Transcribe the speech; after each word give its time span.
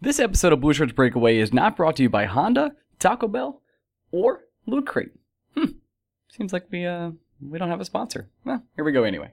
This 0.00 0.20
episode 0.20 0.52
of 0.52 0.60
Blue 0.60 0.74
Shirts 0.74 0.92
Breakaway 0.92 1.38
is 1.38 1.54
not 1.54 1.76
brought 1.76 1.96
to 1.96 2.02
you 2.02 2.10
by 2.10 2.26
Honda, 2.26 2.72
Taco 2.98 3.28
Bell, 3.28 3.62
or 4.12 4.44
Loot 4.66 4.86
Crate. 4.86 5.12
Hmm. 5.56 5.72
Seems 6.28 6.52
like 6.52 6.66
we 6.70 6.84
uh 6.84 7.12
we 7.40 7.58
don't 7.58 7.70
have 7.70 7.80
a 7.80 7.84
sponsor. 7.84 8.28
Well, 8.44 8.62
here 8.74 8.84
we 8.84 8.92
go 8.92 9.04
anyway. 9.04 9.32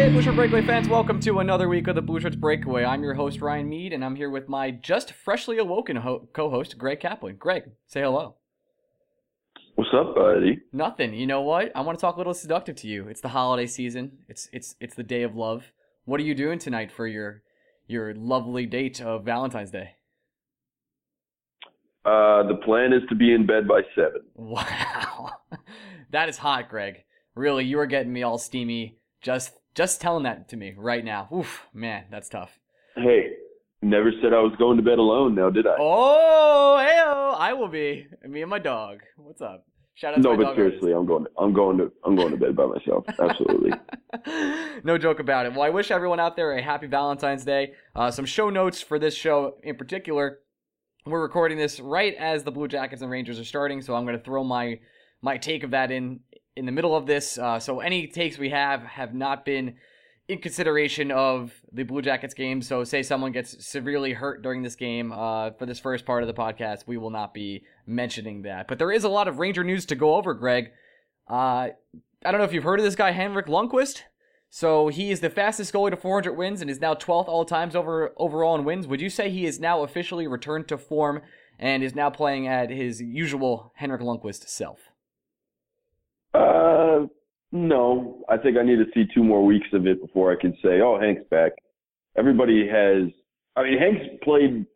Hey, 0.00 0.08
Blue 0.08 0.22
Shirt 0.22 0.34
Breakaway 0.34 0.62
fans, 0.62 0.88
welcome 0.88 1.20
to 1.20 1.40
another 1.40 1.68
week 1.68 1.86
of 1.86 1.94
the 1.94 2.00
Blue 2.00 2.18
Shirts 2.20 2.34
Breakaway. 2.34 2.86
I'm 2.86 3.02
your 3.02 3.12
host, 3.12 3.42
Ryan 3.42 3.68
Mead, 3.68 3.92
and 3.92 4.02
I'm 4.02 4.16
here 4.16 4.30
with 4.30 4.48
my 4.48 4.70
just 4.70 5.12
freshly 5.12 5.58
awoken 5.58 5.96
ho- 5.96 6.26
co 6.32 6.48
host, 6.48 6.78
Greg 6.78 7.00
Kaplan. 7.00 7.36
Greg, 7.36 7.64
say 7.86 8.00
hello. 8.00 8.36
What's 9.74 9.90
up, 9.92 10.14
buddy? 10.14 10.58
Nothing. 10.72 11.12
You 11.12 11.26
know 11.26 11.42
what? 11.42 11.70
I 11.74 11.82
want 11.82 11.98
to 11.98 12.00
talk 12.00 12.14
a 12.14 12.18
little 12.18 12.32
seductive 12.32 12.76
to 12.76 12.88
you. 12.88 13.08
It's 13.08 13.20
the 13.20 13.28
holiday 13.28 13.66
season. 13.66 14.12
It's 14.26 14.48
it's 14.54 14.74
it's 14.80 14.94
the 14.94 15.02
day 15.02 15.22
of 15.22 15.36
love. 15.36 15.70
What 16.06 16.18
are 16.18 16.24
you 16.24 16.34
doing 16.34 16.58
tonight 16.58 16.90
for 16.90 17.06
your 17.06 17.42
your 17.86 18.14
lovely 18.14 18.64
date 18.64 19.02
of 19.02 19.26
Valentine's 19.26 19.70
Day? 19.70 19.96
Uh, 22.06 22.44
the 22.44 22.58
plan 22.64 22.94
is 22.94 23.02
to 23.10 23.14
be 23.14 23.34
in 23.34 23.46
bed 23.46 23.68
by 23.68 23.82
seven. 23.94 24.22
Wow. 24.34 25.32
that 26.10 26.30
is 26.30 26.38
hot, 26.38 26.70
Greg. 26.70 27.04
Really, 27.34 27.66
you 27.66 27.78
are 27.80 27.86
getting 27.86 28.14
me 28.14 28.22
all 28.22 28.38
steamy 28.38 28.96
just 29.20 29.59
just 29.74 30.00
telling 30.00 30.24
that 30.24 30.48
to 30.48 30.56
me 30.56 30.74
right 30.76 31.04
now. 31.04 31.28
Oof, 31.34 31.66
man, 31.72 32.04
that's 32.10 32.28
tough. 32.28 32.58
Hey, 32.96 33.32
never 33.82 34.10
said 34.22 34.32
I 34.32 34.40
was 34.40 34.52
going 34.58 34.76
to 34.76 34.82
bed 34.82 34.98
alone. 34.98 35.34
Now, 35.34 35.50
did 35.50 35.66
I? 35.66 35.76
Oh, 35.78 36.76
heyo, 36.80 37.38
I 37.38 37.52
will 37.52 37.68
be. 37.68 38.06
Me 38.26 38.42
and 38.42 38.50
my 38.50 38.58
dog. 38.58 39.00
What's 39.16 39.40
up? 39.40 39.66
Shout 39.94 40.14
out 40.14 40.20
no, 40.20 40.32
to 40.32 40.36
my 40.36 40.42
but 40.42 40.48
dog. 40.50 40.56
seriously, 40.56 40.92
I'm 40.92 41.06
going. 41.06 41.24
To, 41.24 41.30
I'm 41.38 41.52
going 41.52 41.78
to. 41.78 41.92
I'm 42.04 42.16
going 42.16 42.30
to 42.30 42.36
bed 42.36 42.56
by 42.56 42.66
myself. 42.66 43.04
Absolutely. 43.18 43.72
no 44.84 44.98
joke 44.98 45.20
about 45.20 45.46
it. 45.46 45.52
Well, 45.52 45.62
I 45.62 45.70
wish 45.70 45.90
everyone 45.90 46.20
out 46.20 46.36
there 46.36 46.52
a 46.52 46.62
happy 46.62 46.86
Valentine's 46.86 47.44
Day. 47.44 47.72
Uh, 47.94 48.10
some 48.10 48.24
show 48.24 48.50
notes 48.50 48.80
for 48.80 48.98
this 48.98 49.14
show 49.14 49.56
in 49.62 49.76
particular. 49.76 50.38
We're 51.06 51.22
recording 51.22 51.58
this 51.58 51.80
right 51.80 52.14
as 52.14 52.44
the 52.44 52.50
Blue 52.50 52.68
Jackets 52.68 53.02
and 53.02 53.10
Rangers 53.10 53.38
are 53.38 53.44
starting, 53.44 53.82
so 53.82 53.94
I'm 53.94 54.04
going 54.04 54.18
to 54.18 54.24
throw 54.24 54.44
my 54.44 54.80
my 55.22 55.36
take 55.36 55.64
of 55.64 55.72
that 55.72 55.90
in 55.90 56.20
in 56.60 56.66
the 56.66 56.72
middle 56.72 56.94
of 56.94 57.06
this. 57.06 57.38
Uh, 57.38 57.58
so 57.58 57.80
any 57.80 58.06
takes 58.06 58.36
we 58.36 58.50
have 58.50 58.82
have 58.82 59.14
not 59.14 59.46
been 59.46 59.76
in 60.28 60.38
consideration 60.38 61.10
of 61.10 61.54
the 61.72 61.84
Blue 61.84 62.02
Jackets 62.02 62.34
game. 62.34 62.60
So 62.60 62.84
say 62.84 63.02
someone 63.02 63.32
gets 63.32 63.66
severely 63.66 64.12
hurt 64.12 64.42
during 64.42 64.62
this 64.62 64.76
game 64.76 65.10
uh, 65.10 65.52
for 65.52 65.64
this 65.64 65.80
first 65.80 66.04
part 66.04 66.22
of 66.22 66.26
the 66.26 66.34
podcast, 66.34 66.86
we 66.86 66.98
will 66.98 67.08
not 67.08 67.32
be 67.32 67.64
mentioning 67.86 68.42
that. 68.42 68.68
But 68.68 68.78
there 68.78 68.92
is 68.92 69.04
a 69.04 69.08
lot 69.08 69.26
of 69.26 69.38
Ranger 69.38 69.64
news 69.64 69.86
to 69.86 69.94
go 69.94 70.16
over, 70.16 70.34
Greg. 70.34 70.70
Uh, 71.28 71.70
I 72.24 72.30
don't 72.30 72.38
know 72.38 72.44
if 72.44 72.52
you've 72.52 72.62
heard 72.62 72.78
of 72.78 72.84
this 72.84 72.94
guy, 72.94 73.12
Henrik 73.12 73.46
Lundqvist. 73.46 74.02
So 74.50 74.88
he 74.88 75.10
is 75.10 75.20
the 75.20 75.30
fastest 75.30 75.72
goalie 75.72 75.90
to 75.90 75.96
400 75.96 76.34
wins 76.34 76.60
and 76.60 76.70
is 76.70 76.80
now 76.80 76.92
12th 76.92 77.26
all 77.26 77.46
times 77.46 77.74
over 77.74 78.12
overall 78.18 78.54
in 78.54 78.64
wins. 78.64 78.86
Would 78.86 79.00
you 79.00 79.08
say 79.08 79.30
he 79.30 79.46
is 79.46 79.58
now 79.58 79.82
officially 79.82 80.26
returned 80.26 80.68
to 80.68 80.76
form 80.76 81.22
and 81.58 81.82
is 81.82 81.94
now 81.94 82.10
playing 82.10 82.46
at 82.46 82.68
his 82.68 83.00
usual 83.00 83.72
Henrik 83.76 84.02
Lundqvist 84.02 84.46
self? 84.46 84.89
Uh, 86.34 87.06
no. 87.52 88.24
I 88.28 88.36
think 88.36 88.56
I 88.56 88.62
need 88.62 88.76
to 88.76 88.86
see 88.94 89.04
two 89.14 89.24
more 89.24 89.44
weeks 89.44 89.68
of 89.72 89.86
it 89.86 90.00
before 90.00 90.32
I 90.32 90.40
can 90.40 90.52
say, 90.62 90.80
"Oh, 90.80 90.98
Hank's 91.00 91.28
back." 91.30 91.52
Everybody 92.16 92.66
has. 92.68 93.10
I 93.56 93.64
mean, 93.64 93.78
Hank's 93.78 94.22
played 94.22 94.66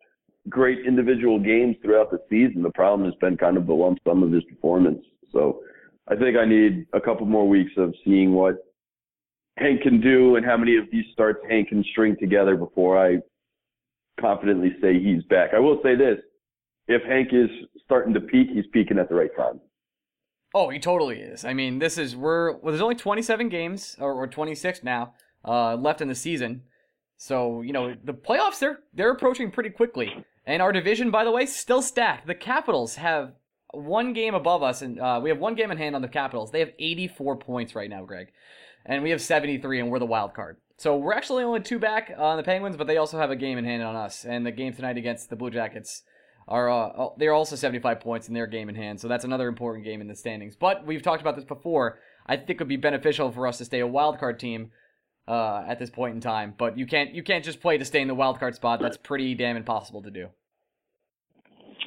great 0.48 0.84
individual 0.86 1.38
games 1.38 1.76
throughout 1.82 2.10
the 2.10 2.20
season. 2.28 2.62
The 2.62 2.70
problem 2.70 3.08
has 3.08 3.14
been 3.20 3.36
kind 3.36 3.56
of 3.56 3.66
the 3.66 3.72
lump 3.72 3.98
sum 4.06 4.22
of 4.22 4.32
his 4.32 4.44
performance. 4.44 5.04
So, 5.32 5.60
I 6.08 6.16
think 6.16 6.36
I 6.36 6.44
need 6.44 6.86
a 6.92 7.00
couple 7.00 7.26
more 7.26 7.48
weeks 7.48 7.72
of 7.76 7.94
seeing 8.04 8.34
what 8.34 8.56
Hank 9.56 9.82
can 9.82 10.00
do 10.00 10.36
and 10.36 10.44
how 10.44 10.56
many 10.56 10.76
of 10.76 10.84
these 10.90 11.04
starts 11.12 11.40
Hank 11.48 11.68
can 11.68 11.84
string 11.92 12.16
together 12.18 12.56
before 12.56 12.98
I 12.98 13.18
confidently 14.20 14.74
say 14.80 14.98
he's 14.98 15.22
back. 15.24 15.50
I 15.54 15.60
will 15.60 15.80
say 15.82 15.94
this. 15.94 16.18
If 16.88 17.02
Hank 17.04 17.28
is 17.32 17.48
starting 17.84 18.12
to 18.14 18.20
peak, 18.20 18.48
he's 18.52 18.66
peaking 18.72 18.98
at 18.98 19.08
the 19.08 19.14
right 19.14 19.34
time. 19.36 19.60
Oh, 20.54 20.68
he 20.68 20.78
totally 20.78 21.18
is. 21.18 21.44
I 21.44 21.52
mean, 21.52 21.80
this 21.80 21.98
is 21.98 22.14
we're 22.14 22.52
well, 22.52 22.70
there's 22.70 22.80
only 22.80 22.94
27 22.94 23.48
games 23.48 23.96
or, 23.98 24.12
or 24.12 24.28
26 24.28 24.84
now 24.84 25.14
uh, 25.44 25.74
left 25.74 26.00
in 26.00 26.06
the 26.06 26.14
season, 26.14 26.62
so 27.16 27.60
you 27.60 27.72
know 27.72 27.96
the 28.04 28.14
playoffs 28.14 28.60
they're 28.60 28.78
they're 28.94 29.10
approaching 29.10 29.50
pretty 29.50 29.70
quickly. 29.70 30.24
And 30.46 30.62
our 30.62 30.72
division, 30.72 31.10
by 31.10 31.24
the 31.24 31.32
way, 31.32 31.46
still 31.46 31.82
stacked. 31.82 32.26
The 32.26 32.34
Capitals 32.34 32.96
have 32.96 33.32
one 33.72 34.12
game 34.12 34.34
above 34.34 34.62
us, 34.62 34.82
and 34.82 35.00
uh, 35.00 35.18
we 35.22 35.30
have 35.30 35.38
one 35.38 35.54
game 35.54 35.70
in 35.70 35.78
hand 35.78 35.96
on 35.96 36.02
the 36.02 36.08
Capitals. 36.08 36.50
They 36.50 36.60
have 36.60 36.72
84 36.78 37.36
points 37.36 37.74
right 37.74 37.90
now, 37.90 38.04
Greg, 38.04 38.28
and 38.84 39.02
we 39.02 39.10
have 39.10 39.22
73, 39.22 39.80
and 39.80 39.90
we're 39.90 39.98
the 39.98 40.06
wild 40.06 40.34
card. 40.34 40.58
So 40.76 40.96
we're 40.96 41.14
actually 41.14 41.44
only 41.44 41.60
two 41.60 41.78
back 41.78 42.12
on 42.16 42.36
the 42.36 42.42
Penguins, 42.42 42.76
but 42.76 42.86
they 42.86 42.98
also 42.98 43.18
have 43.18 43.30
a 43.30 43.36
game 43.36 43.58
in 43.58 43.64
hand 43.64 43.82
on 43.82 43.96
us. 43.96 44.24
And 44.24 44.44
the 44.44 44.50
game 44.50 44.74
tonight 44.74 44.98
against 44.98 45.30
the 45.30 45.36
Blue 45.36 45.50
Jackets 45.50 46.02
are 46.48 46.70
uh, 46.70 47.08
they're 47.16 47.32
also 47.32 47.56
75 47.56 48.00
points 48.00 48.28
in 48.28 48.34
their 48.34 48.46
game 48.46 48.68
in 48.68 48.74
hand. 48.74 49.00
So 49.00 49.08
that's 49.08 49.24
another 49.24 49.48
important 49.48 49.84
game 49.84 50.00
in 50.00 50.08
the 50.08 50.14
standings. 50.14 50.56
But 50.56 50.84
we've 50.86 51.02
talked 51.02 51.20
about 51.22 51.36
this 51.36 51.44
before. 51.44 51.98
I 52.26 52.36
think 52.36 52.50
it 52.50 52.58
would 52.60 52.68
be 52.68 52.76
beneficial 52.76 53.30
for 53.30 53.46
us 53.46 53.58
to 53.58 53.64
stay 53.64 53.80
a 53.80 53.86
wild 53.86 54.18
card 54.18 54.38
team 54.38 54.70
uh, 55.28 55.64
at 55.66 55.78
this 55.78 55.90
point 55.90 56.14
in 56.14 56.20
time. 56.20 56.54
But 56.56 56.76
you 56.78 56.86
can't 56.86 57.14
you 57.14 57.22
can't 57.22 57.44
just 57.44 57.60
play 57.60 57.78
to 57.78 57.84
stay 57.84 58.00
in 58.00 58.08
the 58.08 58.14
wild 58.14 58.38
card 58.38 58.54
spot. 58.54 58.80
That's 58.80 58.96
pretty 58.96 59.34
damn 59.34 59.56
impossible 59.56 60.02
to 60.02 60.10
do. 60.10 60.28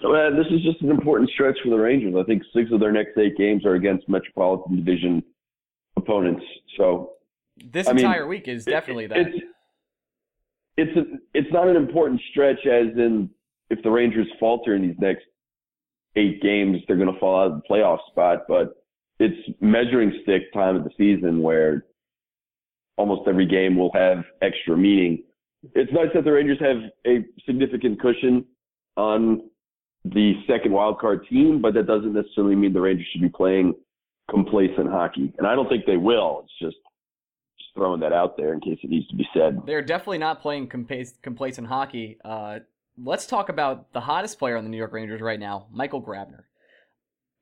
Well, 0.04 0.30
this 0.36 0.46
is 0.52 0.62
just 0.64 0.82
an 0.82 0.92
important 0.92 1.30
stretch 1.32 1.58
for 1.64 1.70
the 1.70 1.76
Rangers. 1.78 2.14
I 2.20 2.24
think 2.24 2.44
six 2.54 2.72
of 2.72 2.80
their 2.80 2.92
next 2.92 3.18
eight 3.18 3.36
games 3.36 3.66
are 3.66 3.74
against 3.76 4.08
Metropolitan 4.08 4.76
Division 4.76 5.24
opponents. 5.98 6.44
So 6.78 7.14
This 7.58 7.88
I 7.88 7.94
mean, 7.94 8.06
entire 8.06 8.28
week 8.28 8.48
is 8.48 8.66
definitely 8.66 9.06
it- 9.06 9.10
that. 9.10 9.20
It's 9.20 9.38
it's 10.80 10.96
a, 10.96 11.02
it's 11.34 11.52
not 11.52 11.68
an 11.68 11.76
important 11.76 12.22
stretch 12.30 12.60
as 12.68 12.96
in 12.96 13.32
if 13.70 13.82
the 13.84 13.92
Rangers 13.92 14.28
falter 14.40 14.76
in 14.76 14.82
these 14.82 15.00
next 15.00 15.26
eight 16.16 16.42
games, 16.42 16.82
they're 16.88 16.98
going 16.98 17.14
to 17.14 17.20
fall 17.20 17.40
out 17.40 17.52
of 17.52 17.62
the 17.62 17.68
playoff 17.70 18.00
spot. 18.10 18.44
But 18.48 18.76
it's 19.20 19.36
measuring 19.62 20.20
stick 20.24 20.54
time 20.54 20.76
of 20.76 20.84
the 20.84 20.92
season 20.98 21.42
where 21.42 21.86
almost 22.98 23.28
every 23.28 23.46
game 23.46 23.78
will 23.78 23.92
have 23.94 24.24
extra 24.42 24.76
meaning. 24.78 25.24
It's 25.74 25.92
nice 25.92 26.10
that 26.14 26.24
the 26.24 26.32
Rangers 26.32 26.60
have 26.60 26.78
a 27.06 27.26
significant 27.46 28.00
cushion 28.00 28.46
on 28.96 29.50
the 30.06 30.34
second 30.48 30.72
wildcard 30.72 31.28
team, 31.28 31.62
but 31.62 31.74
that 31.74 31.88
doesn't 31.88 32.14
necessarily 32.14 32.56
mean 32.56 32.74
the 32.74 32.82
Rangers 32.82 33.08
should 33.12 33.22
be 33.22 33.30
playing 33.30 33.74
complacent 34.30 34.90
hockey. 34.90 35.34
And 35.38 35.48
I 35.48 35.56
don't 35.56 35.70
think 35.70 35.86
they 35.86 35.98
will. 35.98 36.42
It's 36.44 36.54
just 36.60 36.78
just 37.58 37.70
throwing 37.76 38.00
that 38.02 38.14
out 38.14 38.38
there 38.38 38.54
in 38.54 38.60
case 38.60 38.78
it 38.84 38.90
needs 38.90 39.08
to 39.08 39.16
be 39.16 39.28
said. 39.34 39.62
They're 39.66 39.82
definitely 39.82 40.20
not 40.20 40.42
playing 40.42 40.68
complacent 40.68 41.68
hockey. 41.68 42.18
Uh, 42.24 42.60
let's 42.98 43.26
talk 43.28 43.50
about 43.50 43.94
the 43.94 44.02
hottest 44.02 44.40
player 44.40 44.58
on 44.58 44.64
the 44.64 44.70
New 44.70 44.78
York 44.78 44.94
Rangers 44.94 45.22
right 45.22 45.40
now, 45.40 45.68
Michael 45.72 46.02
Grabner. 46.02 46.44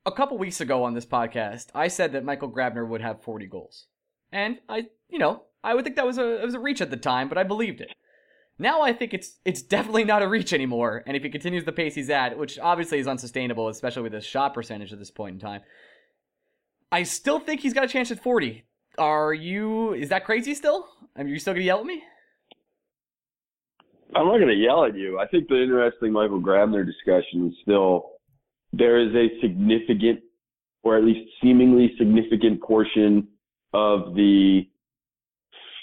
A 0.04 0.12
couple 0.12 0.38
weeks 0.38 0.60
ago 0.60 0.84
on 0.84 0.94
this 0.94 1.06
podcast, 1.06 1.66
I 1.74 1.88
said 1.88 2.12
that 2.12 2.24
Michael 2.24 2.50
Grabner 2.50 2.86
would 2.86 3.00
have 3.00 3.22
40 3.22 3.46
goals. 3.46 3.86
And 4.30 4.58
I, 4.68 4.86
you 5.08 5.18
know, 5.18 5.42
I 5.64 5.74
would 5.74 5.84
think 5.84 5.96
that 5.96 6.06
was 6.06 6.18
a 6.18 6.40
it 6.40 6.44
was 6.44 6.54
a 6.54 6.60
reach 6.60 6.80
at 6.80 6.90
the 6.90 6.96
time, 6.96 7.28
but 7.28 7.38
I 7.38 7.42
believed 7.42 7.80
it. 7.80 7.92
Now 8.58 8.82
I 8.82 8.92
think 8.92 9.12
it's 9.12 9.38
it's 9.44 9.62
definitely 9.62 10.04
not 10.04 10.22
a 10.22 10.28
reach 10.28 10.52
anymore, 10.52 11.02
and 11.06 11.16
if 11.16 11.22
he 11.22 11.28
continues 11.28 11.64
the 11.64 11.72
pace 11.72 11.94
he's 11.94 12.10
at, 12.10 12.38
which 12.38 12.58
obviously 12.58 12.98
is 12.98 13.08
unsustainable, 13.08 13.68
especially 13.68 14.02
with 14.02 14.12
his 14.12 14.24
shot 14.24 14.54
percentage 14.54 14.92
at 14.92 14.98
this 14.98 15.10
point 15.10 15.34
in 15.34 15.40
time, 15.40 15.62
I 16.92 17.02
still 17.02 17.40
think 17.40 17.60
he's 17.60 17.74
got 17.74 17.84
a 17.84 17.88
chance 17.88 18.10
at 18.10 18.22
40. 18.22 18.64
Are 18.98 19.34
you? 19.34 19.92
Is 19.92 20.08
that 20.10 20.24
crazy 20.24 20.54
still? 20.54 20.88
Are 21.16 21.26
you 21.26 21.38
still 21.38 21.54
gonna 21.54 21.64
yell 21.64 21.80
at 21.80 21.86
me? 21.86 22.02
I'm 24.14 24.26
not 24.26 24.38
gonna 24.38 24.52
yell 24.52 24.84
at 24.84 24.96
you. 24.96 25.18
I 25.18 25.26
think 25.26 25.48
the 25.48 25.60
interesting 25.60 26.12
Michael 26.12 26.40
Grabner 26.40 26.84
discussion 26.86 27.48
is 27.48 27.54
still 27.62 28.12
there 28.72 28.98
is 28.98 29.14
a 29.14 29.40
significant, 29.40 30.20
or 30.82 30.96
at 30.96 31.04
least 31.04 31.30
seemingly 31.42 31.92
significant 31.98 32.62
portion 32.62 33.28
of 33.72 34.14
the 34.14 34.68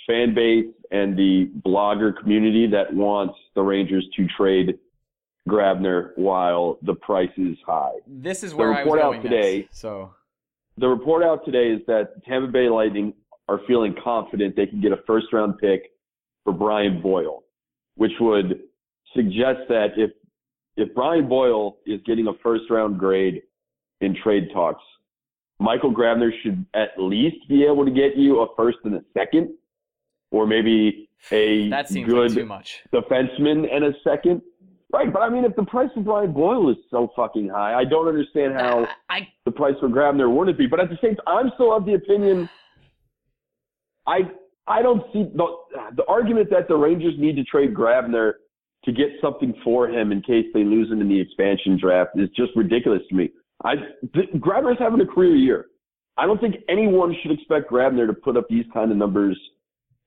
fan 0.08 0.34
base 0.34 0.66
and 0.92 1.18
the 1.18 1.50
blogger 1.66 2.16
community 2.16 2.68
that 2.68 2.94
wants 2.94 3.36
the 3.56 3.62
Rangers 3.62 4.06
to 4.16 4.28
trade 4.38 4.78
Grabner 5.48 6.12
while 6.16 6.78
the 6.84 6.94
price 6.96 7.32
is 7.38 7.58
high. 7.66 7.92
This 8.08 8.44
is 8.44 8.54
where 8.54 8.70
the 8.70 8.80
report 8.80 9.02
I 9.02 9.08
was 9.08 9.18
out 9.18 9.24
today. 9.24 9.60
Next, 9.62 9.80
so 9.80 10.14
the 10.78 10.88
report 10.88 11.24
out 11.24 11.46
today 11.46 11.70
is 11.72 11.82
that 11.88 12.24
Tampa 12.26 12.52
Bay 12.52 12.70
Lightning 12.70 13.14
are 13.50 13.60
feeling 13.68 13.96
confident 14.04 14.56
they 14.56 14.66
can 14.66 14.82
get 14.82 14.92
a 14.92 14.98
first 15.06 15.28
round 15.34 15.58
pick 15.60 15.92
for 16.44 16.54
Brian 16.54 17.02
Boyle, 17.02 17.43
which 17.96 18.12
would 18.20 18.62
suggest 19.16 19.60
that 19.70 19.90
if 19.98 20.12
if 20.76 20.94
Brian 20.96 21.28
Boyle 21.28 21.78
is 21.86 22.02
getting 22.06 22.28
a 22.28 22.34
first 22.42 22.64
round 22.70 22.98
grade 22.98 23.44
in 24.02 24.16
trade 24.24 24.50
talks, 24.54 24.84
Michael 25.60 25.94
Grabner 25.94 26.32
should 26.42 26.66
at 26.74 26.90
least 26.98 27.38
be 27.48 27.64
able 27.64 27.86
to 27.86 27.92
get 27.92 28.18
you 28.18 28.42
a 28.42 28.48
first 28.56 28.80
and 28.84 28.96
a 28.96 29.04
second 29.14 29.50
or 30.32 30.48
maybe 30.48 31.10
a 31.32 31.70
that 31.70 31.88
seems 31.88 32.10
good 32.10 32.32
like 32.32 32.34
too 32.34 32.46
much. 32.46 32.82
defenseman 32.94 33.74
and 33.74 33.86
a 33.86 33.94
second. 34.04 34.42
Right, 34.92 35.12
but 35.12 35.22
I 35.22 35.30
mean, 35.30 35.44
if 35.44 35.56
the 35.56 35.64
price 35.64 35.90
for 35.96 36.02
Brian 36.02 36.34
Boyle 36.34 36.70
is 36.70 36.78
so 36.92 37.12
fucking 37.16 37.50
high, 37.50 37.74
I 37.74 37.84
don't 37.84 38.08
understand 38.08 38.56
uh, 38.56 38.60
how 38.60 38.88
I, 39.10 39.28
the 39.46 39.52
price 39.52 39.74
for 39.80 39.90
Grabner 39.90 40.32
wouldn't 40.32 40.58
be. 40.58 40.68
But 40.68 40.80
at 40.80 40.90
the 40.90 41.00
same 41.02 41.16
time, 41.16 41.26
I'm 41.28 41.52
still 41.56 41.76
of 41.76 41.86
the 41.86 41.96
opinion. 41.96 42.48
I 44.06 44.20
I 44.68 44.82
don't 44.82 45.04
see 45.12 45.24
the 45.36 45.46
the 45.96 46.06
argument 46.08 46.50
that 46.52 46.68
the 46.68 46.76
Rangers 46.76 47.16
need 47.18 47.36
to 47.36 47.44
trade 47.44 47.74
Grabner 47.74 48.34
to 48.86 48.92
get 48.92 49.08
something 49.22 49.54
for 49.64 49.88
him 49.88 50.12
in 50.12 50.22
case 50.22 50.46
they 50.54 50.64
lose 50.64 50.92
him 50.92 51.02
in 51.02 51.10
the 51.10 51.20
expansion 51.20 51.78
draft 51.80 52.12
is 52.16 52.30
just 52.36 52.52
ridiculous 52.56 53.02
to 53.10 53.16
me. 53.16 53.30
I 53.64 53.76
th- 54.14 54.30
Grabner's 54.36 54.80
having 54.80 55.00
a 55.02 55.06
career 55.06 55.36
year. 55.36 55.66
I 56.18 56.26
don't 56.26 56.40
think 56.40 56.56
anyone 56.70 57.16
should 57.22 57.32
expect 57.32 57.72
Grabner 57.72 58.08
to 58.08 58.14
put 58.14 58.38
up 58.38 58.48
these 58.50 58.66
kind 58.74 58.92
of 58.92 58.98
numbers 58.98 59.40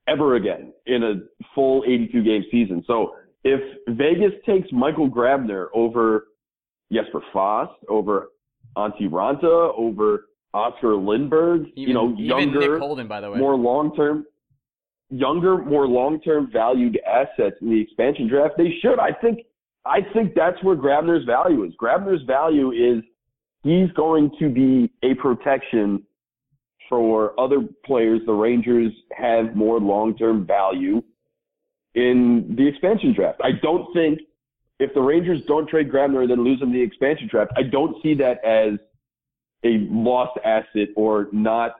ever 0.07 0.35
again 0.35 0.73
in 0.85 1.03
a 1.03 1.45
full 1.53 1.83
82 1.85 2.23
game 2.23 2.43
season. 2.51 2.83
So 2.87 3.15
if 3.43 3.59
Vegas 3.89 4.33
takes 4.45 4.71
Michael 4.71 5.09
Grabner 5.09 5.67
over 5.73 6.27
Jesper 6.91 7.21
Fast, 7.33 7.73
over 7.89 8.29
Antti 8.77 9.09
Raanta, 9.09 9.73
over 9.77 10.27
Oskar 10.53 10.95
Lindberg, 10.95 11.71
even, 11.75 11.89
you 11.89 11.93
know, 11.93 12.15
younger, 12.17 12.79
Holden, 12.79 13.07
by 13.07 13.21
the 13.21 13.29
way. 13.29 13.37
more 13.37 13.55
long 13.55 13.95
term, 13.95 14.25
younger, 15.09 15.57
more 15.57 15.87
long 15.87 16.19
term 16.21 16.49
valued 16.51 16.99
assets 17.07 17.55
in 17.61 17.69
the 17.69 17.81
expansion 17.81 18.27
draft, 18.27 18.55
they 18.57 18.73
should. 18.81 18.99
I 18.99 19.11
think 19.11 19.39
I 19.85 19.99
think 20.13 20.33
that's 20.35 20.61
where 20.63 20.75
Grabner's 20.75 21.25
value 21.25 21.63
is. 21.63 21.73
Grabner's 21.81 22.23
value 22.23 22.71
is 22.71 23.03
he's 23.63 23.89
going 23.91 24.31
to 24.39 24.49
be 24.49 24.91
a 25.03 25.13
protection 25.15 26.03
for 26.89 27.37
other 27.39 27.61
players, 27.85 28.21
the 28.25 28.33
Rangers 28.33 28.91
have 29.15 29.55
more 29.55 29.79
long-term 29.79 30.45
value 30.45 31.01
in 31.95 32.55
the 32.57 32.67
expansion 32.67 33.13
draft. 33.13 33.41
I 33.43 33.51
don't 33.61 33.91
think 33.93 34.19
if 34.79 34.93
the 34.93 35.01
Rangers 35.01 35.41
don't 35.47 35.67
trade 35.67 35.91
Grabner 35.91 36.21
and 36.21 36.31
then 36.31 36.43
lose 36.43 36.61
him 36.61 36.71
the 36.71 36.81
expansion 36.81 37.27
draft, 37.29 37.51
I 37.57 37.63
don't 37.63 38.01
see 38.01 38.13
that 38.15 38.43
as 38.45 38.79
a 39.65 39.87
lost 39.89 40.37
asset 40.45 40.89
or 40.95 41.27
not 41.31 41.75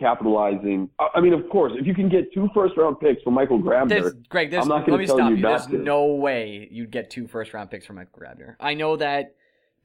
capitalizing. 0.00 0.88
I 1.14 1.20
mean, 1.20 1.32
of 1.32 1.48
course, 1.50 1.72
if 1.76 1.86
you 1.86 1.94
can 1.94 2.08
get 2.08 2.32
two 2.32 2.48
first 2.54 2.76
round 2.76 2.98
picks 2.98 3.22
for 3.22 3.30
Michael 3.30 3.60
Grabner, 3.60 3.88
there's, 3.90 4.12
Greg, 4.28 4.50
there's, 4.50 4.62
I'm 4.62 4.68
not 4.68 4.86
going 4.86 4.98
to 4.98 5.06
tell 5.06 5.30
you, 5.30 5.36
you 5.36 5.42
There's 5.42 5.66
to. 5.66 5.78
no 5.78 6.06
way 6.06 6.68
you'd 6.70 6.90
get 6.90 7.10
two 7.10 7.28
first 7.28 7.54
round 7.54 7.70
picks 7.70 7.86
for 7.86 7.92
Michael 7.92 8.18
Grabner. 8.18 8.56
I 8.58 8.74
know 8.74 8.96
that 8.96 9.36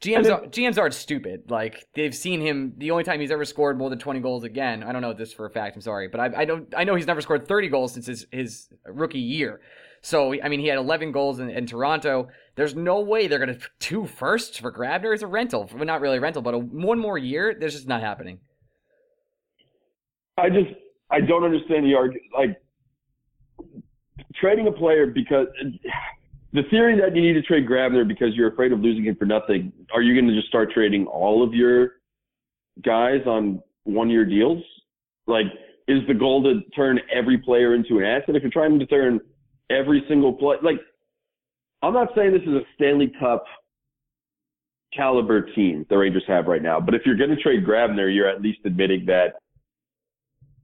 GMs 0.02 0.32
are, 0.32 0.42
GMs 0.48 0.78
aren't 0.78 0.94
stupid. 0.94 1.52
Like 1.52 1.88
they've 1.94 2.16
seen 2.16 2.42
him. 2.42 2.74
The 2.78 2.92
only 2.92 3.04
time 3.04 3.20
he's 3.20 3.32
ever 3.32 3.46
scored 3.46 3.78
more 3.78 3.90
than 3.90 4.00
twenty 4.00 4.20
goals 4.20 4.44
again. 4.44 4.84
I 4.84 4.92
don't 4.92 5.02
know 5.02 5.14
this 5.14 5.34
for 5.34 5.46
a 5.46 5.50
fact. 5.50 5.76
I'm 5.76 5.82
sorry, 5.82 6.08
but 6.08 6.20
I, 6.20 6.42
I 6.42 6.46
don't. 6.46 6.74
I 6.76 6.84
know 6.84 6.96
he's 6.96 7.08
never 7.08 7.22
scored 7.22 7.48
thirty 7.48 7.68
goals 7.68 7.94
since 7.94 8.08
his 8.08 8.28
his 8.32 8.68
rookie 8.86 9.20
year. 9.20 9.62
So 10.02 10.36
I 10.40 10.50
mean, 10.50 10.60
he 10.60 10.68
had 10.68 10.78
11 10.78 11.12
goals 11.12 11.40
in, 11.40 11.50
in 11.50 11.66
Toronto. 11.66 12.28
There's 12.54 12.76
no 12.76 13.00
way 13.00 13.26
they're 13.26 13.40
gonna 13.40 13.58
two 13.80 14.06
firsts 14.06 14.58
for 14.58 14.72
Grabner 14.72 15.14
as 15.14 15.24
a 15.24 15.28
rental. 15.28 15.68
Well, 15.74 15.86
not 15.86 16.02
really 16.02 16.18
a 16.18 16.22
rental, 16.22 16.44
but 16.44 16.54
a, 16.54 16.60
one 16.60 17.00
more 17.00 17.18
year. 17.18 17.56
This 17.60 17.74
just 17.74 17.88
not 17.88 18.02
happening. 18.02 18.40
I 20.38 20.50
just 20.50 20.72
I 21.10 21.22
don't 21.22 21.44
understand 21.44 21.86
the 21.86 21.94
argument. 21.96 22.26
Like 22.38 22.62
trading 24.36 24.68
a 24.68 24.72
player 24.72 25.08
because 25.08 25.48
the 26.54 26.64
theory 26.70 27.00
that 27.00 27.16
you 27.16 27.22
need 27.22 27.34
to 27.34 27.42
trade 27.42 27.68
Grabner 27.68 28.08
because 28.08 28.30
you're 28.34 28.50
afraid 28.50 28.72
of 28.72 28.80
losing 28.80 29.06
him 29.06 29.16
for 29.16 29.26
nothing, 29.26 29.72
are 29.94 30.02
you 30.02 30.14
going 30.14 30.28
to 30.28 30.36
just 30.36 30.48
start 30.48 30.72
trading 30.72 31.06
all 31.06 31.44
of 31.44 31.54
your 31.54 31.94
guys 32.84 33.22
on 33.26 33.62
one 33.84 34.10
year 34.10 34.26
deals? 34.26 34.64
Like, 35.28 35.48
is 35.88 36.00
the 36.08 36.14
goal 36.14 36.44
to 36.44 36.62
turn 36.76 37.00
every 37.14 37.38
player 37.38 37.76
into 37.76 38.00
an 38.00 38.06
asset? 38.06 38.36
If 38.36 38.44
you're 38.44 38.52
trying 38.52 38.80
to 38.80 38.86
turn 38.86 39.20
every 39.70 40.04
single 40.08 40.34
play, 40.34 40.58
like, 40.64 40.80
I'm 41.82 41.94
not 41.94 42.10
saying 42.16 42.32
this 42.32 42.42
is 42.42 42.56
a 42.56 42.62
Stanley 42.76 43.12
Cup 43.20 43.44
caliber 44.94 45.42
team 45.42 45.86
the 45.90 45.98
Rangers 45.98 46.24
have 46.28 46.46
right 46.46 46.62
now, 46.62 46.80
but 46.80 46.96
if 46.96 47.02
you're 47.06 47.18
going 47.18 47.30
to 47.30 47.36
trade 47.36 47.66
Grabner, 47.66 48.14
you're 48.14 48.30
at 48.30 48.42
least 48.42 48.60
admitting 48.66 49.06
that 49.08 49.36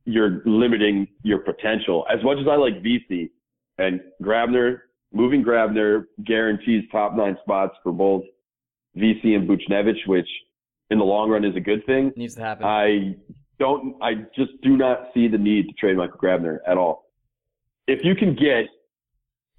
you're 0.06 0.42
limiting 0.46 1.08
your 1.24 1.40
potential. 1.40 2.06
As 2.12 2.24
much 2.24 2.38
as 2.40 2.48
I 2.50 2.56
like 2.56 2.82
Vesey 2.82 3.32
and 3.78 4.00
Grabner 4.22 4.80
moving 5.14 5.44
Grabner 5.44 6.06
guarantees 6.26 6.84
top 6.92 7.16
nine 7.16 7.38
spots 7.44 7.76
for 7.84 7.92
both 7.92 8.24
Vesey 8.96 9.36
and 9.36 9.48
Buchnevich, 9.48 10.08
which 10.08 10.28
in 10.90 10.98
the 10.98 11.06
long 11.06 11.30
run 11.30 11.46
is 11.46 11.56
a 11.56 11.60
good 11.60 11.86
thing. 11.86 12.12
Needs 12.16 12.36
to 12.36 12.42
happen. 12.42 12.66
I 12.66 13.16
don't. 13.60 13.96
I 14.02 14.26
just 14.36 14.52
do 14.62 14.78
not 14.78 15.10
see 15.14 15.28
the 15.28 15.38
need 15.38 15.68
to 15.68 15.74
trade 15.74 15.98
Michael 15.98 16.18
Grabner 16.18 16.60
at 16.68 16.78
all. 16.78 17.06
If 17.88 18.04
you 18.04 18.16
can 18.16 18.36
get, 18.36 18.66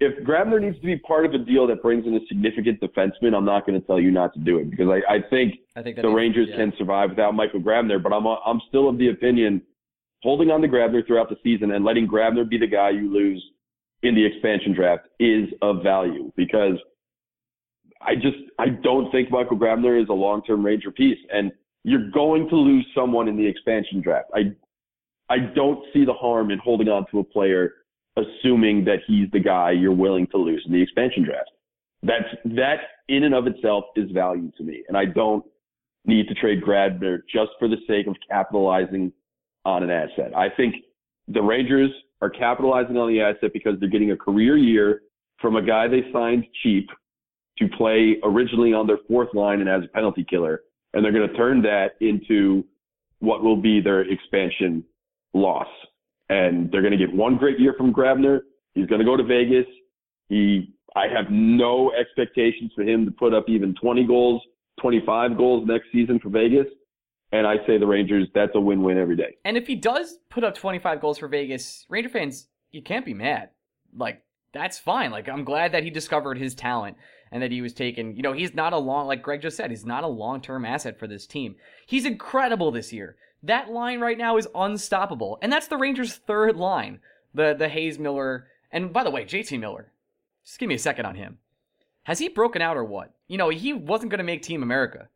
if 0.01 0.25
Grabner 0.27 0.61
needs 0.61 0.77
to 0.77 0.87
be 0.87 0.99
part 0.99 1.25
of 1.25 1.33
a 1.33 1.39
deal 1.39 1.67
that 1.69 1.83
brings 1.83 2.07
in 2.07 2.15
a 2.15 2.21
significant 2.29 2.81
defenseman, 2.81 3.35
I'm 3.35 3.45
not 3.45 3.67
going 3.67 3.81
to 3.81 3.87
tell 3.87 4.01
you 4.01 4.11
not 4.11 4.35
to 4.35 4.41
do 4.41 4.59
it 4.59 4.71
because 4.71 4.89
I, 4.89 5.15
I 5.15 5.19
think, 5.31 5.55
I 5.77 5.83
think 5.83 5.97
the 5.97 6.09
Rangers 6.09 6.49
yeah. 6.51 6.57
can 6.57 6.73
survive 6.77 7.11
without 7.11 7.35
Michael 7.35 7.61
Grabner. 7.61 8.03
But 8.03 8.13
I'm 8.13 8.27
I'm 8.27 8.61
still 8.69 8.89
of 8.89 8.99
the 8.99 9.09
opinion 9.09 9.63
holding 10.23 10.51
on 10.51 10.61
to 10.63 10.69
Grabner 10.69 11.07
throughout 11.07 11.29
the 11.29 11.37
season 11.43 11.73
and 11.73 11.85
letting 11.85 12.07
Grabner 12.07 12.49
be 12.49 12.59
the 12.59 12.67
guy 12.67 12.91
you 12.91 13.13
lose 13.13 13.43
in 14.03 14.15
the 14.15 14.25
expansion 14.25 14.73
draft 14.73 15.07
is 15.21 15.49
of 15.63 15.83
value 15.83 16.33
because 16.37 16.77
I 18.01 18.15
just 18.15 18.37
I 18.59 18.69
don't 18.69 19.11
think 19.13 19.31
Michael 19.31 19.59
Grabner 19.59 20.01
is 20.01 20.09
a 20.09 20.15
long-term 20.15 20.65
Ranger 20.65 20.91
piece, 20.91 21.19
and 21.33 21.53
you're 21.85 22.11
going 22.11 22.49
to 22.49 22.57
lose 22.57 22.87
someone 22.95 23.29
in 23.29 23.37
the 23.37 23.47
expansion 23.47 24.01
draft. 24.01 24.31
I 24.35 24.53
I 25.29 25.39
don't 25.55 25.85
see 25.93 26.05
the 26.05 26.13
harm 26.13 26.51
in 26.51 26.59
holding 26.59 26.89
on 26.89 27.07
to 27.11 27.21
a 27.21 27.25
player, 27.25 27.73
assuming 28.17 28.85
that 28.85 29.01
he's 29.07 29.31
the 29.33 29.41
guy 29.41 29.71
you're 29.71 29.93
willing 29.93 30.27
to 30.29 30.37
lose 30.37 30.63
in 30.67 30.73
the 30.73 30.83
expansion 30.83 31.25
draft. 31.25 31.51
That's 32.03 32.57
that 32.57 32.81
in 33.09 33.25
and 33.25 33.35
of 33.35 33.47
itself 33.47 33.85
is 33.97 34.11
value 34.11 34.51
to 34.59 34.65
me, 34.65 34.83
and 34.89 34.97
I 34.97 35.05
don't 35.05 35.45
need 36.05 36.27
to 36.29 36.35
trade 36.35 36.63
Grabner 36.63 37.19
just 37.33 37.53
for 37.59 37.69
the 37.69 37.77
sake 37.87 38.09
of 38.09 38.17
capitalizing 38.29 39.13
on 39.65 39.83
an 39.83 39.91
asset. 39.91 40.37
I 40.37 40.49
think 40.57 40.77
the 41.29 41.43
Rangers 41.43 41.91
are 42.21 42.31
capitalizing 42.31 42.97
on 42.97 43.09
the 43.09 43.21
asset 43.21 43.53
because 43.53 43.79
they're 43.81 43.89
getting 43.89 44.13
a 44.13 44.17
career 44.17 44.57
year 44.57 45.03
from 45.41 45.57
a 45.57 45.63
guy 45.63 45.89
they 45.89 46.03
signed 46.13 46.45
cheap 46.63 46.89
to 47.59 47.69
play 47.77 48.17
originally 48.23 48.73
on 48.73 48.87
their 48.87 48.99
fourth 49.09 49.35
line 49.35 49.61
and 49.61 49.69
as 49.69 49.83
a 49.85 49.89
penalty 49.89 50.25
killer, 50.29 50.63
and 50.95 51.05
they're 51.05 51.13
going 51.13 51.29
to 51.29 51.37
turn 51.37 51.63
that 51.63 51.93
into 52.01 52.65
what 53.19 53.43
will 53.43 53.57
be 53.57 53.81
their 53.81 54.01
expansion 54.01 54.85
loss. 55.35 55.69
And 56.29 56.71
they're 56.71 56.83
going 56.83 56.97
to 56.97 56.99
get 56.99 57.15
one 57.15 57.37
great 57.37 57.59
year 57.59 57.75
from 57.77 57.93
Grabner. 57.93 58.41
He's 58.75 58.87
going 58.87 59.01
to 59.01 59.05
go 59.05 59.17
to 59.17 59.23
Vegas. 59.23 59.67
He, 60.29 60.73
I 60.97 61.07
have 61.09 61.31
no 61.31 61.93
expectations 61.93 62.73
for 62.75 62.83
him 62.83 63.05
to 63.05 63.11
put 63.11 63.35
up 63.35 63.49
even 63.49 63.75
20 63.75 64.07
goals, 64.07 64.43
25 64.81 65.37
goals 65.37 65.67
next 65.67 65.87
season 65.93 66.19
for 66.21 66.31
Vegas. 66.31 66.67
And 67.33 67.47
I 67.47 67.57
say 67.67 67.79
the 67.79 67.87
Rangers, 67.87 68.29
that's 68.35 68.55
a 68.55 68.61
win-win 68.61 68.99
every 68.99 69.17
day. 69.17 69.37
And 69.45 69.57
if 69.57 69.67
he 69.67 69.75
does 69.75 70.19
put 70.29 70.45
up 70.45 70.55
25 70.55 71.01
goals 71.01 71.19
for 71.19 71.29
Vegas, 71.29 71.87
Ranger 71.89 72.11
fans, 72.11 72.49
you 72.71 72.83
can't 72.83 73.07
be 73.07 73.15
mad. 73.15 73.51
Like, 73.97 74.23
that's 74.53 74.79
fine. 74.79 75.11
Like, 75.11 75.29
I'm 75.29 75.45
glad 75.45 75.73
that 75.73 75.83
he 75.83 75.91
discovered 75.91 76.37
his 76.37 76.55
talent 76.55 76.97
and 77.31 77.43
that 77.43 77.51
he 77.51 77.63
was 77.63 77.73
taken. 77.73 78.15
You 78.17 78.23
know, 78.23 78.35
he's 78.35 78.55
not 78.55 78.75
a 78.75 78.79
long, 78.79 79.07
like 79.07 79.23
Greg 79.23 79.41
just 79.41 79.57
said, 79.57 79.71
he's 79.71 79.87
not 79.87 80.05
a 80.05 80.09
long 80.09 80.43
term 80.43 80.67
asset 80.67 80.99
for 80.99 81.07
this 81.07 81.27
team. 81.27 81.57
He's 81.87 82.05
incredible 82.05 82.71
this 82.71 82.93
year. 82.93 83.17
That 83.43 83.71
line 83.71 84.01
right 84.01 84.19
now 84.19 84.37
is 84.37 84.47
unstoppable. 84.55 85.39
And 85.41 85.51
that's 85.51 85.69
the 85.69 85.79
Rangers' 85.79 86.15
third 86.15 86.57
line. 86.57 87.01
The 87.35 87.55
the 87.55 87.69
Hayes 87.71 87.99
Miller. 87.99 88.47
And 88.71 88.93
by 88.93 89.05
the 89.05 89.11
way, 89.11 89.25
JT 89.25 89.59
Miller. 89.59 89.91
Just 90.45 90.59
give 90.59 90.69
me 90.69 90.75
a 90.75 90.79
second 90.79 91.07
on 91.07 91.15
him. 91.15 91.39
Has 92.05 92.19
he 92.19 92.29
broken 92.29 92.61
out 92.61 92.77
or 92.77 92.85
what? 92.85 93.15
You 93.27 93.39
know, 93.39 93.49
he 93.49 93.73
wasn't 93.73 94.11
going 94.11 94.19
to 94.19 94.25
make 94.25 94.43
Team 94.43 94.63
America. 94.63 95.09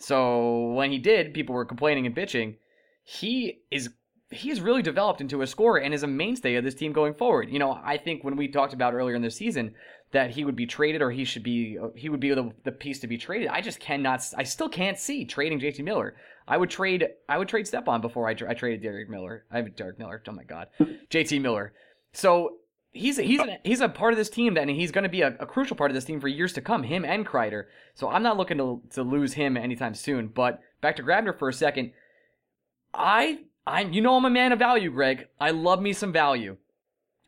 So 0.00 0.72
when 0.72 0.90
he 0.90 0.98
did, 0.98 1.34
people 1.34 1.54
were 1.54 1.64
complaining 1.64 2.06
and 2.06 2.16
bitching. 2.16 2.56
He 3.04 3.60
is 3.70 3.90
he 4.32 4.48
has 4.48 4.60
really 4.60 4.82
developed 4.82 5.20
into 5.20 5.42
a 5.42 5.46
scorer 5.46 5.78
and 5.78 5.92
is 5.92 6.04
a 6.04 6.06
mainstay 6.06 6.54
of 6.54 6.62
this 6.62 6.74
team 6.74 6.92
going 6.92 7.14
forward. 7.14 7.50
You 7.50 7.58
know, 7.58 7.80
I 7.84 7.96
think 7.96 8.22
when 8.22 8.36
we 8.36 8.46
talked 8.46 8.72
about 8.72 8.94
earlier 8.94 9.16
in 9.16 9.22
the 9.22 9.30
season 9.30 9.74
that 10.12 10.30
he 10.30 10.44
would 10.44 10.54
be 10.54 10.66
traded 10.66 11.02
or 11.02 11.10
he 11.10 11.24
should 11.24 11.42
be 11.42 11.78
he 11.94 12.08
would 12.08 12.20
be 12.20 12.30
the, 12.30 12.50
the 12.64 12.72
piece 12.72 13.00
to 13.00 13.06
be 13.06 13.18
traded. 13.18 13.48
I 13.48 13.60
just 13.60 13.78
cannot 13.78 14.24
I 14.36 14.44
still 14.44 14.68
can't 14.68 14.98
see 14.98 15.24
trading 15.24 15.60
JT 15.60 15.84
Miller. 15.84 16.16
I 16.48 16.56
would 16.56 16.70
trade 16.70 17.06
I 17.28 17.38
would 17.38 17.48
trade 17.48 17.66
Stepan 17.66 18.00
before 18.00 18.28
I, 18.28 18.30
I 18.30 18.54
traded 18.54 18.82
Derek 18.82 19.10
Miller. 19.10 19.44
I 19.50 19.58
have 19.58 19.76
Derek 19.76 19.98
Miller. 19.98 20.22
Oh 20.26 20.32
my 20.32 20.44
god. 20.44 20.68
JT 21.10 21.40
Miller. 21.42 21.72
So 22.12 22.56
he's 22.92 23.18
a, 23.18 23.22
he's 23.22 23.40
an, 23.40 23.58
he's 23.64 23.80
a 23.80 23.88
part 23.88 24.12
of 24.12 24.18
this 24.18 24.30
team 24.30 24.54
that 24.54 24.62
and 24.62 24.70
he's 24.70 24.90
going 24.90 25.04
to 25.04 25.10
be 25.10 25.22
a, 25.22 25.36
a, 25.38 25.46
crucial 25.46 25.76
part 25.76 25.90
of 25.90 25.94
this 25.94 26.04
team 26.04 26.20
for 26.20 26.28
years 26.28 26.52
to 26.54 26.60
come. 26.60 26.82
Him 26.82 27.04
and 27.04 27.26
Kreider. 27.26 27.66
So 27.94 28.08
I'm 28.08 28.22
not 28.22 28.36
looking 28.36 28.58
to 28.58 28.82
to 28.90 29.02
lose 29.02 29.34
him 29.34 29.56
anytime 29.56 29.94
soon. 29.94 30.28
But 30.28 30.60
back 30.80 30.96
to 30.96 31.02
Grabner 31.02 31.38
for 31.38 31.48
a 31.48 31.52
second. 31.52 31.92
I 32.92 33.40
I 33.66 33.82
you 33.82 34.00
know 34.00 34.16
I'm 34.16 34.24
a 34.24 34.30
man 34.30 34.52
of 34.52 34.58
value, 34.58 34.90
Greg. 34.90 35.28
I 35.40 35.50
love 35.50 35.80
me 35.80 35.92
some 35.92 36.12
value, 36.12 36.56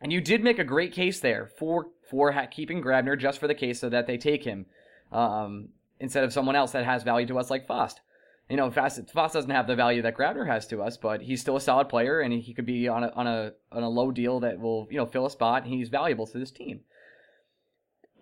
and 0.01 0.11
you 0.11 0.21
did 0.21 0.43
make 0.43 0.59
a 0.59 0.63
great 0.63 0.91
case 0.91 1.19
there 1.19 1.47
for 1.57 1.87
for 2.09 2.33
keeping 2.51 2.83
Grabner 2.83 3.19
just 3.19 3.39
for 3.39 3.47
the 3.47 3.55
case 3.55 3.79
so 3.79 3.89
that 3.89 4.07
they 4.07 4.17
take 4.17 4.43
him 4.43 4.65
um, 5.11 5.69
instead 5.99 6.23
of 6.23 6.33
someone 6.33 6.55
else 6.55 6.71
that 6.71 6.85
has 6.85 7.03
value 7.03 7.27
to 7.27 7.39
us 7.39 7.49
like 7.49 7.67
Fast. 7.67 8.01
You 8.49 8.57
know, 8.57 8.69
Fast, 8.69 9.09
Fast 9.09 9.33
doesn't 9.33 9.49
have 9.49 9.67
the 9.67 9.75
value 9.75 10.01
that 10.01 10.17
Grabner 10.17 10.45
has 10.45 10.67
to 10.67 10.81
us, 10.81 10.97
but 10.97 11.21
he's 11.21 11.41
still 11.41 11.55
a 11.55 11.61
solid 11.61 11.89
player, 11.89 12.19
and 12.19 12.33
he 12.33 12.53
could 12.53 12.65
be 12.65 12.87
on 12.87 13.03
a 13.03 13.09
on 13.15 13.25
a 13.25 13.53
on 13.71 13.83
a 13.83 13.89
low 13.89 14.11
deal 14.11 14.39
that 14.41 14.59
will 14.59 14.87
you 14.91 14.97
know 14.97 15.05
fill 15.05 15.25
a 15.25 15.31
spot. 15.31 15.63
And 15.63 15.73
he's 15.73 15.89
valuable 15.89 16.27
to 16.27 16.37
this 16.37 16.51
team. 16.51 16.81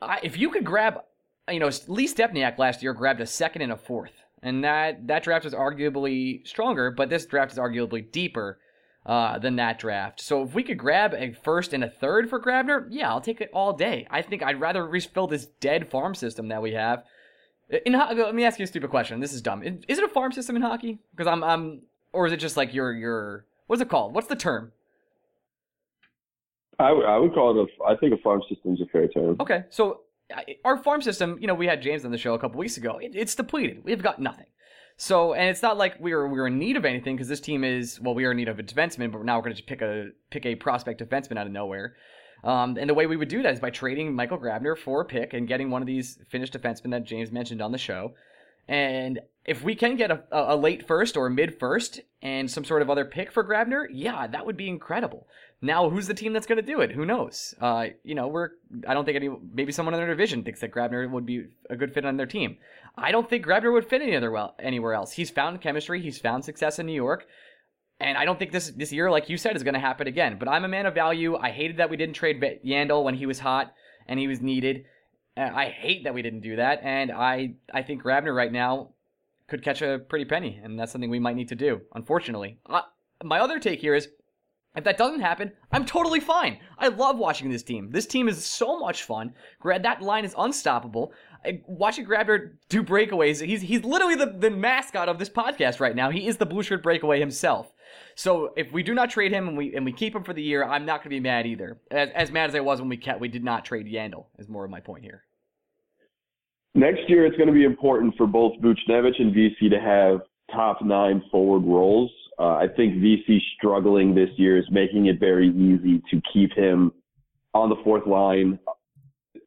I, 0.01 0.19
if 0.23 0.37
you 0.37 0.49
could 0.49 0.63
grab, 0.63 0.99
you 1.49 1.59
know, 1.59 1.69
Lee 1.87 2.07
Stempniak 2.07 2.57
last 2.57 2.81
year 2.81 2.93
grabbed 2.93 3.21
a 3.21 3.25
second 3.25 3.61
and 3.61 3.71
a 3.71 3.77
fourth 3.77 4.13
and 4.43 4.63
that 4.63 5.07
that 5.07 5.23
draft 5.23 5.45
was 5.45 5.53
arguably 5.53 6.45
stronger, 6.47 6.91
but 6.91 7.09
this 7.09 7.25
draft 7.25 7.51
is 7.51 7.57
arguably 7.57 8.09
deeper 8.11 8.59
uh, 9.05 9.39
than 9.39 9.55
that 9.55 9.79
draft. 9.79 10.21
So 10.21 10.43
if 10.43 10.53
we 10.53 10.63
could 10.63 10.77
grab 10.77 11.13
a 11.13 11.33
first 11.33 11.73
and 11.73 11.83
a 11.83 11.89
third 11.89 12.29
for 12.29 12.39
Grabner, 12.39 12.87
yeah, 12.89 13.09
I'll 13.09 13.21
take 13.21 13.41
it 13.41 13.49
all 13.53 13.73
day. 13.73 14.07
I 14.09 14.21
think 14.21 14.43
I'd 14.43 14.59
rather 14.59 14.85
refill 14.85 15.27
this 15.27 15.45
dead 15.45 15.89
farm 15.89 16.15
system 16.15 16.47
that 16.49 16.61
we 16.61 16.73
have. 16.73 17.03
In 17.71 17.93
let 17.93 18.35
me 18.35 18.43
ask 18.43 18.59
you 18.59 18.63
a 18.63 18.67
stupid 18.67 18.89
question. 18.89 19.19
This 19.19 19.33
is 19.33 19.41
dumb. 19.41 19.63
Is 19.63 19.97
it 19.97 20.03
a 20.03 20.09
farm 20.09 20.31
system 20.31 20.55
in 20.55 20.61
hockey? 20.61 20.99
Because 21.11 21.27
I'm 21.27 21.43
I'm 21.43 21.81
or 22.11 22.27
is 22.27 22.33
it 22.33 22.37
just 22.37 22.57
like 22.57 22.73
your 22.73 22.91
your 22.91 23.45
what's 23.67 23.81
it 23.81 23.89
called? 23.89 24.13
What's 24.13 24.27
the 24.27 24.35
term? 24.35 24.73
I, 26.79 26.89
w- 26.89 27.07
I 27.07 27.17
would 27.17 27.33
call 27.33 27.57
it 27.57 27.69
a. 27.69 27.83
I 27.83 27.95
think 27.95 28.13
a 28.13 28.17
farm 28.17 28.41
system 28.49 28.73
is 28.73 28.81
a 28.81 28.85
fair 28.87 29.07
term. 29.07 29.37
Okay, 29.39 29.63
so 29.69 30.01
uh, 30.35 30.41
our 30.65 30.77
farm 30.77 31.01
system, 31.01 31.37
you 31.39 31.47
know, 31.47 31.53
we 31.53 31.67
had 31.67 31.81
James 31.81 32.03
on 32.03 32.11
the 32.11 32.17
show 32.17 32.33
a 32.33 32.39
couple 32.39 32.59
weeks 32.59 32.75
ago. 32.75 32.97
It, 32.97 33.11
it's 33.15 33.35
depleted. 33.35 33.83
We've 33.83 34.01
got 34.01 34.19
nothing. 34.19 34.47
So, 34.97 35.33
and 35.33 35.49
it's 35.49 35.61
not 35.61 35.77
like 35.77 35.99
we 35.99 36.13
were 36.13 36.27
we 36.27 36.39
were 36.39 36.47
in 36.47 36.59
need 36.59 36.77
of 36.77 36.85
anything 36.85 37.15
because 37.15 37.27
this 37.27 37.39
team 37.39 37.63
is 37.63 37.99
well, 38.01 38.13
we 38.13 38.25
are 38.25 38.31
in 38.31 38.37
need 38.37 38.49
of 38.49 38.59
a 38.59 38.63
defenseman, 38.63 39.11
but 39.11 39.23
now 39.23 39.37
we're 39.37 39.43
going 39.43 39.55
to 39.55 39.63
pick 39.63 39.81
a 39.81 40.09
pick 40.29 40.45
a 40.45 40.55
prospect 40.55 41.01
defenseman 41.01 41.37
out 41.37 41.47
of 41.47 41.53
nowhere. 41.53 41.95
Um, 42.43 42.77
and 42.77 42.89
the 42.89 42.93
way 42.93 43.05
we 43.05 43.17
would 43.17 43.29
do 43.29 43.43
that 43.43 43.53
is 43.53 43.59
by 43.59 43.69
trading 43.69 44.15
Michael 44.15 44.39
Grabner 44.39 44.77
for 44.77 45.01
a 45.01 45.05
pick 45.05 45.33
and 45.33 45.47
getting 45.47 45.69
one 45.69 45.81
of 45.81 45.87
these 45.87 46.17
finished 46.29 46.53
defensemen 46.53 46.91
that 46.91 47.03
James 47.03 47.31
mentioned 47.31 47.61
on 47.61 47.71
the 47.71 47.77
show. 47.77 48.13
And 48.67 49.19
if 49.45 49.63
we 49.63 49.75
can 49.75 49.95
get 49.95 50.11
a, 50.11 50.23
a 50.31 50.55
late 50.55 50.87
first 50.87 51.17
or 51.17 51.29
mid 51.29 51.59
first 51.59 52.01
and 52.21 52.49
some 52.49 52.63
sort 52.63 52.81
of 52.81 52.89
other 52.89 53.05
pick 53.05 53.31
for 53.31 53.43
Grabner, 53.43 53.85
yeah, 53.91 54.27
that 54.27 54.45
would 54.45 54.57
be 54.57 54.69
incredible. 54.69 55.27
Now, 55.61 55.89
who's 55.89 56.07
the 56.07 56.13
team 56.13 56.33
that's 56.33 56.47
going 56.47 56.57
to 56.57 56.63
do 56.63 56.81
it? 56.81 56.91
Who 56.91 57.05
knows? 57.05 57.53
Uh, 57.59 57.87
you 58.03 58.15
know, 58.15 58.27
we're 58.27 58.49
I 58.87 58.93
don't 58.93 59.05
think 59.05 59.17
any 59.17 59.29
maybe 59.53 59.71
someone 59.71 59.93
in 59.93 59.99
their 59.99 60.09
division 60.09 60.43
thinks 60.43 60.61
that 60.61 60.71
Grabner 60.71 61.09
would 61.09 61.25
be 61.25 61.45
a 61.69 61.75
good 61.75 61.93
fit 61.93 62.05
on 62.05 62.17
their 62.17 62.25
team. 62.25 62.57
I 62.95 63.11
don't 63.11 63.29
think 63.29 63.45
Grabner 63.45 63.71
would 63.71 63.87
fit 63.87 64.01
any 64.01 64.15
other 64.15 64.31
well 64.31 64.55
anywhere 64.59 64.93
else. 64.93 65.13
He's 65.13 65.29
found 65.29 65.61
chemistry. 65.61 66.01
He's 66.01 66.19
found 66.19 66.45
success 66.45 66.79
in 66.79 66.85
New 66.85 66.93
York. 66.93 67.27
And 68.01 68.17
I 68.17 68.25
don't 68.25 68.39
think 68.39 68.51
this 68.51 68.71
this 68.71 68.91
year, 68.91 69.11
like 69.11 69.29
you 69.29 69.37
said, 69.37 69.55
is 69.55 69.63
going 69.63 69.75
to 69.75 69.79
happen 69.79 70.07
again. 70.07 70.37
But 70.39 70.47
I'm 70.47 70.65
a 70.65 70.67
man 70.67 70.85
of 70.85 70.95
value. 70.95 71.37
I 71.37 71.51
hated 71.51 71.77
that 71.77 71.89
we 71.89 71.97
didn't 71.97 72.15
trade 72.15 72.41
Yandle 72.65 73.03
when 73.03 73.15
he 73.15 73.25
was 73.25 73.39
hot 73.39 73.73
and 74.07 74.19
he 74.19 74.27
was 74.27 74.41
needed. 74.41 74.85
I 75.37 75.65
hate 75.65 76.03
that 76.03 76.13
we 76.13 76.21
didn't 76.21 76.41
do 76.41 76.57
that. 76.57 76.81
And 76.83 77.11
I 77.11 77.53
I 77.73 77.83
think 77.83 78.03
Grabner 78.03 78.35
right 78.35 78.51
now 78.51 78.89
could 79.47 79.63
catch 79.63 79.81
a 79.81 79.99
pretty 79.99 80.25
penny, 80.25 80.59
and 80.63 80.79
that's 80.79 80.91
something 80.91 81.09
we 81.09 81.19
might 81.19 81.35
need 81.35 81.49
to 81.49 81.55
do. 81.55 81.81
Unfortunately, 81.93 82.57
uh, 82.65 82.81
my 83.23 83.39
other 83.39 83.59
take 83.59 83.81
here 83.81 83.95
is 83.95 84.09
if 84.75 84.85
that 84.85 84.97
doesn't 84.97 85.19
happen, 85.19 85.51
I'm 85.73 85.85
totally 85.85 86.21
fine. 86.21 86.57
I 86.79 86.87
love 86.87 87.17
watching 87.17 87.49
this 87.51 87.63
team. 87.63 87.91
This 87.91 88.07
team 88.07 88.29
is 88.29 88.45
so 88.45 88.79
much 88.79 89.03
fun. 89.03 89.33
Grad, 89.59 89.83
That 89.83 90.01
line 90.01 90.23
is 90.23 90.33
unstoppable. 90.37 91.11
Watching 91.67 92.05
Grabner 92.05 92.53
do 92.69 92.81
breakaways, 92.81 93.45
he's 93.45 93.61
he's 93.61 93.83
literally 93.83 94.15
the, 94.15 94.27
the 94.27 94.49
mascot 94.49 95.09
of 95.09 95.19
this 95.19 95.29
podcast 95.29 95.79
right 95.79 95.95
now. 95.95 96.09
He 96.09 96.27
is 96.27 96.37
the 96.37 96.45
blue 96.45 96.63
shirt 96.63 96.83
breakaway 96.83 97.19
himself. 97.19 97.73
So 98.15 98.53
if 98.55 98.71
we 98.71 98.83
do 98.83 98.93
not 98.93 99.09
trade 99.09 99.31
him 99.31 99.47
and 99.47 99.57
we 99.57 99.75
and 99.75 99.85
we 99.85 99.91
keep 99.91 100.15
him 100.15 100.23
for 100.23 100.33
the 100.33 100.41
year, 100.41 100.63
I'm 100.63 100.85
not 100.85 100.99
going 100.99 101.05
to 101.05 101.09
be 101.09 101.19
mad 101.19 101.45
either. 101.45 101.77
As, 101.89 102.09
as 102.15 102.31
mad 102.31 102.49
as 102.49 102.55
I 102.55 102.59
was 102.59 102.79
when 102.79 102.89
we 102.89 102.97
kept 102.97 103.19
we 103.19 103.27
did 103.27 103.43
not 103.43 103.65
trade 103.65 103.85
Yandle 103.85 104.25
is 104.37 104.47
more 104.47 104.65
of 104.65 104.71
my 104.71 104.79
point 104.79 105.03
here. 105.03 105.23
Next 106.73 107.01
year, 107.09 107.25
it's 107.25 107.35
going 107.35 107.47
to 107.47 107.53
be 107.53 107.65
important 107.65 108.15
for 108.15 108.25
both 108.25 108.53
Buchnevich 108.61 109.19
and 109.19 109.33
Vesey 109.33 109.67
to 109.69 109.79
have 109.79 110.21
top 110.53 110.81
nine 110.81 111.21
forward 111.29 111.63
roles. 111.65 112.11
Uh, 112.39 112.55
I 112.55 112.67
think 112.75 113.01
Vesey 113.01 113.43
struggling 113.57 114.15
this 114.15 114.29
year 114.37 114.57
is 114.57 114.65
making 114.71 115.07
it 115.07 115.19
very 115.19 115.49
easy 115.49 116.01
to 116.09 116.21
keep 116.31 116.53
him 116.53 116.93
on 117.53 117.69
the 117.69 117.75
fourth 117.83 118.07
line, 118.07 118.57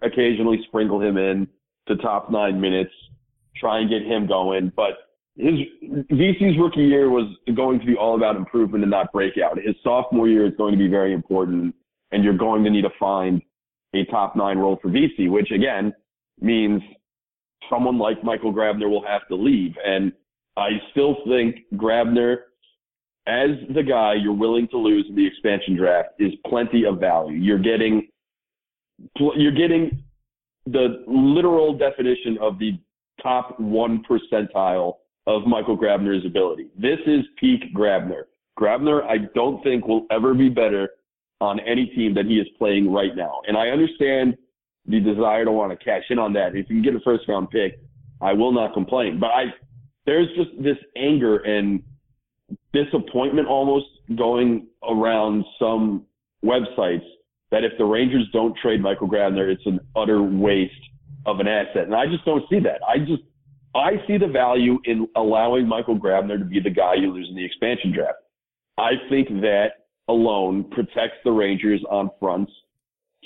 occasionally 0.02 0.60
sprinkle 0.68 1.00
him 1.00 1.16
in 1.16 1.48
to 1.88 1.96
top 1.96 2.30
nine 2.30 2.60
minutes, 2.60 2.92
try 3.56 3.78
and 3.78 3.88
get 3.88 4.02
him 4.02 4.26
going. 4.26 4.70
But 4.76 5.03
his 5.36 5.54
Vesey's 6.10 6.58
rookie 6.58 6.84
year 6.84 7.10
was 7.10 7.26
going 7.54 7.80
to 7.80 7.86
be 7.86 7.96
all 7.96 8.14
about 8.16 8.36
improvement 8.36 8.84
and 8.84 8.90
not 8.90 9.12
breakout. 9.12 9.58
His 9.58 9.74
sophomore 9.82 10.28
year 10.28 10.46
is 10.46 10.52
going 10.56 10.72
to 10.72 10.78
be 10.78 10.88
very 10.88 11.12
important, 11.12 11.74
and 12.12 12.22
you're 12.22 12.36
going 12.36 12.62
to 12.64 12.70
need 12.70 12.82
to 12.82 12.90
find 12.98 13.42
a 13.94 14.04
top 14.06 14.36
nine 14.36 14.58
role 14.58 14.78
for 14.80 14.90
Vesey, 14.90 15.28
which 15.28 15.50
again 15.50 15.92
means 16.40 16.82
someone 17.68 17.98
like 17.98 18.22
Michael 18.22 18.52
Grabner 18.52 18.88
will 18.88 19.04
have 19.06 19.26
to 19.28 19.34
leave. 19.34 19.74
And 19.84 20.12
I 20.56 20.70
still 20.92 21.16
think 21.26 21.56
Grabner 21.74 22.36
as 23.26 23.50
the 23.74 23.82
guy 23.82 24.14
you're 24.14 24.34
willing 24.34 24.68
to 24.68 24.76
lose 24.76 25.06
in 25.08 25.16
the 25.16 25.26
expansion 25.26 25.76
draft 25.76 26.10
is 26.18 26.32
plenty 26.46 26.84
of 26.84 27.00
value. 27.00 27.36
You're 27.36 27.58
getting 27.58 28.08
you're 29.16 29.52
getting 29.52 30.04
the 30.66 31.02
literal 31.08 31.76
definition 31.76 32.38
of 32.40 32.58
the 32.58 32.78
top 33.22 33.58
one 33.58 34.04
percentile 34.08 34.94
of 35.26 35.46
Michael 35.46 35.76
Grabner's 35.76 36.24
ability. 36.26 36.68
This 36.76 36.98
is 37.06 37.20
peak 37.38 37.74
Grabner. 37.74 38.24
Grabner, 38.58 39.02
I 39.04 39.18
don't 39.34 39.62
think 39.62 39.86
will 39.86 40.06
ever 40.10 40.34
be 40.34 40.48
better 40.48 40.90
on 41.40 41.60
any 41.60 41.86
team 41.86 42.14
that 42.14 42.26
he 42.26 42.34
is 42.34 42.46
playing 42.58 42.92
right 42.92 43.16
now. 43.16 43.40
And 43.46 43.56
I 43.56 43.68
understand 43.68 44.36
the 44.86 45.00
desire 45.00 45.44
to 45.44 45.52
want 45.52 45.78
to 45.78 45.84
cash 45.84 46.04
in 46.10 46.18
on 46.18 46.32
that. 46.34 46.48
If 46.48 46.68
you 46.68 46.76
can 46.76 46.82
get 46.82 46.94
a 46.94 47.00
first 47.00 47.26
round 47.28 47.50
pick, 47.50 47.80
I 48.20 48.32
will 48.32 48.52
not 48.52 48.74
complain. 48.74 49.18
But 49.18 49.28
I 49.28 49.44
there's 50.06 50.28
just 50.36 50.50
this 50.62 50.76
anger 50.96 51.38
and 51.38 51.82
disappointment 52.72 53.48
almost 53.48 53.86
going 54.16 54.66
around 54.88 55.44
some 55.58 56.04
websites 56.44 57.04
that 57.50 57.64
if 57.64 57.72
the 57.78 57.84
Rangers 57.84 58.28
don't 58.32 58.54
trade 58.60 58.82
Michael 58.82 59.08
Grabner, 59.08 59.50
it's 59.50 59.64
an 59.64 59.80
utter 59.96 60.22
waste 60.22 60.72
of 61.24 61.40
an 61.40 61.48
asset. 61.48 61.84
And 61.84 61.94
I 61.94 62.06
just 62.06 62.24
don't 62.24 62.44
see 62.50 62.60
that. 62.60 62.80
I 62.86 62.98
just, 62.98 63.22
I 63.74 63.92
see 64.06 64.18
the 64.18 64.28
value 64.28 64.78
in 64.84 65.08
allowing 65.16 65.66
Michael 65.66 65.98
Grabner 65.98 66.38
to 66.38 66.44
be 66.44 66.60
the 66.60 66.70
guy 66.70 66.94
you 66.94 67.12
lose 67.12 67.28
in 67.28 67.36
the 67.36 67.44
expansion 67.44 67.92
draft. 67.92 68.18
I 68.78 68.92
think 69.08 69.28
that 69.40 69.68
alone 70.08 70.64
protects 70.70 71.16
the 71.24 71.32
Rangers 71.32 71.82
on 71.90 72.10
fronts 72.20 72.52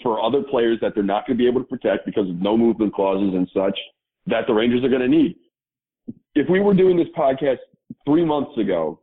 for 0.02 0.22
other 0.22 0.42
players 0.42 0.78
that 0.80 0.94
they're 0.94 1.02
not 1.02 1.26
going 1.26 1.36
to 1.36 1.42
be 1.42 1.48
able 1.48 1.60
to 1.60 1.66
protect 1.66 2.06
because 2.06 2.28
of 2.28 2.36
no 2.36 2.56
movement 2.56 2.94
clauses 2.94 3.34
and 3.34 3.48
such 3.52 3.78
that 4.26 4.46
the 4.46 4.54
Rangers 4.54 4.84
are 4.84 4.88
going 4.88 5.02
to 5.02 5.08
need. 5.08 5.36
If 6.34 6.48
we 6.48 6.60
were 6.60 6.74
doing 6.74 6.96
this 6.96 7.08
podcast 7.16 7.58
three 8.06 8.24
months 8.24 8.56
ago, 8.58 9.00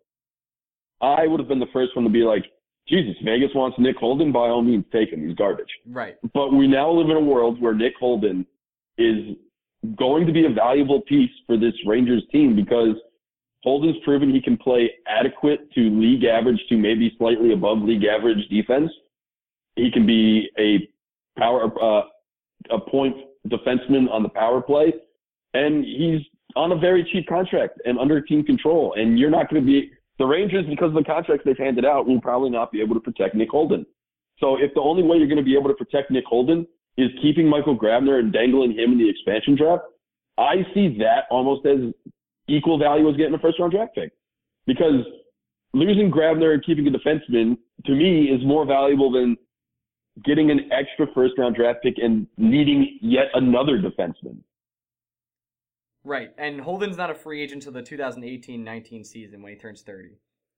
I 1.01 1.27
would 1.27 1.39
have 1.39 1.49
been 1.49 1.59
the 1.59 1.67
first 1.73 1.95
one 1.95 2.05
to 2.05 2.11
be 2.11 2.23
like, 2.23 2.45
Jesus, 2.87 3.15
Vegas 3.23 3.49
wants 3.55 3.77
Nick 3.79 3.97
Holden. 3.97 4.31
By 4.31 4.47
all 4.47 4.61
means, 4.61 4.85
take 4.91 5.11
him. 5.11 5.27
He's 5.27 5.35
garbage. 5.35 5.69
Right. 5.87 6.15
But 6.33 6.53
we 6.53 6.67
now 6.67 6.91
live 6.91 7.09
in 7.09 7.17
a 7.17 7.19
world 7.19 7.59
where 7.59 7.73
Nick 7.73 7.93
Holden 7.99 8.45
is 8.97 9.35
going 9.97 10.25
to 10.25 10.33
be 10.33 10.45
a 10.45 10.49
valuable 10.49 11.01
piece 11.01 11.31
for 11.45 11.57
this 11.57 11.73
Rangers 11.85 12.23
team 12.31 12.55
because 12.55 12.95
Holden's 13.63 13.97
proven 14.03 14.33
he 14.33 14.41
can 14.41 14.57
play 14.57 14.91
adequate 15.07 15.71
to 15.73 15.81
league 15.81 16.23
average 16.23 16.59
to 16.69 16.77
maybe 16.77 17.15
slightly 17.17 17.53
above 17.53 17.79
league 17.79 18.05
average 18.05 18.47
defense. 18.49 18.91
He 19.75 19.91
can 19.91 20.05
be 20.05 20.49
a 20.59 20.87
power 21.39 21.71
uh, 21.81 22.03
a 22.71 22.79
point 22.79 23.15
defenseman 23.47 24.09
on 24.09 24.23
the 24.23 24.29
power 24.29 24.61
play, 24.61 24.93
and 25.53 25.83
he's 25.83 26.21
on 26.55 26.71
a 26.71 26.77
very 26.77 27.07
cheap 27.11 27.27
contract 27.27 27.81
and 27.85 27.99
under 27.99 28.21
team 28.21 28.43
control. 28.43 28.93
And 28.97 29.19
you're 29.19 29.29
not 29.29 29.49
going 29.49 29.61
to 29.61 29.65
be 29.65 29.91
the 30.19 30.25
Rangers 30.25 30.65
because 30.67 30.89
of 30.89 30.93
the 30.93 31.03
contracts 31.03 31.43
they've 31.45 31.57
handed 31.57 31.85
out 31.85 32.07
will 32.07 32.21
probably 32.21 32.49
not 32.49 32.71
be 32.71 32.81
able 32.81 32.95
to 32.95 33.01
protect 33.01 33.35
Nick 33.35 33.49
Holden. 33.49 33.85
So 34.39 34.57
if 34.57 34.73
the 34.73 34.81
only 34.81 35.03
way 35.03 35.17
you're 35.17 35.27
going 35.27 35.37
to 35.37 35.43
be 35.43 35.57
able 35.57 35.69
to 35.69 35.75
protect 35.75 36.11
Nick 36.11 36.25
Holden 36.25 36.67
is 36.97 37.09
keeping 37.21 37.47
Michael 37.47 37.77
Grabner 37.77 38.19
and 38.19 38.31
dangling 38.31 38.71
him 38.71 38.93
in 38.93 38.97
the 38.97 39.09
expansion 39.09 39.55
draft, 39.55 39.83
I 40.37 40.65
see 40.73 40.97
that 40.99 41.25
almost 41.29 41.65
as 41.65 41.93
equal 42.47 42.77
value 42.77 43.09
as 43.09 43.15
getting 43.17 43.33
a 43.33 43.39
first 43.39 43.59
round 43.59 43.71
draft 43.71 43.95
pick. 43.95 44.11
Because 44.65 45.03
losing 45.73 46.11
Grabner 46.11 46.53
and 46.53 46.65
keeping 46.65 46.87
a 46.87 46.91
defenseman 46.91 47.57
to 47.85 47.91
me 47.91 48.25
is 48.25 48.45
more 48.45 48.65
valuable 48.65 49.11
than 49.11 49.37
getting 50.23 50.49
an 50.49 50.69
extra 50.71 51.07
first 51.13 51.33
round 51.37 51.55
draft 51.55 51.79
pick 51.83 51.95
and 51.97 52.27
needing 52.37 52.97
yet 53.01 53.25
another 53.33 53.77
defenseman. 53.77 54.37
Right. 56.03 56.29
And 56.37 56.61
Holden's 56.61 56.97
not 56.97 57.09
a 57.09 57.15
free 57.15 57.41
agent 57.41 57.65
until 57.65 57.81
the 57.81 57.87
2018-19 57.87 59.05
season 59.05 59.41
when 59.41 59.51
he 59.51 59.57
turns 59.57 59.81
30. 59.81 60.09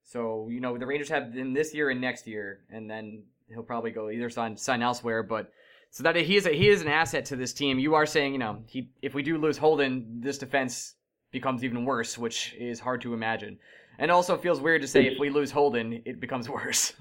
So, 0.03 0.47
you 0.49 0.59
know, 0.59 0.77
the 0.77 0.85
Rangers 0.85 1.09
have 1.09 1.33
him 1.33 1.53
this 1.53 1.73
year 1.73 1.89
and 1.89 1.99
next 1.99 2.27
year, 2.27 2.61
and 2.69 2.89
then 2.89 3.23
he'll 3.47 3.63
probably 3.63 3.91
go 3.91 4.09
either 4.09 4.29
sign 4.29 4.55
sign 4.55 4.81
elsewhere, 4.81 5.23
but 5.23 5.51
so 5.97 6.03
that 6.03 6.15
he 6.15 6.35
is 6.35 6.45
a, 6.45 6.51
he 6.51 6.67
is 6.69 6.83
an 6.83 6.87
asset 6.87 7.25
to 7.25 7.35
this 7.35 7.53
team. 7.53 7.79
You 7.79 7.95
are 7.95 8.05
saying, 8.05 8.33
you 8.33 8.37
know, 8.37 8.61
he 8.67 8.87
if 9.01 9.15
we 9.15 9.23
do 9.23 9.39
lose 9.39 9.57
Holden, 9.57 10.05
this 10.21 10.37
defense 10.37 10.93
becomes 11.31 11.63
even 11.63 11.85
worse, 11.85 12.19
which 12.19 12.53
is 12.59 12.79
hard 12.79 13.01
to 13.01 13.15
imagine. 13.15 13.57
And 13.97 14.11
also 14.11 14.37
feels 14.37 14.61
weird 14.61 14.83
to 14.83 14.87
say 14.87 15.07
if 15.07 15.17
we 15.19 15.31
lose 15.31 15.49
Holden, 15.49 16.03
it 16.05 16.19
becomes 16.19 16.49
worse. 16.57 16.93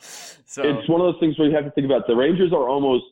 so 0.00 0.62
it's 0.64 0.88
one 0.88 1.00
of 1.00 1.06
those 1.06 1.20
things 1.20 1.38
where 1.38 1.48
you 1.48 1.54
have 1.54 1.64
to 1.66 1.70
think 1.70 1.84
about 1.84 2.08
the 2.08 2.16
Rangers 2.16 2.52
are 2.52 2.68
almost 2.68 3.04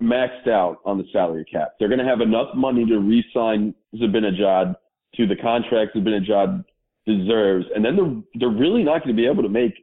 maxed 0.00 0.48
out 0.48 0.78
on 0.84 0.98
the 0.98 1.04
salary 1.12 1.44
cap. 1.50 1.70
They're 1.80 1.88
going 1.88 1.98
to 1.98 2.04
have 2.04 2.20
enough 2.20 2.54
money 2.54 2.86
to 2.86 3.00
re-sign 3.00 3.74
Zibanejad 3.96 4.76
to 5.16 5.26
the 5.26 5.34
contract 5.34 5.96
Zibanejad 5.96 6.64
deserves, 7.06 7.66
and 7.74 7.84
then 7.84 7.96
they're 7.96 8.22
they're 8.38 8.56
really 8.56 8.84
not 8.84 9.02
going 9.02 9.16
to 9.16 9.20
be 9.20 9.26
able 9.26 9.42
to 9.42 9.48
make 9.48 9.74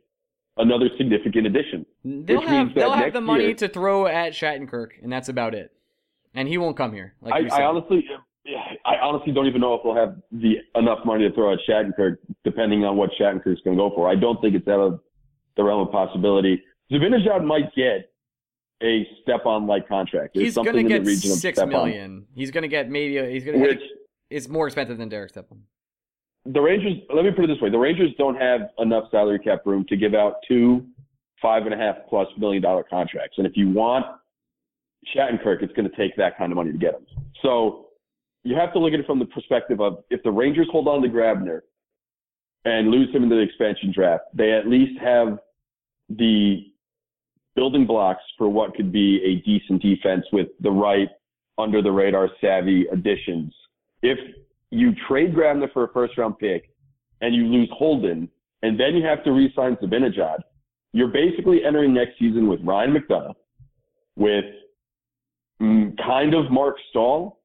another 0.57 0.89
significant 0.97 1.47
addition. 1.47 1.85
They'll 2.03 2.41
have 2.41 2.73
they'll 2.73 2.91
have 2.91 3.13
the 3.13 3.21
money 3.21 3.45
year, 3.45 3.55
to 3.55 3.67
throw 3.67 4.07
at 4.07 4.33
Shattenkirk, 4.33 4.89
and 5.01 5.11
that's 5.11 5.29
about 5.29 5.53
it. 5.55 5.71
And 6.33 6.47
he 6.47 6.57
won't 6.57 6.77
come 6.77 6.93
here. 6.93 7.13
Like 7.21 7.51
I, 7.51 7.61
I 7.61 7.63
honestly, 7.65 8.05
I 8.85 8.95
honestly 9.01 9.33
don't 9.33 9.47
even 9.47 9.61
know 9.61 9.75
if 9.75 9.81
they'll 9.83 9.95
have 9.95 10.15
the 10.31 10.55
enough 10.75 10.99
money 11.05 11.27
to 11.27 11.33
throw 11.33 11.53
at 11.53 11.59
Shattenkirk, 11.67 12.17
depending 12.43 12.83
on 12.83 12.97
what 12.97 13.11
Shattenkirk's 13.19 13.61
going 13.61 13.77
to 13.77 13.81
go 13.81 13.91
for. 13.95 14.09
I 14.09 14.15
don't 14.15 14.41
think 14.41 14.55
it's 14.55 14.67
out 14.67 14.79
of 14.79 14.99
the 15.55 15.63
realm 15.63 15.87
of 15.87 15.91
possibility. 15.91 16.61
Zibanejad 16.91 17.43
might 17.43 17.73
get 17.75 18.11
a 18.81 19.07
step 19.21 19.45
on 19.45 19.67
like 19.67 19.87
contract. 19.87 20.33
There's 20.33 20.47
he's 20.47 20.55
going 20.55 20.75
to 20.75 20.83
get 20.83 21.05
six 21.07 21.63
million. 21.65 22.25
He's 22.35 22.51
going 22.51 22.63
to 22.63 22.67
get 22.67 22.89
maybe 22.89 23.31
he's 23.31 23.45
going 23.45 23.59
to. 23.59 23.77
It's 24.29 24.47
more 24.47 24.65
expensive 24.65 24.97
than 24.97 25.09
Derek 25.09 25.29
Stepan. 25.29 25.63
The 26.45 26.59
Rangers. 26.59 26.93
Let 27.13 27.25
me 27.25 27.31
put 27.31 27.45
it 27.45 27.47
this 27.47 27.61
way: 27.61 27.69
the 27.69 27.77
Rangers 27.77 28.11
don't 28.17 28.35
have 28.35 28.61
enough 28.79 29.05
salary 29.11 29.39
cap 29.39 29.61
room 29.65 29.85
to 29.89 29.95
give 29.95 30.13
out 30.13 30.35
two 30.47 30.85
five 31.41 31.63
and 31.65 31.73
a 31.73 31.77
half 31.77 31.95
plus 32.09 32.27
million 32.37 32.63
dollar 32.63 32.83
contracts. 32.83 33.37
And 33.37 33.45
if 33.45 33.53
you 33.55 33.69
want 33.69 34.05
Shattenkirk, 35.15 35.61
it's 35.61 35.73
going 35.73 35.89
to 35.89 35.95
take 35.95 36.15
that 36.15 36.37
kind 36.37 36.51
of 36.51 36.55
money 36.55 36.71
to 36.71 36.77
get 36.77 36.95
him. 36.95 37.05
So 37.41 37.87
you 38.43 38.55
have 38.55 38.73
to 38.73 38.79
look 38.79 38.93
at 38.93 38.99
it 38.99 39.05
from 39.05 39.19
the 39.19 39.25
perspective 39.25 39.79
of 39.79 40.03
if 40.09 40.23
the 40.23 40.31
Rangers 40.31 40.67
hold 40.71 40.87
on 40.87 41.01
to 41.01 41.09
Grabner 41.09 41.61
and 42.65 42.89
lose 42.89 43.13
him 43.13 43.23
in 43.23 43.29
the 43.29 43.39
expansion 43.39 43.91
draft, 43.93 44.23
they 44.33 44.53
at 44.53 44.67
least 44.67 44.99
have 44.99 45.37
the 46.09 46.71
building 47.55 47.85
blocks 47.85 48.23
for 48.37 48.49
what 48.49 48.73
could 48.73 48.91
be 48.91 49.21
a 49.23 49.45
decent 49.45 49.81
defense 49.81 50.25
with 50.31 50.47
the 50.61 50.71
right 50.71 51.09
under 51.57 51.81
the 51.81 51.91
radar 51.91 52.29
savvy 52.41 52.87
additions. 52.91 53.53
If 54.01 54.17
you 54.73 54.93
trade 55.07 55.35
Grabner 55.35 55.71
for 55.71 55.83
a 55.85 55.93
first 55.93 56.17
round 56.17 56.37
pick 56.39 56.69
and 57.21 57.35
you 57.35 57.45
lose 57.45 57.69
Holden 57.71 58.29
and 58.63 58.79
then 58.79 58.95
you 58.95 59.05
have 59.05 59.23
to 59.25 59.31
re-sign 59.31 59.75
Zibanejad, 59.75 60.39
you're 60.93 61.09
basically 61.09 61.63
entering 61.65 61.93
next 61.93 62.17
season 62.17 62.47
with 62.47 62.61
Ryan 62.63 62.95
McDonagh, 62.95 63.35
with 64.15 64.45
mm, 65.61 65.97
kind 65.97 66.33
of 66.33 66.49
Mark 66.49 66.75
Staal 66.89 67.39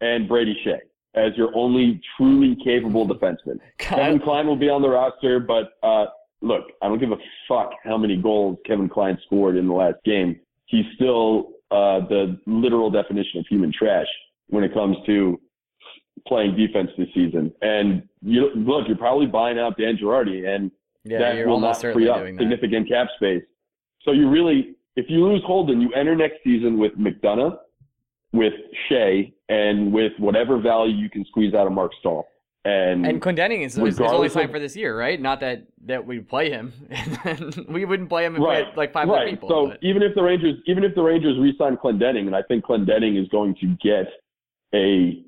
and 0.00 0.28
Brady 0.28 0.56
Skjei 0.64 0.78
as 1.14 1.32
your 1.36 1.54
only 1.54 2.00
truly 2.16 2.56
capable 2.64 3.06
defenseman. 3.06 3.58
Kevin 3.78 4.18
Klein 4.18 4.46
will 4.46 4.56
be 4.56 4.68
on 4.68 4.82
the 4.82 4.88
roster, 4.88 5.38
but 5.38 5.72
uh, 5.82 6.06
look, 6.42 6.64
I 6.82 6.88
don't 6.88 6.98
give 6.98 7.12
a 7.12 7.16
fuck 7.48 7.70
how 7.84 7.96
many 7.96 8.16
goals 8.16 8.58
Kevin 8.66 8.88
Klein 8.88 9.18
scored 9.26 9.56
in 9.56 9.68
the 9.68 9.74
last 9.74 9.96
game. 10.04 10.40
He's 10.66 10.86
still 10.94 11.50
uh, 11.70 12.00
the 12.08 12.38
literal 12.46 12.90
definition 12.90 13.40
of 13.40 13.46
human 13.48 13.72
trash 13.72 14.06
when 14.48 14.64
it 14.64 14.74
comes 14.74 14.96
to 15.06 15.40
playing 16.26 16.56
defense 16.56 16.90
this 16.96 17.08
season. 17.14 17.52
And 17.62 18.08
you 18.22 18.50
look, 18.54 18.86
you're 18.88 18.96
probably 18.96 19.26
buying 19.26 19.58
out 19.58 19.76
Dan 19.76 19.96
Girardi, 19.96 20.46
and 20.46 20.70
yeah, 21.04 21.18
that 21.18 21.46
will 21.46 21.60
not 21.60 21.80
free 21.80 22.08
up 22.08 22.24
significant 22.26 22.88
cap 22.88 23.08
space. 23.16 23.42
So 24.02 24.12
you 24.12 24.28
really, 24.28 24.76
if 24.96 25.06
you 25.08 25.26
lose 25.26 25.42
Holden, 25.46 25.80
you 25.80 25.92
enter 25.94 26.14
next 26.14 26.36
season 26.44 26.78
with 26.78 26.92
McDonagh, 26.98 27.58
with 28.32 28.54
Skjei, 28.90 29.32
and 29.48 29.92
with 29.92 30.12
whatever 30.18 30.58
value 30.58 30.94
you 30.94 31.10
can 31.10 31.24
squeeze 31.26 31.54
out 31.54 31.66
of 31.66 31.72
Mark 31.72 31.92
Staal. 32.00 32.26
And 32.66 33.04
and 33.06 33.20
Clendening 33.20 33.62
is, 33.62 33.76
is 33.76 34.00
only 34.00 34.30
signed 34.30 34.50
for 34.50 34.58
this 34.58 34.74
year, 34.74 34.98
right? 34.98 35.20
Not 35.20 35.40
that 35.40 35.64
that 35.84 36.06
we 36.06 36.20
play 36.20 36.48
him, 36.48 36.72
we 37.68 37.84
wouldn't 37.84 38.08
play 38.08 38.24
him 38.24 38.36
if 38.36 38.42
right, 38.42 38.74
like 38.74 38.90
five 38.94 39.06
right. 39.06 39.28
people. 39.28 39.50
So 39.50 39.66
but. 39.68 39.78
even 39.82 40.02
if 40.02 40.14
the 40.14 40.22
Rangers, 40.22 40.54
even 40.66 40.82
if 40.82 40.94
the 40.94 41.02
Rangers 41.02 41.36
re-sign 41.38 41.76
Clendening, 41.76 42.26
and 42.26 42.34
I 42.34 42.40
think 42.42 42.64
Clendening 42.64 43.20
is 43.20 43.28
going 43.28 43.54
to 43.56 43.76
get 43.82 44.06
a 44.74 45.22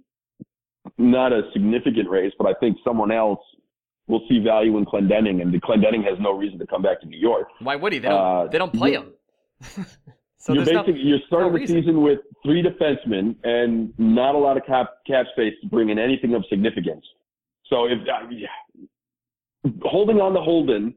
not 0.98 1.32
a 1.32 1.42
significant 1.52 2.08
raise, 2.08 2.32
but 2.38 2.46
I 2.46 2.54
think 2.60 2.78
someone 2.84 3.10
else 3.10 3.40
will 4.08 4.22
see 4.28 4.38
value 4.38 4.78
in 4.78 4.84
Clendening, 4.84 5.42
and 5.42 5.52
Clendening 5.62 6.04
has 6.04 6.18
no 6.20 6.32
reason 6.32 6.58
to 6.58 6.66
come 6.66 6.82
back 6.82 7.00
to 7.00 7.06
New 7.06 7.18
York. 7.18 7.48
Why 7.60 7.76
would 7.76 7.92
he? 7.92 7.98
They 7.98 8.08
don't. 8.08 8.46
Uh, 8.46 8.50
they 8.50 8.58
don't 8.58 8.72
play 8.72 8.92
him. 8.92 9.12
so 10.38 10.52
you're 10.52 10.64
basically 10.64 10.94
no, 10.94 10.98
you're 11.00 11.18
starting 11.26 11.52
no 11.52 11.58
the 11.58 11.66
season 11.66 12.02
with 12.02 12.20
three 12.44 12.62
defensemen 12.62 13.36
and 13.44 13.92
not 13.98 14.34
a 14.34 14.38
lot 14.38 14.56
of 14.56 14.64
cap 14.66 14.90
cap 15.06 15.26
space 15.32 15.54
to 15.62 15.68
bring 15.68 15.90
in 15.90 15.98
anything 15.98 16.34
of 16.34 16.44
significance. 16.48 17.04
So 17.68 17.86
if 17.86 17.98
uh, 18.06 19.68
holding 19.82 20.20
on 20.20 20.34
to 20.34 20.40
Holden 20.40 20.94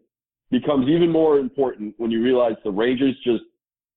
becomes 0.51 0.87
even 0.87 1.11
more 1.11 1.37
important 1.37 1.95
when 1.97 2.11
you 2.11 2.21
realize 2.21 2.53
the 2.63 2.71
Rangers 2.71 3.15
just 3.23 3.43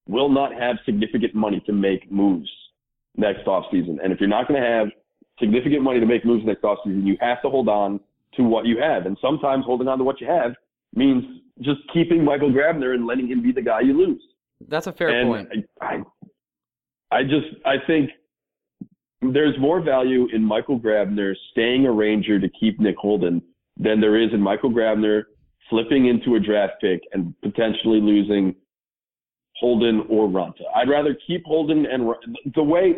will 0.08 0.28
not 0.28 0.52
have 0.52 0.76
significant 0.84 1.34
money 1.34 1.62
to 1.66 1.72
make 1.72 2.10
moves 2.10 2.48
next 3.16 3.46
offseason. 3.46 3.98
And 4.02 4.12
if 4.12 4.20
you're 4.20 4.28
not 4.28 4.48
going 4.48 4.60
to 4.60 4.66
have 4.66 4.88
significant 5.38 5.82
money 5.82 6.00
to 6.00 6.06
make 6.06 6.24
moves 6.24 6.44
next 6.44 6.62
offseason, 6.62 7.06
you 7.06 7.16
have 7.20 7.42
to 7.42 7.50
hold 7.50 7.68
on 7.68 8.00
to 8.34 8.44
what 8.44 8.66
you 8.66 8.78
have. 8.80 9.06
And 9.06 9.16
sometimes 9.20 9.64
holding 9.64 9.88
on 9.88 9.98
to 9.98 10.04
what 10.04 10.20
you 10.20 10.26
have 10.26 10.52
means 10.94 11.24
just 11.60 11.80
keeping 11.92 12.24
Michael 12.24 12.50
Grabner 12.50 12.94
and 12.94 13.06
letting 13.06 13.28
him 13.28 13.42
be 13.42 13.52
the 13.52 13.62
guy 13.62 13.80
you 13.80 13.96
lose. 13.96 14.22
That's 14.68 14.86
a 14.86 14.92
fair 14.92 15.08
and 15.08 15.28
point. 15.28 15.48
I, 15.80 15.84
I, 17.10 17.18
I 17.18 17.22
just 17.22 17.46
I 17.64 17.76
think 17.86 18.10
there's 19.20 19.58
more 19.60 19.80
value 19.80 20.28
in 20.32 20.42
Michael 20.42 20.80
Grabner 20.80 21.34
staying 21.52 21.86
a 21.86 21.92
Ranger 21.92 22.40
to 22.40 22.48
keep 22.48 22.80
Nick 22.80 22.96
Holden 22.96 23.42
than 23.76 24.00
there 24.00 24.20
is 24.20 24.30
in 24.32 24.40
Michael 24.40 24.70
Grabner 24.70 25.22
flipping 25.70 26.06
into 26.06 26.34
a 26.34 26.40
draft 26.40 26.74
pick 26.80 27.00
and 27.12 27.34
potentially 27.42 28.00
losing 28.00 28.54
Holden 29.56 30.04
or 30.08 30.28
Raanta. 30.28 30.62
I'd 30.74 30.88
rather 30.88 31.16
keep 31.26 31.44
Holden 31.44 31.86
and 31.86 32.12
the 32.54 32.62
way 32.62 32.94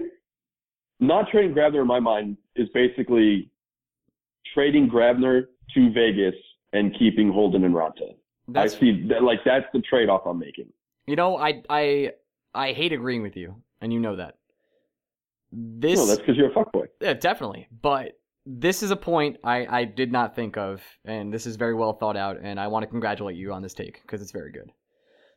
not 1.00 1.28
trading 1.30 1.54
Grabner 1.54 1.80
in 1.80 1.86
my 1.86 2.00
mind 2.00 2.36
is 2.56 2.68
basically 2.74 3.50
trading 4.52 4.88
Grabner 4.88 5.46
to 5.74 5.92
Vegas 5.92 6.34
and 6.72 6.96
keeping 6.98 7.30
Holden 7.32 7.64
and 7.64 7.74
Raanta. 7.74 8.14
I 8.54 8.66
see 8.66 9.06
that 9.08 9.22
like 9.22 9.40
that's 9.44 9.66
the 9.72 9.80
trade 9.80 10.08
off 10.08 10.22
I'm 10.26 10.38
making. 10.38 10.66
You 11.06 11.16
know, 11.16 11.36
I 11.36 11.62
I 11.68 12.12
I 12.54 12.72
hate 12.72 12.92
agreeing 12.92 13.22
with 13.22 13.36
you, 13.36 13.56
and 13.80 13.92
you 13.92 14.00
know 14.00 14.16
that. 14.16 14.36
This 15.50 15.98
No, 15.98 16.06
that's 16.06 16.20
because 16.20 16.36
you're 16.36 16.50
a 16.50 16.54
fuckboy. 16.54 16.86
Yeah, 17.00 17.14
definitely. 17.14 17.68
But 17.82 18.18
this 18.44 18.82
is 18.82 18.90
a 18.90 18.96
point 18.96 19.38
I, 19.44 19.66
I 19.66 19.84
did 19.84 20.12
not 20.12 20.34
think 20.34 20.56
of, 20.56 20.82
and 21.04 21.32
this 21.32 21.46
is 21.46 21.56
very 21.56 21.74
well 21.74 21.92
thought 21.92 22.16
out, 22.16 22.38
and 22.42 22.60
I 22.60 22.66
want 22.66 22.82
to 22.82 22.86
congratulate 22.88 23.36
you 23.36 23.52
on 23.52 23.62
this 23.62 23.72
take 23.72 24.02
because 24.02 24.20
it's 24.20 24.32
very 24.32 24.52
good. 24.52 24.70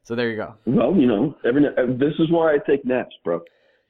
So 0.04 0.16
there 0.16 0.30
you 0.30 0.38
go. 0.38 0.56
Well, 0.66 0.96
you 0.96 1.06
know, 1.06 1.36
every 1.46 1.64
this 1.98 2.14
is 2.20 2.32
why 2.32 2.54
I 2.54 2.58
take 2.66 2.86
naps, 2.86 3.16
bro. 3.24 3.42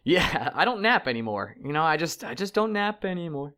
Yeah, 0.07 0.51
I 0.55 0.63
don't 0.63 0.81
nap 0.81 1.05
anymore. 1.07 1.55
You 1.61 1.73
know, 1.73 1.83
I 1.83 1.97
just 1.97 2.23
I 2.23 2.33
just 2.33 2.53
don't 2.53 2.71
nap 2.71 3.03
anymore. 3.03 3.53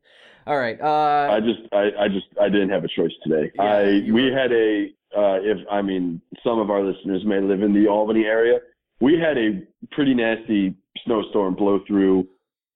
All 0.47 0.57
right. 0.57 0.81
Uh, 0.81 1.29
I 1.31 1.39
just 1.41 1.59
I, 1.71 1.91
I 2.05 2.07
just 2.07 2.25
I 2.41 2.49
didn't 2.49 2.69
have 2.69 2.83
a 2.83 2.87
choice 2.87 3.11
today. 3.23 3.51
Yeah, 3.53 3.61
I 3.63 3.83
we 4.11 4.31
were- 4.31 4.37
had 4.37 4.51
a 4.51 4.87
uh, 5.15 5.37
if 5.43 5.57
I 5.71 5.83
mean 5.83 6.21
some 6.43 6.57
of 6.59 6.71
our 6.71 6.81
listeners 6.83 7.23
may 7.23 7.39
live 7.39 7.61
in 7.61 7.73
the 7.73 7.87
Albany 7.87 8.25
area. 8.25 8.59
We 8.99 9.19
had 9.19 9.37
a 9.37 9.61
pretty 9.91 10.15
nasty 10.15 10.73
snowstorm 11.05 11.53
blow 11.55 11.81
through 11.87 12.27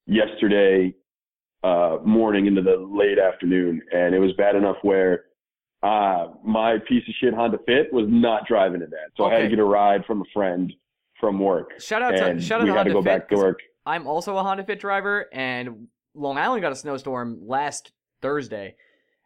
yesterday 0.06 0.94
uh, 1.64 1.98
morning 2.06 2.46
into 2.46 2.62
the 2.62 2.78
late 2.78 3.18
afternoon, 3.18 3.82
and 3.92 4.14
it 4.14 4.20
was 4.20 4.34
bad 4.34 4.56
enough 4.56 4.78
where 4.84 5.26
uh, 5.82 6.28
my 6.46 6.78
piece 6.88 7.04
of 7.08 7.16
shit 7.20 7.34
Honda 7.34 7.58
Fit 7.66 7.92
was 7.92 8.06
not 8.08 8.48
driving 8.48 8.82
to 8.82 8.88
that, 8.88 9.10
so 9.18 9.26
I 9.26 9.34
had 9.34 9.42
to 9.44 9.50
get 9.50 9.60
a 9.60 9.64
ride 9.66 10.06
from 10.06 10.22
a 10.22 10.26
friend 10.34 10.72
from 11.24 11.40
work, 11.40 11.80
shout 11.80 12.02
out 12.02 12.16
and 12.16 12.40
to 12.42 12.46
shout 12.46 12.60
out 12.60 12.66
we 12.66 12.72
to 12.72 12.78
had 12.78 12.84
to 12.84 12.92
Honda 12.92 12.94
go 12.94 13.02
Fit, 13.02 13.20
back 13.22 13.30
to 13.30 13.36
work. 13.38 13.60
I'm 13.86 14.08
also 14.08 14.36
a 14.36 14.44
Honda 14.44 14.66
Fit 14.66 14.80
driver, 14.80 15.28
and 15.32 15.88
Long 16.14 16.38
Island 16.38 16.62
got 16.62 16.74
a 16.74 16.76
snowstorm 16.76 17.40
last 17.48 17.94
Thursday. 18.22 18.76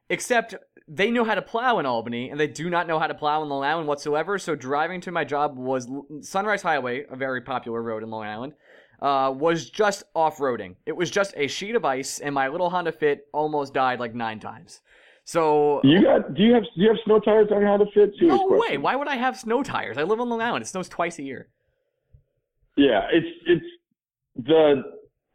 Except 0.10 0.54
they 0.88 1.10
know 1.12 1.24
how 1.24 1.36
to 1.36 1.42
plow 1.42 1.80
in 1.80 1.86
Albany, 1.86 2.30
and 2.30 2.40
they 2.40 2.48
do 2.48 2.70
not 2.70 2.88
know 2.88 3.00
how 3.00 3.08
to 3.08 3.16
plow 3.16 3.42
in 3.42 3.50
Long 3.50 3.64
Island 3.64 3.88
whatsoever. 3.88 4.38
So 4.38 4.56
driving 4.56 5.02
to 5.02 5.12
my 5.12 5.26
job 5.26 5.58
was 5.58 5.90
Sunrise 6.22 6.62
Highway, 6.62 7.06
a 7.10 7.16
very 7.16 7.42
popular 7.42 7.82
road 7.82 8.04
in 8.04 8.10
Long 8.10 8.26
Island, 8.26 8.54
uh, 9.02 9.34
was 9.36 9.70
just 9.70 10.04
off-roading. 10.14 10.76
It 10.86 10.96
was 10.96 11.10
just 11.12 11.34
a 11.36 11.48
sheet 11.48 11.76
of 11.76 11.84
ice, 11.84 12.20
and 12.20 12.34
my 12.34 12.48
little 12.48 12.70
Honda 12.70 12.92
Fit 12.92 13.28
almost 13.34 13.74
died 13.74 14.00
like 14.00 14.14
nine 14.16 14.40
times. 14.40 14.82
So 15.26 15.82
You 15.84 16.02
got? 16.04 16.34
Do 16.36 16.42
you 16.42 16.54
have? 16.54 16.64
Do 16.64 16.82
you 16.82 16.88
have 16.88 16.98
snow 17.04 17.20
tires 17.20 17.48
on 17.52 17.60
your 17.60 17.68
Honda 17.68 17.86
Fit? 17.94 18.12
Serious 18.18 18.38
no 18.38 18.48
question. 18.48 18.60
way. 18.72 18.78
Why 18.78 18.96
would 18.96 19.10
I 19.10 19.18
have 19.18 19.38
snow 19.38 19.62
tires? 19.62 19.98
I 19.98 20.04
live 20.04 20.22
on 20.22 20.30
Long 20.30 20.42
Island. 20.42 20.64
It 20.64 20.68
snows 20.68 20.88
twice 20.88 21.20
a 21.20 21.24
year. 21.24 21.50
Yeah, 22.78 23.02
it's 23.12 23.28
it's 23.46 23.66
the 24.48 24.84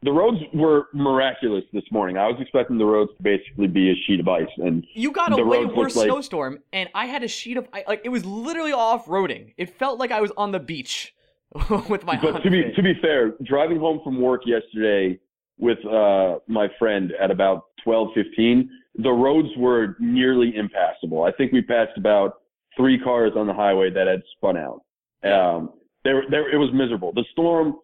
the 0.01 0.11
roads 0.11 0.37
were 0.53 0.87
miraculous 0.93 1.63
this 1.73 1.83
morning. 1.91 2.17
I 2.17 2.27
was 2.27 2.35
expecting 2.41 2.77
the 2.77 2.85
roads 2.85 3.11
to 3.17 3.23
basically 3.23 3.67
be 3.67 3.91
a 3.91 3.95
sheet 4.05 4.19
of 4.19 4.27
ice, 4.27 4.47
and 4.57 4.85
You 4.93 5.11
got 5.11 5.37
a 5.37 5.43
way 5.43 5.65
worse 5.65 5.95
like- 5.95 6.07
snowstorm, 6.07 6.59
and 6.73 6.89
I 6.93 7.05
had 7.05 7.23
a 7.23 7.27
sheet 7.27 7.57
of 7.57 7.67
like 7.87 8.01
it 8.03 8.09
was 8.09 8.25
literally 8.25 8.73
off 8.73 9.05
roading. 9.05 9.53
It 9.57 9.77
felt 9.77 9.99
like 9.99 10.11
I 10.11 10.21
was 10.21 10.31
on 10.37 10.51
the 10.51 10.59
beach 10.59 11.13
with 11.89 12.05
my. 12.05 12.17
but 12.21 12.41
to 12.43 12.49
be 12.49 12.71
to 12.75 12.81
be 12.81 12.93
fair, 13.01 13.33
driving 13.43 13.79
home 13.79 14.01
from 14.03 14.19
work 14.19 14.41
yesterday 14.45 15.19
with 15.57 15.83
uh, 15.85 16.39
my 16.47 16.67
friend 16.79 17.13
at 17.21 17.29
about 17.31 17.65
twelve 17.83 18.09
fifteen, 18.15 18.69
the 18.95 19.11
roads 19.11 19.49
were 19.57 19.95
nearly 19.99 20.55
impassable. 20.55 21.23
I 21.23 21.31
think 21.33 21.51
we 21.51 21.61
passed 21.61 21.97
about 21.97 22.41
three 22.75 22.97
cars 22.99 23.33
on 23.35 23.47
the 23.47 23.53
highway 23.53 23.89
that 23.91 24.07
had 24.07 24.21
spun 24.35 24.57
out. 24.57 24.81
Um, 25.23 25.69
there, 26.03 26.23
there, 26.29 26.51
it 26.53 26.57
was 26.57 26.69
miserable. 26.73 27.11
The 27.13 27.25
storm. 27.31 27.75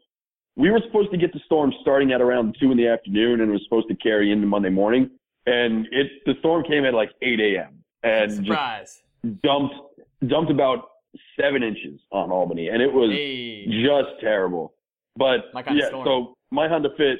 We 0.55 0.71
were 0.71 0.81
supposed 0.87 1.11
to 1.11 1.17
get 1.17 1.31
the 1.31 1.39
storm 1.45 1.73
starting 1.81 2.11
at 2.11 2.19
around 2.19 2.57
two 2.59 2.71
in 2.71 2.77
the 2.77 2.87
afternoon, 2.87 3.39
and 3.39 3.49
it 3.49 3.53
was 3.53 3.63
supposed 3.63 3.87
to 3.87 3.95
carry 3.95 4.31
into 4.31 4.45
Monday 4.45 4.69
morning. 4.69 5.09
And 5.45 5.87
it, 5.91 6.07
the 6.25 6.33
storm 6.39 6.63
came 6.63 6.83
at 6.83 6.93
like 6.93 7.11
8 7.21 7.39
a.m. 7.39 7.81
and 8.03 8.29
just 8.29 8.43
surprise. 8.45 9.01
dumped 9.41 9.75
dumped 10.27 10.51
about 10.51 10.89
seven 11.39 11.63
inches 11.63 12.01
on 12.11 12.29
Albany, 12.29 12.67
and 12.69 12.81
it 12.81 12.91
was 12.91 13.09
Hey, 13.11 13.65
just 13.83 14.19
terrible. 14.19 14.73
But 15.15 15.53
My 15.53 15.63
kind 15.63 15.79
of 15.79 15.85
yeah, 15.91 16.03
so 16.03 16.33
my 16.51 16.67
Honda 16.67 16.89
Fit, 16.97 17.19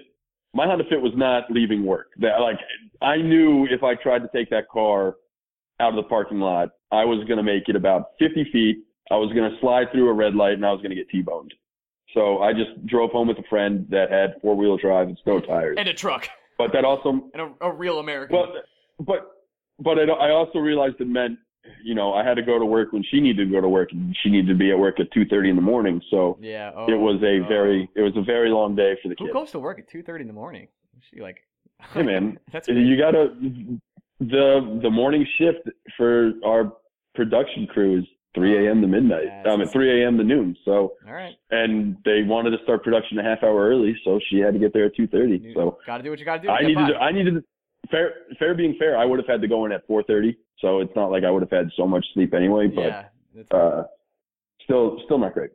my 0.53 0.65
Honda 0.65 0.83
Fit 0.89 1.01
was 1.01 1.13
not 1.15 1.49
leaving 1.49 1.85
work. 1.85 2.07
That 2.17 2.41
like 2.41 2.57
I 3.01 3.17
knew 3.17 3.65
if 3.71 3.83
I 3.83 3.95
tried 3.95 4.19
to 4.19 4.29
take 4.33 4.49
that 4.49 4.67
car 4.67 5.15
out 5.79 5.89
of 5.89 5.95
the 5.95 6.03
parking 6.03 6.39
lot, 6.39 6.69
I 6.91 7.05
was 7.05 7.25
gonna 7.27 7.43
make 7.43 7.69
it 7.69 7.75
about 7.75 8.07
50 8.19 8.49
feet. 8.51 8.79
I 9.11 9.15
was 9.15 9.29
gonna 9.33 9.57
slide 9.59 9.91
through 9.91 10.09
a 10.09 10.13
red 10.13 10.35
light, 10.35 10.53
and 10.53 10.65
I 10.65 10.71
was 10.71 10.81
gonna 10.81 10.95
get 10.95 11.09
T-boned. 11.09 11.53
So 12.13 12.39
I 12.39 12.53
just 12.53 12.85
drove 12.87 13.11
home 13.11 13.27
with 13.27 13.37
a 13.37 13.43
friend 13.49 13.85
that 13.89 14.11
had 14.11 14.35
four 14.41 14.55
wheel 14.55 14.77
drive 14.77 15.07
and 15.07 15.19
snow 15.23 15.39
tires. 15.39 15.75
and 15.79 15.87
a 15.87 15.93
truck 15.93 16.27
But 16.57 16.71
that 16.73 16.83
also 16.85 17.29
and 17.33 17.41
a, 17.41 17.53
a 17.61 17.71
real 17.71 17.99
American. 17.99 18.35
well, 18.35 18.53
but 18.99 19.31
but 19.79 19.97
I, 19.99 20.03
I 20.03 20.31
also 20.31 20.59
realized 20.59 20.95
it 20.99 21.07
meant, 21.07 21.37
you 21.83 21.95
know, 21.95 22.13
I 22.13 22.23
had 22.23 22.33
to 22.35 22.41
go 22.41 22.59
to 22.59 22.65
work 22.65 22.91
when 22.91 23.03
she 23.09 23.21
needed 23.21 23.45
to 23.45 23.51
go 23.51 23.61
to 23.61 23.69
work, 23.69 23.91
and 23.91 24.15
she 24.21 24.29
needed 24.29 24.47
to 24.47 24.55
be 24.55 24.71
at 24.71 24.77
work 24.79 24.99
at 24.99 25.11
two 25.11 25.25
thirty 25.25 25.49
in 25.49 25.55
the 25.55 25.61
morning. 25.61 26.01
So 26.09 26.37
yeah, 26.41 26.71
oh, 26.75 26.91
it 26.91 26.97
was 26.97 27.21
a 27.23 27.45
oh. 27.45 27.47
very 27.47 27.89
it 27.95 28.01
was 28.01 28.13
a 28.17 28.23
very 28.23 28.49
long 28.49 28.75
day 28.75 28.97
for 29.01 29.09
the 29.09 29.15
Who 29.19 29.25
kids. 29.25 29.33
goes 29.33 29.51
to 29.51 29.59
work 29.59 29.79
at 29.79 29.87
two 29.87 30.03
thirty 30.03 30.23
in 30.23 30.27
the 30.27 30.33
morning? 30.33 30.67
She 31.11 31.21
like? 31.21 31.37
Hey 31.93 32.03
man, 32.03 32.37
that's 32.51 32.67
you 32.67 32.97
gotta 32.97 33.33
the 34.19 34.79
the 34.81 34.89
morning 34.89 35.25
shift 35.37 35.69
for 35.95 36.33
our 36.45 36.73
production 37.15 37.67
crew 37.67 37.99
is 37.99 38.05
three 38.39 38.67
a.m. 38.67 38.81
to 38.81 38.87
midnight. 38.87 39.27
I 39.45 39.55
mean 39.55 39.67
three 39.67 40.01
a.m. 40.03 40.17
to 40.17 40.23
noon. 40.23 40.55
So 40.65 40.93
all 41.07 41.13
right. 41.13 41.35
and 41.51 41.97
they 42.05 42.23
wanted 42.23 42.51
to 42.51 42.63
start 42.63 42.83
production 42.83 43.19
a 43.19 43.23
half 43.23 43.43
hour 43.43 43.69
early, 43.69 43.95
so 44.03 44.19
she 44.29 44.39
had 44.39 44.53
to 44.53 44.59
get 44.59 44.73
there 44.73 44.85
at 44.85 44.95
two 44.95 45.07
thirty. 45.07 45.53
So 45.55 45.77
got 45.85 45.97
to 45.97 46.03
do 46.03 46.09
what 46.09 46.19
you 46.19 46.25
got 46.25 46.41
to 46.41 46.47
do. 46.47 46.49
I 46.49 46.61
needed 46.61 46.87
to, 46.87 46.95
I 46.95 47.11
needed 47.11 47.43
fair 47.91 48.13
fair 48.37 48.55
being 48.55 48.75
fair, 48.79 48.97
I 48.97 49.05
would 49.05 49.19
have 49.19 49.27
had 49.27 49.41
to 49.41 49.47
go 49.47 49.65
in 49.65 49.71
at 49.71 49.87
4:30, 49.87 50.35
so 50.59 50.79
it's 50.79 50.95
not 50.95 51.11
like 51.11 51.23
I 51.23 51.31
would 51.31 51.41
have 51.41 51.51
had 51.51 51.69
so 51.75 51.87
much 51.87 52.05
sleep 52.13 52.33
anyway, 52.33 52.67
but 52.67 53.11
yeah. 53.35 53.43
Uh 53.51 53.83
still 54.63 54.99
still 55.05 55.17
not 55.17 55.33
great. 55.33 55.51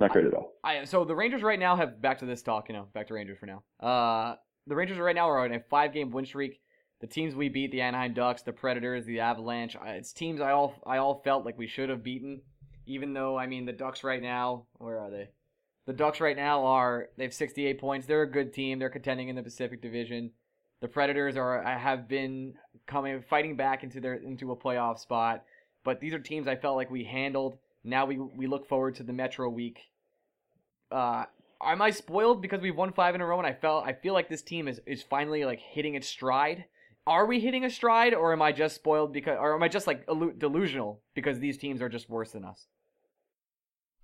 Not 0.00 0.12
great 0.12 0.26
at 0.26 0.34
all. 0.34 0.54
I 0.64 0.84
so 0.84 1.04
the 1.04 1.14
Rangers 1.14 1.42
right 1.42 1.58
now 1.58 1.76
have 1.76 2.00
back 2.00 2.18
to 2.18 2.26
this 2.26 2.42
talk, 2.42 2.68
you 2.68 2.74
know, 2.74 2.88
back 2.92 3.08
to 3.08 3.14
Rangers 3.14 3.38
for 3.38 3.46
now. 3.46 3.62
Uh 3.80 4.36
the 4.66 4.76
Rangers 4.76 4.98
right 4.98 5.14
now 5.14 5.28
are 5.28 5.40
on 5.44 5.52
a 5.52 5.60
five 5.70 5.92
game 5.92 6.10
win 6.10 6.24
streak. 6.24 6.60
The 7.02 7.08
teams 7.08 7.34
we 7.34 7.48
beat, 7.48 7.72
the 7.72 7.80
Anaheim 7.80 8.14
Ducks, 8.14 8.42
the 8.42 8.52
Predators, 8.52 9.04
the 9.04 9.18
Avalanche, 9.18 9.76
it's 9.84 10.12
teams 10.12 10.40
I 10.40 10.52
all 10.52 10.76
I 10.86 10.98
all 10.98 11.20
felt 11.24 11.44
like 11.44 11.58
we 11.58 11.66
should 11.66 11.88
have 11.88 12.04
beaten. 12.04 12.42
Even 12.86 13.12
though 13.12 13.36
I 13.36 13.48
mean 13.48 13.66
the 13.66 13.72
Ducks 13.72 14.04
right 14.04 14.22
now, 14.22 14.66
where 14.74 15.00
are 15.00 15.10
they? 15.10 15.28
The 15.86 15.94
Ducks 15.94 16.20
right 16.20 16.36
now 16.36 16.64
are 16.64 17.08
they 17.16 17.24
have 17.24 17.34
68 17.34 17.80
points. 17.80 18.06
They're 18.06 18.22
a 18.22 18.30
good 18.30 18.52
team. 18.52 18.78
They're 18.78 18.88
contending 18.88 19.28
in 19.28 19.34
the 19.34 19.42
Pacific 19.42 19.82
Division. 19.82 20.30
The 20.80 20.86
Predators 20.86 21.36
are 21.36 21.60
have 21.60 22.06
been 22.06 22.54
coming 22.86 23.20
fighting 23.28 23.56
back 23.56 23.82
into 23.82 24.00
their 24.00 24.14
into 24.14 24.52
a 24.52 24.56
playoff 24.56 25.00
spot. 25.00 25.42
But 25.82 25.98
these 25.98 26.14
are 26.14 26.20
teams 26.20 26.46
I 26.46 26.54
felt 26.54 26.76
like 26.76 26.92
we 26.92 27.02
handled. 27.02 27.58
Now 27.82 28.06
we 28.06 28.16
we 28.18 28.46
look 28.46 28.68
forward 28.68 28.94
to 28.96 29.02
the 29.02 29.12
Metro 29.12 29.48
week. 29.48 29.80
Uh, 30.92 31.24
am 31.60 31.82
I 31.82 31.90
spoiled 31.90 32.40
because 32.40 32.60
we've 32.60 32.76
won 32.76 32.92
five 32.92 33.16
in 33.16 33.20
a 33.20 33.26
row 33.26 33.38
and 33.38 33.46
I 33.46 33.54
felt 33.54 33.86
I 33.86 33.92
feel 33.92 34.14
like 34.14 34.28
this 34.28 34.42
team 34.42 34.68
is, 34.68 34.80
is 34.86 35.02
finally 35.02 35.44
like 35.44 35.58
hitting 35.58 35.96
its 35.96 36.06
stride? 36.06 36.66
Are 37.06 37.26
we 37.26 37.40
hitting 37.40 37.64
a 37.64 37.70
stride 37.70 38.14
or 38.14 38.32
am 38.32 38.42
I 38.42 38.52
just 38.52 38.76
spoiled 38.76 39.12
because 39.12 39.36
or 39.40 39.54
am 39.54 39.62
I 39.62 39.68
just 39.68 39.86
like 39.86 40.06
delusional 40.38 41.00
because 41.14 41.40
these 41.40 41.58
teams 41.58 41.82
are 41.82 41.88
just 41.88 42.08
worse 42.08 42.30
than 42.30 42.44
us? 42.44 42.66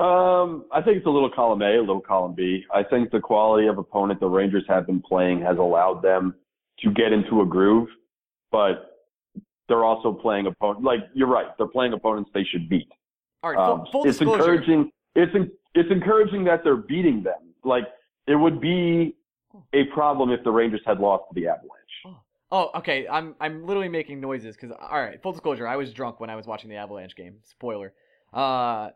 Um, 0.01 0.65
I 0.73 0.81
think 0.83 0.99
it's 0.99 1.07
a 1.07 1.11
little 1.11 1.31
column 1.31 1.63
A, 1.63 1.77
a 1.77 1.81
little 1.81 2.01
column 2.01 2.35
B. 2.35 2.65
I 2.73 2.83
think 2.83 3.11
the 3.11 3.21
quality 3.21 3.67
of 3.67 3.79
opponent 3.79 4.21
the 4.21 4.27
Rangers 4.29 4.65
have 4.69 4.87
been 4.87 5.01
playing 5.01 5.41
has 5.43 5.59
allowed 5.59 6.03
them 6.03 6.35
to 6.81 6.91
get 6.93 7.13
into 7.13 7.41
a 7.41 7.47
groove, 7.47 7.89
but 8.53 9.07
they're 9.69 9.85
also 9.85 10.13
playing 10.13 10.47
opponent 10.47 10.85
like 10.85 11.01
you're 11.15 11.29
right. 11.29 11.47
They're 11.57 11.67
playing 11.69 11.93
opponents 11.93 12.31
they 12.35 12.45
should 12.45 12.69
beat. 12.69 12.89
All 13.43 13.51
right, 13.51 13.57
full, 13.57 13.75
Um, 13.75 13.87
full 13.93 14.05
it's 14.07 14.19
disclosure. 14.19 14.55
encouraging. 14.55 14.91
It's 15.15 15.51
it's 15.75 15.91
encouraging 15.91 16.45
that 16.45 16.65
they're 16.65 16.77
beating 16.77 17.23
them. 17.23 17.55
Like 17.65 17.85
it 18.27 18.37
would 18.37 18.61
be 18.61 19.15
a 19.73 19.85
problem 19.95 20.31
if 20.31 20.43
the 20.43 20.51
Rangers 20.51 20.81
had 20.85 20.99
lost 20.99 21.25
to 21.29 21.41
the 21.41 21.47
Avalanche. 21.49 21.75
Oh, 22.51 22.71
okay. 22.77 23.07
I'm 23.09 23.35
I'm 23.41 23.67
literally 23.67 23.89
making 23.89 24.21
noises 24.21 24.57
because 24.57 24.71
all 24.81 25.01
right. 25.01 25.21
Full 25.23 25.33
disclosure: 25.33 25.67
I 25.67 25.77
was 25.77 25.93
drunk 25.93 26.19
when 26.21 26.31
I 26.31 26.37
was 26.37 26.47
watching 26.47 26.71
the 26.71 26.77
Avalanche 26.77 27.15
game. 27.15 27.37
Spoiler. 27.45 27.93
Uh, 28.33 28.91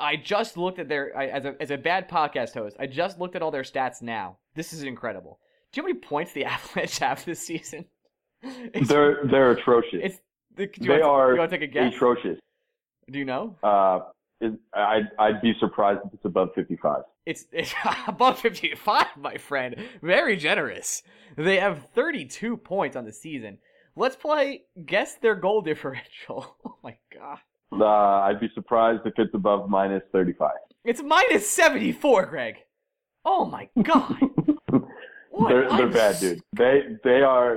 I 0.00 0.16
just 0.22 0.56
looked 0.56 0.78
at 0.78 0.88
their 0.88 1.16
I, 1.16 1.26
as 1.26 1.44
a 1.44 1.54
as 1.60 1.70
a 1.70 1.76
bad 1.78 2.08
podcast 2.08 2.54
host. 2.54 2.76
I 2.78 2.86
just 2.86 3.18
looked 3.18 3.34
at 3.34 3.42
all 3.42 3.50
their 3.50 3.62
stats 3.62 4.02
now. 4.02 4.36
This 4.54 4.72
is 4.72 4.82
incredible. 4.82 5.38
Do 5.72 5.80
you 5.80 5.82
know 5.82 5.88
how 5.88 5.92
many 5.94 6.00
points 6.06 6.32
the 6.32 6.44
Avalanche 6.46 6.98
have 6.98 7.24
this 7.24 7.40
season? 7.40 7.86
It's, 8.42 8.88
They're 8.88 9.24
they're 9.24 9.50
atrocious. 9.50 9.98
it's 10.00 10.20
they 10.54 10.68
want 10.88 11.02
are 11.02 11.32
You 11.32 11.38
want 11.40 11.50
to 11.50 11.58
take 11.58 11.68
a 11.68 11.72
guess? 11.72 11.92
atrocious. 11.92 12.38
Do 13.10 13.18
you 13.18 13.24
know? 13.24 13.56
Uh, 13.64 14.00
it, 14.40 14.52
I'd 14.72 15.08
I'd 15.18 15.42
be 15.42 15.54
surprised 15.58 16.00
if 16.06 16.14
it's 16.14 16.24
above 16.24 16.50
55. 16.54 17.02
It's, 17.28 17.44
it's 17.52 17.74
above 18.08 18.38
55, 18.38 19.06
my 19.18 19.36
friend. 19.36 19.76
Very 20.00 20.34
generous. 20.36 21.02
They 21.36 21.58
have 21.58 21.88
32 21.94 22.56
points 22.56 22.96
on 22.96 23.04
the 23.04 23.12
season. 23.12 23.58
Let's 23.96 24.16
play 24.16 24.62
guess 24.86 25.16
their 25.16 25.34
goal 25.34 25.60
differential. 25.70 26.56
Oh 26.64 26.76
my 26.82 26.96
god. 27.14 27.38
Uh, 27.70 27.84
I'd 28.26 28.40
be 28.40 28.48
surprised 28.54 29.02
if 29.04 29.12
it's 29.18 29.34
above 29.34 29.68
minus 29.68 30.02
35. 30.10 30.52
It's 30.86 31.02
minus 31.02 31.50
74, 31.50 32.26
Greg. 32.26 32.54
Oh 33.26 33.44
my 33.44 33.68
god. 33.82 34.16
They're 35.48 35.68
they're 35.68 35.86
bad, 35.88 36.14
s- 36.14 36.20
dude. 36.20 36.40
They 36.56 36.82
they 37.04 37.20
are 37.20 37.54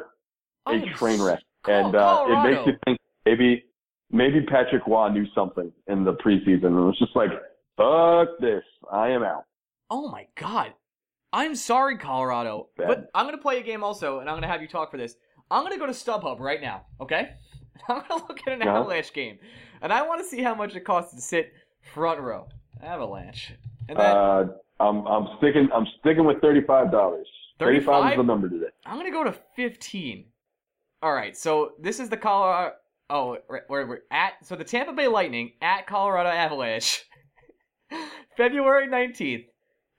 a 0.68 0.72
I'm 0.72 0.86
train 0.94 1.20
wreck, 1.22 1.42
Col- 1.64 1.74
and 1.76 1.96
uh, 1.96 2.26
it 2.28 2.44
makes 2.52 2.68
you 2.68 2.74
think 2.86 3.00
maybe 3.26 3.64
maybe 4.12 4.42
Patrick 4.42 4.86
Roy 4.86 5.10
knew 5.10 5.26
something 5.34 5.72
in 5.88 6.04
the 6.04 6.14
preseason 6.14 6.66
and 6.66 6.76
was 6.86 7.00
just 7.00 7.16
like, 7.16 7.32
fuck 7.78 8.38
this, 8.40 8.64
I 8.92 9.10
am 9.10 9.24
out. 9.24 9.46
Oh 9.92 10.10
my 10.10 10.26
god. 10.36 10.74
I'm 11.34 11.54
sorry, 11.56 11.98
Colorado. 11.98 12.70
Bad. 12.78 12.88
But 12.88 13.12
I'm 13.14 13.26
going 13.26 13.36
to 13.38 13.42
play 13.42 13.60
a 13.60 13.64
game 13.64 13.84
also, 13.84 14.20
and 14.20 14.30
I'm 14.30 14.34
going 14.34 14.42
to 14.44 14.48
have 14.48 14.62
you 14.62 14.68
talk 14.68 14.90
for 14.90 14.98
this. 14.98 15.16
I'm 15.52 15.62
going 15.64 15.74
to 15.74 15.80
go 15.80 15.86
to 15.86 15.92
StubHub 15.92 16.40
right 16.40 16.62
now, 16.62 16.86
okay? 17.00 17.32
I'm 17.90 18.04
going 18.08 18.22
to 18.22 18.26
look 18.28 18.40
at 18.48 18.54
an 18.54 18.62
Uh-huh. 18.62 18.80
Avalanche 18.80 19.14
game, 19.14 19.38
and 19.82 19.94
I 19.94 20.02
want 20.08 20.22
to 20.22 20.28
see 20.28 20.42
how 20.42 20.56
much 20.56 20.76
it 20.76 20.86
costs 20.86 21.14
to 21.14 21.22
sit 21.22 21.54
front 21.94 22.20
row. 22.20 22.48
Avalanche. 22.82 23.54
And 23.90 23.98
then 24.00 24.06
Uh, 24.18 24.44
I'm 24.80 25.06
I'm 25.06 25.28
sticking 25.38 25.70
I'm 25.74 25.86
sticking 26.00 26.26
with 26.26 26.42
thirty 26.42 26.62
five 26.62 26.92
dollars. 26.92 27.28
Thirty 27.60 27.80
five 27.80 28.04
35? 28.04 28.12
is 28.14 28.18
the 28.18 28.24
number 28.24 28.50
today. 28.50 28.72
I'm 28.86 28.98
gonna 28.98 29.12
go 29.12 29.24
to 29.24 29.36
15. 29.56 30.26
All 31.04 31.14
right, 31.14 31.36
so 31.38 31.74
this 31.80 32.00
is 32.00 32.10
the 32.10 32.18
Colorado. 32.18 32.76
Oh, 33.10 33.38
where 33.48 33.66
where 33.68 33.86
we're 33.86 34.02
at. 34.10 34.34
So 34.46 34.56
the 34.56 34.64
Tampa 34.64 34.94
Bay 34.94 35.08
Lightning 35.08 35.52
at 35.62 35.86
Colorado 35.86 36.30
Avalanche, 36.30 37.04
February 38.38 38.88
19th, 38.88 39.46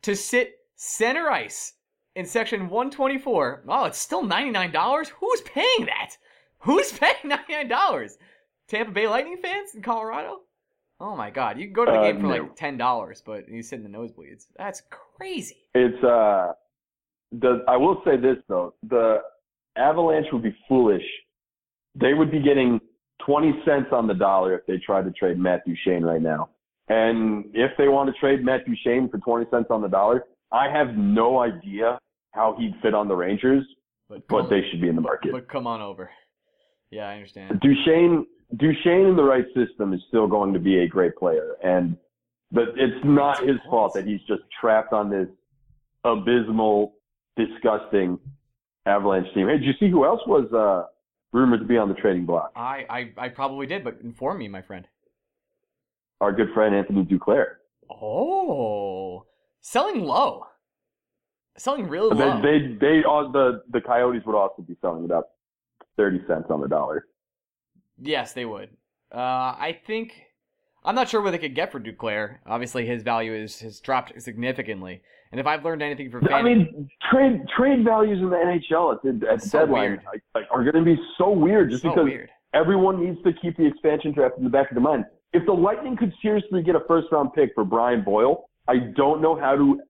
to 0.02 0.14
sit 0.16 0.54
center 0.76 1.30
ice 1.30 1.74
in 2.14 2.26
section 2.26 2.68
124. 2.68 3.64
Oh, 3.68 3.84
it's 3.84 3.98
still 3.98 4.22
$99. 4.22 5.08
Who's 5.20 5.40
paying 5.42 5.86
that? 5.86 6.16
Who's 6.60 6.92
paying 6.98 7.14
$99? 7.24 8.12
Tampa 8.68 8.92
Bay 8.92 9.08
Lightning 9.08 9.38
fans 9.40 9.74
in 9.74 9.82
Colorado? 9.82 10.40
Oh 11.00 11.16
my 11.16 11.30
God, 11.30 11.58
you 11.58 11.64
can 11.66 11.72
go 11.72 11.84
to 11.84 11.90
the 11.90 11.98
Uh, 11.98 12.02
game 12.04 12.20
for 12.20 12.26
no. 12.28 12.32
like 12.34 12.54
ten 12.54 12.76
dollars, 12.76 13.22
but 13.26 13.48
you 13.48 13.60
sit 13.60 13.80
in 13.80 13.82
the 13.82 13.98
nosebleeds. 13.98 14.46
That's 14.56 14.82
crazy. 14.88 15.56
It's 15.74 16.02
uh, 16.04 16.52
the 17.32 17.64
I 17.66 17.76
will 17.76 18.00
say 18.04 18.16
this 18.16 18.36
though, 18.48 18.74
the 18.88 19.18
Avalanche 19.76 20.26
would 20.32 20.44
be 20.44 20.56
foolish. 20.68 21.02
They 21.96 22.14
would 22.14 22.30
be 22.30 22.40
getting 22.40 22.80
twenty 23.26 23.52
cents 23.64 23.88
on 23.90 24.06
the 24.06 24.14
dollar 24.14 24.54
if 24.56 24.64
they 24.66 24.78
tried 24.78 25.04
to 25.06 25.10
trade 25.10 25.38
Matt 25.38 25.64
Duchene 25.66 26.04
right 26.04 26.22
now. 26.22 26.50
And 26.88 27.46
if 27.54 27.70
they 27.78 27.88
want 27.88 28.12
to 28.12 28.20
trade 28.20 28.44
Matt 28.44 28.66
Duchene 28.66 29.08
for 29.08 29.18
twenty 29.18 29.46
cents 29.50 29.68
on 29.70 29.80
the 29.82 29.88
dollar, 29.88 30.24
I 30.50 30.68
have 30.68 30.96
no 30.96 31.40
idea 31.40 31.98
how 32.32 32.56
he'd 32.58 32.74
fit 32.82 32.94
on 32.94 33.08
the 33.08 33.14
Rangers, 33.14 33.64
But 34.08 34.26
but 34.28 34.48
they 34.50 34.62
should 34.70 34.80
be 34.80 34.88
in 34.88 34.96
the 34.96 35.02
market. 35.02 35.32
But 35.32 35.48
come 35.48 35.66
on 35.66 35.80
over. 35.80 36.10
Yeah, 36.90 37.08
I 37.08 37.14
understand. 37.14 37.60
Duchene, 37.60 38.26
Duchene 38.56 39.06
in 39.06 39.16
the 39.16 39.24
right 39.24 39.46
system 39.54 39.92
is 39.94 40.00
still 40.08 40.26
going 40.26 40.52
to 40.52 40.58
be 40.58 40.80
a 40.80 40.88
great 40.88 41.16
player, 41.16 41.56
and 41.62 41.96
but 42.50 42.68
it's 42.76 43.02
not 43.04 43.42
his 43.46 43.56
fault 43.70 43.94
that 43.94 44.06
he's 44.06 44.20
just 44.28 44.42
trapped 44.60 44.92
on 44.92 45.08
this 45.08 45.28
abysmal, 46.04 46.94
disgusting 47.36 48.18
Avalanche 48.84 49.32
team. 49.34 49.46
Hey, 49.48 49.58
did 49.58 49.64
you 49.64 49.72
see 49.80 49.88
who 49.88 50.04
else 50.04 50.20
was 50.26 50.52
uh, 50.52 50.88
rumored 51.32 51.60
to 51.60 51.66
be 51.66 51.78
on 51.78 51.88
the 51.88 51.94
trading 51.94 52.26
block? 52.26 52.52
I, 52.56 52.84
I 52.90 53.12
I 53.16 53.28
probably 53.28 53.66
did, 53.66 53.84
but 53.84 53.98
inform 54.02 54.38
me, 54.38 54.48
my 54.48 54.60
friend. 54.60 54.86
Our 56.22 56.32
good 56.32 56.48
friend 56.54 56.72
Anthony 56.74 57.04
Duclair. 57.04 57.46
Oh, 57.90 59.26
selling 59.60 60.02
low. 60.04 60.44
Selling 61.58 61.88
really 61.88 62.16
They, 62.16 62.24
low. 62.24 62.40
they, 62.40 62.76
they, 62.80 63.04
all 63.04 63.30
the 63.30 63.62
the 63.70 63.80
Coyotes 63.80 64.22
would 64.24 64.36
also 64.36 64.62
be 64.62 64.76
selling 64.80 65.04
it 65.04 65.10
up 65.10 65.32
thirty 65.96 66.20
cents 66.28 66.46
on 66.48 66.60
the 66.60 66.68
dollar. 66.68 67.06
yes, 68.00 68.32
they 68.32 68.44
would. 68.44 68.70
Uh, 69.14 69.18
I 69.18 69.78
think 69.86 70.12
I'm 70.84 70.94
not 70.94 71.08
sure 71.08 71.20
what 71.20 71.32
they 71.32 71.38
could 71.38 71.54
get 71.56 71.72
for 71.72 71.80
Duclair. 71.80 72.36
Obviously, 72.46 72.86
his 72.86 73.02
value 73.02 73.34
is 73.34 73.60
has 73.60 73.80
dropped 73.80 74.12
significantly. 74.22 75.02
And 75.32 75.40
if 75.40 75.46
I've 75.46 75.64
learned 75.64 75.82
anything 75.82 76.10
from 76.10 76.28
I 76.32 76.40
mean, 76.42 76.88
trade 77.10 77.40
trade 77.56 77.84
values 77.84 78.18
in 78.20 78.30
the 78.30 78.36
NHL 78.36 78.94
at 78.94 79.02
the, 79.02 79.28
at 79.30 79.40
the 79.40 79.48
So 79.48 79.58
deadline 79.60 79.82
weird. 79.90 80.00
like, 80.34 80.44
are 80.52 80.62
going 80.62 80.84
to 80.84 80.94
be 80.94 81.00
so 81.18 81.30
weird 81.30 81.70
just 81.70 81.82
so 81.82 81.88
because 81.90 82.04
weird. 82.04 82.30
everyone 82.54 83.02
needs 83.04 83.18
to 83.24 83.32
keep 83.32 83.56
the 83.56 83.66
expansion 83.66 84.12
draft 84.12 84.36
in 84.38 84.44
the 84.44 84.50
back 84.50 84.70
of 84.70 84.74
their 84.76 84.82
mind. 84.82 85.04
If 85.32 85.46
the 85.46 85.52
Lightning 85.52 85.96
could 85.96 86.12
seriously 86.20 86.62
get 86.62 86.74
a 86.74 86.80
first 86.86 87.08
round 87.10 87.32
pick 87.32 87.52
for 87.54 87.64
Brian 87.64 88.02
Boyle, 88.02 88.50
I 88.68 88.76
don't 88.94 89.22
know 89.22 89.38
how 89.38 89.56
to 89.56 89.80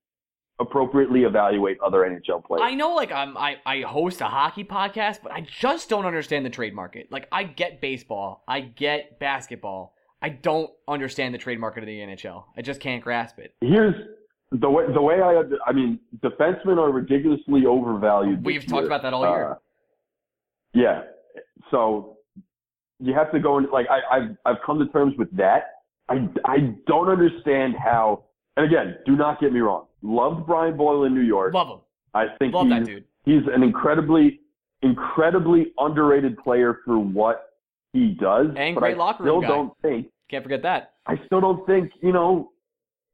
appropriately 0.60 1.24
evaluate 1.24 1.78
other 1.84 1.98
NHL 2.00 2.44
players. 2.44 2.62
I 2.64 2.74
know, 2.74 2.94
like 2.94 3.10
I'm, 3.10 3.36
I 3.36 3.56
I 3.66 3.80
host 3.80 4.20
a 4.20 4.26
hockey 4.26 4.64
podcast, 4.64 5.18
but 5.22 5.32
I 5.32 5.40
just 5.60 5.88
don't 5.88 6.06
understand 6.06 6.46
the 6.46 6.50
trade 6.50 6.74
market. 6.74 7.10
Like 7.10 7.26
I 7.32 7.44
get 7.44 7.80
baseball, 7.80 8.44
I 8.46 8.60
get 8.60 9.18
basketball, 9.18 9.94
I 10.22 10.28
don't 10.28 10.70
understand 10.86 11.34
the 11.34 11.38
trade 11.38 11.58
market 11.58 11.82
of 11.82 11.86
the 11.86 11.98
NHL. 11.98 12.44
I 12.56 12.62
just 12.62 12.80
can't 12.80 13.02
grasp 13.02 13.38
it. 13.38 13.54
Here's 13.60 13.94
the 14.52 14.70
way 14.70 14.84
the 14.92 15.02
way 15.02 15.20
I 15.20 15.42
I 15.66 15.72
mean, 15.72 15.98
defensemen 16.20 16.78
are 16.78 16.92
ridiculously 16.92 17.66
overvalued. 17.66 18.44
We've 18.44 18.62
talked 18.62 18.82
year. 18.82 18.86
about 18.86 19.02
that 19.02 19.12
all 19.12 19.28
year. 19.28 19.52
Uh, 19.52 19.54
yeah, 20.74 21.02
so 21.70 22.18
you 23.02 23.12
have 23.14 23.32
to 23.32 23.40
go 23.40 23.58
in 23.58 23.66
like 23.70 23.86
I, 23.90 24.16
I've 24.16 24.36
I've 24.46 24.62
come 24.64 24.78
to 24.78 24.86
terms 24.86 25.14
with 25.18 25.30
that. 25.36 25.82
I 26.08 26.28
I 26.44 26.74
don't 26.86 27.08
understand 27.08 27.74
how. 27.82 28.24
And 28.56 28.66
again, 28.66 28.96
do 29.06 29.16
not 29.16 29.40
get 29.40 29.52
me 29.52 29.60
wrong. 29.60 29.86
Loved 30.02 30.46
Brian 30.46 30.76
Boyle 30.76 31.04
in 31.04 31.14
New 31.14 31.22
York. 31.22 31.54
Love 31.54 31.68
him, 31.68 31.80
I 32.14 32.26
think 32.38 32.54
love 32.54 32.66
he's, 32.66 32.74
that 32.74 32.86
dude. 32.86 33.04
he's 33.24 33.42
an 33.52 33.62
incredibly, 33.62 34.40
incredibly 34.82 35.72
underrated 35.78 36.36
player 36.38 36.80
for 36.84 36.98
what 36.98 37.54
he 37.92 38.16
does. 38.20 38.48
And 38.56 38.74
but 38.74 38.82
great 38.82 38.94
I 38.94 38.98
locker 38.98 39.24
still 39.24 39.40
room 39.40 39.42
guy. 39.42 39.48
don't 39.48 39.72
think 39.82 40.06
Can't 40.30 40.42
forget 40.42 40.62
that. 40.62 40.92
I 41.06 41.14
still 41.26 41.40
don't 41.40 41.66
think 41.66 41.90
you 42.02 42.12
know 42.12 42.52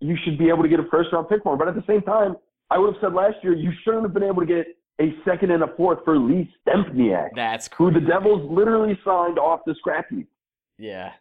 you 0.01 0.17
should 0.25 0.39
be 0.39 0.49
able 0.49 0.63
to 0.63 0.69
get 0.69 0.81
a 0.81 0.87
first 0.91 1.13
round 1.13 1.29
pick 1.29 1.43
for 1.43 1.53
him. 1.53 1.59
But 1.59 1.69
at 1.69 1.75
the 1.75 1.85
same 1.87 2.03
time, 2.03 2.37
I 2.71 2.79
would 2.79 2.95
have 2.95 3.01
said 3.01 3.15
last 3.15 3.37
year 3.43 3.55
you 3.55 3.73
shouldn't 3.85 4.03
have 4.03 4.13
been 4.13 4.25
able 4.25 4.41
to 4.41 4.47
get 4.47 4.67
a 5.01 5.15
second 5.25 5.51
and 5.53 5.63
a 5.63 5.69
fourth 5.77 6.01
for 6.05 6.19
Lee 6.19 6.53
Stempniak, 6.67 7.31
That's 7.37 7.69
who 7.77 7.91
the 7.93 8.01
Devils 8.01 8.51
literally 8.51 8.99
signed 9.05 9.39
off 9.39 9.61
the 9.67 9.75
scrap 9.77 10.07
heap, 10.11 10.29
Yeah, 10.79 11.13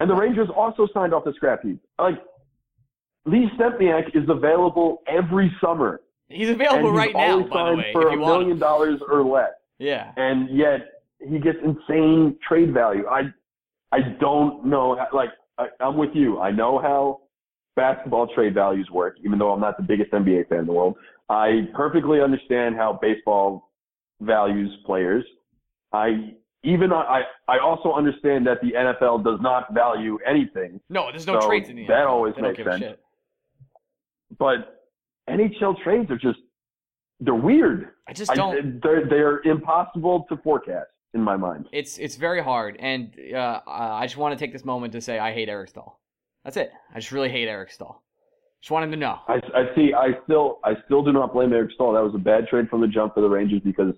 and 0.00 0.10
the 0.10 0.14
Rangers 0.14 0.48
also 0.54 0.88
signed 0.92 1.14
off 1.14 1.24
the 1.24 1.32
scrap 1.34 1.62
heap. 1.62 1.80
Like 1.98 2.20
Lee 3.24 3.48
Stempniak 3.58 4.14
is 4.16 4.28
available 4.28 5.02
every 5.06 5.54
summer, 5.60 6.00
he's 6.28 6.48
available 6.48 6.90
he's 6.90 6.98
right 6.98 7.14
now. 7.14 7.42
By 7.42 7.70
the 7.70 7.76
way, 7.76 7.90
for 7.92 8.08
a 8.08 8.16
million 8.16 8.52
him. 8.52 8.58
dollars 8.58 9.00
or 9.08 9.22
less. 9.24 9.50
Yeah, 9.78 10.12
and 10.16 10.48
yet 10.56 11.02
he 11.20 11.38
gets 11.38 11.58
insane 11.64 12.36
trade 12.46 12.72
value. 12.74 13.06
I 13.08 13.22
I 13.92 14.00
don't 14.20 14.64
know. 14.66 14.96
how- 14.96 15.08
Like 15.16 15.30
I, 15.58 15.66
I'm 15.80 15.96
with 15.96 16.10
you. 16.14 16.40
I 16.40 16.50
know 16.50 16.78
how 16.78 17.20
basketball 17.76 18.26
trade 18.34 18.54
values 18.54 18.88
work, 18.90 19.16
even 19.24 19.38
though 19.38 19.52
I'm 19.52 19.60
not 19.60 19.76
the 19.76 19.82
biggest 19.82 20.10
NBA 20.12 20.48
fan 20.48 20.60
in 20.60 20.66
the 20.66 20.72
world. 20.72 20.96
I 21.28 21.68
perfectly 21.74 22.20
understand 22.20 22.76
how 22.76 22.98
baseball 23.00 23.70
values 24.20 24.70
players. 24.84 25.24
I 25.92 26.34
even 26.62 26.92
I 26.92 27.22
I 27.48 27.58
also 27.58 27.92
understand 27.92 28.46
that 28.46 28.60
the 28.60 28.72
NFL 28.72 29.24
does 29.24 29.40
not 29.40 29.72
value 29.74 30.18
anything, 30.26 30.80
no, 30.88 31.10
there's 31.10 31.26
no 31.26 31.40
So 31.40 31.48
trades 31.48 31.68
in 31.68 31.76
the 31.76 31.86
that 31.86 32.06
always 32.06 32.34
they 32.34 32.42
makes 32.42 32.62
sense. 32.62 32.96
but 34.38 34.82
NHL 35.28 35.82
trades 35.82 36.10
are 36.10 36.18
just 36.18 36.38
they're 37.20 37.34
weird. 37.34 37.90
I 38.08 38.12
just 38.12 38.32
don't. 38.34 38.80
they're 38.82 39.08
they're 39.08 39.40
impossible 39.42 40.26
to 40.28 40.36
forecast 40.38 40.88
in 41.14 41.20
my 41.22 41.36
mind. 41.36 41.66
It's 41.72 41.98
it's 41.98 42.16
very 42.16 42.42
hard, 42.42 42.76
and 42.78 43.14
uh, 43.34 43.60
I 43.66 44.06
just 44.06 44.16
want 44.16 44.38
to 44.38 44.44
take 44.44 44.52
this 44.52 44.64
moment 44.64 44.92
to 44.92 45.00
say 45.00 45.18
I 45.18 45.32
hate 45.32 45.48
Eric 45.48 45.70
Staal. 45.70 45.98
That's 46.44 46.56
it. 46.56 46.70
I 46.94 47.00
just 47.00 47.12
really 47.12 47.30
hate 47.30 47.48
Eric 47.48 47.70
Staal. 47.72 48.02
Just 48.66 48.72
want 48.72 48.84
him 48.84 48.90
to 48.90 48.96
know. 48.96 49.20
I, 49.28 49.34
I 49.54 49.72
see. 49.76 49.92
I 49.96 50.08
still, 50.24 50.58
I 50.64 50.72
still 50.86 51.04
do 51.04 51.12
not 51.12 51.32
blame 51.32 51.52
Eric 51.52 51.70
Staal. 51.76 51.92
That 51.92 52.02
was 52.02 52.16
a 52.16 52.18
bad 52.18 52.48
trade 52.48 52.68
from 52.68 52.80
the 52.80 52.88
jump 52.88 53.14
for 53.14 53.20
the 53.20 53.28
Rangers 53.28 53.60
because 53.64 53.94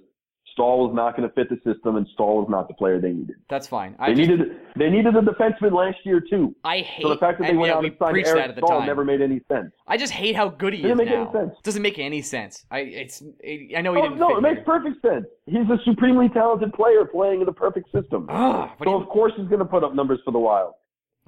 Staal 0.52 0.86
was 0.86 0.94
not 0.94 1.16
going 1.16 1.26
to 1.26 1.34
fit 1.34 1.48
the 1.48 1.56
system, 1.64 1.96
and 1.96 2.06
Staal 2.12 2.36
was 2.36 2.48
not 2.50 2.68
the 2.68 2.74
player 2.74 3.00
they 3.00 3.12
needed. 3.12 3.36
That's 3.48 3.66
fine. 3.66 3.96
They 3.98 4.12
just, 4.12 4.28
needed, 4.28 4.48
they 4.76 4.90
needed 4.90 5.16
a 5.16 5.22
defenseman 5.22 5.72
last 5.72 5.96
year 6.04 6.20
too. 6.20 6.54
I 6.64 6.80
hate. 6.80 7.00
So 7.00 7.08
the 7.08 7.16
fact 7.16 7.38
that 7.40 7.46
they 7.46 7.56
went 7.56 7.70
yeah, 7.70 7.76
out 7.76 7.82
we 7.82 7.88
and 7.88 7.96
signed 7.98 8.26
Eric 8.26 8.56
Staal 8.58 8.80
time. 8.80 8.86
never 8.86 9.06
made 9.06 9.22
any 9.22 9.40
sense. 9.50 9.72
I 9.86 9.96
just 9.96 10.12
hate 10.12 10.36
how 10.36 10.50
good 10.50 10.74
he 10.74 10.84
is 10.84 10.94
make 10.94 11.08
any 11.08 11.16
now. 11.16 11.32
sense. 11.32 11.54
Doesn't 11.62 11.80
make 11.80 11.98
any 11.98 12.20
sense. 12.20 12.66
I 12.70 12.80
it's 12.80 13.22
it, 13.40 13.74
I 13.74 13.80
know 13.80 13.94
he 13.94 14.00
Oh, 14.00 14.02
didn't. 14.02 14.18
no, 14.18 14.36
it 14.36 14.42
makes 14.42 14.60
perfect 14.66 15.00
sense. 15.00 15.24
He's 15.46 15.64
a 15.70 15.78
supremely 15.86 16.28
talented 16.28 16.74
player 16.74 17.06
playing 17.06 17.40
in 17.40 17.46
the 17.46 17.52
perfect 17.54 17.90
system. 17.90 18.26
Ah, 18.28 18.74
so 18.84 18.90
he- 18.98 19.02
of 19.02 19.08
course 19.08 19.32
he's 19.34 19.48
going 19.48 19.60
to 19.60 19.64
put 19.64 19.82
up 19.82 19.94
numbers 19.94 20.18
for 20.26 20.30
the 20.32 20.38
Wild. 20.38 20.74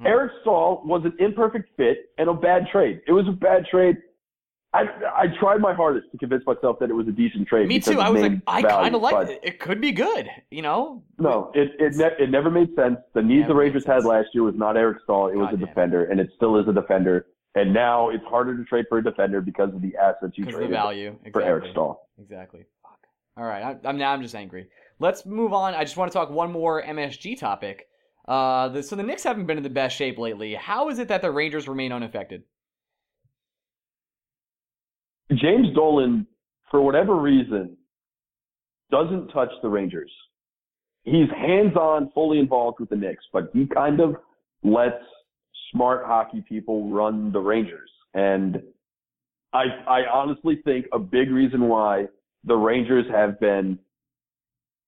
Hmm. 0.01 0.07
Eric 0.07 0.33
Staal 0.41 0.83
was 0.85 1.03
an 1.05 1.13
imperfect 1.19 1.69
fit 1.77 2.11
and 2.19 2.29
a 2.29 2.35
bad 2.35 2.67
trade. 2.73 3.03
It 3.07 3.13
was 3.13 3.27
a 3.29 3.33
bad 3.33 3.67
trade. 3.71 3.97
I 4.73 4.83
I 5.15 5.27
tried 5.41 5.61
my 5.61 5.75
hardest 5.75 6.11
to 6.13 6.19
convince 6.19 6.47
myself 6.47 6.79
that 6.79 6.91
it 6.91 6.95
was 6.95 7.09
a 7.09 7.13
decent 7.13 7.49
trade. 7.49 7.69
me 7.69 7.81
too. 7.81 8.01
I 8.01 8.09
was 8.09 8.23
like, 8.23 8.41
I 8.47 8.63
kind 8.63 8.95
of 8.95 9.03
like 9.03 9.29
it. 9.29 9.41
It 9.43 9.59
could 9.61 9.81
be 9.81 9.91
good. 9.93 10.29
You 10.51 10.63
know. 10.63 11.03
No, 11.19 11.51
it 11.55 11.73
it, 11.79 11.97
ne- 11.97 12.25
it 12.25 12.31
never 12.31 12.51
made 12.51 12.75
sense. 12.77 12.99
The 13.15 13.23
needs 13.23 13.49
the 13.49 13.55
Rangers 13.55 13.85
had 13.85 14.05
last 14.05 14.29
year 14.33 14.45
was 14.45 14.55
not 14.55 14.77
Eric 14.77 14.99
Staal. 15.05 15.29
It 15.29 15.37
was 15.37 15.49
a 15.53 15.57
damn 15.57 15.63
it. 15.63 15.67
defender, 15.67 16.05
and 16.05 16.21
it 16.21 16.31
still 16.37 16.57
is 16.59 16.69
a 16.69 16.73
defender. 16.73 17.27
And 17.57 17.75
now 17.75 18.11
it's 18.11 18.25
harder 18.27 18.57
to 18.57 18.65
trade 18.65 18.85
for 18.89 18.99
a 18.99 19.03
defender 19.03 19.41
because 19.41 19.75
of 19.75 19.83
the 19.83 19.97
assets 19.97 20.35
you 20.39 20.45
of 20.45 20.53
the 20.53 20.53
traded 20.53 20.71
value. 20.71 21.09
Exactly. 21.09 21.33
for 21.33 21.43
Eric 21.43 21.65
Staal. 21.73 22.09
Exactly. 22.23 22.65
Fuck. 22.83 22.99
All 23.37 23.45
right. 23.45 23.63
I, 23.85 23.89
I'm 23.89 23.99
now. 23.99 24.13
I'm 24.13 24.23
just 24.23 24.37
angry. 24.37 24.69
Let's 25.01 25.27
move 25.27 25.53
on. 25.53 25.75
I 25.75 25.83
just 25.83 25.97
want 25.97 26.13
to 26.13 26.17
talk 26.17 26.31
one 26.31 26.53
more 26.53 26.81
MSG 26.81 27.41
topic. 27.41 27.89
Uh, 28.27 28.69
the, 28.69 28.83
so 28.83 28.97
the 28.97 29.03
Knicks 29.03 29.25
haven't 29.25 29.47
been 29.47 29.57
in 29.57 29.63
the 29.63 29.71
best 29.71 29.97
shape 29.97 30.19
lately. 30.19 30.55
How 30.55 30.89
is 30.89 30.99
it 30.99 31.09
that 31.09 31.23
the 31.23 31.31
Rangers 31.31 31.67
remain 31.67 31.93
unaffected? 31.93 32.43
James 35.33 35.69
Dolan, 35.75 36.27
for 36.71 36.83
whatever 36.83 37.17
reason, 37.17 37.77
doesn't 38.91 39.29
touch 39.29 39.51
the 39.63 39.69
Rangers. 39.69 40.11
He's 41.05 41.31
hands-on, 41.37 42.11
fully 42.13 42.39
involved 42.39 42.81
with 42.81 42.91
the 42.91 42.97
Knicks, 42.97 43.25
but 43.33 43.51
he 43.53 43.67
kind 43.67 44.01
of 44.01 44.17
lets 44.63 45.03
smart 45.73 46.05
hockey 46.05 46.45
people 46.49 46.91
run 46.91 47.33
the 47.33 47.39
Rangers. 47.39 47.91
And 48.15 48.61
I, 49.53 49.65
I 49.89 50.01
honestly 50.13 50.61
think 50.65 50.87
a 50.93 50.99
big 50.99 51.31
reason 51.31 51.69
why 51.69 52.07
the 52.45 52.57
Rangers 52.57 53.07
have 53.11 53.39
been 53.41 53.79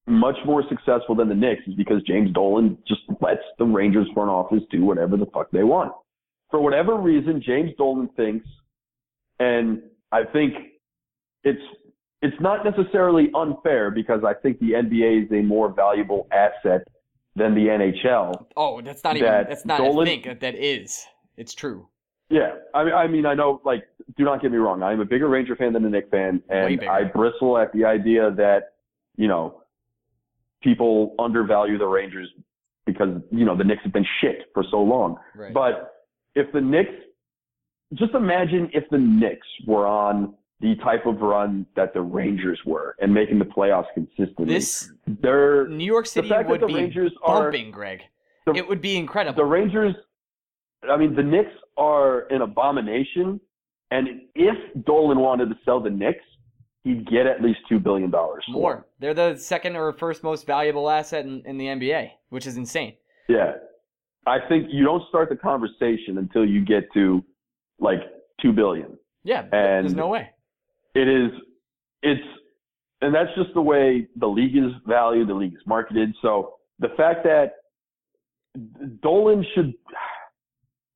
much 0.07 0.35
more 0.45 0.63
successful 0.67 1.15
than 1.15 1.29
the 1.29 1.35
Knicks 1.35 1.61
is 1.67 1.75
because 1.75 2.01
James 2.03 2.31
Dolan 2.33 2.77
just 2.87 3.01
lets 3.21 3.41
the 3.57 3.65
Rangers 3.65 4.07
front 4.13 4.29
office 4.29 4.61
do 4.69 4.83
whatever 4.83 5.15
the 5.17 5.25
fuck 5.27 5.49
they 5.51 5.63
want. 5.63 5.93
for 6.51 6.61
whatever 6.61 6.95
reason, 6.97 7.41
James 7.43 7.71
Dolan 7.77 8.09
thinks, 8.15 8.45
and 9.39 9.81
I 10.11 10.23
think 10.23 10.53
it's 11.43 11.61
it's 12.21 12.39
not 12.39 12.63
necessarily 12.63 13.29
unfair 13.35 13.91
because 13.91 14.23
I 14.25 14.33
think 14.33 14.59
the 14.59 14.71
NBA 14.71 15.25
is 15.25 15.31
a 15.31 15.41
more 15.41 15.73
valuable 15.73 16.27
asset 16.31 16.87
than 17.35 17.55
the 17.55 17.67
NHL. 17.67 18.45
Oh, 18.55 18.81
that's 18.81 19.03
not 19.03 19.17
even. 19.17 19.29
That's 19.29 19.65
not. 19.65 19.79
Dolan- 19.79 20.07
I 20.07 20.21
think 20.21 20.39
that 20.41 20.55
is. 20.55 21.05
It's 21.37 21.53
true. 21.53 21.87
Yeah, 22.29 22.51
I 22.73 22.83
mean, 22.83 22.93
I 22.93 23.07
mean, 23.07 23.25
I 23.25 23.33
know. 23.33 23.61
Like, 23.65 23.83
do 24.15 24.23
not 24.23 24.41
get 24.41 24.51
me 24.51 24.57
wrong. 24.57 24.83
I'm 24.83 24.99
a 24.99 25.05
bigger 25.05 25.27
Ranger 25.27 25.55
fan 25.55 25.73
than 25.73 25.85
a 25.85 25.89
Knicks 25.89 26.09
fan, 26.09 26.41
and. 26.49 26.81
I 26.89 27.03
bristle 27.05 27.57
at 27.57 27.73
the 27.73 27.85
idea 27.85 28.31
that 28.37 28.73
you 29.17 29.27
know 29.27 29.62
people 30.63 31.15
undervalue 31.19 31.77
the 31.77 31.85
Rangers 31.87 32.29
because 32.85 33.21
you 33.31 33.45
know 33.45 33.55
the 33.55 33.63
Knicks 33.63 33.81
have 33.83 33.93
been 33.93 34.05
shit 34.21 34.43
for 34.53 34.63
so 34.69 34.77
long. 34.81 35.17
Right. 35.35 35.53
But 35.53 35.93
if 36.35 36.51
the 36.51 36.61
Knicks, 36.61 36.91
just 37.93 38.13
imagine 38.13 38.69
if 38.73 38.83
the 38.89 38.97
Knicks 38.97 39.47
were 39.67 39.85
on 39.87 40.33
the 40.59 40.75
type 40.77 41.05
of 41.05 41.19
run 41.21 41.65
that 41.75 41.93
the 41.93 42.01
Rangers 42.01 42.59
were 42.65 42.95
and 43.01 43.13
making 43.13 43.37
the 43.39 43.45
playoffs 43.45 43.87
consistently. 43.93 44.45
this 44.53 44.91
they're 45.21 45.67
New 45.67 45.83
York 45.85 46.05
City 46.05 46.29
would 46.47 46.61
the 46.61 46.67
be 46.67 46.75
Rangers 46.75 47.11
are- 47.23 47.43
bumping, 47.51 47.71
Greg. 47.71 48.01
the- 48.45 48.53
it 48.53 48.67
would 48.67 48.81
be 48.81 48.95
incredible. 48.97 49.35
the 49.35 49.45
Rangers, 49.45 49.93
I 50.89 50.95
mean, 50.97 51.15
the 51.15 51.23
Knicks 51.23 51.51
are 51.77 52.21
an 52.31 52.41
abomination. 52.41 53.39
And 53.91 54.21
if 54.35 54.55
Dolan 54.85 55.19
wanted 55.19 55.49
to 55.49 55.55
sell 55.65 55.79
the 55.79 55.89
Knicks, 55.89 56.23
he'd 56.83 57.09
get 57.09 57.25
at 57.25 57.41
least 57.41 57.59
$2 57.71 57.81
billion. 57.81 58.11
for. 58.11 58.39
More. 58.49 58.85
They're 58.99 59.13
the 59.13 59.37
second 59.37 59.75
or 59.75 59.91
first 59.93 60.23
most 60.23 60.45
valuable 60.45 60.89
asset 60.89 61.25
in, 61.25 61.41
in 61.45 61.57
the 61.57 61.65
NBA, 61.65 62.11
which 62.29 62.45
is 62.45 62.57
insane. 62.57 62.95
Yeah. 63.27 63.53
I 64.25 64.37
think 64.47 64.67
you 64.69 64.83
don't 64.83 65.03
start 65.09 65.29
the 65.29 65.35
conversation 65.35 66.17
until 66.17 66.45
you 66.45 66.63
get 66.63 66.91
to 66.93 67.23
like 67.79 67.99
2 68.41 68.51
billion. 68.53 68.97
Yeah, 69.23 69.41
And 69.43 69.85
there's 69.85 69.95
no 69.95 70.07
way. 70.09 70.29
It 70.95 71.07
is, 71.07 71.31
it's, 72.01 72.21
and 73.01 73.15
that's 73.15 73.29
just 73.35 73.53
the 73.53 73.61
way 73.61 74.07
the 74.17 74.27
league 74.27 74.55
is 74.55 74.71
valued, 74.85 75.29
the 75.29 75.33
league 75.33 75.53
is 75.53 75.61
marketed. 75.65 76.13
So 76.21 76.55
the 76.79 76.89
fact 76.97 77.23
that 77.23 77.53
Dolan 79.01 79.45
should, 79.55 79.73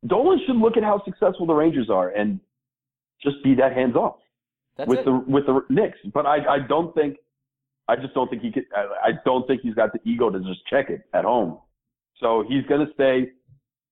Dolan 0.06 0.39
should 0.45 0.58
look 0.58 0.78
at 0.78 0.84
how 0.84 1.02
successful 1.04 1.45
the 1.45 1.54
Rangers 1.54 1.89
are 1.89 2.10
and 2.10 2.39
just 3.21 3.38
be 3.43 3.56
that 3.56 3.73
hands 3.73 3.95
off. 3.95 4.17
That's 4.78 4.88
with 4.90 5.00
it. 5.00 5.06
the 5.06 5.12
with 5.28 5.46
the 5.46 5.62
Knicks. 5.70 5.98
But 6.13 6.26
I 6.26 6.38
I 6.56 6.60
don't 6.68 6.94
think 6.96 7.18
I 7.88 7.96
just 7.96 8.13
don't 8.13 8.30
think 8.30 8.42
he 8.42 8.52
could. 8.52 8.66
I, 8.76 9.10
I 9.10 9.12
don't 9.26 9.48
think 9.48 9.62
he's 9.62 9.74
got 9.76 9.92
the 9.94 10.00
ego 10.04 10.30
to 10.30 10.40
just 10.40 10.66
check 10.68 10.90
it 10.90 11.02
at 11.13 11.24
home. 11.26 11.60
So 12.20 12.44
he's 12.48 12.66
gonna 12.68 12.88
stay. 12.94 13.30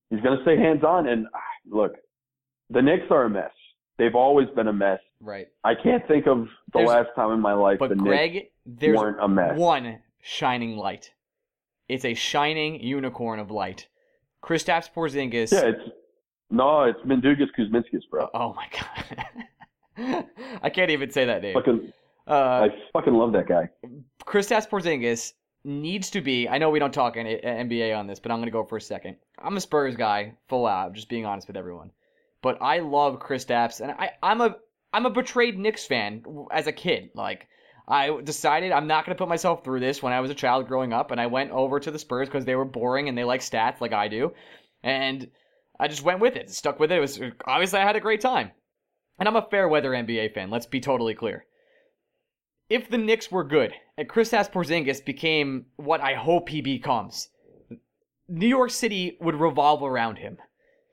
He's 0.09 0.19
gonna 0.21 0.41
stay 0.43 0.57
hands 0.57 0.83
on. 0.83 1.07
And 1.07 1.27
ah, 1.33 1.39
look, 1.69 1.93
the 2.69 2.81
Knicks 2.81 3.05
are 3.09 3.23
a 3.23 3.29
mess. 3.29 3.51
They've 3.97 4.15
always 4.15 4.47
been 4.55 4.67
a 4.67 4.73
mess. 4.73 4.99
right. 5.21 5.47
I 5.63 5.73
can't 5.73 6.05
think 6.07 6.27
of 6.27 6.39
the 6.73 6.79
There's- 6.79 6.89
last 6.89 7.09
time 7.15 7.31
in 7.31 7.39
my 7.39 7.53
life 7.53 7.79
But 7.79 7.89
the 7.89 7.95
Knicks 7.95 8.07
Greg, 8.07 8.45
there's 8.65 8.97
weren't 8.97 9.21
a 9.21 9.27
mess. 9.27 9.57
one 9.57 9.99
shining 10.21 10.75
light. 10.75 11.13
It's 11.87 12.03
a 12.03 12.13
shining 12.13 12.81
unicorn 12.83 13.39
of 13.39 13.51
light. 13.51 13.87
Kristaps 14.43 14.89
Porzingis. 14.93 15.51
Yeah, 15.53 15.69
it's 15.69 15.89
no, 16.51 16.83
it's 16.83 16.99
Mindaugas 17.05 17.47
Kuzminskas, 17.57 18.01
bro. 18.11 18.27
Oh 18.33 18.53
my 18.53 18.67
god. 18.73 19.25
I 20.61 20.69
can't 20.69 20.91
even 20.91 21.09
say 21.09 21.25
that 21.25 21.41
name. 21.41 21.53
Fucking, 21.53 21.91
Uh, 22.27 22.33
I 22.33 22.69
fucking 22.93 23.13
love 23.13 23.31
that 23.33 23.47
guy. 23.47 23.69
Kristaps 24.25 24.67
Porzingis 24.67 25.33
needs 25.63 26.09
to 26.11 26.21
be. 26.21 26.47
I 26.47 26.57
know 26.57 26.69
we 26.69 26.79
don't 26.79 26.93
talk 26.93 27.15
NBA 27.15 27.97
on 27.97 28.07
this, 28.07 28.19
but 28.19 28.31
I'm 28.31 28.39
gonna 28.39 28.51
go 28.51 28.63
for 28.65 28.77
a 28.77 28.81
second. 28.81 29.15
I'm 29.39 29.57
a 29.57 29.61
Spurs 29.61 29.95
guy, 29.95 30.33
full 30.47 30.65
out. 30.67 30.93
Just 30.93 31.09
being 31.09 31.25
honest 31.25 31.47
with 31.47 31.57
everyone. 31.57 31.91
But 32.41 32.61
I 32.61 32.79
love 32.79 33.19
Kristaps, 33.19 33.81
and 33.81 33.91
I, 33.91 34.11
I'm 34.21 34.41
a 34.41 34.57
I'm 34.93 35.05
a 35.05 35.09
betrayed 35.09 35.57
Knicks 35.57 35.85
fan 35.85 36.23
as 36.51 36.67
a 36.67 36.71
kid. 36.71 37.09
Like 37.15 37.47
I 37.87 38.19
decided 38.23 38.71
I'm 38.71 38.87
not 38.87 39.05
gonna 39.05 39.15
put 39.15 39.27
myself 39.29 39.63
through 39.63 39.79
this 39.79 40.01
when 40.03 40.13
I 40.13 40.19
was 40.19 40.29
a 40.31 40.35
child 40.35 40.67
growing 40.67 40.93
up, 40.93 41.11
and 41.11 41.19
I 41.19 41.27
went 41.27 41.51
over 41.51 41.79
to 41.79 41.91
the 41.91 41.99
Spurs 41.99 42.27
because 42.27 42.45
they 42.45 42.55
were 42.55 42.65
boring 42.65 43.09
and 43.09 43.17
they 43.17 43.23
like 43.23 43.41
stats 43.41 43.81
like 43.81 43.93
I 43.93 44.07
do, 44.07 44.33
and 44.83 45.29
I 45.79 45.87
just 45.87 46.03
went 46.03 46.19
with 46.19 46.35
it, 46.35 46.49
stuck 46.51 46.79
with 46.79 46.91
it. 46.91 46.97
It 46.97 47.01
was 47.01 47.19
obviously 47.45 47.79
I 47.79 47.85
had 47.85 47.95
a 47.95 47.99
great 48.01 48.21
time, 48.21 48.51
and 49.19 49.27
I'm 49.27 49.35
a 49.35 49.47
fair 49.49 49.67
weather 49.67 49.91
NBA 49.91 50.33
fan. 50.33 50.49
Let's 50.49 50.65
be 50.65 50.79
totally 50.79 51.13
clear 51.13 51.45
if 52.69 52.89
the 52.89 52.97
Knicks 52.97 53.31
were 53.31 53.43
good 53.43 53.71
uh, 53.71 53.75
and 53.97 54.09
Chris 54.09 54.31
Porzingis 54.31 55.03
became 55.03 55.67
what 55.75 56.01
I 56.01 56.15
hope 56.15 56.49
he 56.49 56.61
becomes, 56.61 57.29
New 58.27 58.47
York 58.47 58.71
City 58.71 59.17
would 59.21 59.35
revolve 59.35 59.83
around 59.83 60.17
him. 60.17 60.37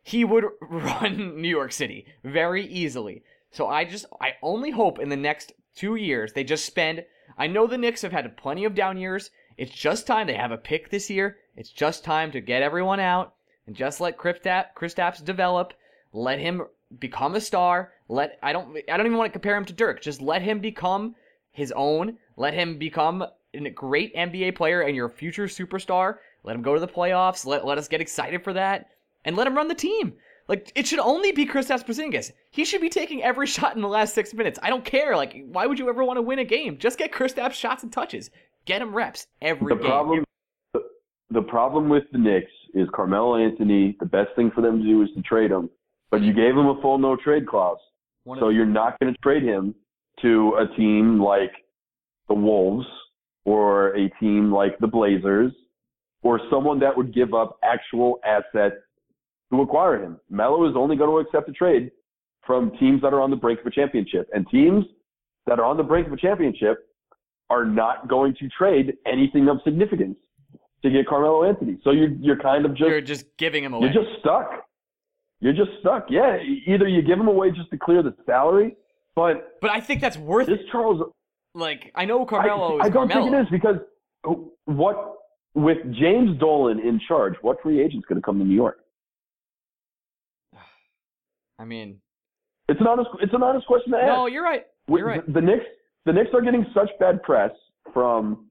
He 0.02 0.24
would 0.24 0.44
run 0.70 1.40
New 1.40 1.48
York 1.48 1.72
City 1.72 2.06
very 2.22 2.66
easily. 2.66 3.22
So 3.50 3.68
I 3.68 3.84
just 3.84 4.06
I 4.20 4.34
only 4.42 4.70
hope 4.70 4.98
in 4.98 5.08
the 5.08 5.16
next 5.16 5.52
2 5.76 5.96
years 5.96 6.32
they 6.32 6.44
just 6.44 6.64
spend 6.64 7.04
I 7.38 7.46
know 7.46 7.66
the 7.66 7.78
Knicks 7.78 8.02
have 8.02 8.12
had 8.12 8.36
plenty 8.36 8.64
of 8.64 8.74
down 8.74 8.98
years. 8.98 9.30
It's 9.56 9.72
just 9.72 10.06
time 10.06 10.26
they 10.26 10.34
have 10.34 10.52
a 10.52 10.58
pick 10.58 10.90
this 10.90 11.08
year. 11.08 11.38
It's 11.56 11.70
just 11.70 12.04
time 12.04 12.30
to 12.32 12.40
get 12.40 12.62
everyone 12.62 13.00
out 13.00 13.34
and 13.66 13.74
just 13.74 14.00
let 14.00 14.18
Kristaps 14.18 15.24
develop. 15.24 15.72
Let 16.12 16.38
him 16.38 16.62
become 16.98 17.34
a 17.34 17.40
star. 17.40 17.92
Let 18.08 18.38
I 18.42 18.52
don't 18.52 18.76
I 18.90 18.96
don't 18.96 19.06
even 19.06 19.18
want 19.18 19.30
to 19.30 19.32
compare 19.32 19.56
him 19.56 19.64
to 19.66 19.72
Dirk. 19.72 20.02
Just 20.02 20.20
let 20.20 20.42
him 20.42 20.60
become 20.60 21.14
his 21.50 21.72
own. 21.72 22.16
Let 22.36 22.54
him 22.54 22.78
become 22.78 23.24
a 23.54 23.70
great 23.70 24.14
NBA 24.14 24.56
player 24.56 24.82
and 24.82 24.96
your 24.96 25.08
future 25.08 25.44
superstar. 25.44 26.16
Let 26.44 26.56
him 26.56 26.62
go 26.62 26.74
to 26.74 26.80
the 26.80 26.88
playoffs. 26.88 27.46
Let, 27.46 27.64
let 27.64 27.78
us 27.78 27.88
get 27.88 28.00
excited 28.00 28.42
for 28.42 28.52
that. 28.54 28.88
And 29.24 29.36
let 29.36 29.46
him 29.46 29.54
run 29.54 29.68
the 29.68 29.74
team. 29.74 30.14
Like, 30.48 30.72
it 30.74 30.86
should 30.86 30.98
only 30.98 31.30
be 31.32 31.46
Kristaps 31.46 31.86
Porzingis. 31.86 32.32
He 32.50 32.64
should 32.64 32.80
be 32.80 32.88
taking 32.88 33.22
every 33.22 33.46
shot 33.56 33.76
in 33.76 33.82
the 33.82 33.88
last 33.88 34.14
six 34.14 34.34
minutes. 34.34 34.58
I 34.62 34.70
don't 34.70 34.84
care. 34.84 35.16
Like, 35.16 35.44
why 35.46 35.66
would 35.66 35.78
you 35.78 35.88
ever 35.88 36.04
want 36.04 36.16
to 36.16 36.22
win 36.22 36.40
a 36.40 36.44
game? 36.44 36.78
Just 36.78 36.98
get 36.98 37.12
Kristaps 37.12 37.52
shots 37.52 37.82
and 37.82 37.92
touches. 37.92 38.30
Get 38.64 38.82
him 38.82 38.94
reps 38.94 39.26
every 39.40 39.74
the 39.74 39.80
game. 39.80 39.90
problem 39.90 40.24
the, 40.72 40.80
the 41.30 41.42
problem 41.42 41.88
with 41.88 42.04
the 42.12 42.18
Knicks 42.18 42.50
is 42.74 42.88
Carmelo 42.94 43.36
Anthony. 43.36 43.96
The 44.00 44.06
best 44.06 44.30
thing 44.36 44.50
for 44.54 44.60
them 44.60 44.78
to 44.80 44.84
do 44.84 45.02
is 45.02 45.08
to 45.16 45.22
trade 45.22 45.50
him, 45.50 45.68
but 46.12 46.20
you 46.20 46.32
gave 46.34 46.50
him 46.50 46.66
a 46.66 46.80
full 46.80 46.98
no 46.98 47.16
trade 47.16 47.48
clause, 47.48 47.78
One 48.24 48.38
so 48.38 48.50
you're 48.50 48.66
not 48.66 49.00
going 49.00 49.12
to 49.12 49.20
trade 49.20 49.42
him 49.42 49.74
to 50.20 50.54
a 50.60 50.76
team 50.76 51.18
like 51.18 51.50
the 52.28 52.34
Wolves 52.34 52.86
or 53.46 53.96
a 53.96 54.08
team 54.20 54.52
like 54.52 54.78
the 54.78 54.86
Blazers 54.86 55.52
or 56.22 56.38
someone 56.50 56.78
that 56.80 56.96
would 56.96 57.12
give 57.12 57.34
up 57.34 57.58
actual 57.64 58.20
assets 58.24 58.76
to 59.50 59.60
acquire 59.62 60.00
him. 60.00 60.20
Melo 60.30 60.68
is 60.68 60.76
only 60.76 60.96
going 60.96 61.10
to 61.10 61.26
accept 61.26 61.48
a 61.48 61.52
trade 61.52 61.90
from 62.46 62.70
teams 62.78 63.00
that 63.02 63.14
are 63.14 63.20
on 63.20 63.30
the 63.30 63.36
brink 63.36 63.60
of 63.60 63.66
a 63.66 63.70
championship, 63.70 64.28
and 64.34 64.46
teams 64.50 64.84
that 65.46 65.58
are 65.58 65.64
on 65.64 65.76
the 65.76 65.82
brink 65.82 66.06
of 66.06 66.12
a 66.12 66.16
championship 66.16 66.88
are 67.50 67.64
not 67.64 68.06
going 68.08 68.34
to 68.38 68.48
trade 68.50 68.94
anything 69.06 69.48
of 69.48 69.58
significance 69.64 70.16
to 70.82 70.90
get 70.90 71.06
Carmelo 71.06 71.44
Anthony. 71.44 71.78
So 71.84 71.90
you're 71.90 72.10
you're 72.20 72.38
kind 72.38 72.66
of 72.66 72.72
just 72.72 72.88
you're 72.88 73.00
just 73.00 73.26
giving 73.38 73.64
him 73.64 73.72
away. 73.72 73.90
you're 73.92 74.04
just 74.04 74.20
stuck. 74.20 74.64
You're 75.42 75.52
just 75.52 75.70
stuck. 75.80 76.06
Yeah, 76.08 76.38
either 76.66 76.86
you 76.86 77.02
give 77.02 77.18
him 77.18 77.26
away 77.26 77.50
just 77.50 77.68
to 77.70 77.76
clear 77.76 78.00
the 78.02 78.14
salary, 78.24 78.76
but 79.16 79.58
but 79.60 79.70
I 79.70 79.80
think 79.80 80.00
that's 80.00 80.16
worth 80.16 80.46
this. 80.46 80.60
Charles, 80.70 81.02
Like, 81.54 81.90
I 81.96 82.04
know 82.04 82.22
I, 82.22 82.26
Carmelo 82.26 82.76
is 82.78 82.86
I 82.86 82.88
don't 82.88 83.08
Carmelo. 83.10 83.24
think 83.30 83.34
it 83.34 83.40
is 83.42 83.48
because 83.50 83.76
what 84.66 85.16
with 85.54 85.78
James 85.92 86.38
Dolan 86.38 86.78
in 86.78 87.00
charge, 87.08 87.34
what 87.42 87.60
free 87.60 87.82
agent's 87.82 88.06
going 88.06 88.20
to 88.20 88.24
come 88.24 88.38
to 88.38 88.44
New 88.44 88.54
York? 88.54 88.78
I 91.58 91.64
mean, 91.64 91.98
It's 92.68 92.80
an 92.80 92.86
honest. 92.86 93.10
It's 93.20 93.34
an 93.34 93.42
honest 93.42 93.66
question 93.66 93.92
to 93.92 93.98
ask. 93.98 94.06
no, 94.06 94.26
you're 94.26 94.44
right. 94.44 94.64
You're 94.88 95.06
right. 95.06 95.32
The 95.32 95.40
Knicks, 95.40 95.64
the 96.06 96.12
Knicks 96.12 96.30
are 96.34 96.40
getting 96.40 96.64
such 96.72 96.88
bad 97.00 97.22
press 97.24 97.50
from 97.92 98.46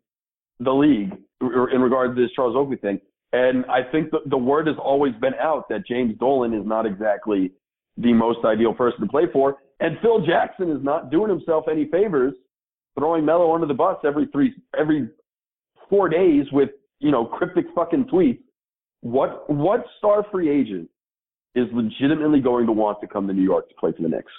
the 0.59 0.71
league 0.73 1.13
in 1.41 1.81
regard 1.81 2.15
to 2.15 2.21
this 2.21 2.31
Charles 2.35 2.55
Oakley 2.55 2.77
thing, 2.77 2.99
and 3.33 3.65
I 3.65 3.81
think 3.91 4.11
the, 4.11 4.19
the 4.25 4.37
word 4.37 4.67
has 4.67 4.75
always 4.81 5.13
been 5.21 5.35
out 5.35 5.69
that 5.69 5.87
James 5.87 6.17
Dolan 6.19 6.53
is 6.53 6.65
not 6.65 6.85
exactly 6.85 7.51
the 7.97 8.13
most 8.13 8.39
ideal 8.45 8.73
person 8.73 9.01
to 9.01 9.07
play 9.07 9.23
for, 9.31 9.57
and 9.79 9.97
Phil 10.01 10.25
Jackson 10.25 10.69
is 10.69 10.83
not 10.83 11.11
doing 11.11 11.29
himself 11.29 11.65
any 11.69 11.85
favors, 11.85 12.33
throwing 12.97 13.25
Melo 13.25 13.53
under 13.53 13.67
the 13.67 13.73
bus 13.73 13.97
every 14.05 14.27
three 14.27 14.53
every 14.77 15.09
four 15.89 16.09
days 16.09 16.45
with 16.51 16.69
you 16.99 17.11
know 17.11 17.25
cryptic 17.25 17.65
fucking 17.73 18.05
tweets. 18.05 18.39
What 19.01 19.49
what 19.49 19.85
star 19.97 20.25
free 20.31 20.49
agent 20.49 20.89
is 21.55 21.67
legitimately 21.73 22.39
going 22.39 22.65
to 22.65 22.71
want 22.71 22.99
to 23.01 23.07
come 23.07 23.27
to 23.27 23.33
New 23.33 23.43
York 23.43 23.69
to 23.69 23.75
play 23.75 23.91
for 23.91 24.01
the 24.01 24.09
Knicks? 24.09 24.31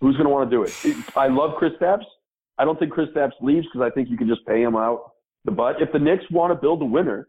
Who's 0.00 0.16
going 0.16 0.26
to 0.26 0.30
want 0.30 0.50
to 0.50 0.56
do 0.56 0.62
it? 0.62 1.16
I 1.16 1.28
love 1.28 1.52
Kristaps. 1.60 2.04
I 2.58 2.64
don't 2.64 2.78
think 2.78 2.92
Kristaps 2.92 3.32
leaves 3.40 3.66
because 3.72 3.88
I 3.90 3.94
think 3.94 4.10
you 4.10 4.16
can 4.16 4.28
just 4.28 4.44
pay 4.46 4.62
him 4.62 4.76
out 4.76 5.13
butt. 5.52 5.76
If 5.80 5.92
the 5.92 5.98
Knicks 5.98 6.24
want 6.30 6.52
to 6.52 6.54
build 6.54 6.82
a 6.82 6.84
winner, 6.84 7.28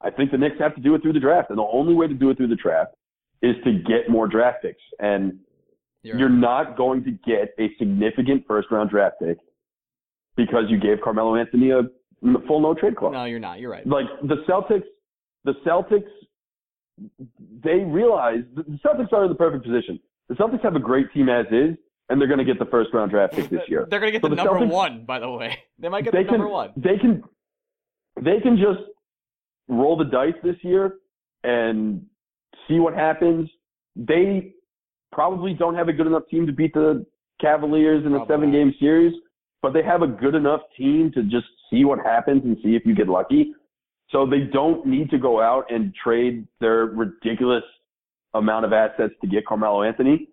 I 0.00 0.10
think 0.10 0.30
the 0.30 0.38
Knicks 0.38 0.56
have 0.58 0.74
to 0.74 0.80
do 0.80 0.94
it 0.94 1.02
through 1.02 1.12
the 1.14 1.20
draft. 1.20 1.50
And 1.50 1.58
the 1.58 1.68
only 1.72 1.94
way 1.94 2.08
to 2.08 2.14
do 2.14 2.30
it 2.30 2.36
through 2.36 2.48
the 2.48 2.56
draft 2.56 2.94
is 3.42 3.54
to 3.64 3.72
get 3.72 4.08
more 4.08 4.26
draft 4.28 4.62
picks. 4.62 4.82
And 4.98 5.38
You're, 6.02 6.18
you're 6.18 6.28
not 6.28 6.76
going 6.76 7.04
to 7.04 7.10
get 7.10 7.54
a 7.58 7.68
significant 7.78 8.44
first 8.46 8.68
round 8.70 8.90
draft 8.90 9.16
pick 9.20 9.38
because 10.36 10.64
you 10.68 10.78
gave 10.78 11.00
Carmelo 11.02 11.36
Anthony 11.36 11.70
a 11.70 11.82
full 12.46 12.60
no 12.60 12.74
trade 12.74 12.96
clause. 12.96 13.12
no, 13.12 13.24
you're 13.24 13.38
not. 13.38 13.58
You're 13.60 13.70
right. 13.70 13.86
Like 13.86 14.06
the 14.22 14.36
Celtics, 14.48 14.84
the 15.44 15.54
Celtics 15.66 16.06
they 17.64 17.78
realize 17.78 18.40
the 18.54 18.62
Celtics 18.84 19.12
are 19.12 19.24
in 19.24 19.30
the 19.30 19.34
perfect 19.34 19.64
position. 19.64 19.98
The 20.28 20.34
Celtics 20.34 20.62
have 20.62 20.76
a 20.76 20.80
great 20.80 21.12
team 21.12 21.28
as 21.28 21.46
is, 21.50 21.76
and 22.08 22.20
they're 22.20 22.28
going 22.28 22.38
to 22.38 22.44
get 22.44 22.58
the 22.58 22.66
first 22.66 22.90
round 22.92 23.10
draft 23.10 23.34
pick 23.34 23.48
this 23.48 23.62
year. 23.68 23.86
They're 23.90 24.00
gonna 24.00 24.12
get 24.12 24.22
So 24.22 24.28
the, 24.28 24.36
the 24.36 24.44
number 24.44 24.60
Celtics- 24.60 24.70
one, 24.70 25.04
by 25.04 25.18
the 25.18 25.30
way. 25.30 25.58
They 25.78 25.88
might 25.88 26.04
get 26.04 26.12
the 26.12 26.22
number 26.22 26.44
can, 26.44 26.48
one. 26.48 26.70
They 26.76 26.96
can, 26.96 27.24
they 28.20 28.40
can 28.40 28.56
just 28.56 28.80
roll 29.68 29.96
the 29.96 30.04
dice 30.04 30.34
this 30.42 30.56
year 30.62 30.96
and 31.44 32.04
see 32.68 32.78
what 32.78 32.94
happens. 32.94 33.48
They 33.96 34.52
probably 35.10 35.54
don't 35.54 35.74
have 35.74 35.88
a 35.88 35.92
good 35.92 36.06
enough 36.06 36.24
team 36.30 36.46
to 36.46 36.52
beat 36.52 36.74
the 36.74 37.04
Cavaliers 37.40 38.04
in 38.06 38.14
a 38.14 38.18
Probably 38.18 38.34
seven 38.34 38.52
game 38.52 38.74
series, 38.78 39.12
but 39.62 39.72
they 39.72 39.82
have 39.82 40.02
a 40.02 40.06
good 40.06 40.34
enough 40.34 40.60
team 40.76 41.10
to 41.12 41.22
just 41.24 41.46
see 41.70 41.84
what 41.84 41.98
happens 41.98 42.42
and 42.44 42.56
see 42.62 42.76
if 42.76 42.86
you 42.86 42.94
get 42.94 43.08
lucky. 43.08 43.52
So 44.10 44.26
they 44.26 44.40
don't 44.52 44.86
need 44.86 45.10
to 45.10 45.18
go 45.18 45.40
out 45.40 45.64
and 45.70 45.94
trade 45.94 46.46
their 46.60 46.86
ridiculous 46.86 47.64
amount 48.34 48.64
of 48.64 48.72
assets 48.72 49.14
to 49.22 49.26
get 49.26 49.46
Carmelo 49.46 49.82
Anthony. 49.82 50.28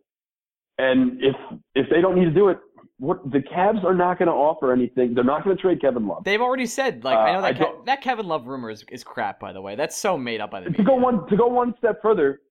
And 0.77 1.21
if 1.21 1.35
if 1.75 1.89
they 1.89 2.01
don't 2.01 2.15
need 2.15 2.25
to 2.25 2.31
do 2.31 2.49
it, 2.49 2.59
what 2.99 3.31
the 3.31 3.39
Cavs 3.39 3.83
are 3.83 3.93
not 3.93 4.19
going 4.19 4.27
to 4.27 4.33
offer 4.33 4.71
anything. 4.73 5.13
They're 5.13 5.23
not 5.23 5.43
going 5.45 5.55
to 5.55 5.61
trade 5.61 5.79
Kevin 5.81 6.05
Love. 6.07 6.23
They've 6.25 6.41
already 6.41 6.65
said 6.65 7.03
like 7.03 7.17
I 7.17 7.29
Uh, 7.29 7.33
know 7.39 7.45
I 7.47 7.51
that 7.53 7.61
Ke- 7.61 7.85
that 7.85 8.01
Kevin 8.01 8.27
Love 8.27 8.45
rumor 8.47 8.69
is, 8.69 8.83
is 8.91 9.03
crap. 9.03 9.39
By 9.39 9.53
the 9.53 9.61
way, 9.61 9.75
that's 9.75 9.95
so 9.97 10.17
made 10.17 10.41
up 10.41 10.51
by 10.51 10.59
the 10.59 10.65
to 10.65 10.71
media. 10.71 10.85
go 10.85 10.95
one 10.95 11.27
to 11.29 11.37
go 11.37 11.47
one 11.47 11.73
step 11.79 12.01
further, 12.01 12.41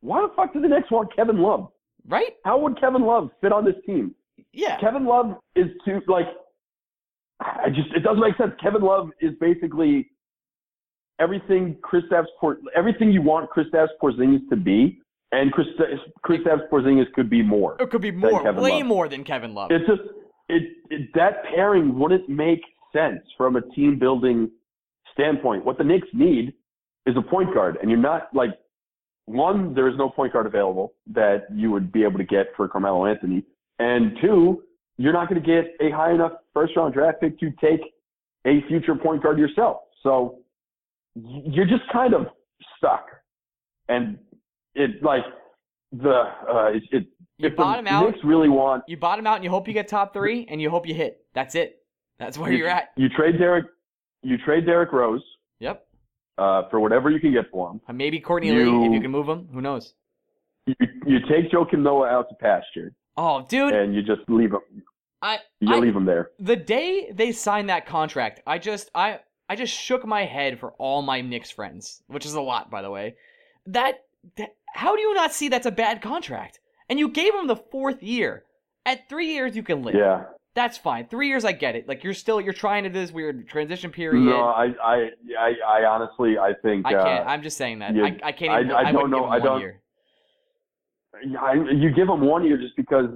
why 0.00 0.22
the 0.22 0.28
fuck 0.34 0.52
do 0.52 0.60
the 0.60 0.68
Knicks 0.68 0.90
want 0.90 1.14
Kevin 1.14 1.40
Love? 1.40 1.68
right? 2.08 2.34
How 2.44 2.58
would 2.58 2.80
Kevin 2.80 3.02
Love 3.02 3.30
fit 3.40 3.52
on 3.52 3.64
this 3.64 3.76
team? 3.86 4.14
Yeah. 4.52 4.80
Kevin 4.80 5.04
Love 5.06 5.36
is 5.54 5.66
too 5.84 6.00
like 6.08 6.26
I 7.40 7.68
just 7.68 7.92
it 7.94 8.00
doesn't 8.00 8.20
make 8.20 8.36
sense. 8.36 8.52
Kevin 8.62 8.82
Love 8.82 9.10
is 9.20 9.32
basically 9.40 10.10
everything 11.20 11.76
Kristaps 11.82 12.26
Por 12.40 12.58
everything 12.74 13.12
you 13.12 13.20
want 13.22 13.50
Kristaps 13.50 13.88
Porzingis 14.02 14.48
to 14.48 14.56
be, 14.56 15.00
and 15.32 15.50
Chris 15.50 15.66
Kristaps 16.24 16.68
Porzingis 16.70 17.10
could 17.14 17.28
be 17.28 17.42
more. 17.42 17.76
It 17.80 17.90
could 17.90 18.02
be 18.02 18.10
more, 18.10 18.44
way 18.52 18.78
Love. 18.78 18.86
more 18.86 19.08
than 19.08 19.24
Kevin 19.24 19.54
Love. 19.54 19.70
It's 19.72 19.86
just 19.86 20.02
it, 20.48 20.62
it 20.90 21.08
that 21.14 21.42
pairing 21.54 21.98
wouldn't 21.98 22.28
make 22.28 22.60
sense 22.92 23.20
from 23.36 23.56
a 23.56 23.62
team 23.74 23.98
building 23.98 24.50
standpoint. 25.12 25.64
What 25.64 25.78
the 25.78 25.84
Knicks 25.84 26.08
need 26.12 26.52
is 27.06 27.16
a 27.16 27.22
point 27.22 27.52
guard, 27.52 27.78
and 27.80 27.90
you're 27.90 27.98
not 27.98 28.28
like 28.34 28.50
one. 29.24 29.74
There 29.74 29.88
is 29.88 29.96
no 29.96 30.10
point 30.10 30.34
guard 30.34 30.46
available 30.46 30.92
that 31.12 31.46
you 31.52 31.70
would 31.70 31.90
be 31.90 32.04
able 32.04 32.18
to 32.18 32.24
get 32.24 32.48
for 32.56 32.68
Carmelo 32.68 33.06
Anthony, 33.06 33.42
and 33.78 34.16
two, 34.20 34.62
you're 34.98 35.14
not 35.14 35.28
going 35.28 35.42
to 35.42 35.46
get 35.46 35.74
a 35.80 35.90
high 35.90 36.12
enough 36.12 36.32
first 36.52 36.76
round 36.76 36.92
draft 36.92 37.20
pick 37.20 37.40
to 37.40 37.50
take 37.60 37.80
a 38.46 38.60
future 38.68 38.94
point 38.94 39.22
guard 39.22 39.38
yourself. 39.38 39.78
So 40.02 40.40
you're 41.14 41.66
just 41.66 41.84
kind 41.90 42.12
of 42.12 42.26
stuck, 42.76 43.06
and 43.88 44.18
it 44.74 45.02
like 45.02 45.24
the 45.92 46.10
uh, 46.10 46.66
it, 46.72 46.82
it 46.92 47.06
you 47.38 47.48
if 47.48 47.56
the 47.56 47.62
out. 47.62 47.84
Knicks 47.86 48.18
really 48.24 48.48
want 48.48 48.84
You 48.86 48.96
bottom 48.96 49.26
out, 49.26 49.36
and 49.36 49.44
you 49.44 49.50
hope 49.50 49.66
you 49.68 49.74
get 49.74 49.88
top 49.88 50.12
three, 50.12 50.46
and 50.48 50.60
you 50.60 50.70
hope 50.70 50.86
you 50.86 50.94
hit. 50.94 51.24
That's 51.34 51.54
it. 51.54 51.78
That's 52.18 52.38
where 52.38 52.52
you, 52.52 52.58
you're 52.58 52.68
at. 52.68 52.90
You 52.96 53.08
trade 53.08 53.38
Derek, 53.38 53.66
you 54.22 54.38
trade 54.38 54.64
Derrick 54.66 54.92
Rose 54.92 55.22
Yep. 55.60 55.84
uh, 56.38 56.62
for 56.70 56.78
whatever 56.80 57.10
you 57.10 57.18
can 57.20 57.32
get 57.32 57.50
for 57.50 57.70
him. 57.70 57.80
Uh, 57.88 57.92
Maybe 57.92 58.20
Courtney 58.20 58.50
Lee, 58.52 58.86
if 58.86 58.92
you 58.92 59.00
can 59.00 59.10
move 59.10 59.28
him. 59.28 59.48
Who 59.52 59.60
knows? 59.60 59.94
You, 60.66 60.74
you 61.06 61.18
take 61.28 61.50
Joakim 61.50 61.80
Noah 61.80 62.08
out 62.08 62.28
to 62.28 62.34
pasture 62.36 62.92
Oh, 63.16 63.44
dude, 63.48 63.74
and 63.74 63.94
you 63.94 64.02
just 64.02 64.20
leave 64.28 64.52
him. 64.52 64.60
I, 65.20 65.38
You 65.60 65.74
I 65.74 65.78
leave 65.78 65.94
him 65.94 66.04
there. 66.04 66.30
the 66.38 66.56
day 66.56 67.10
they 67.12 67.32
signed 67.32 67.68
that 67.68 67.86
contract, 67.86 68.40
I 68.46 68.58
just 68.58 68.90
I 68.94 69.20
I 69.48 69.56
just 69.56 69.74
shook 69.74 70.06
my 70.06 70.24
head 70.24 70.58
for 70.60 70.72
all 70.78 71.02
my 71.02 71.20
Knicks 71.20 71.50
friends, 71.50 72.02
which 72.06 72.24
is 72.24 72.34
a 72.34 72.40
lot, 72.40 72.70
by 72.70 72.80
the 72.82 72.90
way. 72.90 73.16
That, 73.66 74.04
that 74.36 74.50
how 74.74 74.94
do 74.96 75.02
you 75.02 75.14
not 75.14 75.32
see 75.32 75.48
that's 75.48 75.66
a 75.66 75.70
bad 75.70 76.02
contract? 76.02 76.60
And 76.88 76.98
you 76.98 77.08
gave 77.08 77.34
him 77.34 77.46
the 77.46 77.56
fourth 77.56 78.02
year. 78.02 78.44
At 78.84 79.08
three 79.08 79.32
years, 79.32 79.54
you 79.54 79.62
can 79.62 79.82
live. 79.82 79.94
Yeah. 79.94 80.24
That's 80.54 80.76
fine. 80.76 81.06
Three 81.06 81.28
years, 81.28 81.44
I 81.44 81.52
get 81.52 81.76
it. 81.76 81.88
Like 81.88 82.04
you're 82.04 82.12
still 82.14 82.40
you're 82.40 82.52
trying 82.52 82.82
to 82.82 82.90
do 82.90 82.94
this 83.00 83.10
weird 83.12 83.48
transition 83.48 83.90
period. 83.90 84.20
No, 84.22 84.42
I, 84.48 84.66
I, 84.84 85.08
I, 85.38 85.52
I 85.66 85.84
honestly, 85.84 86.36
I 86.36 86.52
think. 86.62 86.84
I 86.84 86.92
can't. 86.92 87.26
Uh, 87.26 87.30
I'm 87.30 87.42
just 87.42 87.56
saying 87.56 87.78
that. 87.78 87.94
you- 87.94 88.04
I, 88.04 88.18
I 88.22 88.32
can't 88.32 88.52
I- 88.52 88.60
even. 88.60 88.72
I 88.72 88.80
I, 88.88 88.92
don't 88.92 89.10
know. 89.10 89.20
give 89.20 89.26
him 89.26 89.32
I 89.32 89.38
don't- 89.38 89.60
year. 89.60 89.78
I, 91.40 91.52
you 91.54 91.90
give 91.90 92.08
him 92.08 92.20
one 92.22 92.44
year 92.44 92.56
just 92.56 92.74
because 92.76 93.06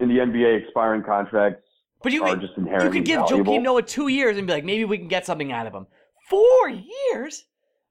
in 0.00 0.08
the 0.08 0.16
NBA 0.16 0.62
expiring 0.64 1.02
contracts 1.02 1.62
But 2.02 2.12
you 2.12 2.22
are 2.24 2.30
could, 2.30 2.40
just 2.42 2.52
you 2.56 2.90
could 2.90 3.04
give 3.04 3.20
valuable. 3.20 3.52
Joakim 3.54 3.62
Noah 3.62 3.82
two 3.82 4.08
years 4.08 4.36
and 4.36 4.46
be 4.46 4.52
like, 4.52 4.64
maybe 4.64 4.84
we 4.84 4.98
can 4.98 5.08
get 5.08 5.26
something 5.26 5.50
out 5.50 5.66
of 5.66 5.72
him. 5.74 5.86
Four 6.30 6.68
years? 6.68 7.44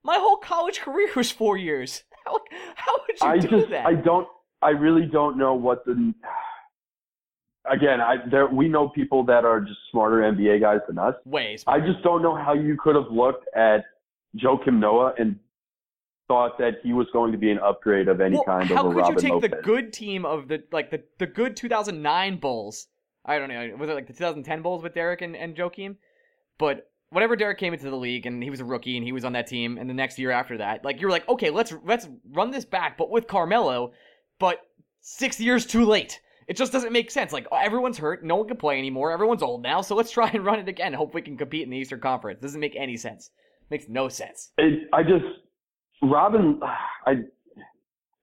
My 0.04 0.16
whole 0.18 0.38
college 0.38 0.80
career 0.80 1.10
was 1.16 1.32
four 1.32 1.58
years. 1.58 2.04
How, 2.26 2.38
how 2.76 2.93
would 3.07 3.19
you 3.19 3.28
I 3.28 3.38
do 3.38 3.59
just, 3.59 3.72
that? 3.72 3.86
I 3.86 3.93
don't, 3.93 4.28
I 4.61 4.69
really 4.69 5.05
don't 5.05 5.38
know 5.38 5.53
what 5.53 5.86
the. 5.86 6.13
Again, 7.72 8.01
I 8.01 8.17
there 8.30 8.47
we 8.47 8.67
know 8.67 8.89
people 8.89 9.24
that 9.26 9.45
are 9.45 9.59
just 9.61 9.80
smarter 9.91 10.17
NBA 10.17 10.61
guys 10.61 10.80
than 10.88 10.97
us. 10.97 11.15
Ways. 11.26 11.63
I 11.67 11.80
just 11.80 12.01
don't 12.03 12.22
know 12.22 12.36
how 12.36 12.53
you 12.53 12.78
could 12.82 12.95
have 12.95 13.11
looked 13.11 13.45
at 13.55 13.86
Joakim 14.38 14.80
Noah 14.80 15.13
and 15.17 15.38
thought 16.28 16.57
that 16.57 16.76
he 16.84 16.93
was 16.93 17.07
going 17.11 17.32
to 17.32 17.38
be 17.38 17.51
an 17.51 17.59
upgrade 17.59 18.07
of 18.07 18.22
any 18.22 18.36
well, 18.36 18.43
kind 18.45 18.69
how 18.69 18.86
over 18.86 18.93
could 18.93 18.99
Robin 18.99 19.15
you 19.15 19.22
take 19.22 19.32
Lopez. 19.32 19.51
the 19.51 19.61
good 19.63 19.93
team 19.93 20.26
of 20.26 20.47
the 20.47 20.63
like 20.72 20.89
the, 20.89 21.03
the 21.19 21.28
good 21.28 21.55
2009 21.55 22.38
Bulls? 22.38 22.88
I 23.26 23.38
don't 23.38 23.49
know. 23.49 23.76
Was 23.78 23.89
it 23.89 23.93
like 23.93 24.07
the 24.07 24.13
2010 24.13 24.61
Bulls 24.61 24.82
with 24.82 24.93
Derrick 24.93 25.22
and, 25.22 25.36
and 25.36 25.55
Joakim? 25.55 25.97
But 26.57 26.91
whenever 27.12 27.36
Derrick 27.36 27.59
came 27.59 27.74
into 27.74 27.89
the 27.89 27.95
league 27.95 28.26
and 28.26 28.41
he 28.41 28.49
was 28.49 28.59
a 28.59 28.66
rookie 28.66 28.97
and 28.97 29.05
he 29.05 29.12
was 29.12 29.24
on 29.24 29.34
that 29.34 29.47
team, 29.47 29.78
and 29.78 29.89
the 29.89 29.93
next 29.93 30.18
year 30.18 30.32
after 30.32 30.57
that, 30.57 30.84
like 30.84 30.99
you 30.99 31.07
were 31.07 31.12
like, 31.12 31.28
okay, 31.30 31.49
let's 31.49 31.74
let's 31.86 32.07
run 32.32 32.51
this 32.51 32.66
back, 32.66 32.97
but 32.97 33.09
with 33.12 33.28
Carmelo, 33.28 33.91
but 34.39 34.59
six 35.01 35.39
years 35.39 35.66
too 35.66 35.86
late. 35.86 36.20
It 36.47 36.57
just 36.57 36.72
doesn't 36.74 36.91
make 36.91 37.12
sense. 37.12 37.32
Like 37.32 37.47
everyone's 37.53 37.97
hurt, 37.97 38.24
no 38.26 38.36
one 38.36 38.47
can 38.47 38.57
play 38.57 38.78
anymore. 38.78 39.12
Everyone's 39.12 39.43
old 39.43 39.62
now, 39.62 39.82
so 39.82 39.95
let's 39.95 40.12
try 40.20 40.30
and 40.30 40.43
run 40.43 40.59
it 40.59 40.68
again. 40.68 40.93
Hope 40.93 41.14
we 41.14 41.22
can 41.22 41.38
compete 41.38 41.64
in 41.64 41.70
the 41.70 41.78
Eastern 41.78 41.99
Conference. 41.99 42.41
Doesn't 42.41 42.59
make 42.59 42.76
any 42.76 42.97
sense. 42.97 43.30
Makes 43.70 43.88
no 43.88 44.09
sense. 44.09 44.51
It, 44.57 44.89
I 44.91 45.03
just 45.03 45.24
Robin, 46.01 46.59
I, 47.05 47.14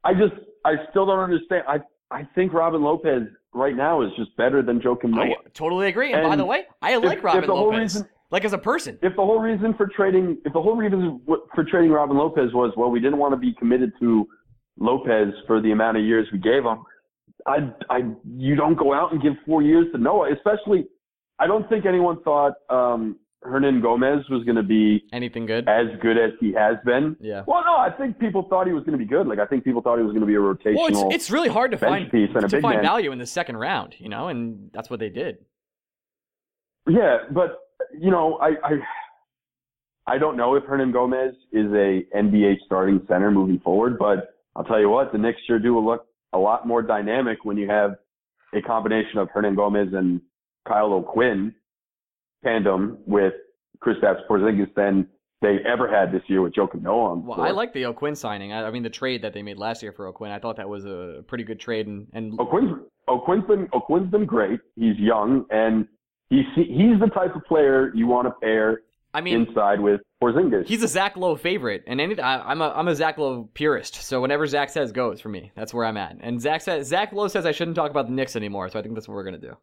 I 0.05 0.12
just 0.14 0.34
I 0.64 0.74
still 0.91 1.07
don't 1.07 1.20
understand. 1.20 1.64
I 1.68 1.78
I 2.11 2.26
think 2.34 2.53
Robin 2.53 2.82
Lopez 2.82 3.22
right 3.55 3.76
now 3.76 4.03
is 4.03 4.11
just 4.16 4.36
better 4.36 4.62
than 4.62 4.80
Joakim 4.80 5.14
I 5.14 5.28
Noah. 5.28 5.36
totally 5.55 5.89
agree. 5.89 6.12
And, 6.12 6.28
by 6.28 6.36
the 6.36 6.45
way, 6.45 6.64
I 6.82 6.97
like 6.97 7.18
if 7.18 7.24
Robin 7.24 7.49
whole 7.49 7.66
Lopez. 7.70 7.80
reason- 7.97 8.09
like 8.31 8.45
as 8.45 8.53
a 8.53 8.59
person. 8.59 8.99
if 9.03 9.14
the 9.16 9.22
whole 9.22 9.41
reason 9.41 9.74
for 9.74 9.89
trading, 9.95 10.39
if 10.45 10.53
the 10.53 10.61
whole 10.61 10.76
reason 10.76 11.20
for 11.55 11.64
trading 11.64 11.91
Robin 11.91 12.16
Lopez 12.16 12.53
was, 12.53 12.72
well, 12.76 12.91
we 12.91 13.01
didn't 13.01 13.18
want 13.18 13.33
to 13.33 13.39
be 13.39 13.55
committed 13.59 13.93
to 14.01 14.26
Lopez 14.79 15.29
for 15.47 15.61
the 15.61 15.72
amount 15.72 15.97
of 15.97 16.05
years 16.05 16.26
we 16.33 16.39
gave 16.39 16.64
him, 16.64 16.79
I, 17.47 17.70
I, 17.89 18.01
you 18.37 18.55
don't 18.55 18.76
go 18.76 18.93
out 18.93 19.12
and 19.12 19.22
give 19.22 19.33
four 19.47 19.62
years 19.62 19.87
to 19.93 19.99
Noah, 19.99 20.33
especially. 20.33 20.87
I 21.39 21.47
don't 21.47 21.68
think 21.68 21.87
anyone 21.87 22.20
thought 22.22 22.55
um, 22.68 23.16
Hernangomez 23.45 24.29
was 24.29 24.45
going 24.45 24.57
to 24.57 24.62
be 24.62 25.05
Anything 25.12 25.47
good? 25.47 25.68
as 25.68 25.87
good 26.03 26.18
as 26.18 26.33
he 26.41 26.53
has 26.53 26.76
been. 26.85 27.16
Yeah. 27.20 27.45
Well, 27.47 27.62
no, 27.64 27.76
I 27.76 27.91
think 27.97 28.18
people 28.18 28.47
thought 28.51 28.66
he 28.66 28.72
was 28.72 28.83
going 28.85 28.99
to 28.99 29.03
be 29.03 29.09
good. 29.09 29.26
Like 29.26 29.39
I 29.39 29.47
think 29.47 29.64
people 29.64 29.81
thought 29.81 29.97
he 29.99 30.03
was 30.03 30.11
going 30.12 30.20
to 30.20 30.26
be 30.26 30.35
a 30.35 30.39
rotational. 30.39 30.76
Well, 30.76 31.09
it's 31.11 31.14
it's 31.14 31.31
really 31.31 31.49
hard 31.49 31.70
to 31.70 31.79
find 31.79 32.11
piece 32.11 32.31
and 32.35 32.45
a 32.45 32.49
to 32.49 32.61
find 32.61 32.79
man. 32.79 32.85
value 32.85 33.12
in 33.12 33.18
the 33.18 33.26
second 33.26 33.57
round, 33.57 33.95
you 33.99 34.09
know, 34.09 34.29
and 34.29 34.70
that's 34.74 34.91
what 34.91 34.99
they 34.99 35.09
did. 35.09 35.39
Yeah, 36.89 37.18
but 37.31 37.59
you 37.99 38.11
know, 38.11 38.39
I, 38.41 38.49
I 38.64 40.14
I 40.14 40.18
don't 40.18 40.37
know 40.37 40.55
if 40.55 40.64
Hernangomez 40.64 41.33
is 41.53 41.70
a 41.72 42.03
NBA 42.16 42.57
starting 42.64 43.05
center 43.09 43.31
moving 43.31 43.61
forward, 43.61 43.99
but 43.99 44.35
I'll 44.57 44.64
tell 44.64 44.81
you 44.81 44.89
what, 44.89 45.12
the 45.12 45.18
Knicks 45.18 45.41
sure 45.47 45.59
do 45.59 45.79
look 45.79 46.07
a 46.33 46.39
lot 46.39 46.66
more 46.66 46.83
dynamic 46.83 47.45
when 47.45 47.57
you 47.57 47.68
have 47.68 47.97
a 48.55 48.62
combination 48.62 49.18
of 49.18 49.29
Hernangomez 49.29 49.95
and 49.95 50.20
Kyle 50.66 50.93
O'Quinn 50.93 51.55
tandem 52.43 52.99
with 53.07 53.35
Kristaps 53.85 54.26
Porzingis 54.29 54.74
than 54.74 55.07
they 55.41 55.59
ever 55.70 55.89
had 55.89 56.11
this 56.11 56.22
year 56.26 56.43
with 56.43 56.55
Joakim 56.55 56.83
Noah. 56.83 57.12
on 57.12 57.26
Well. 57.26 57.41
I 57.41 57.51
like 57.51 57.72
the 57.72 57.85
O'Quinn 57.85 58.16
signing. 58.16 58.53
I, 58.53 58.64
I 58.64 58.70
mean, 58.70 58.83
the 58.83 58.91
trade 58.91 59.22
that 59.22 59.35
they 59.35 59.43
made 59.43 59.59
last 59.59 59.83
year 59.83 59.93
for 59.93 60.07
O'Quinn, 60.07 60.33
I 60.33 60.39
thought 60.39 60.57
that 60.57 60.68
was 60.68 60.85
a 60.85 61.22
pretty 61.29 61.45
good 61.45 61.61
trade. 61.61 61.87
And, 61.87 62.09
and 62.12 62.39
O'Quinn's 62.41 62.72
O'Quinn's 63.07 63.45
been 63.47 63.68
O'Quinn's 63.72 64.11
been 64.11 64.26
great. 64.26 64.61
He's 64.74 64.97
young 64.99 65.45
and 65.51 65.87
he's 66.31 66.45
he's 66.55 67.01
the 67.01 67.11
type 67.14 67.35
of 67.35 67.45
player 67.45 67.93
you 67.95 68.07
want 68.07 68.26
to 68.26 68.33
pair 68.43 68.83
I 69.14 69.20
mean, 69.20 69.47
inside 69.47 69.81
with 69.81 70.01
Porzingis. 70.22 70.66
he's 70.66 70.83
a 70.83 70.89
Zach 70.89 71.16
Lowe 71.16 71.37
favorite, 71.37 71.85
and 71.87 72.01
any 72.01 72.18
I, 72.20 72.51
I'm 72.51 72.61
a 72.61 72.70
I'm 72.70 72.89
a 72.89 72.95
Zach 72.95 73.18
Lowe 73.18 73.49
purist. 73.55 73.97
So 73.97 74.20
whenever 74.20 74.47
Zach 74.47 74.70
says 74.70 74.93
goes 74.93 75.20
for 75.20 75.29
me, 75.29 75.53
that's 75.55 75.72
where 75.72 75.87
I'm 75.87 75.97
at. 75.97 76.16
And 76.20 76.41
Zach 76.41 76.61
says 76.61 76.87
Zach 76.89 77.12
Lowe 77.12 77.29
says 77.29 77.47
I 77.47 77.53
shouldn't 77.53 77.76
talk 77.76 77.91
about 77.91 78.07
the 78.07 78.12
Knicks 78.12 78.37
anymore. 78.37 78.68
So 78.68 78.79
I 78.79 78.83
think 78.83 78.95
that's 78.95 79.09
what 79.09 79.14
we're 79.14 79.24
gonna 79.24 79.39
do. 79.39 79.57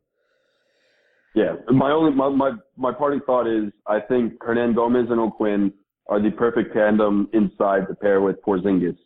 Yeah, 1.36 1.56
my 1.70 1.92
only 1.92 2.12
my, 2.12 2.30
my 2.30 2.52
my 2.78 2.94
parting 2.94 3.20
thought 3.26 3.46
is 3.48 3.72
I 3.88 4.00
think 4.00 4.40
Hernangomez 4.40 5.12
and 5.12 5.20
O'Quinn 5.20 5.74
are 6.08 6.22
the 6.22 6.32
perfect 6.32 6.74
tandem 6.74 7.28
inside 7.34 7.88
to 7.88 7.96
pair 7.96 8.22
with 8.22 8.38
Porzingis. 8.42 8.98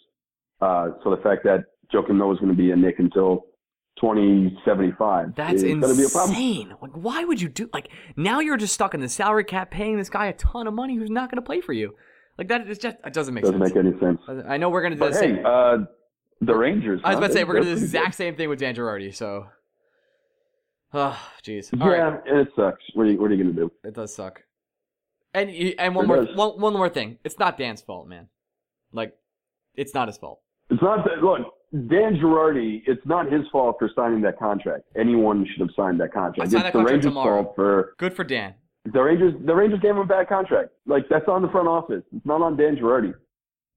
Uh, 0.61 0.89
so 1.03 1.09
the 1.09 1.21
fact 1.23 1.43
that 1.45 1.63
Joakim 1.93 2.17
Noah 2.17 2.33
is 2.33 2.39
going 2.39 2.51
to 2.51 2.57
be 2.57 2.71
a 2.71 2.75
Knick 2.75 2.99
until 2.99 3.45
2075 4.01 5.35
That's 5.35 5.55
is 5.55 5.63
going 5.63 5.81
to 5.81 5.95
be 5.95 6.03
a 6.05 6.09
problem. 6.09 6.35
insane. 6.35 6.75
Like, 6.81 6.91
why 6.93 7.23
would 7.25 7.41
you 7.41 7.49
do 7.49 7.69
like 7.73 7.89
now? 8.15 8.39
You're 8.39 8.57
just 8.57 8.73
stuck 8.73 8.93
in 8.93 8.99
the 9.01 9.09
salary 9.09 9.43
cap, 9.43 9.71
paying 9.71 9.97
this 9.97 10.09
guy 10.09 10.27
a 10.27 10.33
ton 10.33 10.67
of 10.67 10.73
money 10.73 10.95
who's 10.95 11.09
not 11.09 11.29
gonna 11.31 11.41
play 11.41 11.61
for 11.61 11.73
you. 11.73 11.95
Like 12.37 12.47
that 12.47 12.67
is 12.67 12.77
just 12.77 12.97
it 13.05 13.13
doesn't 13.13 13.33
make 13.33 13.45
sense. 13.45 13.57
Doesn't 13.57 13.73
sense. 13.75 14.01
make 14.01 14.03
any 14.03 14.17
sense. 14.35 14.45
I 14.47 14.57
know 14.57 14.69
we're 14.69 14.81
gonna 14.81 14.95
do 14.95 14.99
But 14.99 15.13
the 15.13 15.19
hey, 15.19 15.35
same. 15.35 15.45
uh, 15.45 15.77
the 16.41 16.55
Rangers. 16.55 17.01
I 17.03 17.09
was 17.09 17.15
huh? 17.15 17.17
about 17.19 17.27
to 17.27 17.33
say 17.33 17.43
we're 17.43 17.53
gonna 17.55 17.65
do 17.65 17.75
the 17.75 17.81
exact 17.83 18.15
same 18.15 18.35
thing 18.35 18.47
with 18.49 18.59
Dan 18.59 18.73
Girardi. 18.75 19.13
So, 19.13 19.47
oh, 20.93 21.19
jeez. 21.43 21.69
good. 21.71 21.79
Yeah, 21.79 21.85
right, 21.85 22.21
it 22.25 22.47
sucks. 22.55 22.81
What 22.93 23.03
are 23.03 23.11
you 23.11 23.19
What 23.21 23.31
are 23.31 23.33
you 23.35 23.43
gonna 23.43 23.55
do? 23.55 23.71
it 23.83 23.93
does 23.93 24.13
suck. 24.13 24.41
And 25.33 25.49
and 25.49 25.93
one 25.95 26.05
It 26.05 26.07
more 26.07 26.25
one, 26.35 26.61
one 26.61 26.73
more 26.73 26.89
thing. 26.89 27.17
It's 27.23 27.37
not 27.37 27.57
Dan's 27.57 27.81
fault, 27.81 28.07
man. 28.07 28.29
Like, 28.91 29.13
it's 29.75 29.93
not 29.93 30.07
his 30.07 30.17
fault. 30.17 30.39
It's 30.71 30.81
not 30.81 31.05
that. 31.05 31.21
Look, 31.23 31.41
Dan 31.71 32.15
Girardi. 32.15 32.81
It's 32.87 33.05
not 33.05 33.31
his 33.31 33.41
fault 33.51 33.75
for 33.79 33.89
signing 33.95 34.21
that 34.21 34.39
contract. 34.39 34.83
Anyone 34.97 35.45
should 35.51 35.61
have 35.61 35.69
signed 35.75 35.99
that 35.99 36.11
contract. 36.13 36.51
It's 36.51 36.61
that 36.63 36.73
the 36.73 36.79
Rangers' 36.83 37.05
tomorrow. 37.05 37.43
fault 37.43 37.55
for 37.55 37.93
Good 37.99 38.15
for 38.15 38.23
Dan. 38.23 38.55
the 38.91 39.01
Rangers. 39.01 39.33
The 39.45 39.53
Rangers 39.55 39.79
gave 39.81 39.91
him 39.91 39.99
a 39.99 40.05
bad 40.05 40.27
contract. 40.27 40.69
Like 40.87 41.05
that's 41.09 41.27
on 41.27 41.41
the 41.43 41.49
front 41.49 41.67
office. 41.67 42.03
It's 42.15 42.25
not 42.25 42.41
on 42.41 42.57
Dan 42.57 42.75
Girardi. 42.77 43.13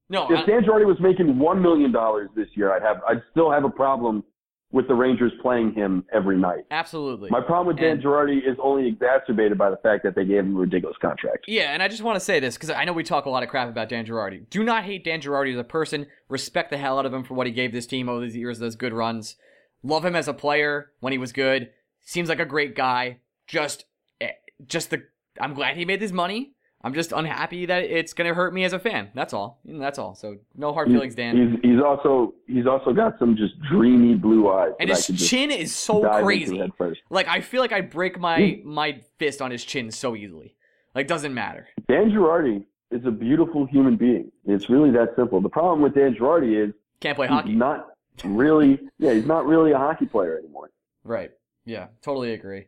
No, 0.09 0.25
If 0.31 0.41
I- 0.41 0.47
Dan 0.47 0.63
Girardi 0.65 0.87
was 0.87 0.99
making 1.01 1.39
one 1.39 1.61
million 1.61 1.93
dollars 1.93 2.29
this 2.35 2.49
year, 2.55 2.73
I'd 2.73 2.83
have. 2.83 3.03
I'd 3.09 3.23
still 3.31 3.51
have 3.51 3.65
a 3.65 3.71
problem 3.71 4.25
with 4.73 4.89
the 4.89 4.95
Rangers 4.95 5.31
playing 5.43 5.75
him 5.75 6.05
every 6.13 6.37
night. 6.37 6.65
absolutely. 6.71 7.29
My 7.31 7.41
problem 7.41 7.67
with 7.69 7.77
Dan 7.77 7.93
And- 7.93 8.03
Girardi 8.03 8.39
is 8.39 8.57
only 8.63 8.89
exacerbated 8.89 9.57
by 9.59 9.69
the 9.71 9.77
fact 9.77 10.03
that 10.05 10.15
they 10.15 10.25
gave 10.25 10.41
him 10.41 10.57
a 10.57 10.61
ridiculous 10.61 10.97
contract. 11.01 11.45
Yeah, 11.47 11.73
and 11.75 11.83
I 11.83 11.89
just 11.89 12.03
want 12.03 12.17
to 12.17 12.21
say 12.21 12.41
this 12.41 12.55
because 12.57 12.71
I 12.71 12.85
know 12.85 12.93
we 12.95 13.05
talk 13.05 13.27
a 13.27 13.31
lot 13.31 13.43
of 13.43 13.49
crap 13.51 13.69
about 13.69 13.89
Dan 13.91 14.07
Girardi. 14.07 14.49
Do 14.51 14.65
not 14.65 14.85
hate 14.85 15.05
Dan 15.05 15.21
Girardi 15.21 15.53
as 15.53 15.59
a 15.59 15.65
person. 15.65 16.07
Respect 16.29 16.71
the 16.71 16.79
hell 16.79 16.99
out 16.99 17.07
of 17.07 17.13
him 17.13 17.23
for 17.23 17.35
what 17.35 17.47
he 17.47 17.53
gave 17.53 17.73
this 17.73 17.87
team 17.87 18.09
over 18.09 18.23
these 18.25 18.37
years, 18.37 18.59
those 18.59 18.75
good 18.77 18.93
runs. 18.95 19.37
Love 19.83 20.05
him 20.05 20.17
as 20.17 20.27
a 20.29 20.33
player 20.35 20.93
when 21.01 21.13
he 21.13 21.19
was 21.19 21.33
good. 21.33 21.71
Seems 22.01 22.29
like 22.29 22.41
a 22.41 22.45
great 22.47 22.75
guy. 22.75 23.19
Just, 23.47 23.85
eh, 24.21 24.31
just 24.67 24.91
the. 24.91 25.03
I'm 25.41 25.55
glad 25.55 25.77
he 25.77 25.85
made 25.85 26.01
this 26.01 26.13
money. 26.13 26.55
I'm 26.85 26.95
just 26.95 27.13
unhappy 27.13 27.67
that 27.67 27.85
it's 27.85 28.13
gonna 28.13 28.35
hurt 28.35 28.53
me 28.53 28.65
as 28.65 28.73
a 28.73 28.79
fan. 28.79 29.11
That's 29.15 29.33
all. 29.33 29.61
That's 29.65 29.99
all. 29.99 30.15
So 30.15 30.39
no 30.57 30.73
hard 30.73 30.89
feelings, 30.89 31.15
Dan. 31.15 31.37
He's 31.37 31.61
he's 31.73 31.81
also 31.81 32.35
he's 32.49 32.67
also 32.67 32.93
got 32.93 33.19
some 33.19 33.37
just 33.37 33.55
dreamy 33.71 34.15
blue 34.15 34.51
eyes. 34.51 34.73
And 34.81 34.91
his 34.91 35.07
chin 35.07 35.51
is 35.53 35.75
so 35.75 36.03
crazy. 36.23 36.61
Like 37.09 37.29
I 37.29 37.41
feel 37.41 37.61
like 37.61 37.73
I'd 37.73 37.91
break 37.91 38.19
my 38.19 38.61
my 38.65 39.01
fist 39.19 39.41
on 39.41 39.51
his 39.53 39.65
chin 39.65 39.91
so 39.93 40.17
easily. 40.17 40.57
Like 40.95 41.07
doesn't 41.07 41.33
matter. 41.33 41.69
Dan 41.89 42.11
Girardi 42.11 42.65
is 42.91 43.07
a 43.07 43.11
beautiful 43.11 43.65
human 43.65 43.97
being. 43.97 44.33
It's 44.45 44.69
really 44.69 44.91
that 44.91 45.15
simple. 45.17 45.41
The 45.41 45.49
problem 45.49 45.83
with 45.83 45.95
Dan 45.95 46.15
Girardi 46.15 46.69
is 46.69 46.75
Can't 47.01 47.17
play 47.17 47.29
hockey. 47.29 47.53
not 47.53 47.91
really 48.25 48.79
yeah 48.99 49.15
he's 49.15 49.27
not 49.27 49.47
really 49.47 49.71
a 49.71 49.79
hockey 49.79 50.07
player 50.07 50.37
anymore. 50.37 50.71
Right. 51.05 51.31
Yeah, 51.65 51.87
totally 52.03 52.33
agree. 52.33 52.67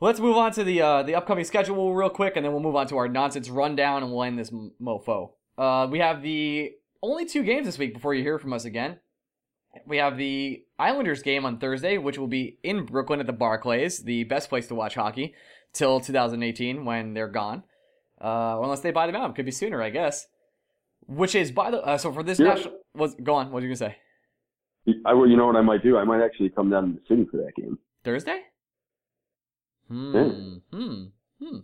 Let's 0.00 0.20
move 0.20 0.36
on 0.36 0.52
to 0.52 0.64
the 0.64 0.82
uh, 0.82 1.02
the 1.02 1.14
upcoming 1.14 1.44
schedule 1.44 1.94
real 1.94 2.10
quick, 2.10 2.34
and 2.36 2.44
then 2.44 2.52
we'll 2.52 2.62
move 2.62 2.76
on 2.76 2.86
to 2.88 2.96
our 2.96 3.08
nonsense 3.08 3.48
rundown, 3.48 4.02
and 4.02 4.12
we'll 4.12 4.24
end 4.24 4.38
this 4.38 4.50
mofo. 4.50 5.30
Uh, 5.56 5.86
we 5.90 6.00
have 6.00 6.22
the 6.22 6.72
only 7.02 7.24
two 7.26 7.42
games 7.42 7.66
this 7.66 7.78
week 7.78 7.94
before 7.94 8.12
you 8.14 8.22
hear 8.22 8.38
from 8.38 8.52
us 8.52 8.64
again. 8.64 8.98
We 9.86 9.96
have 9.98 10.16
the 10.16 10.64
Islanders 10.78 11.22
game 11.22 11.44
on 11.44 11.58
Thursday, 11.58 11.98
which 11.98 12.18
will 12.18 12.28
be 12.28 12.58
in 12.62 12.84
Brooklyn 12.86 13.20
at 13.20 13.26
the 13.26 13.32
Barclays, 13.32 14.02
the 14.04 14.24
best 14.24 14.48
place 14.48 14.68
to 14.68 14.74
watch 14.74 14.94
hockey 14.94 15.34
till 15.72 16.00
2018 16.00 16.84
when 16.84 17.14
they're 17.14 17.28
gone. 17.28 17.64
Uh, 18.20 18.58
unless 18.62 18.80
they 18.80 18.92
buy 18.92 19.06
them 19.06 19.16
out, 19.16 19.34
could 19.34 19.44
be 19.44 19.50
sooner, 19.50 19.82
I 19.82 19.90
guess. 19.90 20.26
Which 21.06 21.34
is 21.34 21.50
by 21.50 21.70
the 21.70 21.82
uh, 21.82 21.98
so 21.98 22.12
for 22.12 22.22
this 22.22 22.38
Yeah. 22.38 22.46
national 22.54 22.74
was 22.94 23.14
go 23.22 23.34
on. 23.34 23.46
What 23.46 23.54
were 23.54 23.60
you 23.60 23.68
gonna 23.68 23.90
say? 23.90 23.96
I 25.06 25.12
well, 25.14 25.26
you 25.28 25.36
know 25.36 25.46
what 25.46 25.56
I 25.56 25.60
might 25.62 25.82
do? 25.82 25.98
I 25.98 26.04
might 26.04 26.22
actually 26.22 26.50
come 26.50 26.70
down 26.70 26.86
to 26.86 26.92
the 27.00 27.06
city 27.06 27.26
for 27.30 27.36
that 27.38 27.54
game. 27.56 27.78
Thursday? 28.04 28.40
Hmm. 29.88 30.14
Yeah. 30.16 30.28
Hmm. 30.78 31.04
Hmm. 31.42 31.56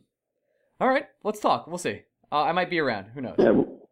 All 0.80 0.88
right. 0.88 1.06
Let's 1.24 1.40
talk. 1.40 1.66
We'll 1.66 1.78
see. 1.78 2.02
Uh, 2.32 2.42
I 2.42 2.52
might 2.52 2.70
be 2.70 2.78
around. 2.78 3.06
Who 3.14 3.20
knows? 3.20 3.34
Yeah, 3.38 3.50
well, 3.50 3.88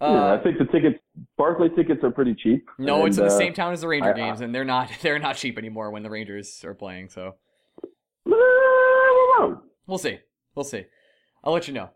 Uh, 0.00 0.12
yeah, 0.12 0.34
I 0.34 0.38
think 0.42 0.58
the 0.58 0.64
tickets, 0.66 0.98
Barclay 1.36 1.68
tickets, 1.70 2.02
are 2.04 2.10
pretty 2.10 2.34
cheap. 2.34 2.68
no, 2.78 3.04
it's 3.06 3.18
in 3.18 3.24
the 3.24 3.30
uh, 3.32 3.38
same 3.38 3.52
town 3.54 3.72
as 3.72 3.80
the 3.80 3.88
Ranger 3.88 4.10
I- 4.10 4.16
games, 4.16 4.40
and 4.40 4.54
they're 4.54 4.64
not. 4.64 4.90
They're 5.02 5.18
not 5.18 5.36
cheap 5.36 5.58
anymore 5.58 5.90
when 5.90 6.02
the 6.02 6.10
Rangers 6.10 6.64
are 6.64 6.74
playing. 6.74 7.08
So 7.10 7.34
uh, 8.26 9.54
we'll 9.86 9.98
see. 9.98 10.18
We'll 10.54 10.64
see. 10.64 10.84
I'll 11.44 11.52
let 11.52 11.68
you 11.68 11.74
know. 11.74 11.90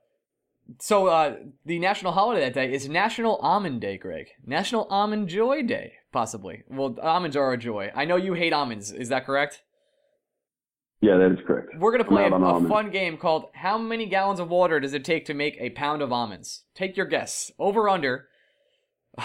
So 0.78 1.08
uh, 1.08 1.36
the 1.66 1.78
national 1.80 2.12
holiday 2.12 2.40
that 2.42 2.54
day 2.54 2.72
is 2.72 2.88
National 2.88 3.36
Almond 3.36 3.80
Day, 3.80 3.98
Greg. 3.98 4.28
National 4.46 4.86
Almond 4.90 5.28
Joy 5.28 5.62
Day, 5.62 5.94
possibly. 6.12 6.62
Well, 6.68 6.96
almonds 7.02 7.36
are 7.36 7.52
a 7.52 7.56
joy. 7.58 7.90
I 7.94 8.04
know 8.04 8.16
you 8.16 8.34
hate 8.34 8.52
almonds. 8.52 8.92
Is 8.92 9.08
that 9.08 9.26
correct? 9.26 9.62
Yeah, 11.02 11.16
that 11.16 11.32
is 11.32 11.38
correct. 11.44 11.70
We're 11.78 11.90
gonna 11.90 12.04
play 12.04 12.24
a, 12.24 12.32
a 12.32 12.68
fun 12.68 12.90
game 12.90 13.16
called 13.16 13.46
"How 13.54 13.76
many 13.76 14.06
gallons 14.06 14.38
of 14.38 14.48
water 14.48 14.78
does 14.78 14.94
it 14.94 15.04
take 15.04 15.26
to 15.26 15.34
make 15.34 15.56
a 15.58 15.70
pound 15.70 16.00
of 16.00 16.12
almonds?" 16.12 16.62
Take 16.76 16.96
your 16.96 17.06
guess. 17.06 17.50
Over 17.58 17.88
under. 17.88 18.28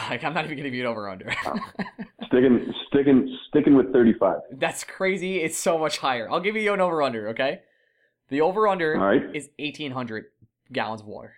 Like, 0.09 0.21
I'm 0.25 0.34
not 0.34 0.43
even 0.43 0.57
gonna 0.57 0.67
give 0.67 0.73
you 0.73 0.82
an 0.82 0.88
over 0.88 1.07
under. 1.09 1.34
Sticking, 2.28 2.73
sticking, 2.89 3.38
sticking 3.47 3.73
with 3.78 3.93
thirty-five. 3.93 4.39
That's 4.51 4.84
crazy. 4.84 5.38
It's 5.38 5.57
so 5.57 5.78
much 5.78 5.99
higher. 5.99 6.30
I'll 6.30 6.41
give 6.41 6.57
you 6.57 6.73
an 6.73 6.82
over 6.82 7.01
under. 7.01 7.30
Okay. 7.30 7.61
The 8.30 8.41
over 8.41 8.67
under 8.67 8.97
right. 8.99 9.23
is 9.34 9.49
1,800 9.57 10.25
gallons 10.73 11.01
of 11.01 11.07
water. 11.07 11.36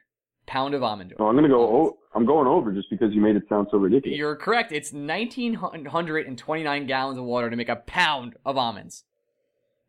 Pound 0.48 0.74
of 0.74 0.82
almond 0.82 1.14
Oh. 1.20 1.28
I'm 1.28 1.36
gonna 1.36 1.48
go. 1.48 1.62
Oh, 1.62 1.98
I'm 2.16 2.26
going 2.26 2.48
over 2.48 2.72
just 2.72 2.90
because 2.90 3.14
you 3.14 3.22
made 3.22 3.36
it 3.36 3.44
sound 3.48 3.68
so 3.70 3.78
ridiculous. 3.78 4.18
You're 4.18 4.36
correct. 4.36 4.72
It's 4.72 4.92
1,929 4.92 6.88
gallons 6.88 7.20
of 7.20 7.26
water 7.26 7.52
to 7.52 7.56
make 7.56 7.70
a 7.70 7.76
pound 7.76 8.36
of 8.44 8.58
almonds. 8.58 9.04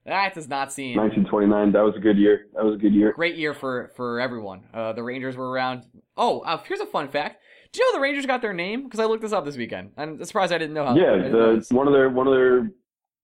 That 0.06 0.34
does 0.34 0.48
not 0.48 0.72
seem 0.72 0.96
1929. 0.96 1.72
That 1.72 1.82
was 1.82 1.94
a 1.96 2.00
good 2.00 2.16
year. 2.18 2.46
That 2.54 2.64
was 2.64 2.74
a 2.74 2.78
good 2.78 2.94
year. 2.94 3.12
great 3.12 3.36
year 3.36 3.52
for 3.54 3.90
for 3.96 4.18
everyone. 4.20 4.64
Uh, 4.72 4.92
the 4.92 5.02
Rangers 5.02 5.36
were 5.36 5.50
around. 5.50 5.84
Oh, 6.16 6.40
uh, 6.40 6.58
here's 6.66 6.80
a 6.80 6.86
fun 6.86 7.08
fact. 7.08 7.40
Do 7.72 7.80
you 7.80 7.86
know 7.92 7.98
the 7.98 8.02
Rangers 8.02 8.26
got 8.26 8.42
their 8.42 8.52
name? 8.54 8.84
Because 8.84 8.98
I 8.98 9.04
looked 9.04 9.22
this 9.22 9.32
up 9.32 9.44
this 9.44 9.56
weekend. 9.56 9.92
I'm 9.96 10.22
surprised 10.24 10.52
I 10.52 10.58
didn't 10.58 10.74
know 10.74 10.84
how. 10.86 10.96
Yeah, 10.96 11.28
the 11.28 11.64
one 11.70 11.86
of 11.86 11.92
their 11.92 12.08
one 12.10 12.26
of 12.26 12.32
their, 12.32 12.70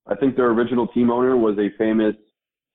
I 0.07 0.15
think 0.15 0.37
their 0.37 0.51
original 0.51 0.87
team 0.89 1.11
owner 1.11 1.37
was 1.37 1.59
a 1.59 1.71
famous 1.79 2.15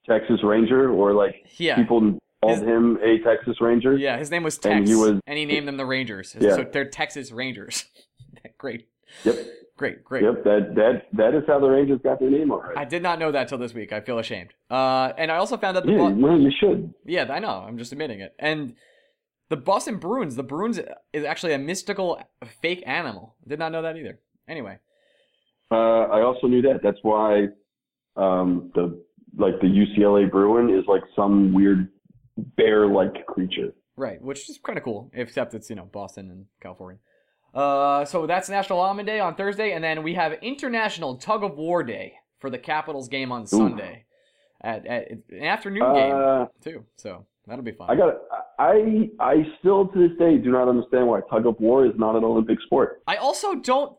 Texas 0.10 0.40
Ranger, 0.44 0.92
or 0.92 1.14
like 1.14 1.36
yeah, 1.58 1.76
people 1.76 2.18
called 2.42 2.58
His- 2.58 2.68
him 2.68 2.98
a 3.04 3.20
Texas 3.20 3.62
Ranger. 3.62 3.96
yeah. 3.96 4.18
His 4.18 4.32
name 4.32 4.42
was 4.44 4.58
And 4.66 4.88
he 4.88 4.96
was- 4.96 5.20
and 5.28 5.38
he 5.38 5.46
named 5.46 5.68
them 5.68 5.78
the 5.78 5.86
Rangers. 5.86 6.36
Yeah. 6.40 6.56
So 6.56 6.64
they're 6.64 6.86
Texas 6.90 7.32
Rangers. 7.32 7.86
great, 8.58 8.88
Yep. 9.24 9.36
Great, 9.82 10.04
great. 10.04 10.24
Yep. 10.24 10.44
That 10.44 10.76
that 10.76 10.94
that 11.14 11.34
is 11.36 11.44
how 11.48 11.60
the 11.60 11.68
Rangers 11.68 12.00
got 12.04 12.20
their 12.20 12.30
name 12.30 12.52
already. 12.52 12.78
I 12.78 12.86
did 12.86 13.02
not 13.04 13.18
know 13.20 13.32
that 13.32 13.48
till 13.50 13.58
this 13.58 13.74
week. 13.74 13.92
I 13.92 14.00
feel 14.02 14.20
ashamed. 14.20 14.52
Uh, 14.70 15.12
and 15.18 15.32
I 15.32 15.38
also 15.38 15.58
found 15.58 15.76
out 15.78 15.86
the 15.86 15.92
yeah. 15.92 16.10
Well, 16.10 16.40
you 16.40 16.52
should. 16.60 16.94
yeah, 17.06 17.26
I 17.30 17.40
know. 17.40 17.66
I'm 17.68 17.78
just 17.78 17.92
admitting 17.92 18.20
it. 18.22 18.34
And 18.40 18.76
the 19.50 19.58
Boston 19.58 19.98
Bruins, 19.98 20.36
the 20.36 20.44
Bruins 20.44 20.80
is 21.12 21.26
actually 21.26 21.54
a 21.54 21.58
mystical 21.58 22.22
fake 22.62 22.84
animal. 22.86 23.36
Did 23.48 23.60
not 23.60 23.72
know 23.72 23.82
that 23.82 23.98
either. 23.98 24.20
Anyway, 24.48 24.78
Uh, 25.72 26.04
I 26.18 26.22
also 26.22 26.48
knew 26.48 26.62
that. 26.62 26.80
That's 26.84 27.00
why 27.02 27.48
um, 28.16 28.72
the 28.76 29.02
like 29.38 29.60
the 29.62 29.68
UCLA 29.68 30.30
Bruin 30.30 30.70
is 30.78 30.86
like 30.88 31.04
some 31.16 31.54
weird 31.54 31.90
bear-like 32.58 33.26
creature. 33.26 33.74
right, 33.96 34.22
which 34.22 34.50
is 34.50 34.60
kind 34.64 34.78
of 34.78 34.84
cool, 34.84 35.10
except 35.14 35.54
it's 35.54 35.70
you 35.70 35.76
know 35.76 35.86
Boston 35.92 36.30
and 36.32 36.46
California. 36.62 37.00
Uh, 37.54 38.06
so 38.06 38.26
that's 38.26 38.50
National 38.50 38.80
Almond 38.80 39.08
Day 39.08 39.20
on 39.20 39.36
Thursday, 39.36 39.74
and 39.74 39.84
then 39.84 40.04
we 40.04 40.14
have 40.14 40.34
International 40.42 41.16
Tug 41.18 41.44
of 41.44 41.58
War 41.58 41.84
Day 41.84 42.14
for 42.40 42.50
the 42.50 42.58
Capitals 42.58 43.08
game 43.10 43.32
on 43.32 43.46
Sunday, 43.46 44.06
at, 44.62 44.86
at 44.86 45.12
an 45.30 45.44
afternoon 45.44 45.94
game 45.94 46.16
Uh, 46.16 46.46
too. 46.64 46.86
So 46.96 47.26
that'll 47.48 47.64
be 47.64 47.72
fun. 47.72 47.90
I 47.90 47.96
got. 47.96 48.10
it. 48.10 48.18
I 48.58 49.10
I 49.20 49.46
still 49.60 49.88
to 49.88 50.08
this 50.08 50.18
day 50.18 50.38
do 50.38 50.52
not 50.52 50.68
understand 50.70 51.08
why 51.08 51.22
tug 51.30 51.46
of 51.46 51.60
war 51.60 51.86
is 51.86 51.94
not 51.98 52.16
an 52.16 52.24
Olympic 52.24 52.60
sport. 52.62 53.02
I 53.08 53.16
also 53.18 53.56
don't. 53.56 53.98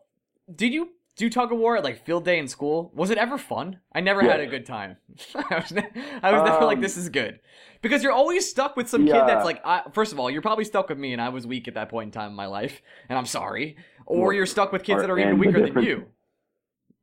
Did 0.53 0.73
you 0.73 0.89
do 1.15 1.29
tug 1.29 1.51
of 1.51 1.59
war 1.59 1.77
at 1.77 1.83
like 1.83 2.03
field 2.03 2.25
day 2.25 2.39
in 2.39 2.47
school? 2.47 2.91
Was 2.95 3.09
it 3.11 3.17
ever 3.17 3.37
fun? 3.37 3.79
I 3.93 4.01
never 4.01 4.21
had 4.21 4.39
a 4.39 4.47
good 4.47 4.65
time. 4.65 4.97
I 5.35 5.59
was, 5.59 5.71
ne- 5.71 5.89
I 6.23 6.31
was 6.31 6.49
never 6.49 6.65
like, 6.65 6.77
Um, 6.77 6.81
this 6.81 6.97
is 6.97 7.09
good. 7.09 7.39
Because 7.81 8.01
you're 8.01 8.13
always 8.13 8.49
stuck 8.49 8.75
with 8.75 8.89
some 8.89 9.05
kid 9.05 9.13
that's 9.27 9.45
like, 9.45 9.61
I, 9.65 9.83
first 9.91 10.13
of 10.13 10.19
all, 10.19 10.29
you're 10.31 10.41
probably 10.41 10.63
stuck 10.63 10.87
with 10.89 10.97
me, 10.97 11.11
and 11.13 11.21
I 11.21 11.29
was 11.29 11.45
weak 11.45 11.67
at 11.67 11.73
that 11.73 11.89
point 11.89 12.07
in 12.07 12.11
time 12.11 12.29
in 12.31 12.35
my 12.35 12.45
life, 12.45 12.81
and 13.09 13.17
I'm 13.19 13.25
sorry. 13.25 13.75
Or 14.05 14.27
Well, 14.27 14.33
you're 14.33 14.45
stuck 14.45 14.71
with 14.71 14.83
kids 14.83 15.01
that 15.01 15.09
are 15.09 15.19
even 15.19 15.37
weaker 15.37 15.61
than 15.69 15.83
you. 15.83 16.05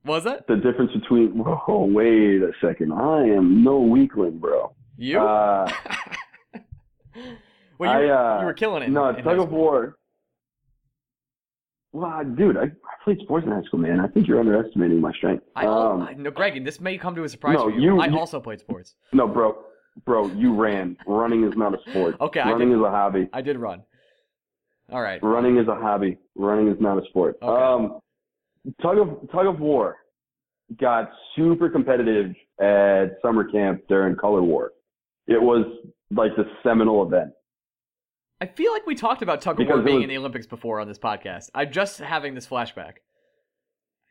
Was 0.05 0.25
it? 0.27 0.47
The 0.49 0.57
difference 0.57 0.93
between 0.93 1.29
whoa, 1.37 1.85
wait 1.85 2.43
a 2.43 2.53
second, 2.63 2.93
I 2.93 3.25
am 3.25 3.63
no 3.63 3.79
weakling, 3.81 4.39
bro. 4.39 4.73
you? 4.97 5.21
Uh, 5.21 5.71
well, 7.79 8.03
you, 8.03 8.11
I, 8.11 8.37
uh, 8.37 8.41
you 8.41 8.47
were 8.47 8.55
killing 8.55 8.83
it. 8.83 8.91
no, 8.91 9.11
in 9.11 9.17
tug 9.23 9.39
of 9.39 9.47
school. 9.47 9.59
war. 9.59 9.97
Well, 11.93 12.23
dude, 12.25 12.57
I, 12.57 12.63
I 12.65 12.69
played 13.05 13.19
sports 13.23 13.47
in 13.47 13.53
high 13.53 13.63
school, 13.63 13.81
man. 13.81 13.99
I 14.01 14.07
think 14.07 14.29
you're 14.29 14.39
underestimating 14.39 15.01
my 15.01 15.13
strength. 15.13 15.45
I, 15.57 15.65
al- 15.65 15.93
um, 15.93 16.03
I- 16.03 16.13
no, 16.15 16.31
Greg, 16.31 16.65
this 16.65 16.81
may 16.81 16.97
come 16.97 17.15
to 17.17 17.25
a 17.25 17.29
surprise 17.29 17.55
no, 17.55 17.65
for 17.65 17.71
you. 17.71 17.81
you- 17.97 18.01
I 18.01 18.07
you- 18.07 18.19
also 18.19 18.39
played 18.41 18.61
sports. 18.61 18.95
no, 19.13 19.27
bro, 19.27 19.65
bro, 20.07 20.29
you 20.29 20.55
ran. 20.55 20.97
Running 21.07 21.45
is 21.45 21.55
not 21.57 21.75
a 21.75 21.91
sport. 21.91 22.17
Okay, 22.21 22.41
I 22.41 22.53
running 22.53 22.71
did- 22.71 22.79
is 22.79 22.85
a 22.85 22.91
hobby. 22.91 23.29
I 23.33 23.41
did 23.41 23.59
run. 23.59 23.83
All 24.93 25.03
right. 25.03 25.23
Running 25.23 25.57
is 25.59 25.69
a 25.69 25.75
hobby. 25.75 26.19
Running 26.37 26.69
is 26.69 26.81
not 26.81 27.03
a 27.03 27.07
sport. 27.09 27.37
Okay. 27.43 27.63
Um, 27.63 28.01
tug 28.83 28.99
of 28.99 29.31
tug 29.31 29.47
of 29.47 29.61
war 29.61 29.97
got 30.81 31.11
super 31.37 31.69
competitive 31.71 32.35
at 32.61 33.17
summer 33.23 33.45
camp 33.45 33.83
during 33.89 34.15
Color 34.17 34.43
War. 34.43 34.73
It 35.27 35.41
was 35.41 35.65
like 36.11 36.33
the 36.37 36.45
seminal 36.63 37.05
event. 37.07 37.31
I 38.41 38.47
feel 38.47 38.73
like 38.73 38.87
we 38.87 38.95
talked 38.95 39.23
about 39.23 39.43
tug 39.43 39.61
of 39.61 39.67
war 39.69 39.83
being 39.83 39.97
was- 39.97 40.05
in 40.05 40.09
the 40.09 40.17
Olympics 40.19 40.47
before 40.47 40.81
on 40.81 40.89
this 40.89 40.99
podcast. 40.99 41.51
I'm 41.55 41.71
just 41.71 41.99
having 41.99 42.35
this 42.35 42.47
flashback. 42.47 42.95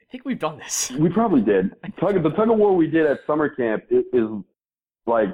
I 0.02 0.06
think 0.12 0.26
we've 0.26 0.40
done 0.40 0.58
this. 0.58 0.92
We 0.92 1.10
probably 1.10 1.42
did. 1.42 1.72
Tug, 2.00 2.22
the 2.24 2.32
tug 2.32 2.50
of 2.50 2.58
war 2.58 2.76
we 2.76 2.88
did 2.88 3.06
at 3.06 3.20
summer 3.28 3.48
camp 3.48 3.84
is, 3.92 4.04
is 4.12 4.28
like, 5.06 5.30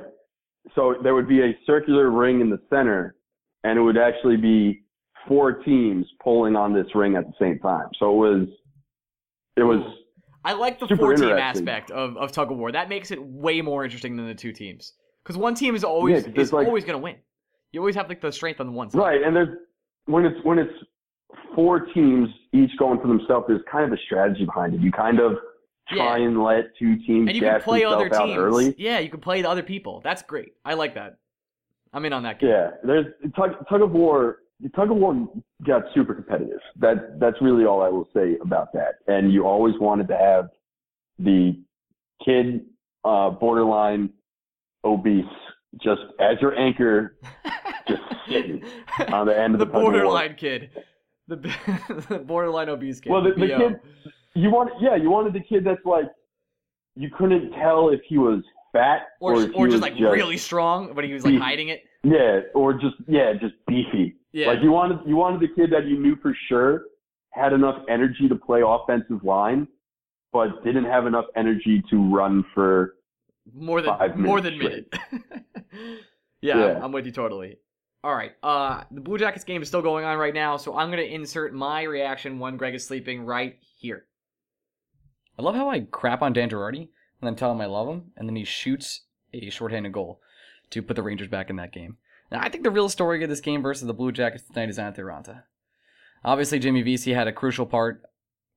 so 0.76 0.96
there 1.02 1.14
would 1.16 1.30
be 1.30 1.42
a 1.42 1.58
circular 1.66 2.10
ring 2.10 2.42
in 2.42 2.50
the 2.50 2.60
center, 2.70 3.16
and 3.64 3.80
it 3.80 3.82
would 3.82 3.98
actually 3.98 4.36
be 4.36 4.84
four 5.30 5.54
teams 5.64 6.06
pulling 6.22 6.58
on 6.58 6.74
this 6.74 6.88
ring 6.94 7.16
at 7.16 7.24
the 7.26 7.32
same 7.40 7.58
time. 7.60 7.88
So 8.00 8.12
it 8.26 8.30
was, 8.38 8.48
it 9.56 9.64
was, 9.64 9.80
I 10.44 10.54
like 10.54 10.78
the 10.80 10.88
four 10.98 11.16
team 11.16 11.30
aspect 11.30 11.90
of, 11.92 12.18
of 12.18 12.34
tug 12.34 12.52
of 12.52 12.58
war. 12.58 12.72
That 12.74 12.90
makes 12.90 13.12
it 13.12 13.24
way 13.24 13.62
more 13.62 13.86
interesting 13.86 14.18
than 14.18 14.28
the 14.28 14.36
two 14.36 14.52
teams. 14.52 14.92
Because 15.24 15.38
one 15.38 15.56
team 15.56 15.74
is 15.76 15.86
always 15.86 16.26
Yeah, 16.28 16.34
is 16.42 16.52
like- 16.52 16.68
always 16.68 16.84
going 16.84 17.00
to 17.00 17.04
win. 17.04 17.16
You 17.76 17.82
always 17.82 17.96
have 17.96 18.08
like 18.08 18.22
the 18.22 18.32
strength 18.32 18.62
on 18.62 18.68
the 18.68 18.72
one 18.72 18.90
side. 18.90 18.98
right. 19.00 19.22
And 19.22 19.36
there's 19.36 19.50
when 20.06 20.26
it's 20.26 20.40
when 20.46 20.58
it's 20.60 20.72
four 21.54 21.82
teams 21.88 22.30
each 22.54 22.72
going 22.80 23.02
for 23.02 23.08
themselves. 23.08 23.46
There's 23.50 23.62
kind 23.70 23.84
of 23.86 23.92
a 23.92 24.02
strategy 24.06 24.46
behind 24.46 24.74
it. 24.74 24.80
You 24.80 24.94
kind 24.94 25.20
of 25.20 25.34
try 25.90 26.18
Yeah. 26.18 26.24
and 26.26 26.42
let 26.42 26.74
two 26.80 26.96
teams 27.06 27.28
And 27.28 27.36
you 27.36 27.42
can 27.42 27.60
play 27.62 27.84
other 27.84 28.08
teams. 28.08 28.38
early. 28.38 28.74
Yeah, 28.78 29.00
you 29.00 29.10
can 29.10 29.20
play 29.20 29.42
the 29.42 29.50
other 29.50 29.62
people. 29.62 30.00
That's 30.06 30.22
great. 30.24 30.54
I 30.64 30.76
like 30.76 30.96
that. 30.96 31.18
I'm 31.92 32.06
in 32.06 32.14
on 32.14 32.24
that 32.24 32.40
game. 32.40 32.50
Yeah, 32.50 32.72
there's 32.84 33.08
tug, 33.36 33.52
tug 33.68 33.82
of 33.82 33.92
war. 33.92 34.38
Tug 34.74 34.90
of 34.90 34.96
war 34.96 35.28
got 35.68 35.84
super 35.94 36.14
competitive. 36.16 36.60
That 36.78 37.20
that's 37.20 37.36
really 37.42 37.66
all 37.66 37.82
I 37.82 37.90
will 37.90 38.08
say 38.16 38.38
about 38.42 38.72
that. 38.72 38.96
And 39.08 39.34
you 39.34 39.46
always 39.46 39.76
wanted 39.82 40.08
to 40.08 40.18
have 40.18 40.48
the 41.20 41.60
kid, 42.24 42.66
uh, 43.04 43.32
borderline 43.32 44.12
obese, 44.86 45.26
just 45.82 46.02
as 46.22 46.38
your 46.42 46.58
anchor, 46.58 47.18
just 47.88 48.02
sitting 48.28 48.64
on 49.14 49.28
the 49.28 49.38
end 49.38 49.54
of 49.54 49.60
the 49.60 49.66
the, 49.66 49.72
borderline 49.72 50.36
kid. 50.36 50.70
The, 51.28 51.38
the 52.10 52.20
borderline 52.20 52.70
obese 52.70 53.00
kid. 53.00 53.12
Well, 53.12 53.24
the, 53.24 53.32
the 53.32 53.48
kid, 53.48 53.80
you 54.34 54.50
want, 54.52 54.72
yeah, 54.80 54.96
you 54.96 55.10
wanted 55.10 55.34
the 55.34 55.40
kid 55.40 55.64
that's 55.66 55.86
like, 55.86 56.06
you 56.96 57.10
couldn't 57.18 57.52
tell 57.52 57.90
if 57.90 58.02
he 58.08 58.18
was 58.18 58.42
fat 58.72 59.08
or, 59.20 59.34
or, 59.34 59.52
or, 59.54 59.68
just 59.68 59.82
like 59.82 59.96
just, 59.96 60.04
really 60.04 60.38
strong, 60.38 60.94
but 60.94 61.04
he 61.04 61.14
was 61.14 61.24
like 61.24 61.34
beefy. 61.34 61.44
hiding 61.44 61.70
it. 61.70 61.84
yeah, 62.04 62.42
or 62.54 62.74
just 62.74 62.96
yeah, 63.08 63.34
just 63.34 63.54
beefy. 63.68 64.16
Yeah. 64.32 64.48
Like 64.48 64.60
you 64.62 64.72
wanted 64.72 65.00
you 65.06 65.16
wanted 65.16 65.42
the 65.42 65.54
kid 65.54 65.72
that 65.72 65.86
you 65.86 66.00
knew 66.00 66.16
for 66.22 66.36
sure 66.48 66.84
had 67.36 67.54
enough 67.54 67.84
energy 67.90 68.28
to 68.30 68.36
play 68.36 68.62
offensive 68.66 69.24
line, 69.24 69.68
but 70.32 70.64
didn't 70.64 70.86
have 70.86 71.06
enough 71.06 71.26
energy 71.36 71.84
to 71.90 71.98
run 72.14 72.46
for 72.54 72.96
more 73.54 73.82
than 73.82 73.98
five 73.98 74.18
more 74.18 74.42
than 74.42 74.58
minute. 74.58 74.94
yeah, 76.42 76.58
Yeah. 76.58 76.80
I'm 76.82 76.92
with 76.92 77.06
you 77.06 77.12
totally. 77.12 77.58
All 78.06 78.14
right, 78.14 78.34
uh, 78.44 78.84
the 78.92 79.02
Blue 79.02 79.18
Jackets 79.18 79.44
game 79.44 79.64
is 79.64 79.68
still 79.68 79.82
going 79.82 80.06
on 80.06 80.20
right 80.20 80.32
now, 80.32 80.58
so 80.58 80.78
I'm 80.78 80.92
gonna 80.92 81.02
insert 81.02 81.56
my 81.56 81.82
reaction 81.82 82.38
when 82.38 82.56
Greg 82.56 82.76
is 82.76 82.86
sleeping 82.86 83.26
right 83.26 83.58
here. 83.80 84.06
I 85.40 85.42
love 85.42 85.56
how 85.56 85.72
I 85.72 85.80
crap 85.80 86.22
on 86.22 86.32
Dan 86.32 86.52
Girardi 86.52 86.82
and 86.82 87.24
then 87.24 87.36
tell 87.36 87.52
him 87.52 87.62
I 87.62 87.66
love 87.66 87.88
him, 87.88 88.12
and 88.16 88.30
then 88.30 88.36
he 88.36 88.44
shoots 88.44 89.06
a 89.34 89.50
shorthanded 89.50 89.92
goal 89.92 90.22
to 90.70 90.84
put 90.84 90.96
the 90.96 91.02
Rangers 91.02 91.30
back 91.30 91.50
in 91.50 91.56
that 91.56 91.74
game. 91.74 91.98
Now, 92.32 92.42
I 92.42 92.50
think 92.50 92.64
the 92.64 92.70
real 92.70 92.90
story 92.90 93.24
of 93.24 93.30
this 93.32 93.42
game 93.42 93.64
versus 93.64 93.88
the 93.88 93.94
Blue 93.94 94.12
Jackets 94.12 94.44
tonight 94.44 94.70
is 94.70 94.78
Antti 94.78 95.00
Raanta. 95.00 95.42
Obviously, 96.24 96.60
Jimmy 96.60 96.84
Vesey 96.84 97.14
had 97.14 97.28
a 97.28 97.34
crucial 97.34 97.66
part, 97.66 98.04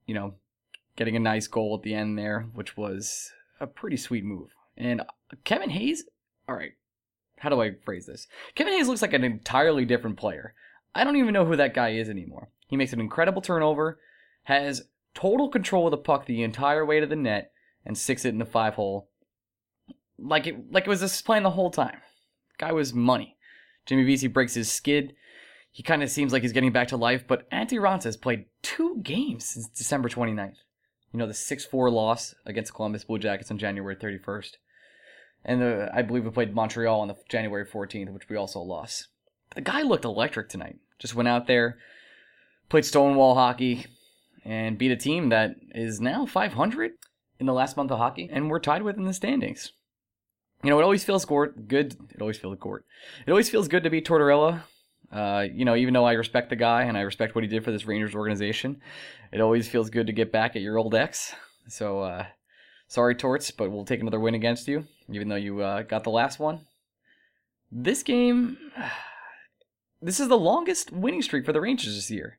you 0.04 0.12
know, 0.12 0.34
getting 0.94 1.16
a 1.16 1.20
nice 1.20 1.46
goal 1.46 1.74
at 1.74 1.84
the 1.84 1.94
end 1.94 2.18
there, 2.18 2.48
which 2.52 2.76
was 2.76 3.32
a 3.60 3.66
pretty 3.66 3.96
sweet 3.96 4.24
move. 4.24 4.50
And 4.76 5.04
Kevin 5.44 5.70
Hayes, 5.70 6.04
all 6.46 6.54
right, 6.54 6.72
how 7.40 7.48
do 7.48 7.60
I 7.60 7.72
phrase 7.84 8.06
this? 8.06 8.26
Kevin 8.54 8.72
Hayes 8.72 8.88
looks 8.88 9.02
like 9.02 9.12
an 9.12 9.24
entirely 9.24 9.84
different 9.84 10.16
player. 10.16 10.54
I 10.94 11.04
don't 11.04 11.16
even 11.16 11.32
know 11.32 11.44
who 11.44 11.56
that 11.56 11.74
guy 11.74 11.90
is 11.90 12.08
anymore. 12.08 12.48
He 12.66 12.76
makes 12.76 12.92
an 12.92 13.00
incredible 13.00 13.42
turnover, 13.42 13.98
has 14.44 14.88
total 15.14 15.48
control 15.48 15.86
of 15.86 15.90
the 15.90 15.96
puck 15.96 16.26
the 16.26 16.42
entire 16.42 16.84
way 16.84 17.00
to 17.00 17.06
the 17.06 17.16
net, 17.16 17.52
and 17.84 17.96
sticks 17.96 18.24
it 18.24 18.30
in 18.30 18.38
the 18.38 18.44
five 18.44 18.74
hole. 18.74 19.08
Like 20.18 20.46
it, 20.46 20.72
like 20.72 20.86
it 20.86 20.90
was 20.90 21.00
just 21.00 21.24
playing 21.24 21.44
the 21.44 21.50
whole 21.50 21.70
time. 21.70 21.98
Guy 22.58 22.72
was 22.72 22.92
money. 22.92 23.36
Jimmy 23.86 24.04
Vesey 24.04 24.26
breaks 24.26 24.54
his 24.54 24.70
skid. 24.70 25.14
He 25.70 25.82
kind 25.82 26.02
of 26.02 26.10
seems 26.10 26.32
like 26.32 26.42
he's 26.42 26.52
getting 26.52 26.72
back 26.72 26.88
to 26.88 26.96
life, 26.96 27.24
but 27.26 27.48
Antti 27.50 27.78
Raanta 27.78 28.04
has 28.04 28.16
played 28.16 28.46
two 28.62 29.00
games 29.02 29.44
since 29.44 29.68
December 29.68 30.08
29th. 30.08 30.56
You 31.12 31.18
know, 31.18 31.26
the 31.26 31.34
6 31.34 31.64
4 31.64 31.90
loss 31.90 32.34
against 32.44 32.74
Columbus 32.74 33.04
Blue 33.04 33.18
Jackets 33.18 33.50
on 33.50 33.58
January 33.58 33.96
31st. 33.96 34.56
And 35.44 35.62
the, 35.62 35.90
I 35.94 36.02
believe 36.02 36.24
we 36.24 36.30
played 36.30 36.54
Montreal 36.54 37.00
on 37.00 37.08
the 37.08 37.16
January 37.28 37.64
14th, 37.64 38.12
which 38.12 38.28
we 38.28 38.36
also 38.36 38.60
lost. 38.60 39.08
But 39.48 39.56
the 39.56 39.70
guy 39.70 39.82
looked 39.82 40.04
electric 40.04 40.48
tonight. 40.48 40.76
Just 40.98 41.14
went 41.14 41.28
out 41.28 41.46
there, 41.46 41.78
played 42.68 42.84
Stonewall 42.84 43.34
hockey, 43.34 43.86
and 44.44 44.78
beat 44.78 44.90
a 44.90 44.96
team 44.96 45.28
that 45.28 45.56
is 45.74 46.00
now 46.00 46.26
500 46.26 46.92
in 47.38 47.46
the 47.46 47.52
last 47.52 47.76
month 47.76 47.90
of 47.90 47.98
hockey, 47.98 48.28
and 48.32 48.50
we're 48.50 48.58
tied 48.58 48.82
with 48.82 48.96
in 48.96 49.04
the 49.04 49.12
standings. 49.12 49.72
You 50.62 50.70
know, 50.70 50.80
it 50.80 50.82
always 50.82 51.04
feels 51.04 51.24
good. 51.24 51.96
It 52.10 52.20
always 52.20 52.38
feels 52.38 52.58
good. 52.58 52.82
It 53.26 53.30
always 53.30 53.48
feels 53.48 53.68
good 53.68 53.84
to 53.84 53.90
beat 53.90 54.06
Tortorella. 54.06 54.62
Uh, 55.12 55.44
you 55.50 55.64
know, 55.64 55.76
even 55.76 55.94
though 55.94 56.04
I 56.04 56.12
respect 56.12 56.50
the 56.50 56.56
guy 56.56 56.82
and 56.82 56.98
I 56.98 57.02
respect 57.02 57.34
what 57.34 57.44
he 57.44 57.48
did 57.48 57.64
for 57.64 57.70
this 57.70 57.86
Rangers 57.86 58.14
organization, 58.14 58.80
it 59.32 59.40
always 59.40 59.68
feels 59.68 59.88
good 59.88 60.08
to 60.08 60.12
get 60.12 60.32
back 60.32 60.56
at 60.56 60.62
your 60.62 60.76
old 60.76 60.94
ex. 60.94 61.32
So, 61.68 62.00
uh, 62.00 62.26
sorry, 62.88 63.14
Torts, 63.14 63.50
but 63.50 63.70
we'll 63.70 63.84
take 63.84 64.00
another 64.00 64.20
win 64.20 64.34
against 64.34 64.66
you, 64.66 64.84
even 65.10 65.28
though 65.28 65.36
you 65.36 65.62
uh, 65.62 65.82
got 65.82 66.04
the 66.04 66.10
last 66.10 66.38
one. 66.38 66.60
This 67.70 68.02
game, 68.02 68.58
this 70.02 70.20
is 70.20 70.28
the 70.28 70.38
longest 70.38 70.92
winning 70.92 71.22
streak 71.22 71.44
for 71.44 71.52
the 71.52 71.60
Rangers 71.60 71.94
this 71.94 72.10
year. 72.10 72.38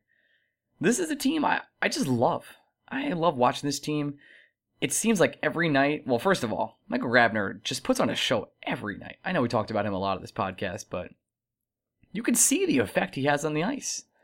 This 0.80 0.98
is 0.98 1.10
a 1.10 1.16
team 1.16 1.44
I, 1.44 1.62
I 1.82 1.88
just 1.88 2.06
love. 2.06 2.56
I 2.88 3.12
love 3.12 3.36
watching 3.36 3.68
this 3.68 3.80
team. 3.80 4.14
It 4.80 4.92
seems 4.92 5.20
like 5.20 5.38
every 5.42 5.68
night, 5.68 6.06
well, 6.06 6.18
first 6.18 6.42
of 6.42 6.52
all, 6.52 6.78
Michael 6.88 7.10
Grabner 7.10 7.62
just 7.62 7.84
puts 7.84 8.00
on 8.00 8.08
a 8.08 8.14
show 8.14 8.48
every 8.62 8.96
night. 8.96 9.16
I 9.24 9.32
know 9.32 9.42
we 9.42 9.48
talked 9.48 9.70
about 9.70 9.84
him 9.84 9.92
a 9.92 9.98
lot 9.98 10.16
of 10.16 10.22
this 10.22 10.32
podcast, 10.32 10.86
but 10.88 11.10
you 12.12 12.22
can 12.22 12.34
see 12.34 12.64
the 12.64 12.78
effect 12.78 13.14
he 13.14 13.24
has 13.24 13.44
on 13.44 13.54
the 13.54 13.64
ice. 13.64 14.04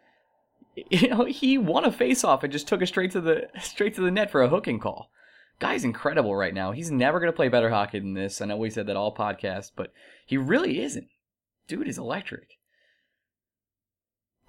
You 0.90 1.08
know, 1.08 1.24
he 1.24 1.56
won 1.56 1.86
a 1.86 1.90
face-off 1.90 2.42
and 2.42 2.52
just 2.52 2.68
took 2.68 2.82
it 2.82 2.86
straight 2.88 3.10
to 3.12 3.20
the 3.22 3.48
straight 3.62 3.94
to 3.94 4.02
the 4.02 4.10
net 4.10 4.30
for 4.30 4.42
a 4.42 4.48
hooking 4.50 4.78
call. 4.78 5.10
Guy's 5.58 5.84
incredible 5.84 6.36
right 6.36 6.52
now. 6.52 6.72
He's 6.72 6.90
never 6.90 7.18
going 7.18 7.32
to 7.32 7.36
play 7.36 7.48
better 7.48 7.70
hockey 7.70 7.98
than 7.98 8.14
this. 8.14 8.40
I 8.40 8.46
know 8.46 8.56
we 8.56 8.70
said 8.70 8.86
that 8.86 8.96
all 8.96 9.14
podcast, 9.14 9.72
but 9.74 9.92
he 10.26 10.36
really 10.36 10.80
isn't. 10.80 11.08
Dude 11.66 11.88
is 11.88 11.98
electric. 11.98 12.58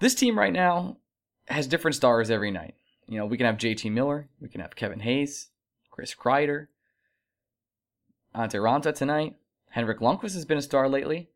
This 0.00 0.14
team 0.14 0.38
right 0.38 0.52
now 0.52 0.98
has 1.46 1.66
different 1.66 1.94
stars 1.94 2.30
every 2.30 2.50
night. 2.50 2.74
You 3.06 3.18
know, 3.18 3.26
we 3.26 3.38
can 3.38 3.46
have 3.46 3.56
JT 3.56 3.90
Miller, 3.90 4.28
we 4.40 4.48
can 4.48 4.60
have 4.60 4.76
Kevin 4.76 5.00
Hayes, 5.00 5.48
Chris 5.90 6.14
Kreider, 6.14 6.66
Antti 8.34 8.60
Raanta 8.60 8.94
tonight. 8.94 9.36
Henrik 9.70 10.00
Lundqvist 10.00 10.34
has 10.34 10.44
been 10.44 10.58
a 10.58 10.62
star 10.62 10.88
lately. 10.88 11.30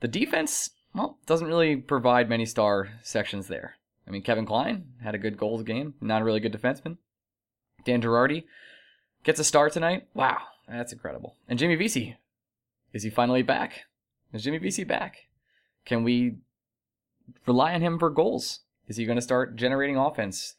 The 0.00 0.08
defense, 0.08 0.70
well, 0.94 1.18
doesn't 1.26 1.46
really 1.46 1.76
provide 1.76 2.28
many 2.28 2.44
star 2.44 2.90
sections 3.02 3.46
there. 3.46 3.76
I 4.06 4.10
mean, 4.10 4.22
Kevin 4.22 4.46
Klein 4.46 4.84
had 5.02 5.14
a 5.14 5.18
good 5.18 5.38
goals 5.38 5.62
game, 5.62 5.94
not 6.00 6.22
a 6.22 6.24
really 6.24 6.40
good 6.40 6.52
defenseman. 6.52 6.96
Dan 7.84 8.02
Girardi 8.02 8.44
gets 9.24 9.40
a 9.40 9.44
star 9.44 9.70
tonight. 9.70 10.06
Wow, 10.14 10.38
that's 10.68 10.92
incredible. 10.92 11.36
And 11.48 11.58
Jimmy 11.58 11.76
Vesey, 11.76 12.16
is 12.92 13.02
he 13.02 13.10
finally 13.10 13.42
back? 13.42 13.84
Is 14.32 14.44
Jimmy 14.44 14.58
Vesey 14.58 14.84
back? 14.84 15.26
Can 15.84 16.04
we 16.04 16.36
rely 17.46 17.74
on 17.74 17.80
him 17.80 17.98
for 17.98 18.10
goals? 18.10 18.60
Is 18.88 18.96
he 18.96 19.04
going 19.04 19.16
to 19.16 19.22
start 19.22 19.56
generating 19.56 19.96
offense 19.96 20.54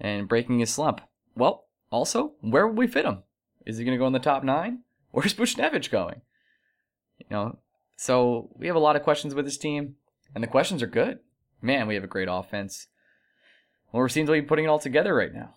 and 0.00 0.28
breaking 0.28 0.58
his 0.58 0.70
slump? 0.70 1.00
Well, 1.34 1.64
also, 1.90 2.32
where 2.40 2.66
will 2.66 2.74
we 2.74 2.86
fit 2.86 3.04
him? 3.04 3.22
Is 3.64 3.78
he 3.78 3.84
going 3.84 3.96
to 3.96 3.98
go 3.98 4.06
in 4.06 4.12
the 4.12 4.18
top 4.18 4.44
nine? 4.44 4.80
Where's 5.10 5.34
Buchnevich 5.34 5.90
going? 5.90 6.22
You 7.18 7.26
know, 7.30 7.58
so 7.96 8.50
we 8.54 8.66
have 8.66 8.76
a 8.76 8.80
lot 8.80 8.96
of 8.96 9.02
questions 9.02 9.34
with 9.34 9.44
this 9.44 9.56
team, 9.56 9.96
and 10.34 10.42
the 10.42 10.48
questions 10.48 10.82
are 10.82 10.86
good. 10.86 11.20
Man, 11.62 11.86
we 11.86 11.94
have 11.94 12.04
a 12.04 12.08
great 12.08 12.28
offense. 12.30 12.88
Well, 13.90 14.02
we 14.02 14.08
seem 14.08 14.26
to 14.26 14.32
be 14.32 14.42
putting 14.42 14.66
it 14.66 14.68
all 14.68 14.78
together 14.78 15.14
right 15.14 15.32
now. 15.32 15.54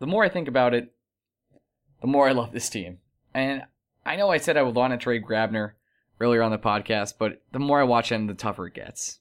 The 0.00 0.06
more 0.06 0.24
I 0.24 0.28
think 0.28 0.48
about 0.48 0.74
it, 0.74 0.92
the 2.00 2.06
more 2.06 2.28
I 2.28 2.32
love 2.32 2.52
this 2.52 2.68
team. 2.68 2.98
And 3.34 3.64
I 4.04 4.16
know 4.16 4.30
I 4.30 4.38
said 4.38 4.56
I 4.56 4.62
would 4.62 4.74
want 4.74 4.92
to 4.92 4.96
trade 4.96 5.24
Grabner 5.24 5.72
earlier 6.20 6.42
on 6.42 6.50
the 6.50 6.58
podcast, 6.58 7.14
but 7.18 7.42
the 7.52 7.58
more 7.58 7.80
I 7.80 7.84
watch 7.84 8.10
him, 8.10 8.26
the 8.26 8.34
tougher 8.34 8.66
it 8.66 8.74
gets. 8.74 9.20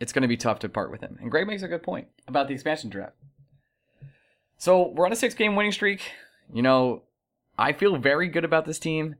It's 0.00 0.12
going 0.12 0.22
to 0.22 0.28
be 0.28 0.36
tough 0.36 0.58
to 0.60 0.68
part 0.68 0.90
with 0.90 1.00
him. 1.00 1.18
And 1.20 1.30
Greg 1.30 1.46
makes 1.46 1.62
a 1.62 1.68
good 1.68 1.82
point 1.82 2.08
about 2.26 2.48
the 2.48 2.54
expansion 2.54 2.90
draft. 2.90 3.14
So 4.58 4.88
we're 4.88 5.06
on 5.06 5.12
a 5.12 5.16
six 5.16 5.34
game 5.34 5.56
winning 5.56 5.72
streak. 5.72 6.02
You 6.52 6.62
know, 6.62 7.02
I 7.58 7.72
feel 7.72 7.96
very 7.96 8.28
good 8.28 8.44
about 8.44 8.66
this 8.66 8.78
team. 8.78 9.16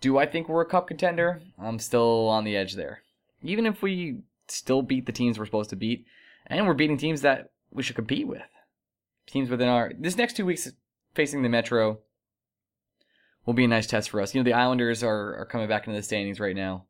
Do 0.00 0.18
I 0.18 0.26
think 0.26 0.48
we're 0.48 0.62
a 0.62 0.66
cup 0.66 0.88
contender? 0.88 1.40
I'm 1.58 1.78
still 1.78 2.28
on 2.28 2.44
the 2.44 2.56
edge 2.56 2.74
there. 2.74 3.02
Even 3.42 3.66
if 3.66 3.82
we 3.82 4.18
still 4.48 4.82
beat 4.82 5.06
the 5.06 5.12
teams 5.12 5.38
we're 5.38 5.44
supposed 5.44 5.70
to 5.70 5.76
beat, 5.76 6.06
and 6.46 6.66
we're 6.66 6.74
beating 6.74 6.96
teams 6.96 7.22
that 7.22 7.50
we 7.72 7.82
should 7.82 7.96
compete 7.96 8.26
with. 8.26 8.42
Teams 9.26 9.50
within 9.50 9.68
our 9.68 9.92
this 9.98 10.16
next 10.16 10.36
two 10.36 10.46
weeks 10.46 10.70
facing 11.16 11.42
the 11.42 11.48
Metro 11.48 11.98
will 13.44 13.54
be 13.54 13.64
a 13.64 13.68
nice 13.68 13.86
test 13.86 14.10
for 14.10 14.20
us. 14.20 14.34
You 14.34 14.40
know, 14.40 14.44
the 14.44 14.52
Islanders 14.52 15.02
are, 15.02 15.36
are 15.36 15.46
coming 15.46 15.68
back 15.68 15.86
into 15.86 15.96
the 15.96 16.02
standings 16.02 16.38
right 16.38 16.54
now. 16.54 16.84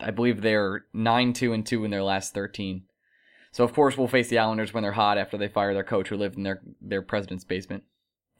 I 0.00 0.10
believe 0.10 0.40
they're 0.40 0.86
nine 0.92 1.32
two 1.32 1.52
and 1.52 1.66
two 1.66 1.84
in 1.84 1.90
their 1.90 2.02
last 2.02 2.34
thirteen. 2.34 2.84
So 3.52 3.62
of 3.62 3.72
course 3.72 3.96
we'll 3.96 4.08
face 4.08 4.28
the 4.28 4.38
Islanders 4.38 4.74
when 4.74 4.82
they're 4.82 4.92
hot 4.92 5.18
after 5.18 5.38
they 5.38 5.48
fire 5.48 5.74
their 5.74 5.84
coach 5.84 6.08
who 6.08 6.16
lived 6.16 6.36
in 6.36 6.42
their 6.42 6.62
their 6.80 7.02
president's 7.02 7.44
basement 7.44 7.84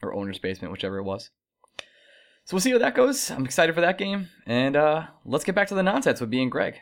or 0.02 0.14
owner's 0.14 0.38
basement, 0.38 0.72
whichever 0.72 0.98
it 0.98 1.04
was. 1.04 1.30
So 2.44 2.54
we'll 2.54 2.60
see 2.60 2.72
how 2.72 2.78
that 2.78 2.94
goes. 2.94 3.30
I'm 3.30 3.44
excited 3.44 3.74
for 3.74 3.80
that 3.80 3.96
game, 3.96 4.28
and 4.46 4.76
uh, 4.76 5.06
let's 5.24 5.44
get 5.44 5.54
back 5.54 5.68
to 5.68 5.74
the 5.74 5.82
nonsense 5.82 6.20
with 6.20 6.30
being 6.30 6.50
Greg. 6.50 6.80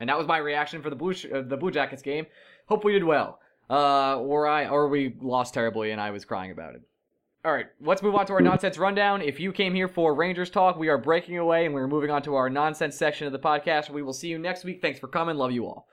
And 0.00 0.08
that 0.08 0.18
was 0.18 0.26
my 0.26 0.38
reaction 0.38 0.82
for 0.82 0.90
the 0.90 0.96
Blue 0.96 1.12
uh, 1.32 1.42
the 1.42 1.56
Blue 1.56 1.70
Jackets 1.70 2.02
game. 2.02 2.26
Hope 2.66 2.82
we 2.82 2.94
did 2.94 3.04
well, 3.04 3.38
uh, 3.70 4.18
or 4.18 4.46
I 4.46 4.68
or 4.68 4.88
we 4.88 5.14
lost 5.20 5.54
terribly, 5.54 5.90
and 5.90 6.00
I 6.00 6.10
was 6.10 6.24
crying 6.24 6.50
about 6.50 6.74
it. 6.74 6.82
All 7.44 7.52
right, 7.52 7.66
let's 7.80 8.02
move 8.02 8.14
on 8.14 8.24
to 8.26 8.32
our 8.32 8.40
nonsense 8.40 8.78
rundown. 8.78 9.20
If 9.20 9.38
you 9.38 9.52
came 9.52 9.74
here 9.74 9.86
for 9.86 10.14
Rangers 10.14 10.48
talk, 10.48 10.78
we 10.78 10.88
are 10.88 10.96
breaking 10.96 11.36
away 11.36 11.66
and 11.66 11.74
we're 11.74 11.86
moving 11.86 12.10
on 12.10 12.22
to 12.22 12.36
our 12.36 12.48
nonsense 12.48 12.96
section 12.96 13.26
of 13.26 13.34
the 13.34 13.38
podcast. 13.38 13.90
We 13.90 14.02
will 14.02 14.14
see 14.14 14.28
you 14.28 14.38
next 14.38 14.64
week. 14.64 14.80
Thanks 14.80 14.98
for 14.98 15.08
coming. 15.08 15.36
Love 15.36 15.52
you 15.52 15.66
all. 15.66 15.86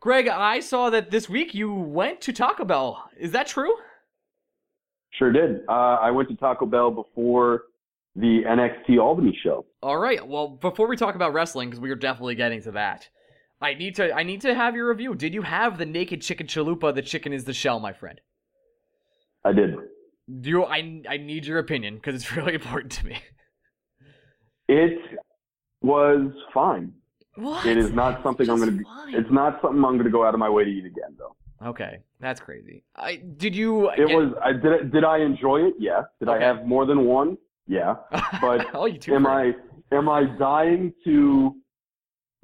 Greg, 0.00 0.28
I 0.28 0.60
saw 0.60 0.88
that 0.88 1.10
this 1.10 1.28
week 1.28 1.54
you 1.54 1.74
went 1.74 2.22
to 2.22 2.32
Taco 2.32 2.64
Bell. 2.64 3.04
Is 3.18 3.32
that 3.32 3.46
true? 3.46 3.74
Sure 5.18 5.30
did. 5.30 5.60
Uh, 5.68 5.98
I 6.00 6.10
went 6.10 6.30
to 6.30 6.36
Taco 6.36 6.64
Bell 6.64 6.90
before 6.90 7.64
the 8.14 8.42
NXT 8.46 8.98
Albany 8.98 9.38
show. 9.42 9.66
All 9.82 9.98
right. 9.98 10.26
Well, 10.26 10.48
before 10.48 10.88
we 10.88 10.96
talk 10.96 11.16
about 11.16 11.34
wrestling, 11.34 11.68
because 11.68 11.80
we 11.80 11.90
are 11.90 11.96
definitely 11.96 12.34
getting 12.34 12.62
to 12.62 12.72
that, 12.72 13.10
I 13.60 13.74
need 13.74 13.94
to 13.96 14.12
I 14.14 14.22
need 14.22 14.40
to 14.42 14.54
have 14.54 14.74
your 14.74 14.88
review. 14.88 15.14
Did 15.14 15.32
you 15.34 15.42
have 15.42 15.78
the 15.78 15.86
naked 15.86 16.22
chicken 16.22 16.46
chalupa? 16.46 16.94
The 16.94 17.02
chicken 17.02 17.32
is 17.32 17.44
the 17.44 17.54
shell, 17.54 17.80
my 17.80 17.92
friend. 17.92 18.20
I 19.44 19.52
did. 19.52 19.74
Do 20.40 20.48
you, 20.50 20.64
I 20.64 21.02
I 21.08 21.16
need 21.16 21.46
your 21.46 21.58
opinion 21.58 21.94
because 21.96 22.14
it's 22.16 22.32
really 22.36 22.54
important 22.54 22.92
to 22.92 23.06
me. 23.06 23.18
It 24.68 24.98
was 25.82 26.30
fine. 26.52 26.92
What? 27.36 27.66
It 27.66 27.76
is 27.76 27.92
not 27.92 28.22
something 28.22 28.48
I'm 28.48 28.56
going 28.58 28.78
to. 28.78 28.84
fine. 28.84 29.14
It's 29.14 29.30
not 29.30 29.60
something 29.62 29.84
I'm 29.84 29.92
going 29.94 30.04
to 30.04 30.10
go 30.10 30.24
out 30.26 30.34
of 30.34 30.40
my 30.40 30.48
way 30.48 30.64
to 30.64 30.70
eat 30.70 30.84
again, 30.86 31.16
though. 31.18 31.36
Okay, 31.64 32.00
that's 32.20 32.40
crazy. 32.40 32.82
I 32.96 33.16
did 33.16 33.54
you? 33.54 33.90
It 33.90 34.06
was. 34.14 34.34
I 34.42 34.52
did. 34.52 34.92
Did 34.92 35.04
I 35.04 35.18
enjoy 35.18 35.60
it? 35.62 35.74
Yes. 35.78 36.04
Did 36.18 36.28
Okay. 36.28 36.42
I 36.44 36.46
have 36.46 36.66
more 36.66 36.84
than 36.86 37.04
one? 37.06 37.38
Yeah. 37.66 37.94
but 38.40 38.66
oh, 38.74 38.86
you 38.86 38.98
too. 38.98 39.14
Am 39.14 39.26
I? 39.26 39.52
Am 39.92 40.08
I 40.08 40.24
dying 40.38 40.92
to 41.04 41.54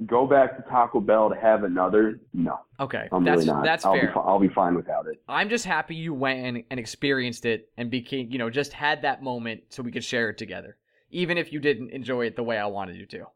go 0.06 0.26
back 0.26 0.56
to 0.56 0.62
Taco 0.70 1.00
Bell 1.00 1.28
to 1.30 1.36
have 1.36 1.64
another? 1.64 2.20
No, 2.32 2.58
Okay, 2.80 3.08
I'm 3.12 3.24
that's 3.24 3.38
really 3.40 3.46
not. 3.52 3.64
that's 3.64 3.84
I'll 3.84 3.94
fair. 3.94 4.08
Be, 4.12 4.20
I'll 4.24 4.38
be 4.40 4.48
fine 4.48 4.74
without 4.74 5.06
it. 5.06 5.22
I'm 5.28 5.48
just 5.48 5.64
happy 5.64 5.94
you 5.94 6.12
went 6.14 6.44
and, 6.44 6.64
and 6.70 6.80
experienced 6.80 7.44
it 7.44 7.68
and 7.76 7.90
became, 7.90 8.30
you 8.30 8.38
know, 8.38 8.50
just 8.50 8.72
had 8.72 9.02
that 9.02 9.22
moment 9.22 9.62
so 9.68 9.82
we 9.82 9.92
could 9.92 10.04
share 10.04 10.30
it 10.30 10.38
together, 10.38 10.76
even 11.10 11.38
if 11.38 11.52
you 11.52 11.60
didn't 11.60 11.90
enjoy 11.90 12.26
it 12.26 12.36
the 12.36 12.42
way 12.42 12.58
I 12.58 12.66
wanted 12.66 12.96
you 12.96 13.06
to. 13.06 13.26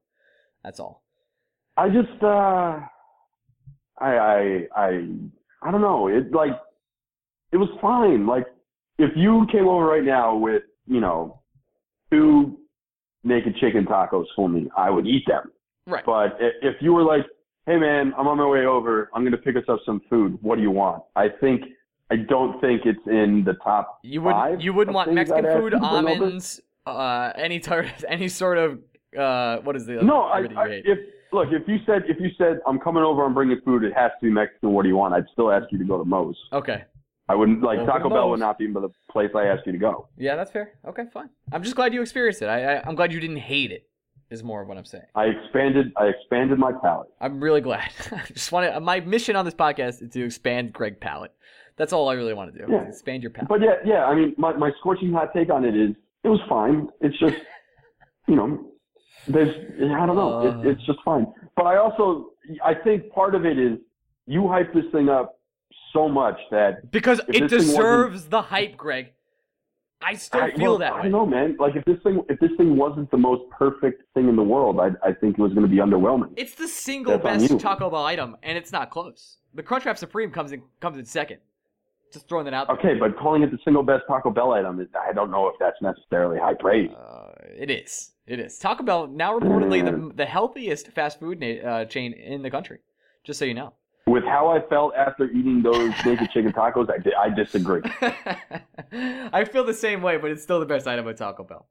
That's 0.65 0.81
all. 0.81 1.03
I 1.77 1.89
just. 1.89 2.23
uh 2.23 2.81
I. 3.99 4.17
I. 4.17 4.67
I. 4.77 5.07
I 5.63 5.71
don't 5.71 5.81
know. 5.81 6.09
It 6.09 6.33
like. 6.33 6.53
It 7.53 7.59
was 7.59 7.69
fine. 7.81 8.27
Like, 8.27 8.45
if 8.99 9.11
you 9.15 9.47
came 9.53 9.69
over 9.69 9.85
right 9.87 10.03
now 10.03 10.37
with, 10.37 10.63
you 10.87 11.01
know, 11.01 11.41
two 12.11 12.59
naked 13.23 13.57
chicken 13.61 13.85
tacos 13.85 14.25
for 14.35 14.49
me, 14.49 14.69
I 14.77 14.91
would 14.91 15.07
eat 15.07 15.25
them. 15.29 15.53
Right. 15.87 16.05
But 16.05 16.37
if 16.41 16.77
you 16.81 16.93
were 16.93 17.03
like, 17.03 17.25
hey 17.67 17.77
man, 17.79 18.13
I'm 18.19 18.27
on 18.27 18.39
my 18.39 18.47
way 18.47 18.67
over, 18.67 19.09
I'm 19.15 19.25
gonna 19.25 19.37
pick 19.37 19.57
us 19.57 19.63
up 19.69 19.79
some 19.87 20.01
food. 20.11 20.39
What 20.43 20.57
do 20.57 20.63
you 20.63 20.71
want? 20.71 21.03
I 21.15 21.29
think 21.29 21.63
I 22.11 22.17
don't 22.17 22.61
think 22.61 22.83
it's 22.85 23.05
in 23.07 23.43
the 23.45 23.55
top 23.65 23.99
You 24.03 24.23
would 24.23 24.33
five 24.33 24.61
you 24.61 24.73
wouldn't 24.73 24.95
want 24.95 25.13
Mexican 25.13 25.45
food, 25.45 25.65
you 25.65 25.71
to 25.71 25.79
bring 25.79 25.85
over. 25.85 26.09
almonds, 26.09 26.61
uh, 26.87 27.33
any 27.37 27.61
tar- 27.61 27.87
any 28.09 28.29
sort 28.29 28.59
of 28.59 28.79
uh, 29.17 29.59
what 29.59 29.77
is 29.77 29.87
the 29.87 29.95
No, 30.03 30.23
I, 30.23 30.41
I 30.57 30.67
if 30.85 30.99
look 31.33 31.49
if 31.53 31.67
you 31.69 31.79
said 31.87 32.03
if 32.09 32.19
you 32.21 32.31
said 32.37 32.61
I'm 32.67 32.79
coming 32.81 33.03
over, 33.03 33.25
I'm 33.25 33.35
bringing 33.35 33.61
food. 33.65 33.85
It 33.85 33.93
has 33.95 34.11
to 34.21 34.27
be 34.27 34.31
Mexican. 34.31 34.73
What 34.73 34.83
do 34.83 34.89
you 34.89 34.97
want? 34.97 35.15
I'd 35.15 35.25
still 35.33 35.51
ask 35.53 35.67
you 35.71 35.79
to 35.79 35.85
go 35.85 35.99
to 35.99 36.05
Moe's. 36.05 36.37
okay. 36.53 36.85
I 37.29 37.35
wouldn't 37.35 37.61
like 37.61 37.79
Well, 37.79 37.87
Taco 37.87 38.09
Bell 38.09 38.31
would 38.31 38.39
not 38.39 38.57
be 38.57 38.69
the 38.69 38.89
place 39.11 39.31
I 39.35 39.47
asked 39.47 39.67
you 39.67 39.73
to 39.73 39.79
go. 39.79 40.07
Yeah, 40.17 40.37
that's 40.37 40.53
fair. 40.53 40.75
Okay, 40.87 41.07
fine. 41.13 41.29
I'm 41.51 41.65
just 41.65 41.75
glad 41.75 41.93
you 41.93 42.01
experienced 42.01 42.41
it. 42.41 42.47
I, 42.47 42.77
I 42.77 42.83
I'm 42.87 42.95
glad 42.95 43.13
you 43.13 43.19
didn't 43.19 43.39
hate 43.39 43.73
it. 43.73 43.89
Is 44.29 44.43
more 44.43 44.61
of 44.61 44.67
what 44.69 44.77
I'm 44.77 44.85
saying. 44.85 45.05
I 45.15 45.27
expanded 45.27 45.93
I 45.97 46.07
expanded 46.07 46.59
my 46.59 46.73
palate. 46.83 47.09
I'm 47.21 47.41
really 47.41 47.61
glad. 47.61 47.91
I 48.13 48.23
just 48.33 48.51
want 48.51 48.73
to. 48.73 48.81
My 48.81 48.99
mission 49.01 49.37
on 49.37 49.45
this 49.45 49.55
podcast 49.55 50.03
is 50.03 50.11
to 50.11 50.25
expand 50.25 50.73
Greg 50.73 50.99
palate. 51.01 51.33
That's 51.77 51.93
all 51.93 52.09
I 52.09 52.15
really 52.15 52.35
want 52.35 52.53
to 52.53 52.67
do. 52.67 52.73
Yeah. 52.73 52.89
expand 52.89 53.23
your 53.23 53.31
palate. 53.31 53.49
But 53.49 53.61
yeah, 53.61 53.75
yeah. 53.85 54.05
I 54.07 54.17
mean, 54.17 54.35
my 54.37 54.53
my 54.55 54.73
scorching 54.81 55.13
hot 55.13 55.33
take 55.33 55.49
on 55.51 55.65
it 55.65 55.77
is 55.77 55.95
it 56.25 56.29
was 56.29 56.41
fine. 56.49 56.89
It's 57.01 57.17
just 57.21 57.37
you 58.27 58.35
know, 58.35 58.73
there's 59.29 59.55
I 59.81 60.07
don't 60.07 60.17
know. 60.17 60.41
Uh. 60.41 60.61
It, 60.63 60.67
it's 60.73 60.87
just 60.87 60.99
fine. 61.05 61.27
But 61.55 61.67
I 61.67 61.77
also 61.77 62.31
I 62.65 62.75
think 62.75 63.11
part 63.13 63.37
of 63.37 63.47
it 63.47 63.59
is 63.59 63.79
you 64.27 64.49
hype 64.49 64.75
this 64.75 64.87
thing 64.91 65.09
up 65.09 65.39
so 65.93 66.09
much 66.09 66.39
that 66.51 66.91
Because 66.91 67.21
it 67.21 67.27
this 67.27 67.35
thing 67.37 67.43
wasn't- 67.43 67.59
deserves 67.77 68.25
the 68.29 68.43
hype, 68.43 68.77
Greg. 68.77 69.13
I 70.03 70.15
still 70.15 70.43
I, 70.43 70.51
feel 70.53 70.73
well, 70.73 70.79
that 70.79 70.93
I 70.93 71.03
way. 71.03 71.09
know, 71.09 71.27
man. 71.27 71.57
Like 71.59 71.75
if 71.75 71.85
this 71.85 71.99
thing 72.03 72.23
if 72.29 72.39
this 72.39 72.51
thing 72.57 72.77
wasn't 72.77 73.11
the 73.11 73.17
most 73.17 73.51
perfect 73.51 74.03
thing 74.15 74.29
in 74.29 74.37
the 74.37 74.43
world, 74.43 74.79
I 74.79 74.91
I 75.07 75.13
think 75.13 75.39
it 75.39 75.43
was 75.43 75.53
going 75.53 75.65
to 75.65 75.71
be 75.71 75.79
underwhelming. 75.79 76.33
It's 76.37 76.55
the 76.55 76.69
single 76.69 77.19
That's 77.19 77.49
best. 77.49 77.61
Taco 77.61 77.91
Bell 77.91 78.05
item, 78.05 78.37
and 78.43 78.59
it's 78.59 78.73
not 78.73 78.91
close. 78.91 79.39
The 79.55 79.63
Crunchwrap 79.63 79.97
Supreme 79.97 80.31
comes 80.31 80.53
in 80.53 80.63
comes 80.81 80.99
in 80.99 81.05
second. 81.07 81.39
Just 82.13 82.29
throwing 82.29 82.45
that 82.45 82.55
out 82.55 82.69
there. 82.69 82.77
Okay, 82.77 82.95
but 82.99 83.19
calling 83.19 83.43
it 83.43 83.51
the 83.51 83.59
single 83.65 83.83
best 83.83 84.05
Taco 84.07 84.31
Bell 84.31 84.53
item, 84.53 84.81
is, 84.81 84.87
I 85.09 85.13
don't 85.13 85.31
know 85.31 85.49
if 85.49 85.57
that's 85.59 85.81
necessarily 85.83 86.39
high 86.39 86.55
praise. 86.55 86.91
Uh, 86.93 87.33
it 87.43 87.71
is. 87.71 88.13
It 88.27 88.39
is. 88.39 88.59
Taco 88.59 88.85
Bell 88.85 89.07
now 89.07 89.39
reportedly 89.39 89.85
the 89.85 90.15
the 90.15 90.27
healthiest 90.27 90.89
fast 90.89 91.19
food 91.19 91.41
na- 91.41 91.69
uh, 91.69 91.85
chain 91.87 92.13
in 92.13 92.43
the 92.43 92.51
country. 92.51 92.79
Just 93.25 93.39
so 93.39 93.45
you 93.45 93.55
know. 93.55 93.73
With 94.07 94.23
how 94.25 94.49
I 94.49 94.61
felt 94.61 94.95
after 94.95 95.25
eating 95.31 95.63
those 95.63 95.93
naked 96.05 96.31
chicken 96.31 96.53
tacos, 96.53 96.89
I, 96.89 96.99
di- 96.99 97.15
I 97.19 97.29
disagree. 97.29 97.83
I 99.33 99.45
feel 99.45 99.65
the 99.65 99.75
same 99.75 100.01
way, 100.01 100.17
but 100.17 100.31
it's 100.31 100.45
still 100.45 100.61
the 100.61 100.67
best 100.67 100.87
item 100.87 101.09
at 101.09 101.17
Taco 101.17 101.43
Bell. 101.43 101.67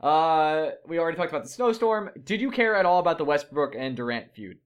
Uh, 0.00 0.70
we 0.86 0.98
already 0.98 1.18
talked 1.18 1.30
about 1.30 1.42
the 1.42 1.50
snowstorm. 1.50 2.10
Did 2.24 2.40
you 2.40 2.50
care 2.50 2.74
at 2.76 2.86
all 2.86 2.98
about 2.98 3.18
the 3.18 3.26
Westbrook 3.26 3.74
and 3.76 3.94
Durant 3.94 4.32
feud? 4.34 4.56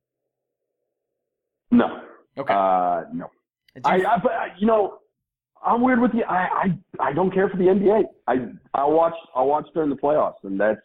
No, 1.73 2.01
Okay. 2.39 2.53
uh, 2.55 3.03
no. 3.13 3.31
Did 3.75 3.87
I, 3.87 3.97
I, 3.97 4.19
but 4.23 4.33
I, 4.33 4.49
you 4.59 4.67
know, 4.69 4.99
I'm 5.65 5.81
weird 5.83 6.01
with 6.01 6.13
the. 6.13 6.23
I, 6.25 6.37
I, 6.47 6.79
I 7.01 7.13
don't 7.13 7.33
care 7.33 7.49
for 7.49 7.57
the 7.57 7.65
NBA. 7.65 8.05
I, 8.29 8.35
I 8.75 8.85
watch, 8.85 9.15
I 9.35 9.43
watch 9.43 9.67
during 9.75 9.91
the 9.91 9.97
playoffs, 9.97 10.43
and 10.45 10.59
that's 10.61 10.81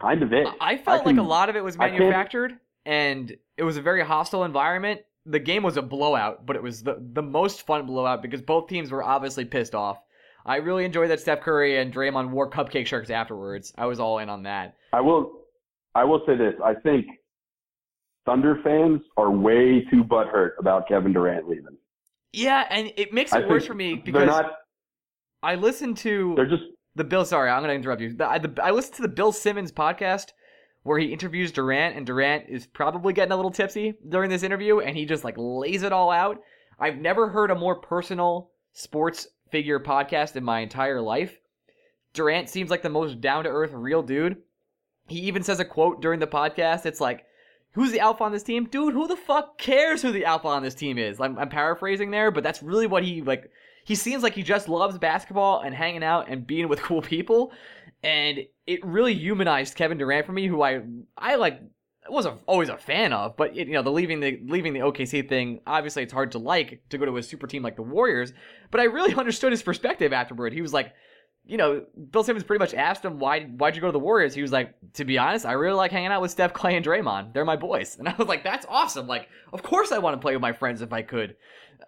kind 0.00 0.22
of 0.22 0.32
it. 0.32 0.46
I 0.60 0.76
felt 0.76 1.02
I 1.02 1.04
like 1.04 1.16
a 1.16 1.22
lot 1.22 1.48
of 1.48 1.56
it 1.56 1.62
was 1.64 1.76
manufactured, 1.76 2.58
and 2.86 3.36
it 3.56 3.62
was 3.64 3.76
a 3.76 3.82
very 3.82 4.04
hostile 4.04 4.44
environment. 4.44 5.00
The 5.26 5.38
game 5.38 5.62
was 5.62 5.76
a 5.76 5.82
blowout, 5.82 6.44
but 6.44 6.56
it 6.56 6.62
was 6.62 6.82
the 6.82 6.96
the 7.00 7.22
most 7.22 7.66
fun 7.66 7.86
blowout 7.86 8.20
because 8.22 8.42
both 8.42 8.68
teams 8.68 8.90
were 8.90 9.02
obviously 9.02 9.44
pissed 9.44 9.74
off. 9.74 9.98
I 10.46 10.56
really 10.56 10.84
enjoyed 10.84 11.08
that 11.10 11.20
Steph 11.20 11.40
Curry 11.40 11.78
and 11.78 11.92
Draymond 11.92 12.28
wore 12.30 12.50
cupcake 12.50 12.86
shirts 12.86 13.08
afterwards. 13.08 13.72
I 13.78 13.86
was 13.86 13.98
all 13.98 14.18
in 14.18 14.28
on 14.28 14.42
that. 14.42 14.74
I 14.92 15.00
will, 15.00 15.32
I 15.94 16.04
will 16.04 16.20
say 16.26 16.36
this. 16.36 16.52
I 16.62 16.74
think 16.74 17.06
Thunder 18.26 18.60
fans 18.62 19.00
are 19.16 19.30
way 19.30 19.84
too 19.90 20.04
butthurt 20.04 20.50
about 20.58 20.86
Kevin 20.86 21.12
Durant 21.14 21.48
leaving. 21.48 21.78
Yeah, 22.34 22.66
and 22.68 22.92
it 22.96 23.12
makes 23.12 23.32
I 23.32 23.40
it 23.40 23.48
worse 23.48 23.64
for 23.64 23.74
me 23.74 23.94
because 23.94 24.26
not. 24.26 24.52
I 25.42 25.54
listened 25.54 25.96
to 25.98 26.34
They're 26.36 26.46
just. 26.46 26.64
the 26.94 27.04
Bill. 27.04 27.24
Sorry, 27.24 27.48
I'm 27.48 27.62
gonna 27.62 27.74
interrupt 27.74 28.02
you. 28.02 28.14
The, 28.14 28.28
I, 28.28 28.38
the, 28.38 28.52
I 28.62 28.70
listened 28.70 28.96
to 28.96 29.02
the 29.02 29.08
Bill 29.08 29.32
Simmons 29.32 29.72
podcast 29.72 30.32
where 30.84 30.98
he 30.98 31.12
interviews 31.12 31.50
Durant, 31.50 31.96
and 31.96 32.06
Durant 32.06 32.44
is 32.48 32.66
probably 32.66 33.14
getting 33.14 33.32
a 33.32 33.36
little 33.36 33.50
tipsy 33.50 33.94
during 34.08 34.30
this 34.30 34.42
interview, 34.42 34.78
and 34.80 34.96
he 34.96 35.06
just 35.06 35.24
like 35.24 35.34
lays 35.36 35.82
it 35.82 35.92
all 35.92 36.10
out. 36.10 36.40
I've 36.78 36.98
never 36.98 37.30
heard 37.30 37.50
a 37.50 37.54
more 37.54 37.74
personal 37.74 38.50
sports 38.72 39.26
figure 39.50 39.80
podcast 39.80 40.36
in 40.36 40.44
my 40.44 40.60
entire 40.60 41.00
life. 41.00 41.40
Durant 42.12 42.50
seems 42.50 42.70
like 42.70 42.82
the 42.82 42.90
most 42.90 43.20
down 43.20 43.44
to 43.44 43.50
earth, 43.50 43.72
real 43.72 44.02
dude. 44.02 44.36
He 45.08 45.20
even 45.20 45.42
says 45.42 45.58
a 45.58 45.64
quote 45.64 46.02
during 46.02 46.20
the 46.20 46.26
podcast. 46.26 46.84
It's 46.84 47.00
like, 47.00 47.24
"Who's 47.72 47.90
the 47.90 48.00
alpha 48.00 48.22
on 48.22 48.32
this 48.32 48.42
team, 48.42 48.66
dude? 48.66 48.92
Who 48.92 49.08
the 49.08 49.16
fuck 49.16 49.56
cares 49.58 50.02
who 50.02 50.12
the 50.12 50.26
alpha 50.26 50.48
on 50.48 50.62
this 50.62 50.74
team 50.74 50.98
is?" 50.98 51.18
I'm, 51.18 51.38
I'm 51.38 51.48
paraphrasing 51.48 52.10
there, 52.10 52.30
but 52.30 52.44
that's 52.44 52.62
really 52.62 52.86
what 52.86 53.04
he 53.04 53.22
like. 53.22 53.50
He 53.86 53.94
seems 53.94 54.22
like 54.22 54.34
he 54.34 54.42
just 54.42 54.68
loves 54.68 54.98
basketball 54.98 55.60
and 55.60 55.74
hanging 55.74 56.04
out 56.04 56.28
and 56.28 56.46
being 56.46 56.68
with 56.68 56.82
cool 56.82 57.02
people, 57.02 57.52
and 58.02 58.40
it 58.66 58.84
really 58.84 59.14
humanized 59.14 59.74
Kevin 59.74 59.98
Durant 59.98 60.26
for 60.26 60.32
me, 60.32 60.46
who 60.46 60.62
I 60.62 60.82
I 61.16 61.36
like 61.36 61.60
was 62.08 62.26
always 62.46 62.68
a 62.68 62.76
fan 62.76 63.12
of, 63.12 63.36
but 63.36 63.54
you 63.54 63.66
know 63.66 63.82
the 63.82 63.90
leaving 63.90 64.20
the 64.20 64.40
leaving 64.44 64.72
the 64.72 64.80
OKC 64.80 65.28
thing. 65.28 65.60
Obviously, 65.66 66.02
it's 66.02 66.12
hard 66.12 66.32
to 66.32 66.38
like 66.38 66.82
to 66.90 66.98
go 66.98 67.04
to 67.04 67.16
a 67.16 67.22
super 67.22 67.46
team 67.46 67.62
like 67.62 67.76
the 67.76 67.82
Warriors, 67.82 68.32
but 68.70 68.80
I 68.80 68.84
really 68.84 69.14
understood 69.18 69.52
his 69.52 69.62
perspective 69.62 70.12
afterward. 70.12 70.52
He 70.52 70.62
was 70.62 70.72
like, 70.72 70.92
you 71.46 71.56
know, 71.56 71.84
Bill 72.10 72.22
Simmons 72.22 72.44
pretty 72.44 72.58
much 72.58 72.74
asked 72.74 73.04
him 73.04 73.18
why 73.18 73.44
why'd 73.44 73.74
you 73.74 73.80
go 73.80 73.88
to 73.88 73.92
the 73.92 73.98
Warriors. 73.98 74.34
He 74.34 74.42
was 74.42 74.52
like, 74.52 74.74
to 74.94 75.04
be 75.04 75.18
honest, 75.18 75.46
I 75.46 75.52
really 75.52 75.76
like 75.76 75.92
hanging 75.92 76.08
out 76.08 76.22
with 76.22 76.30
Steph, 76.30 76.52
Clay, 76.52 76.76
and 76.76 76.84
Draymond. 76.84 77.32
They're 77.32 77.44
my 77.44 77.56
boys, 77.56 77.96
and 77.98 78.08
I 78.08 78.14
was 78.18 78.28
like, 78.28 78.44
that's 78.44 78.66
awesome. 78.68 79.06
Like, 79.06 79.28
of 79.52 79.62
course 79.62 79.92
I 79.92 79.98
want 79.98 80.14
to 80.14 80.20
play 80.20 80.34
with 80.34 80.42
my 80.42 80.52
friends 80.52 80.82
if 80.82 80.92
I 80.92 81.02
could. 81.02 81.36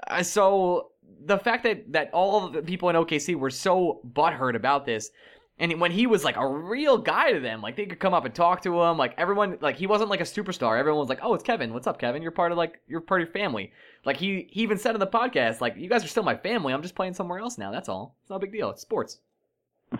Uh, 0.09 0.23
so 0.23 0.93
the 1.25 1.39
fact 1.39 1.65
that 1.65 1.93
that 1.93 2.11
all 2.13 2.49
the 2.49 2.63
people 2.63 2.89
in 2.89 2.97
OKC 2.97 3.35
were 3.35 3.51
so 3.51 4.01
butthurt 4.15 4.55
about 4.55 4.85
this 4.85 5.11
And 5.59 5.81
when 5.81 5.91
he 5.91 6.07
was 6.07 6.23
like 6.23 6.37
a 6.37 6.47
real 6.47 6.99
guy 6.99 7.33
to 7.33 7.41
them, 7.41 7.63
like 7.63 7.77
they 7.77 7.87
could 7.87 7.99
come 7.99 8.13
up 8.13 8.27
and 8.27 8.35
talk 8.35 8.63
to 8.63 8.83
him. 8.83 8.99
Like 8.99 9.15
everyone, 9.17 9.57
like 9.63 9.77
he 9.77 9.87
wasn't 9.87 10.11
like 10.11 10.21
a 10.21 10.25
superstar. 10.25 10.79
Everyone 10.79 11.01
was 11.01 11.09
like, 11.09 11.21
"Oh, 11.23 11.33
it's 11.33 11.43
Kevin. 11.43 11.73
What's 11.73 11.87
up, 11.87 11.99
Kevin? 11.99 12.21
You're 12.21 12.31
part 12.31 12.53
of 12.53 12.59
like 12.59 12.81
you're 12.87 13.01
part 13.01 13.23
of 13.23 13.29
your 13.29 13.33
family." 13.33 13.73
Like 14.05 14.19
he 14.19 14.49
he 14.51 14.61
even 14.63 14.77
said 14.77 14.95
in 14.95 15.01
the 15.01 15.07
podcast, 15.07 15.63
like 15.63 15.77
you 15.79 15.89
guys 15.89 16.05
are 16.05 16.09
still 16.09 16.23
my 16.23 16.37
family. 16.37 16.75
I'm 16.75 16.83
just 16.83 16.95
playing 16.95 17.15
somewhere 17.15 17.39
else 17.39 17.57
now. 17.57 17.71
That's 17.71 17.89
all. 17.89 18.17
It's 18.23 18.29
not 18.29 18.37
a 18.37 18.41
big 18.41 18.53
deal. 18.53 18.69
It's 18.69 18.83
sports. 18.83 19.21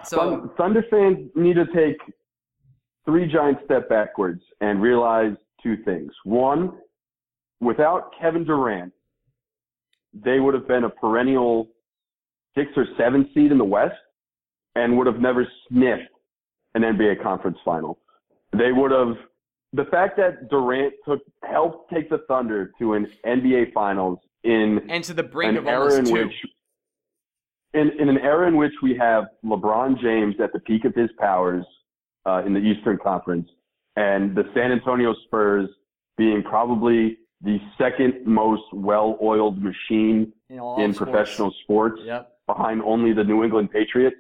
So 0.05 0.53
Thunder 0.59 0.85
fans 0.91 1.31
need 1.35 1.55
to 1.55 1.65
take 1.67 1.97
three 3.07 3.27
giant 3.27 3.59
step 3.65 3.89
backwards 3.89 4.43
and 4.61 4.83
realize 4.83 5.33
two 5.63 5.77
things. 5.85 6.13
One, 6.25 6.73
without 7.61 8.11
Kevin 8.21 8.45
Durant, 8.45 8.93
they 10.13 10.39
would 10.41 10.53
have 10.55 10.69
been 10.69 10.85
a 10.85 10.91
perennial 10.91 11.69
six 12.55 12.71
or 12.77 12.87
seven 12.99 13.31
seed 13.33 13.53
in 13.53 13.59
the 13.59 13.65
West 13.65 13.95
and 14.77 14.97
would 14.97 15.07
have 15.07 15.19
never 15.21 15.47
sniffed 15.69 16.11
an 16.75 16.83
NBA 16.83 17.23
conference 17.23 17.59
final. 17.65 17.99
They 18.53 18.71
would 18.73 18.91
have 18.93 19.17
the 19.73 19.87
fact 19.87 20.17
that 20.19 20.49
Durant 20.51 20.95
took 21.07 21.21
helped 21.43 21.91
take 21.93 22.09
the 22.11 22.19
Thunder 22.29 22.71
to 22.79 22.93
an 22.95 23.07
NBA 23.27 23.73
finals 23.73 24.19
in 24.45 24.81
and 24.89 25.03
to 25.05 25.15
the 25.15 25.23
brink 25.23 25.53
an 25.53 25.57
of 25.59 25.67
era 25.67 25.81
almost 25.85 25.99
in 25.99 26.05
two. 26.05 26.13
which 26.27 26.35
in, 27.75 27.91
in 28.01 28.09
an 28.09 28.19
era 28.19 28.47
in 28.47 28.57
which 28.57 28.73
we 28.83 28.97
have 28.97 29.25
LeBron 29.45 30.01
James 30.01 30.37
at 30.43 30.53
the 30.53 30.61
peak 30.61 30.85
of 30.85 30.95
his 30.95 31.11
powers 31.19 31.65
uh, 32.27 32.43
in 32.47 32.53
the 32.55 32.61
Eastern 32.61 32.99
Conference 33.03 33.49
and 33.97 34.35
the 34.37 34.45
San 34.55 34.73
Antonio 34.73 35.15
Spurs 35.27 35.69
being 36.17 36.43
probably 36.43 37.19
the 37.43 37.59
second 37.77 38.25
most 38.25 38.63
well-oiled 38.73 39.63
machine 39.63 40.33
in, 40.49 40.57
in 40.79 40.95
sports. 40.95 40.99
professional 40.99 41.55
sports 41.65 42.01
Yep. 42.05 42.33
behind 42.47 42.83
only 42.83 43.13
the 43.13 43.25
New 43.25 43.43
England 43.45 43.71
Patriots 43.71 44.17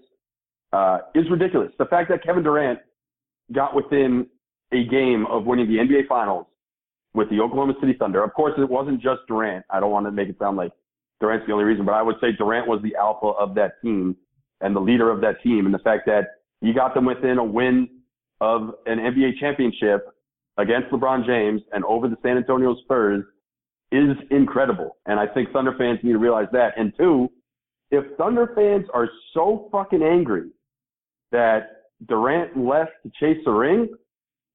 uh, 0.76 0.98
is 1.14 1.24
ridiculous. 1.30 1.72
The 1.78 1.86
fact 1.86 2.10
that 2.10 2.22
Kevin 2.22 2.42
Durant 2.42 2.80
got 3.54 3.74
within 3.74 4.26
a 4.72 4.84
game 4.84 5.24
of 5.30 5.46
winning 5.46 5.68
the 5.68 5.78
NBA 5.78 6.06
Finals 6.08 6.46
with 7.14 7.30
the 7.30 7.40
Oklahoma 7.40 7.74
City 7.80 7.94
Thunder. 7.98 8.22
Of 8.22 8.34
course, 8.34 8.52
it 8.58 8.68
wasn't 8.68 9.00
just 9.00 9.20
Durant. 9.26 9.64
I 9.70 9.80
don't 9.80 9.90
want 9.90 10.06
to 10.06 10.12
make 10.12 10.28
it 10.28 10.36
sound 10.38 10.56
like 10.56 10.72
Durant's 11.20 11.46
the 11.46 11.52
only 11.52 11.64
reason, 11.64 11.86
but 11.86 11.94
I 11.94 12.02
would 12.02 12.16
say 12.20 12.32
Durant 12.36 12.68
was 12.68 12.80
the 12.82 12.94
alpha 12.96 13.28
of 13.38 13.54
that 13.54 13.80
team 13.82 14.16
and 14.60 14.76
the 14.76 14.80
leader 14.80 15.10
of 15.10 15.20
that 15.22 15.42
team. 15.42 15.64
And 15.64 15.74
the 15.74 15.78
fact 15.78 16.04
that 16.06 16.24
he 16.60 16.74
got 16.74 16.94
them 16.94 17.06
within 17.06 17.38
a 17.38 17.44
win 17.44 17.88
of 18.40 18.74
an 18.84 18.98
NBA 18.98 19.38
championship 19.40 20.08
against 20.58 20.90
LeBron 20.90 21.24
James 21.24 21.62
and 21.72 21.84
over 21.84 22.08
the 22.08 22.16
San 22.22 22.36
Antonio 22.36 22.76
Spurs 22.84 23.24
is 23.92 24.16
incredible. 24.30 24.96
And 25.06 25.18
I 25.18 25.26
think 25.26 25.52
Thunder 25.52 25.74
fans 25.78 26.00
need 26.02 26.12
to 26.12 26.18
realize 26.18 26.48
that. 26.52 26.74
And 26.76 26.92
two, 26.98 27.30
if 27.90 28.04
Thunder 28.18 28.52
fans 28.54 28.84
are 28.92 29.08
so 29.32 29.68
fucking 29.72 30.02
angry 30.02 30.50
that 31.36 31.82
Durant 32.08 32.56
left 32.56 32.92
to 33.02 33.10
chase 33.20 33.38
the 33.44 33.50
ring, 33.50 33.88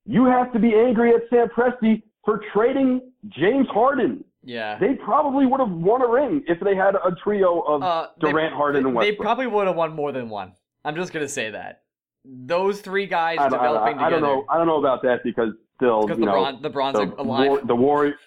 you 0.06 0.26
have 0.26 0.52
to 0.54 0.60
be 0.60 0.74
angry 0.74 1.14
at 1.14 1.22
Sam 1.30 1.48
Presti 1.56 2.02
for 2.26 2.42
trading 2.54 3.02
James 3.30 3.68
Harden. 3.72 4.24
Yeah. 4.44 4.80
They 4.80 4.96
probably 4.96 5.46
would 5.46 5.60
have 5.60 5.70
won 5.70 6.02
a 6.02 6.08
ring 6.08 6.44
if 6.48 6.60
they 6.60 6.76
had 6.76 6.96
a 6.96 7.12
trio 7.24 7.60
of 7.62 7.84
Uh, 7.84 8.08
they- 8.20 8.32
Durant, 8.32 8.56
Harden, 8.56 8.86
and 8.88 8.96
Westbrook. 8.96 9.18
They 9.18 9.24
probably 9.24 9.46
would 9.48 9.68
have 9.68 9.76
won 9.76 9.94
more 9.94 10.12
than 10.12 10.30
one. 10.30 10.54
I'm 10.84 10.96
just 10.96 11.14
gonna 11.14 11.28
say 11.28 11.52
that. 11.52 11.84
Those 12.26 12.82
three 12.82 13.06
guys 13.06 13.38
I, 13.40 13.50
don't- 13.50 13.60
I, 13.60 13.68
developing 13.68 13.98
don't- 13.98 14.04
I 14.06 14.10
don't 14.10 14.22
know. 14.24 14.46
I 14.50 14.58
don't 14.58 14.68
know 14.68 14.80
about 14.80 15.04
that 15.04 15.24
because 15.24 15.50
still, 15.76 16.02
Because 16.02 16.18
you 16.20 16.26
know, 16.26 16.34
LeBron, 16.34 16.62
LeBron's 16.64 16.94
the, 17.16 17.22
alive. 17.22 17.50
War, 17.50 17.62
the 17.64 17.76
Warriors. 17.76 18.20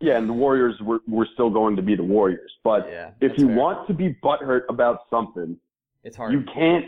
Yeah, 0.00 0.18
and 0.18 0.28
the 0.28 0.32
Warriors 0.34 0.74
were, 0.82 1.00
were 1.08 1.26
still 1.34 1.50
going 1.50 1.76
to 1.76 1.82
be 1.82 1.96
the 1.96 2.02
Warriors. 2.04 2.52
But 2.62 2.86
yeah, 2.88 3.10
if 3.20 3.38
you 3.38 3.46
fair. 3.48 3.56
want 3.56 3.86
to 3.88 3.94
be 3.94 4.14
butthurt 4.22 4.62
about 4.68 5.00
something, 5.10 5.56
it's 6.04 6.16
hard. 6.16 6.32
you 6.32 6.42
can't. 6.52 6.84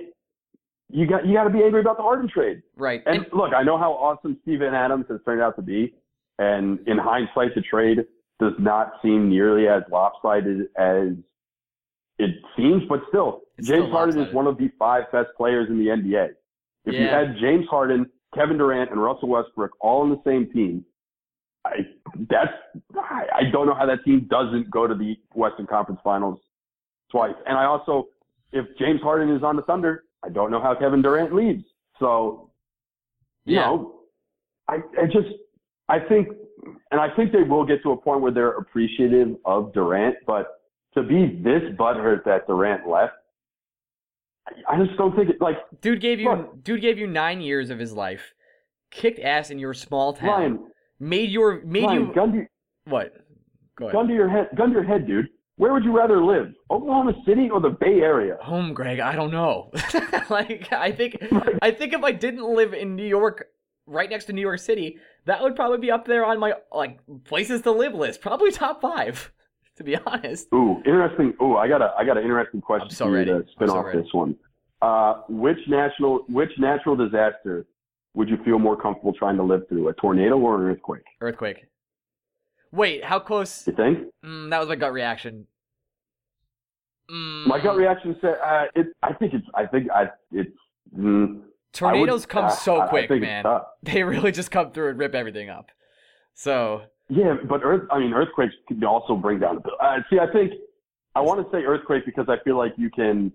You 0.91 1.07
got 1.07 1.27
you 1.27 1.35
got 1.35 1.45
to 1.45 1.51
be 1.51 1.63
angry 1.63 1.81
about 1.81 1.97
the 1.97 2.03
Harden 2.03 2.29
trade. 2.29 2.63
right. 2.77 3.03
And 3.07 3.19
And, 3.19 3.27
look, 3.33 3.53
I 3.53 3.63
know 3.63 3.77
how 3.77 3.93
awesome 3.93 4.39
Steven 4.43 4.75
Adams 4.75 5.07
has 5.09 5.21
turned 5.25 5.43
out 5.43 5.57
to 5.57 5.63
be, 5.63 5.95
and 6.39 6.79
in 6.87 6.99
hindsight, 6.99 7.55
the 7.55 7.61
trade 7.61 8.05
does 8.39 8.53
not 8.59 8.93
seem 9.03 9.29
nearly 9.29 9.67
as 9.67 9.83
lopsided 9.91 10.69
as 10.77 11.09
it 12.19 12.31
seems. 12.57 12.85
But 12.89 13.01
still, 13.09 13.43
It's 13.59 13.67
James 13.67 13.85
still 13.85 13.91
Harden 13.91 14.21
is 14.21 14.33
one 14.33 14.47
of 14.47 14.59
the 14.59 14.71
five 14.79 15.11
best 15.11 15.29
players 15.37 15.69
in 15.69 15.79
the 15.79 15.87
NBA. 15.87 16.31
If 16.85 16.95
you 16.95 17.09
had 17.09 17.37
James 17.41 17.67
Harden, 17.69 18.07
Kevin 18.35 18.59
Durant, 18.59 18.93
and 18.93 19.03
Russell 19.03 19.29
Westbrook 19.29 19.73
all 19.81 20.03
on 20.03 20.11
the 20.11 20.21
same 20.25 20.51
team, 20.53 20.85
I 21.65 21.79
that's 22.31 22.53
I, 22.95 23.27
I 23.35 23.51
don't 23.51 23.67
know 23.67 23.75
how 23.75 23.87
that 23.87 24.05
team 24.05 24.29
doesn't 24.31 24.71
go 24.71 24.87
to 24.87 24.95
the 24.95 25.17
Western 25.35 25.67
Conference 25.67 26.01
Finals 26.05 26.39
twice. 27.11 27.35
And 27.47 27.59
I 27.59 27.65
also, 27.65 28.07
if 28.53 28.67
James 28.79 29.01
Harden 29.03 29.35
is 29.35 29.43
on 29.43 29.57
the 29.57 29.63
Thunder, 29.63 30.05
I 30.25 30.29
don't 30.29 30.51
know 30.51 30.61
how 30.61 30.75
Kevin 30.75 31.03
Durant 31.03 31.35
leaves. 31.35 31.65
So, 31.99 32.51
you 33.45 33.57
Yeah. 33.57 33.67
know, 33.67 34.01
I, 34.69 34.77
I 35.01 35.07
just 35.07 35.29
I 35.89 36.01
think, 36.01 36.29
and 36.91 37.01
I 37.01 37.15
think 37.15 37.31
they 37.33 37.43
will 37.45 37.65
get 37.65 37.83
to 37.85 37.93
a 37.93 37.97
point 37.97 38.21
where 38.21 38.33
they're 38.33 38.53
appreciative 38.59 39.37
of 39.45 39.73
Durant, 39.73 40.17
but 40.27 40.61
to 40.95 41.03
be 41.03 41.41
this 41.43 41.63
butthurt 41.79 42.25
that 42.25 42.47
Durant 42.49 42.89
left, 42.89 43.15
I, 44.69 44.85
just 44.85 44.97
don't 44.97 45.15
think 45.15 45.31
it 45.31 45.41
like 45.41 45.57
dude 45.81 46.01
gave 46.01 46.19
you 46.21 46.31
look. 46.31 46.63
dude 46.65 46.81
gave 46.81 46.99
you 46.99 47.07
nine 47.07 47.41
years 47.41 47.71
of 47.71 47.79
his 47.79 47.93
life, 47.93 48.35
kicked 48.91 49.19
ass 49.21 49.51
in 49.51 49.59
your 49.59 49.75
small 49.75 50.13
town, 50.13 50.29
Ryan. 50.29 50.67
made 51.01 51.31
your 51.31 51.61
made 51.65 51.85
Ryan, 51.85 52.07
you 52.09 52.15
gun 52.15 52.33
to, 52.33 52.47
what? 52.87 53.13
Go 53.77 53.87
ahead. 53.87 53.93
gun 53.95 54.09
to 54.09 54.15
your 54.15 54.29
head, 54.29 54.49
gun 54.57 54.69
to 54.69 54.75
your 54.75 54.85
head, 54.85 55.07
dude. 55.07 55.29
Where 55.57 55.73
would 55.73 55.85
you 55.85 55.97
rather 55.97 56.23
live, 56.23 56.53
Oklahoma 56.71 57.15
City 57.27 57.49
or 57.51 57.61
the 57.61 57.71
Bay 57.71 58.01
Area? 58.01 58.37
Home, 58.43 58.75
Greg. 58.75 59.01
I 59.01 59.17
don't 59.17 59.31
know. 59.31 59.71
like 60.31 60.71
I 60.71 60.93
think 60.93 61.17
I 61.63 61.71
think 61.71 61.95
if 61.95 62.03
I 62.03 62.13
didn't 62.13 62.45
live 62.45 62.75
in 62.75 62.95
New 62.95 63.07
York, 63.07 63.49
right 63.87 64.11
next 64.11 64.27
to 64.27 64.35
New 64.35 64.43
York 64.43 64.61
City, 64.61 64.99
that 65.25 65.43
would 65.43 65.57
probably 65.57 65.79
be 65.79 65.91
up 65.91 66.07
there 66.07 66.27
on 66.27 66.39
my 66.39 66.55
like 66.73 67.01
places 67.25 67.63
to 67.63 67.71
live 67.73 67.95
list. 67.95 68.21
Probably 68.21 68.51
top 68.51 68.83
five, 68.83 69.33
to 69.77 69.85
be 69.85 69.97
honest. 69.97 70.49
Ooh, 70.53 70.83
interesting. 70.85 71.33
Ooh, 71.41 71.57
I 71.57 71.69
got 71.69 71.81
a 71.81 71.95
I 71.99 72.05
got 72.05 72.19
an 72.19 72.25
interesting 72.25 72.61
question 72.61 72.89
I'm 72.89 72.95
so 72.95 73.07
for 73.07 73.11
you 73.13 73.17
ready. 73.17 73.31
to 73.31 73.45
spin 73.53 73.69
so 73.69 73.79
off 73.79 73.87
ready. 73.87 74.03
this 74.03 74.13
one. 74.13 74.37
Uh, 74.83 75.23
which 75.31 75.59
national 75.69 76.19
which 76.29 76.51
natural 76.59 76.97
disaster 76.97 77.67
would 78.13 78.29
you 78.29 78.37
feel 78.45 78.59
more 78.59 78.77
comfortable 78.77 79.15
trying 79.15 79.37
to 79.37 79.43
live 79.43 79.63
through, 79.71 79.89
a 79.89 79.95
tornado 79.95 80.37
or 80.39 80.57
an 80.57 80.71
earthquake? 80.71 81.05
Earthquake. 81.23 81.67
Wait, 82.77 83.03
how 83.03 83.19
close? 83.19 83.67
You 83.67 83.73
think? 83.73 83.99
Mm, 84.23 84.51
that 84.51 84.59
was 84.61 84.69
my 84.69 84.77
gut 84.77 84.93
reaction. 84.93 85.47
Mm, 87.11 87.47
My 87.47 87.63
gut 87.63 87.77
reaction 87.77 88.17
said, 88.21 88.37
uh, 88.45 88.65
it. 88.75 88.89
I 89.03 89.15
think 89.15 89.33
it's. 89.33 89.47
I 89.55 89.65
think 89.65 89.91
I. 89.91 90.11
It's. 90.31 90.51
Mm, 90.97 91.43
Tornadoes 91.73 92.23
would, 92.23 92.29
come 92.29 92.45
uh, 92.45 92.51
so 92.51 92.87
quick, 92.87 93.11
man. 93.11 93.45
They 93.83 94.03
really 94.15 94.31
just 94.31 94.51
come 94.51 94.73
through 94.73 94.91
and 94.91 94.99
rip 94.99 95.15
everything 95.15 95.49
up. 95.49 95.71
So 96.35 96.83
Yeah, 97.09 97.37
but 97.49 97.63
earth. 97.65 97.89
I 97.91 97.99
mean, 97.99 98.13
earthquakes 98.13 98.55
can 98.69 98.85
also 98.85 99.17
bring 99.17 99.39
down. 99.41 99.63
the 99.65 99.71
Uh, 99.83 99.99
see, 100.11 100.19
I 100.19 100.31
think 100.31 100.53
I 101.15 101.21
want 101.21 101.45
to 101.45 101.51
say 101.57 101.65
earthquake 101.65 102.05
because 102.05 102.27
I 102.29 102.37
feel 102.45 102.59
like 102.59 102.75
you 102.77 102.91
can 102.91 103.33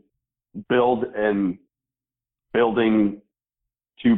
build 0.69 1.05
and 1.15 1.57
building 2.53 3.21
to 4.03 4.17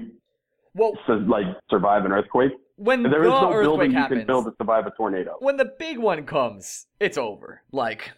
well, 0.74 0.98
so, 1.08 1.14
like 1.14 1.46
survive 1.70 2.04
an 2.04 2.12
earthquake. 2.12 2.52
When 2.76 3.04
There 3.04 3.12
the 3.12 3.20
is 3.22 3.28
no 3.30 3.52
earthquake 3.52 3.64
building 3.64 3.92
you 3.92 3.98
happens, 3.98 4.20
can 4.22 4.28
build 4.28 4.46
to 4.46 4.52
survive 4.58 4.86
a 4.88 4.92
tornado. 4.92 5.36
when 5.40 5.58
the 5.58 5.72
big 5.78 5.98
one 6.00 6.26
comes, 6.26 6.88
it's 7.00 7.18
over. 7.18 7.62
Like 7.72 8.12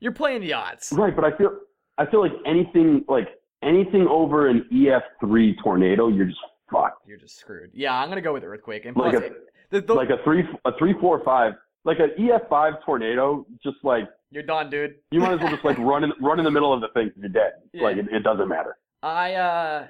you're 0.00 0.12
playing 0.12 0.42
the 0.42 0.52
odds. 0.52 0.92
Right, 0.92 1.14
but 1.16 1.24
I 1.24 1.36
feel 1.36 1.50
I 1.98 2.06
feel 2.06 2.20
like 2.20 2.32
anything 2.44 3.04
like 3.08 3.28
anything 3.62 4.06
over 4.08 4.48
an 4.48 4.66
EF 4.72 5.02
three 5.20 5.56
tornado, 5.62 6.08
you're 6.08 6.26
just 6.26 6.38
fucked. 6.70 7.06
You're 7.08 7.16
just 7.18 7.38
screwed. 7.38 7.70
Yeah, 7.72 7.94
I'm 7.98 8.08
gonna 8.08 8.20
go 8.20 8.32
with 8.34 8.44
earthquake. 8.44 8.84
And 8.84 8.96
Like 8.96 9.12
plus, 9.12 9.22
a- 9.22 9.26
it- 9.26 9.42
the, 9.70 9.80
the, 9.80 9.94
Like 9.94 10.10
a 10.10 10.18
three 10.24 10.44
a 10.64 10.70
three 10.78 10.94
four 11.00 11.22
five, 11.24 11.54
like 11.84 11.98
an 11.98 12.10
EF 12.18 12.48
five 12.48 12.74
tornado, 12.84 13.44
just 13.64 13.78
like 13.82 14.04
you're 14.30 14.42
done, 14.42 14.68
dude. 14.70 14.96
you 15.10 15.20
might 15.20 15.32
as 15.34 15.40
well 15.40 15.50
just 15.50 15.64
like 15.64 15.78
run 15.78 16.04
in 16.04 16.12
run 16.20 16.38
in 16.38 16.44
the 16.44 16.50
middle 16.50 16.72
of 16.72 16.80
the 16.82 16.88
thing. 16.94 17.10
you're 17.16 17.28
dead. 17.30 17.52
Yeah. 17.72 17.82
Like 17.82 17.96
it, 17.96 18.06
it 18.12 18.22
doesn't 18.22 18.48
matter. 18.48 18.76
I 19.02 19.34
uh, 19.34 19.86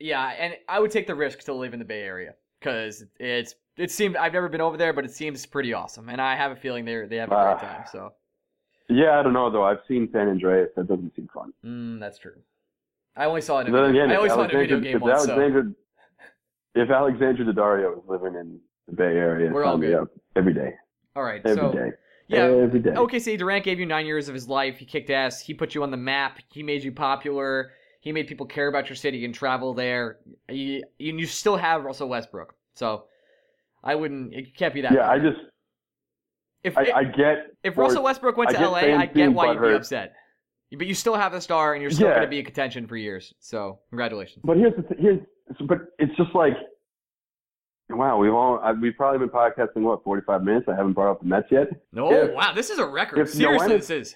yeah, 0.00 0.26
and 0.38 0.54
I 0.68 0.80
would 0.80 0.90
take 0.90 1.06
the 1.06 1.14
risk 1.14 1.40
to 1.44 1.52
live 1.54 1.72
in 1.72 1.78
the 1.78 1.84
Bay 1.84 2.02
Area 2.02 2.34
because 2.60 3.04
it's 3.18 3.54
it 3.76 3.90
seemed 3.90 4.16
I've 4.16 4.32
never 4.32 4.48
been 4.48 4.60
over 4.60 4.76
there, 4.76 4.92
but 4.92 5.04
it 5.04 5.10
seems 5.12 5.44
pretty 5.46 5.72
awesome, 5.72 6.08
and 6.08 6.20
I 6.20 6.34
have 6.36 6.52
a 6.52 6.56
feeling 6.56 6.84
they 6.84 7.06
they 7.06 7.16
have 7.16 7.30
a 7.30 7.34
Uh, 7.34 7.54
great 7.58 7.68
time. 7.68 7.84
So 7.90 8.12
Yeah, 8.88 9.18
I 9.18 9.22
don't 9.22 9.32
know 9.32 9.50
though. 9.50 9.64
I've 9.64 9.78
seen 9.86 10.08
San 10.12 10.28
Andreas. 10.28 10.70
That 10.76 10.88
doesn't 10.88 11.14
seem 11.14 11.28
fun. 11.32 11.52
mm, 11.64 12.00
that's 12.00 12.18
true. 12.18 12.36
I 13.16 13.24
only 13.24 13.40
saw 13.40 13.58
it 13.60 13.66
in 13.66 13.72
Then 13.72 13.86
video. 13.86 14.02
again, 14.04 14.10
I 14.10 14.14
if 14.14 14.18
always 14.18 14.32
saw 14.32 14.42
it 14.42 14.50
in 14.50 14.56
a 14.56 14.58
video 14.60 14.76
Alexander- 14.76 14.84
game 14.84 14.96
if 14.96 15.02
once. 15.02 15.24
So. 15.24 15.32
Alexander, 15.32 15.72
if 16.74 16.90
Alexander 16.90 17.44
Daddario 17.44 17.96
was 17.96 18.04
living 18.08 18.38
in 18.38 18.60
the 18.86 18.92
Bay 18.94 19.16
Area, 19.16 19.50
We're 19.52 19.64
all 19.64 19.78
good. 19.78 19.94
up 19.94 20.08
every 20.36 20.54
day, 20.54 20.74
All 21.16 21.24
right, 21.24 21.42
every 21.44 21.56
day, 21.72 21.90
so 21.90 21.92
yeah, 22.28 22.44
every 22.44 22.78
day. 22.80 22.90
OKC 22.90 23.36
Durant 23.38 23.64
gave 23.64 23.80
you 23.80 23.86
nine 23.86 24.06
years 24.06 24.28
of 24.28 24.34
his 24.34 24.48
life. 24.48 24.78
He 24.78 24.84
kicked 24.84 25.10
ass. 25.10 25.40
He 25.40 25.52
put 25.54 25.74
you 25.74 25.82
on 25.82 25.90
the 25.90 25.96
map. 25.96 26.38
He 26.52 26.62
made 26.62 26.84
you 26.84 26.92
popular. 26.92 27.72
He 28.00 28.12
made 28.12 28.28
people 28.28 28.46
care 28.46 28.68
about 28.68 28.88
your 28.88 28.96
city 28.96 29.24
and 29.24 29.34
travel 29.34 29.74
there. 29.74 30.18
You, 30.48 30.84
you, 30.98 31.26
still 31.26 31.56
have 31.56 31.84
Russell 31.84 32.08
Westbrook. 32.08 32.54
So 32.74 33.04
I 33.82 33.94
wouldn't. 33.94 34.34
It 34.34 34.56
can't 34.56 34.72
be 34.72 34.82
that. 34.82 34.92
Yeah, 34.92 35.08
I 35.10 35.18
just 35.18 35.38
if 36.62 36.76
I, 36.78 36.86
I 36.94 37.04
get 37.04 37.54
if 37.64 37.74
for- 37.74 37.82
Russell 37.82 38.04
Westbrook 38.04 38.36
went 38.36 38.50
to 38.50 38.56
get 38.56 38.66
LA, 38.66 38.78
I 38.96 39.06
get 39.06 39.32
why 39.32 39.52
you'd 39.52 39.60
be 39.60 39.72
upset. 39.74 40.14
But 40.76 40.86
you 40.86 40.94
still 40.94 41.14
have 41.14 41.32
the 41.32 41.40
star, 41.40 41.72
and 41.72 41.80
you're 41.82 41.90
still 41.90 42.08
Yeah. 42.08 42.14
going 42.16 42.26
to 42.26 42.30
be 42.30 42.38
in 42.40 42.44
contention 42.44 42.86
for 42.86 42.96
years. 42.96 43.34
So 43.40 43.80
congratulations. 43.88 44.42
But 44.44 44.58
here's 44.58 44.76
the 44.76 44.82
th- 44.82 45.00
here's 45.00 45.20
but 45.66 45.78
it's 45.98 46.14
just 46.16 46.34
like 46.34 46.52
wow 47.88 48.18
we've 48.18 48.34
all 48.34 48.60
I, 48.62 48.72
we've 48.72 48.94
probably 48.94 49.18
been 49.18 49.30
podcasting 49.30 49.80
what 49.80 50.04
45 50.04 50.42
minutes 50.42 50.66
I 50.68 50.76
haven't 50.76 50.92
brought 50.92 51.10
up 51.10 51.20
the 51.20 51.26
Mets 51.26 51.46
yet. 51.50 51.68
No, 51.92 52.12
If- 52.12 52.34
wow, 52.34 52.52
this 52.52 52.70
is 52.70 52.78
a 52.78 52.86
record. 52.86 53.28
Seriously, 53.28 53.68
this 53.68 53.90
is. 53.90 54.14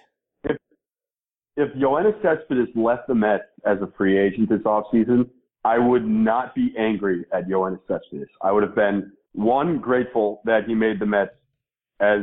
If 1.56 1.72
Yoenis 1.74 2.14
Cespedes 2.22 2.68
left 2.74 3.08
the 3.08 3.14
Mets 3.14 3.44
as 3.66 3.78
a 3.82 3.88
free 3.96 4.18
agent 4.18 4.48
this 4.48 4.60
offseason, 4.62 5.28
I 5.64 5.78
would 5.78 6.06
not 6.06 6.54
be 6.54 6.74
angry 6.78 7.24
at 7.32 7.46
Yoenis 7.48 7.80
Cespedes. 7.86 8.28
I 8.40 8.50
would 8.52 8.62
have 8.62 8.74
been 8.74 9.12
one 9.32 9.78
grateful 9.78 10.40
that 10.44 10.64
he 10.66 10.74
made 10.74 10.98
the 10.98 11.06
Mets 11.06 11.30
as 12.00 12.20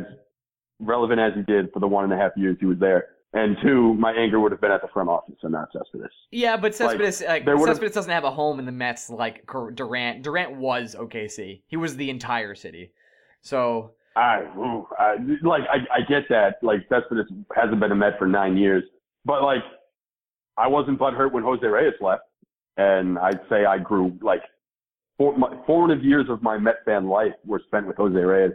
relevant 0.79 1.19
as 1.19 1.33
he 1.35 1.41
did 1.43 1.71
for 1.71 1.79
the 1.79 1.87
one 1.87 2.03
and 2.05 2.13
a 2.13 2.17
half 2.17 2.31
years 2.35 2.57
he 2.59 2.65
was 2.65 2.79
there. 2.79 3.05
And 3.31 3.55
two, 3.61 3.93
my 3.93 4.11
anger 4.11 4.39
would 4.39 4.51
have 4.51 4.59
been 4.59 4.71
at 4.71 4.81
the 4.81 4.87
front 4.87 5.07
office 5.07 5.35
and 5.43 5.51
not 5.51 5.69
Cespedes. 5.71 6.09
Yeah, 6.31 6.57
but 6.57 6.73
Cespedes, 6.73 7.21
like, 7.21 7.45
would've- 7.45 7.63
Cespedes 7.65 7.93
doesn't 7.93 8.11
have 8.11 8.23
a 8.23 8.31
home 8.31 8.57
in 8.57 8.65
the 8.65 8.71
Mets 8.71 9.09
like 9.11 9.45
Durant. 9.75 10.23
Durant 10.23 10.55
was 10.55 10.95
OKC. 10.95 11.61
He 11.67 11.77
was 11.77 11.95
the 11.95 12.09
entire 12.09 12.55
city. 12.55 12.91
So 13.41 13.91
I, 14.15 14.41
ooh, 14.57 14.87
I 14.97 15.15
like 15.43 15.61
I, 15.71 15.97
I 15.97 16.01
get 16.09 16.23
that. 16.29 16.55
Like 16.63 16.79
Cespedes 16.89 17.27
hasn't 17.55 17.79
been 17.79 17.91
a 17.91 17.95
Met 17.95 18.17
for 18.17 18.27
nine 18.27 18.57
years, 18.57 18.83
but 19.25 19.43
like 19.43 19.63
I 20.57 20.67
wasn't 20.67 20.99
butthurt 20.99 21.31
when 21.31 21.43
Jose 21.43 21.65
Reyes 21.65 21.93
left, 22.01 22.23
and 22.77 23.17
I'd 23.19 23.39
say 23.49 23.65
I 23.65 23.77
grew 23.77 24.17
like 24.21 24.41
for, 25.17 25.37
my 25.37 25.55
formative 25.65 26.03
years 26.03 26.25
of 26.29 26.41
my 26.43 26.57
Met 26.57 26.77
fan 26.85 27.07
life 27.07 27.33
were 27.45 27.61
spent 27.67 27.87
with 27.87 27.97
Jose 27.97 28.17
Reyes. 28.17 28.51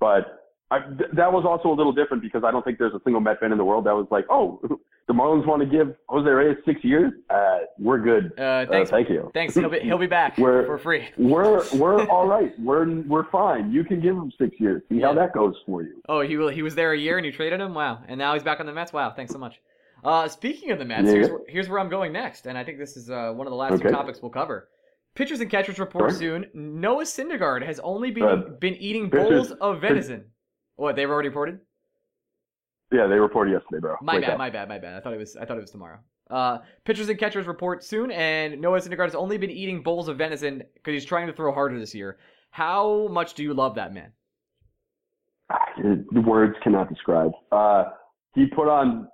But 0.00 0.42
I, 0.70 0.80
th- 0.80 1.10
that 1.14 1.32
was 1.32 1.44
also 1.46 1.68
a 1.72 1.76
little 1.76 1.92
different 1.92 2.22
because 2.22 2.42
I 2.44 2.50
don't 2.50 2.64
think 2.64 2.78
there's 2.78 2.92
a 2.94 3.00
single 3.04 3.20
Met 3.20 3.40
fan 3.40 3.52
in 3.52 3.58
the 3.58 3.64
world 3.64 3.84
that 3.86 3.94
was 3.94 4.06
like, 4.10 4.26
oh, 4.28 4.60
the 5.08 5.14
Marlins 5.14 5.46
want 5.46 5.62
to 5.62 5.66
give 5.66 5.94
Jose 6.08 6.28
Reyes 6.28 6.56
six 6.66 6.82
years. 6.84 7.12
Uh, 7.30 7.58
we're 7.78 7.98
good. 8.00 8.32
uh, 8.38 8.42
Uh, 8.70 8.84
thank 8.84 9.08
you. 9.08 9.30
thanks. 9.32 9.54
He'll 9.54 9.70
be 9.70 9.78
he'll 9.80 9.96
be 9.96 10.06
back 10.08 10.36
We're- 10.38 10.66
for 10.66 10.76
free. 10.78 11.08
We're 11.16 11.62
we're 11.74 12.04
all 12.08 12.26
right. 12.26 12.52
We're 12.58 13.00
we're 13.02 13.30
fine. 13.30 13.72
You 13.72 13.84
can 13.84 14.00
give 14.02 14.14
him 14.16 14.30
six 14.36 14.58
years. 14.60 14.82
See 14.90 15.00
how 15.00 15.14
that 15.14 15.32
goes 15.32 15.54
for 15.64 15.82
you. 15.82 16.02
Oh, 16.08 16.20
he 16.20 16.36
will. 16.36 16.48
he 16.48 16.62
was 16.62 16.74
there 16.74 16.92
a 16.92 16.98
year 16.98 17.16
and 17.16 17.24
you 17.24 17.32
traded 17.32 17.60
him. 17.60 17.72
Wow, 17.72 18.02
and 18.08 18.18
now 18.18 18.34
he's 18.34 18.42
back 18.42 18.60
on 18.60 18.66
the 18.66 18.72
Mets. 18.72 18.92
Wow, 18.92 19.12
thanks 19.16 19.32
so 19.32 19.38
much. 19.38 19.54
Uh, 20.06 20.28
speaking 20.28 20.70
of 20.70 20.78
the 20.78 20.84
Mets, 20.84 21.06
Yeah. 21.08 21.12
here's, 21.14 21.30
where- 21.30 21.40
here's 21.48 21.68
where 21.68 21.80
I'm 21.80 21.88
going 21.88 22.12
next, 22.12 22.46
and 22.46 22.56
I 22.56 22.62
think 22.62 22.78
this 22.78 22.96
is 22.96 23.10
uh, 23.10 23.32
one 23.34 23.46
of 23.48 23.50
the 23.50 23.56
last 23.56 23.70
two 23.80 23.86
Okay. 23.88 23.90
topics 23.90 24.22
we'll 24.22 24.30
cover. 24.30 24.68
Pitchers 25.16 25.40
and 25.40 25.50
catchers 25.50 25.80
report 25.80 26.12
soon. 26.12 26.46
Noah 26.54 27.02
Syndergaard 27.04 27.64
has 27.66 27.80
only 27.80 28.12
been 28.12 28.22
Uh, 28.24 28.36
been 28.60 28.74
eating 28.76 29.10
pitchers- 29.10 29.48
bowls 29.48 29.52
of 29.60 29.80
venison. 29.80 30.30
What 30.76 30.94
they've 30.94 31.10
already 31.10 31.28
reported? 31.30 31.58
Yeah, 32.92 33.08
they 33.08 33.18
reported 33.18 33.50
yesterday, 33.50 33.80
bro. 33.80 33.96
My 34.00 34.14
Wake 34.14 34.22
bad, 34.22 34.30
up. 34.32 34.38
my 34.38 34.50
bad, 34.50 34.68
my 34.68 34.78
bad. 34.78 34.94
I 34.94 35.00
thought 35.00 35.12
it 35.12 35.18
was 35.18 35.36
I 35.36 35.44
thought 35.44 35.56
it 35.56 35.62
was 35.62 35.72
tomorrow. 35.72 35.98
Uh, 36.30 36.58
pitchers 36.84 37.08
and 37.08 37.18
catchers 37.18 37.46
report 37.48 37.82
soon, 37.82 38.10
and 38.12 38.60
Noah 38.60 38.78
Syndergaard 38.78 39.06
has 39.06 39.14
only 39.16 39.38
been 39.38 39.50
eating 39.50 39.82
bowls 39.82 40.06
of 40.08 40.18
venison 40.18 40.62
because 40.74 40.92
he's 40.92 41.04
trying 41.04 41.26
to 41.26 41.32
throw 41.32 41.50
harder 41.52 41.78
this 41.80 41.94
year. 41.96 42.18
How 42.50 43.08
much 43.08 43.34
do 43.34 43.42
you 43.42 43.54
love 43.54 43.74
that 43.74 43.92
man? 43.92 44.12
The 46.12 46.20
words 46.20 46.54
cannot 46.62 46.88
describe. 46.88 47.32
Uh, 47.50 47.84
he 48.34 48.46
put 48.46 48.68
on 48.68 49.08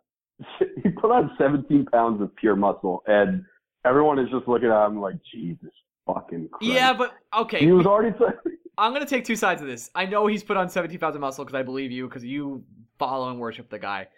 he 0.83 0.91
put 0.91 1.11
on 1.11 1.31
17 1.39 1.87
pounds 1.87 2.21
of 2.23 2.35
pure 2.37 2.57
muscle, 2.57 3.03
and 3.07 3.45
everyone 3.85 4.19
is 4.19 4.29
just 4.31 4.49
looking 4.49 4.71
at 4.71 4.87
him 4.87 5.01
like, 5.01 5.17
Jesus 5.33 5.71
fucking 6.07 6.49
Christ. 6.53 6.73
Yeah, 6.73 6.93
but 6.93 7.13
okay. 7.37 7.61
he 7.61 7.73
was 7.73 7.87
already. 7.87 8.17
I'm 8.79 8.93
gonna 8.93 9.07
take 9.07 9.25
two 9.25 9.37
sides 9.37 9.61
of 9.61 9.69
this. 9.69 9.91
I 9.95 10.07
know 10.07 10.27
he's 10.27 10.43
put 10.43 10.57
on 10.57 10.69
17 10.69 10.99
pounds 10.99 11.15
of 11.15 11.21
muscle 11.21 11.45
because 11.45 11.59
I 11.59 11.63
believe 11.63 11.91
you 11.91 12.09
because 12.09 12.25
you 12.25 12.65
follow 12.99 13.31
and 13.31 13.39
worship 13.39 13.69
the 13.69 13.79
guy. 13.79 14.09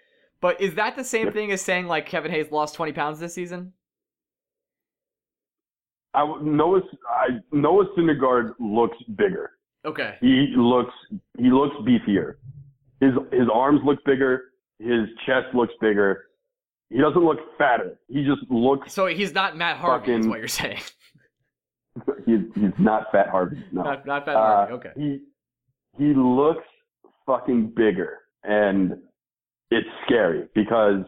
But 0.41 0.61
is 0.61 0.75
that 0.75 0.97
the 0.97 1.05
same 1.05 1.27
Yep. 1.27 1.35
thing 1.35 1.53
as 1.53 1.63
saying 1.63 1.87
like 1.87 2.07
Kevin 2.07 2.31
Hayes 2.31 2.51
lost 2.51 2.75
20 2.75 2.93
pounds 2.93 3.19
this 3.19 3.35
season? 3.35 3.73
I 6.15 6.25
Noah 6.41 6.83
I, 7.09 7.41
Noah 7.51 7.87
Syndergaard 7.97 8.55
looks 8.61 8.97
bigger. 9.17 9.53
Okay. 9.85 10.17
He 10.21 10.55
looks 10.57 10.95
he 11.39 11.51
looks 11.51 11.75
beefier. 11.77 12.37
His 13.01 13.13
his 13.33 13.49
arms 13.53 13.81
look 13.85 14.05
bigger. 14.05 14.53
His 14.79 15.09
chest 15.27 15.55
looks 15.55 15.73
bigger. 15.81 16.25
He 16.91 16.99
doesn't 16.99 17.25
look 17.25 17.39
fatter. 17.59 17.99
He 18.09 18.25
just 18.25 18.43
looks. 18.51 18.93
So 18.93 19.07
he's 19.07 19.33
not 19.35 19.57
Matt 19.57 19.79
Harvey, 19.79 20.13
is 20.15 20.27
what 20.27 20.39
you're 20.39 20.49
saying. 20.49 20.81
He's 22.27 22.41
he's 22.57 22.73
not 22.79 23.05
Fat 23.13 23.29
Harvey. 23.29 23.63
No. 23.71 23.83
not 23.83 24.05
not 24.05 24.27
Matt 24.27 24.35
Uh, 24.37 24.41
Harvey. 24.41 24.73
Okay. 24.73 24.91
He 24.97 25.19
he 25.97 26.13
looks 26.13 26.65
fucking 27.25 27.69
bigger, 27.77 28.19
and 28.43 28.95
it's 29.71 29.87
scary 30.05 30.49
because 30.57 31.05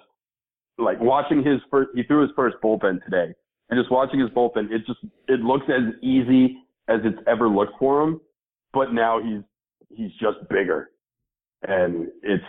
like 0.79 1.01
watching 1.01 1.39
his 1.43 1.59
first, 1.73 1.91
he 1.97 2.05
threw 2.05 2.23
his 2.23 2.31
first 2.37 2.57
bullpen 2.63 3.03
today, 3.05 3.35
and 3.69 3.79
just 3.81 3.91
watching 3.91 4.21
his 4.21 4.31
bullpen, 4.31 4.71
it 4.71 4.87
just 4.87 5.01
it 5.27 5.41
looks 5.41 5.65
as 5.69 5.93
easy 6.03 6.57
as 6.87 7.01
it's 7.03 7.19
ever 7.27 7.49
looked 7.49 7.73
for 7.81 8.03
him, 8.03 8.21
but 8.73 8.93
now 8.93 9.21
he's 9.21 9.43
he's 9.89 10.13
just 10.21 10.39
bigger, 10.49 10.91
and 11.67 12.07
it's 12.23 12.45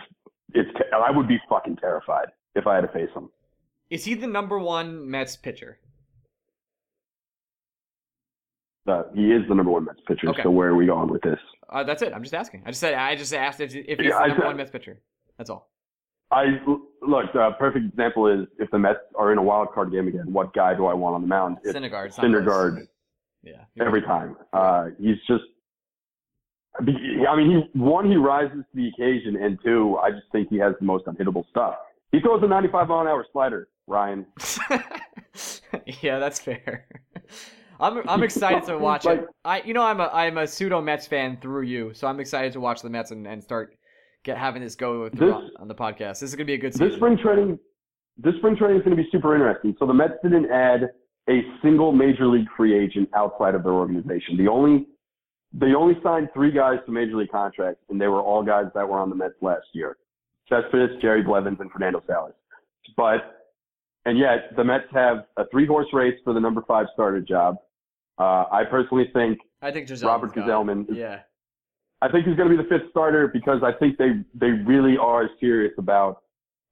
it's 0.54 0.70
I 0.94 1.10
would 1.10 1.28
be 1.28 1.38
fucking 1.48 1.76
terrified 1.76 2.28
if 2.54 2.66
I 2.66 2.74
had 2.76 2.80
to 2.82 2.88
face 2.88 3.10
him. 3.14 3.28
Is 3.90 4.04
he 4.04 4.14
the 4.14 4.26
number 4.26 4.58
one 4.58 5.08
Mets 5.10 5.36
pitcher? 5.36 5.78
Uh, 8.86 9.02
he 9.14 9.32
is 9.32 9.42
the 9.48 9.54
number 9.54 9.70
one 9.70 9.84
Mets 9.84 10.00
pitcher. 10.06 10.28
Okay. 10.30 10.42
So 10.42 10.50
where 10.50 10.68
are 10.68 10.74
we 10.76 10.86
going 10.86 11.10
with 11.10 11.22
this? 11.22 11.38
Uh, 11.70 11.84
that's 11.84 12.00
it. 12.02 12.12
I'm 12.14 12.22
just 12.22 12.34
asking. 12.34 12.62
I 12.64 12.70
just 12.70 12.80
said 12.80 12.94
I 12.94 13.14
just 13.16 13.34
asked 13.34 13.60
if, 13.60 13.74
if 13.74 13.98
he's 13.98 14.08
Yeah, 14.08 14.20
the 14.22 14.28
number 14.28 14.46
one 14.46 14.56
Mets 14.56 14.70
pitcher. 14.70 15.00
That's 15.36 15.50
all. 15.50 15.68
I 16.30 16.44
look. 17.06 17.32
The 17.32 17.50
perfect 17.58 17.86
example 17.86 18.26
is 18.26 18.46
if 18.58 18.70
the 18.70 18.78
Mets 18.78 18.98
are 19.14 19.32
in 19.32 19.38
a 19.38 19.42
wild 19.42 19.68
card 19.74 19.92
game 19.92 20.08
again. 20.08 20.32
What 20.32 20.52
guy 20.54 20.74
do 20.74 20.86
I 20.86 20.94
want 20.94 21.14
on 21.14 21.20
the 21.22 21.26
mound? 21.26 21.58
Syndergaard. 21.66 22.06
it's 22.06 22.18
not 22.18 22.26
close. 22.30 22.42
Syndergaard 22.44 22.86
Yeah. 23.42 23.64
every 23.80 24.02
time. 24.02 24.36
Uh, 24.52 24.86
he's 24.98 25.16
just. 25.26 25.44
I 26.80 27.36
mean, 27.36 27.50
he 27.72 27.78
one 27.78 28.08
he 28.08 28.16
rises 28.16 28.58
to 28.58 28.64
the 28.74 28.88
occasion, 28.88 29.36
and 29.36 29.58
two, 29.64 29.98
I 30.02 30.10
just 30.10 30.24
think 30.32 30.48
he 30.48 30.58
has 30.58 30.74
the 30.78 30.86
most 30.86 31.06
unhittable 31.06 31.48
stuff. 31.50 31.74
He 32.12 32.20
throws 32.20 32.42
a 32.42 32.46
95 32.48 32.88
mile 32.88 33.00
an 33.00 33.06
hour 33.08 33.26
slider, 33.32 33.68
Ryan. 33.86 34.26
yeah, 36.02 36.18
that's 36.18 36.40
fair. 36.40 36.86
I'm 37.80 38.08
I'm 38.08 38.22
excited 38.22 38.64
to 38.64 38.78
watch 38.78 39.04
Like- 39.04 39.20
it. 39.20 39.26
I 39.44 39.62
you 39.62 39.74
know 39.74 39.82
I'm 39.82 40.00
a 40.00 40.10
I'm 40.12 40.38
a 40.38 40.46
pseudo 40.46 40.80
Mets 40.80 41.06
fan 41.06 41.38
through 41.40 41.62
you, 41.62 41.92
so 41.94 42.06
I'm 42.06 42.20
excited 42.20 42.52
to 42.54 42.60
watch 42.60 42.82
the 42.82 42.90
Mets 42.90 43.10
and, 43.10 43.26
and 43.26 43.42
start 43.42 43.76
get 44.24 44.36
having 44.36 44.62
this 44.62 44.74
go 44.74 45.08
through 45.08 45.26
This- 45.28 45.34
on, 45.34 45.50
on 45.60 45.68
the 45.68 45.74
podcast. 45.74 46.20
This 46.20 46.24
is 46.24 46.34
gonna 46.34 46.46
be 46.46 46.54
a 46.54 46.58
good 46.58 46.72
This 46.72 46.94
spring 46.94 47.16
training, 47.18 47.58
this 48.16 48.34
spring 48.36 48.56
training 48.56 48.78
is 48.78 48.84
going 48.84 48.96
to 48.96 49.02
be 49.02 49.08
super 49.12 49.34
interesting. 49.34 49.76
So 49.78 49.86
the 49.86 49.94
Mets 49.94 50.14
didn't 50.24 50.50
add 50.50 50.90
a 51.30 51.40
single 51.62 51.92
major 51.92 52.26
league 52.26 52.48
free 52.56 52.76
agent 52.76 53.08
outside 53.14 53.54
of 53.54 53.62
their 53.62 53.72
organization. 53.74 54.36
The 54.36 54.48
only 54.48 54.86
they 55.52 55.74
only 55.74 55.94
signed 56.02 56.28
three 56.34 56.52
guys 56.52 56.78
to 56.86 56.92
major 56.92 57.16
league 57.16 57.30
contracts, 57.30 57.82
and 57.88 58.00
they 58.00 58.08
were 58.08 58.20
all 58.20 58.42
guys 58.42 58.66
that 58.74 58.88
were 58.88 58.98
on 58.98 59.10
the 59.10 59.16
Mets 59.16 59.34
last 59.40 59.66
year: 59.72 59.96
Cespedes, 60.48 61.00
Jerry 61.00 61.22
Blevins, 61.22 61.58
and 61.60 61.70
Fernando 61.70 62.02
Salas. 62.06 62.34
But 62.96 63.50
and 64.04 64.18
yet 64.18 64.56
the 64.56 64.64
Mets 64.64 64.86
have 64.92 65.24
a 65.36 65.46
three 65.50 65.66
horse 65.66 65.88
race 65.92 66.18
for 66.24 66.32
the 66.32 66.40
number 66.40 66.62
five 66.66 66.86
starter 66.94 67.20
job. 67.20 67.56
Uh, 68.18 68.44
I 68.50 68.64
personally 68.70 69.10
think 69.12 69.38
I 69.62 69.70
think 69.70 69.88
Giselle 69.88 70.10
Robert 70.10 70.34
Gsellman 70.34 70.90
is 70.90 70.96
Yeah. 70.96 71.20
I 72.00 72.08
think 72.08 72.26
he's 72.26 72.36
going 72.36 72.48
to 72.48 72.56
be 72.56 72.62
the 72.62 72.68
fifth 72.68 72.90
starter 72.90 73.26
because 73.26 73.62
I 73.62 73.72
think 73.72 73.98
they 73.98 74.22
they 74.34 74.50
really 74.50 74.96
are 74.96 75.28
serious 75.40 75.72
about 75.78 76.22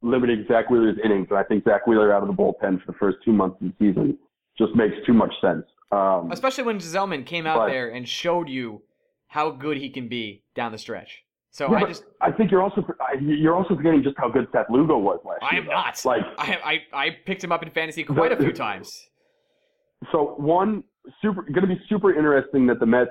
limiting 0.03 0.45
Zack 0.49 0.71
Wheeler's 0.71 0.99
innings, 1.05 1.29
and 1.31 1.39
I 1.39 1.43
think 1.43 1.65
Zack 1.65 1.87
Wheeler 1.87 2.13
out 2.13 2.23
of 2.23 2.29
the 2.29 2.35
bullpen 2.35 2.81
for 2.81 2.93
the 2.93 2.99
first 2.99 3.19
two 3.25 3.33
months 3.33 3.57
of 3.61 3.69
the 3.69 3.75
season 3.79 4.19
just 4.57 4.75
makes 4.75 4.95
too 5.05 5.13
much 5.13 5.33
sense. 5.41 5.65
Um, 5.93 6.31
Especially 6.33 6.65
when 6.65 6.79
Gsellman 6.79 7.25
came 7.27 7.47
out 7.47 7.59
But- 7.59 7.69
there 7.69 7.89
and 7.91 8.09
showed 8.09 8.49
you 8.49 8.83
how 9.29 9.51
good 9.51 9.77
he 9.77 9.91
can 9.91 10.09
be 10.09 10.43
down 10.55 10.73
the 10.73 10.79
stretch. 10.79 11.23
So 11.51 11.71
yeah, 11.71 11.79
I 11.79 11.85
just 11.87 12.05
I 12.21 12.33
think 12.33 12.51
you're 12.51 12.63
also 12.63 12.85
I- 13.01 13.15
you're 13.21 13.55
also 13.55 13.77
forgetting 13.77 14.03
just 14.03 14.17
how 14.19 14.29
good 14.29 14.47
Seth 14.53 14.67
Lugo 14.69 14.99
was 14.99 15.21
last 15.25 15.43
I 15.43 15.55
year. 15.55 15.63
am 15.63 15.69
not. 15.69 16.05
Like 16.05 16.23
I, 16.39 16.81
I 16.93 17.07
I 17.07 17.11
picked 17.25 17.43
him 17.43 17.51
up 17.51 17.63
in 17.63 17.71
fantasy 17.71 18.05
quite 18.05 18.31
a 18.33 18.37
few 18.37 18.53
times. 18.53 19.09
so 20.13 20.35
one 20.37 20.85
super 21.23 21.43
going 21.43 21.63
to 21.67 21.75
be 21.75 21.81
super 21.89 22.15
interesting 22.15 22.67
that 22.67 22.79
the 22.79 22.85
Mets 22.87 23.11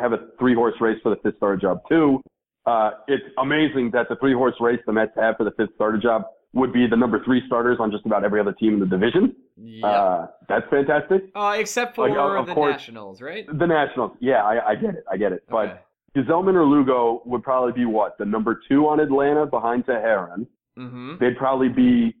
have 0.00 0.12
a 0.12 0.18
three 0.38 0.54
horse 0.54 0.74
race 0.80 0.98
for 1.02 1.10
the 1.10 1.16
fifth 1.22 1.36
starter 1.38 1.56
job. 1.56 1.80
Two, 1.88 2.22
uh, 2.66 2.90
it's 3.08 3.24
amazing 3.38 3.90
that 3.92 4.08
the 4.08 4.16
three 4.16 4.32
horse 4.34 4.54
race 4.60 4.80
the 4.86 4.92
Mets 4.92 5.12
have 5.16 5.36
for 5.36 5.44
the 5.44 5.52
fifth 5.52 5.74
starter 5.74 5.98
job 5.98 6.22
would 6.54 6.72
be 6.72 6.86
the 6.86 6.96
number 6.96 7.22
three 7.24 7.42
starters 7.46 7.78
on 7.80 7.90
just 7.90 8.04
about 8.04 8.24
every 8.24 8.38
other 8.40 8.52
team 8.52 8.74
in 8.74 8.80
the 8.80 8.86
division. 8.86 9.34
Yep. 9.56 9.84
Uh, 9.84 10.26
that's 10.48 10.66
fantastic. 10.70 11.24
Uh, 11.34 11.56
except 11.58 11.94
for 11.96 12.08
like, 12.08 12.18
of- 12.18 12.36
of 12.36 12.46
the 12.46 12.54
course- 12.54 12.72
Nationals, 12.74 13.22
right? 13.22 13.46
The 13.46 13.66
Nationals, 13.66 14.12
yeah, 14.20 14.42
I, 14.44 14.70
I 14.70 14.74
get 14.74 14.94
it, 14.94 15.04
I 15.10 15.16
get 15.16 15.32
it. 15.32 15.44
Okay. 15.50 15.72
But 15.74 15.86
Gsellman 16.14 16.54
or 16.54 16.64
Lugo 16.66 17.22
would 17.24 17.42
probably 17.42 17.72
be 17.72 17.86
what 17.86 18.18
the 18.18 18.24
number 18.26 18.60
two 18.68 18.86
on 18.88 19.00
Atlanta 19.00 19.46
behind 19.46 19.86
Teheran. 19.86 20.46
Mm-hmm. 20.78 21.16
They'd 21.20 21.36
probably 21.36 21.68
be. 21.70 22.14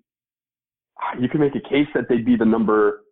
You 1.18 1.28
can 1.28 1.40
make 1.40 1.54
a 1.54 1.60
case 1.68 1.88
that 1.94 2.08
they'd 2.08 2.24
be 2.24 2.36
the 2.36 2.44
number 2.44 3.02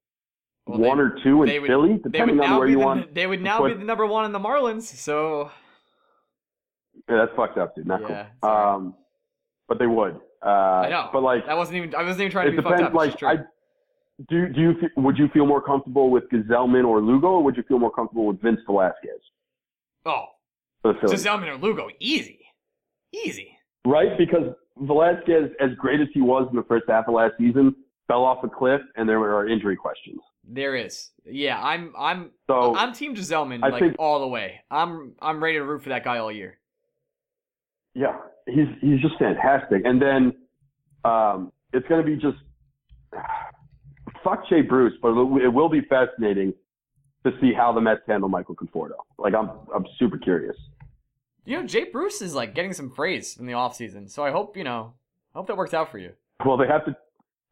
Well, 0.66 0.78
one 0.78 0.96
they- 0.98 1.04
or 1.04 1.16
two 1.22 1.42
in 1.42 1.48
they 1.48 1.58
would- 1.58 1.68
Philly, 1.68 2.00
depending 2.02 2.40
on 2.40 2.46
now 2.50 2.58
where 2.58 2.66
be 2.66 2.72
you 2.72 2.78
the, 2.78 2.84
want. 2.84 3.14
They 3.14 3.26
would 3.26 3.42
now 3.42 3.58
put- 3.58 3.68
be 3.74 3.74
the 3.78 3.84
number 3.84 4.06
one 4.06 4.24
in 4.24 4.32
the 4.32 4.38
Marlins. 4.38 4.82
So 4.82 5.50
Yeah, 7.08 7.16
that's 7.16 7.32
fucked 7.36 7.58
up, 7.58 7.74
dude. 7.76 7.86
Not 7.86 8.00
Yeah, 8.08 8.26
cool. 8.42 8.50
Um, 8.50 8.94
but 9.68 9.78
they 9.78 9.86
would. 9.86 10.18
Uh, 10.44 10.48
I 10.48 10.88
know. 10.88 11.10
But 11.12 11.22
like, 11.22 11.46
that 11.46 11.56
wasn't 11.56 11.76
even. 11.78 11.94
I 11.94 12.02
wasn't 12.02 12.22
even 12.22 12.32
trying 12.32 12.46
to 12.46 12.50
be 12.52 12.56
depends. 12.56 12.82
fucked 12.82 12.90
up. 12.90 12.94
Like. 12.94 13.22
I 13.22 13.36
do. 14.28 14.48
Do 14.48 14.60
you 14.60 14.74
would 14.96 15.18
you 15.18 15.28
feel 15.28 15.46
more 15.46 15.62
comfortable 15.62 16.10
with 16.10 16.24
Gsellman 16.30 16.86
or 16.86 17.00
Lugo, 17.00 17.28
or 17.28 17.42
would 17.42 17.56
you 17.56 17.62
feel 17.64 17.78
more 17.78 17.90
comfortable 17.90 18.26
with 18.26 18.40
Vince 18.40 18.60
Velasquez 18.66 19.20
oh, 20.06 20.24
the 20.82 20.90
or 20.90 21.56
Lugo, 21.58 21.88
easy, 21.98 22.40
easy. 23.12 23.56
right? 23.86 24.16
Because 24.18 24.54
Velasquez, 24.78 25.50
as 25.60 25.70
great 25.78 26.00
as 26.00 26.08
he 26.14 26.20
was 26.20 26.48
in 26.50 26.56
the 26.56 26.64
first 26.64 26.84
half 26.88 27.08
of 27.08 27.14
last 27.14 27.34
season, 27.38 27.74
fell 28.08 28.24
off 28.24 28.42
a 28.44 28.48
cliff, 28.48 28.80
and 28.96 29.08
there 29.08 29.18
are 29.18 29.46
injury 29.48 29.76
questions. 29.76 30.20
There 30.44 30.74
is. 30.74 31.10
Yeah, 31.26 31.62
I'm. 31.62 31.92
I'm. 31.98 32.30
So 32.48 32.74
I'm 32.74 32.92
Team 32.92 33.14
Gsellman 33.14 33.60
I 33.62 33.68
like 33.68 33.80
think- 33.80 33.96
all 33.98 34.20
the 34.20 34.28
way. 34.28 34.60
I'm. 34.70 35.12
I'm 35.20 35.42
ready 35.42 35.58
to 35.58 35.64
root 35.64 35.82
for 35.82 35.90
that 35.90 36.04
guy 36.04 36.18
all 36.18 36.32
year. 36.32 36.58
Yeah, 37.94 38.16
he's 38.46 38.68
he's 38.80 39.00
just 39.00 39.18
fantastic. 39.18 39.82
And 39.84 40.00
then 40.00 40.32
um, 41.04 41.52
it's 41.72 41.86
going 41.88 42.04
to 42.04 42.06
be 42.06 42.16
just 42.16 42.38
fuck 44.24 44.48
Jay 44.48 44.62
Bruce, 44.62 44.94
but 45.02 45.10
it 45.10 45.52
will 45.52 45.68
be 45.68 45.80
fascinating 45.82 46.52
to 47.24 47.32
see 47.40 47.52
how 47.52 47.72
the 47.72 47.80
Mets 47.80 48.00
handle 48.06 48.28
Michael 48.28 48.54
Conforto. 48.54 48.92
Like 49.18 49.34
I'm 49.34 49.50
I'm 49.74 49.86
super 49.98 50.18
curious. 50.18 50.56
You 51.44 51.60
know, 51.60 51.66
Jay 51.66 51.84
Bruce 51.84 52.22
is 52.22 52.34
like 52.34 52.54
getting 52.54 52.72
some 52.72 52.90
praise 52.90 53.36
in 53.36 53.46
the 53.46 53.52
offseason, 53.52 54.10
so 54.10 54.24
I 54.24 54.30
hope 54.30 54.56
you 54.56 54.64
know. 54.64 54.94
I 55.34 55.38
hope 55.38 55.46
that 55.46 55.56
works 55.56 55.74
out 55.74 55.90
for 55.90 55.98
you. 55.98 56.12
Well, 56.44 56.56
they 56.56 56.66
have 56.66 56.84
to. 56.86 56.96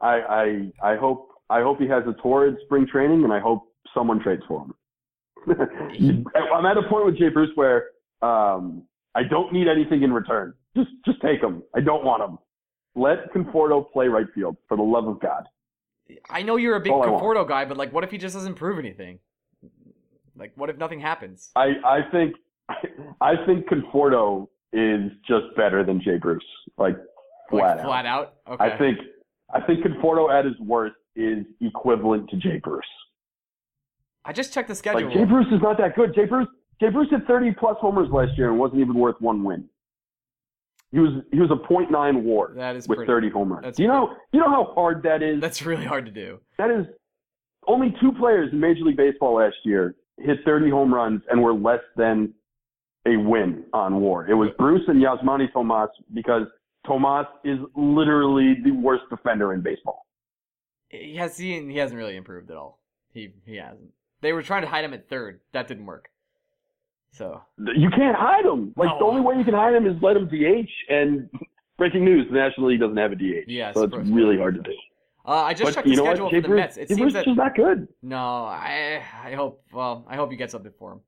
I 0.00 0.70
I 0.82 0.92
I 0.92 0.96
hope 0.96 1.30
I 1.50 1.62
hope 1.62 1.78
he 1.78 1.88
has 1.88 2.04
a 2.06 2.12
torrid 2.22 2.56
spring 2.64 2.86
training, 2.90 3.24
and 3.24 3.32
I 3.32 3.40
hope 3.40 3.72
someone 3.94 4.20
trades 4.20 4.42
for 4.46 4.64
him. 4.64 4.74
I'm 6.54 6.66
at 6.66 6.76
a 6.76 6.82
point 6.88 7.06
with 7.06 7.18
Jay 7.18 7.28
Bruce 7.28 7.50
where 7.54 7.86
um, 8.22 8.82
I 9.18 9.24
don't 9.24 9.52
need 9.52 9.66
anything 9.66 10.04
in 10.04 10.12
return. 10.12 10.54
Just 10.76 10.90
just 11.04 11.20
take 11.20 11.42
him. 11.42 11.64
I 11.74 11.80
don't 11.80 12.04
want 12.04 12.22
him. 12.22 12.38
Let 12.94 13.32
Conforto 13.34 13.90
play 13.90 14.06
right 14.06 14.26
field 14.32 14.56
for 14.68 14.76
the 14.76 14.82
love 14.84 15.08
of 15.08 15.20
God. 15.20 15.44
I 16.30 16.42
know 16.42 16.54
you're 16.54 16.76
a 16.76 16.80
big 16.80 16.92
All 16.92 17.02
I 17.02 17.08
want. 17.08 17.22
Conforto 17.22 17.48
guy, 17.48 17.64
but 17.64 17.76
like, 17.76 17.92
what 17.92 18.04
if 18.04 18.12
he 18.12 18.18
just 18.18 18.36
doesn't 18.36 18.54
prove 18.54 18.78
anything? 18.78 19.18
Like, 20.36 20.52
what 20.54 20.70
if 20.70 20.78
nothing 20.78 21.00
happens? 21.00 21.50
I 21.56 21.72
I 21.84 22.00
think 22.12 22.36
I 23.20 23.34
think 23.44 23.68
Conforto 23.68 24.46
is 24.72 25.10
just 25.26 25.46
better 25.56 25.82
than 25.82 26.00
Jay 26.00 26.16
Bruce. 26.16 26.44
Like 26.76 26.96
flat 27.50 27.78
like, 27.78 27.78
out. 27.80 27.86
flat 27.86 28.06
out. 28.06 28.34
Okay. 28.48 28.64
I 28.64 28.78
think 28.78 28.98
I 29.52 29.60
think 29.62 29.84
Conforto 29.84 30.32
at 30.32 30.44
his 30.44 30.54
worst 30.60 30.94
is 31.16 31.44
equivalent 31.60 32.30
to 32.30 32.36
Jay 32.36 32.60
Bruce. 32.62 32.84
I 34.24 34.32
just 34.32 34.54
checked 34.54 34.68
the 34.68 34.76
schedule. 34.76 35.08
Like 35.08 35.12
Jay 35.12 35.24
Bruce 35.24 35.48
is 35.50 35.60
not 35.60 35.76
that 35.78 35.96
good. 35.96 36.14
Jay 36.14 36.26
Bruce 36.26 36.46
Jay 36.80 36.90
Bruce 36.90 37.08
hit 37.10 37.26
30 37.26 37.52
plus 37.58 37.76
homers 37.80 38.08
last 38.10 38.36
year 38.38 38.50
and 38.50 38.58
wasn't 38.58 38.80
even 38.80 38.94
worth 38.94 39.20
one 39.20 39.42
win. 39.42 39.68
He 40.90 40.98
was 41.00 41.22
he 41.30 41.38
was 41.38 41.50
a 41.50 41.72
.9 41.72 42.22
WAR 42.22 42.54
that 42.54 42.74
is 42.74 42.88
with 42.88 42.96
pretty. 42.96 43.10
30 43.10 43.30
home 43.30 43.52
runs. 43.52 43.64
that's 43.64 43.76
Do 43.76 43.82
you 43.82 43.88
know 43.88 44.14
do 44.32 44.38
you 44.38 44.40
know 44.40 44.48
how 44.50 44.72
hard 44.74 45.02
that 45.02 45.22
is? 45.22 45.40
That's 45.40 45.62
really 45.62 45.84
hard 45.84 46.06
to 46.06 46.12
do. 46.12 46.40
That 46.56 46.70
is 46.70 46.86
only 47.66 47.94
two 48.00 48.12
players 48.12 48.50
in 48.52 48.60
Major 48.60 48.84
League 48.84 48.96
Baseball 48.96 49.34
last 49.34 49.56
year 49.64 49.96
hit 50.18 50.38
30 50.44 50.70
home 50.70 50.92
runs 50.92 51.20
and 51.30 51.42
were 51.42 51.52
less 51.52 51.82
than 51.96 52.32
a 53.06 53.16
win 53.16 53.64
on 53.72 54.00
WAR. 54.00 54.26
It 54.28 54.34
was 54.34 54.48
Bruce 54.58 54.82
and 54.88 55.02
Yasmany 55.02 55.52
Tomas 55.52 55.90
because 56.14 56.46
Tomas 56.86 57.26
is 57.44 57.58
literally 57.76 58.56
the 58.64 58.70
worst 58.70 59.04
defender 59.10 59.52
in 59.52 59.60
baseball. 59.60 60.06
He 60.88 61.16
has 61.16 61.36
he, 61.36 61.60
he 61.70 61.76
hasn't 61.76 61.98
really 61.98 62.16
improved 62.16 62.50
at 62.50 62.56
all. 62.56 62.80
He 63.12 63.32
he 63.44 63.56
hasn't. 63.56 63.90
They 64.22 64.32
were 64.32 64.42
trying 64.42 64.62
to 64.62 64.68
hide 64.68 64.84
him 64.84 64.94
at 64.94 65.08
third. 65.08 65.40
That 65.52 65.68
didn't 65.68 65.86
work. 65.86 66.08
So 67.12 67.40
You 67.58 67.90
can't 67.90 68.16
hide 68.16 68.44
him. 68.44 68.72
Like 68.76 68.90
the 68.98 69.04
only 69.04 69.20
way 69.20 69.36
you 69.36 69.44
can 69.44 69.54
hide 69.54 69.74
him 69.74 69.86
is 69.86 69.96
let 70.02 70.16
him 70.16 70.28
DH. 70.28 70.68
And 70.92 71.28
breaking 71.78 72.04
news: 72.04 72.26
the 72.30 72.34
National 72.36 72.68
League 72.68 72.80
doesn't 72.80 72.96
have 72.96 73.12
a 73.12 73.16
DH. 73.16 73.44
Yes, 73.48 73.74
so 73.74 73.82
it's 73.84 73.94
really 74.08 74.36
hard 74.36 74.54
to 74.56 74.62
do. 74.62 74.74
uh, 75.26 75.32
I 75.32 75.52
just 75.54 75.64
but 75.64 75.74
checked 75.74 75.88
the 75.88 75.96
schedule 75.96 76.24
what? 76.26 76.30
Jay 76.32 76.38
for 76.38 76.42
the 76.42 76.48
Bruce, 76.48 76.60
Mets. 76.60 76.76
It 76.76 76.88
Jay 76.88 76.94
seems 76.94 77.00
Bruce 77.12 77.24
that 77.24 77.30
is 77.30 77.36
not 77.36 77.54
good. 77.56 77.88
no. 78.02 78.16
I 78.16 79.02
I 79.24 79.32
hope 79.34 79.62
well 79.72 80.04
I 80.08 80.16
hope 80.16 80.30
you 80.30 80.36
get 80.38 80.50
something 80.50 80.72
for 80.78 80.92
him. 80.92 81.00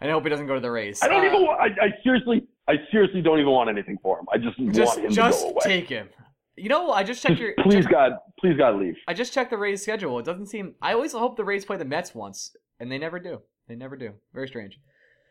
And 0.00 0.10
I 0.10 0.14
hope 0.14 0.22
he 0.24 0.30
doesn't 0.30 0.46
go 0.46 0.54
to 0.54 0.60
the 0.60 0.70
Rays. 0.70 1.02
I 1.02 1.08
don't 1.08 1.22
Uh, 1.22 1.26
even. 1.26 1.42
Want, 1.42 1.60
I, 1.60 1.66
I 1.86 1.90
seriously, 2.02 2.46
I 2.66 2.76
seriously 2.90 3.20
don't 3.20 3.38
even 3.38 3.52
want 3.52 3.68
anything 3.68 3.98
for 4.02 4.18
him. 4.18 4.24
I 4.32 4.38
just, 4.38 4.56
just 4.72 4.96
want 4.96 5.04
him 5.04 5.10
just 5.12 5.40
to 5.40 5.44
go 5.44 5.50
away. 5.50 5.60
take 5.62 5.88
him. 5.90 6.08
You 6.56 6.70
know, 6.70 6.90
I 6.92 7.02
just 7.04 7.22
checked 7.22 7.32
Just 7.36 7.42
your. 7.42 7.54
please, 7.64 7.84
check- 7.84 7.92
God, 7.92 8.12
please, 8.38 8.56
God, 8.56 8.76
leave. 8.80 8.94
I 9.06 9.12
just 9.12 9.34
checked 9.34 9.50
the 9.50 9.58
Rays 9.58 9.82
schedule. 9.82 10.18
It 10.18 10.24
doesn't 10.24 10.46
seem. 10.46 10.74
I 10.80 10.94
always 10.94 11.12
hope 11.12 11.36
the 11.36 11.44
Rays 11.44 11.66
play 11.66 11.76
the 11.76 11.84
Mets 11.84 12.14
once, 12.14 12.56
and 12.78 12.90
they 12.90 12.96
never 12.96 13.18
do. 13.18 13.42
They 13.68 13.76
never 13.76 13.94
do. 13.94 14.12
Very 14.32 14.48
strange. 14.48 14.78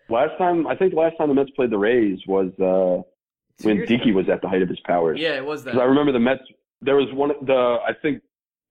Last 0.09 0.37
time, 0.37 0.67
I 0.67 0.75
think, 0.75 0.93
last 0.93 1.17
time 1.17 1.27
the 1.29 1.33
Mets 1.35 1.51
played 1.51 1.69
the 1.69 1.77
Rays 1.77 2.19
was 2.27 2.51
uh, 2.59 3.01
when 3.63 3.85
Dickey 3.85 4.11
was 4.11 4.27
at 4.29 4.41
the 4.41 4.47
height 4.49 4.61
of 4.61 4.69
his 4.69 4.79
powers. 4.81 5.19
Yeah, 5.19 5.35
it 5.35 5.45
was 5.45 5.63
that. 5.63 5.71
'Cause 5.73 5.81
I 5.81 5.85
remember 5.85 6.11
the 6.11 6.19
Mets. 6.19 6.41
There 6.81 6.95
was 6.95 7.11
one. 7.13 7.31
of 7.31 7.45
The 7.45 7.77
I 7.87 7.93
think 8.01 8.21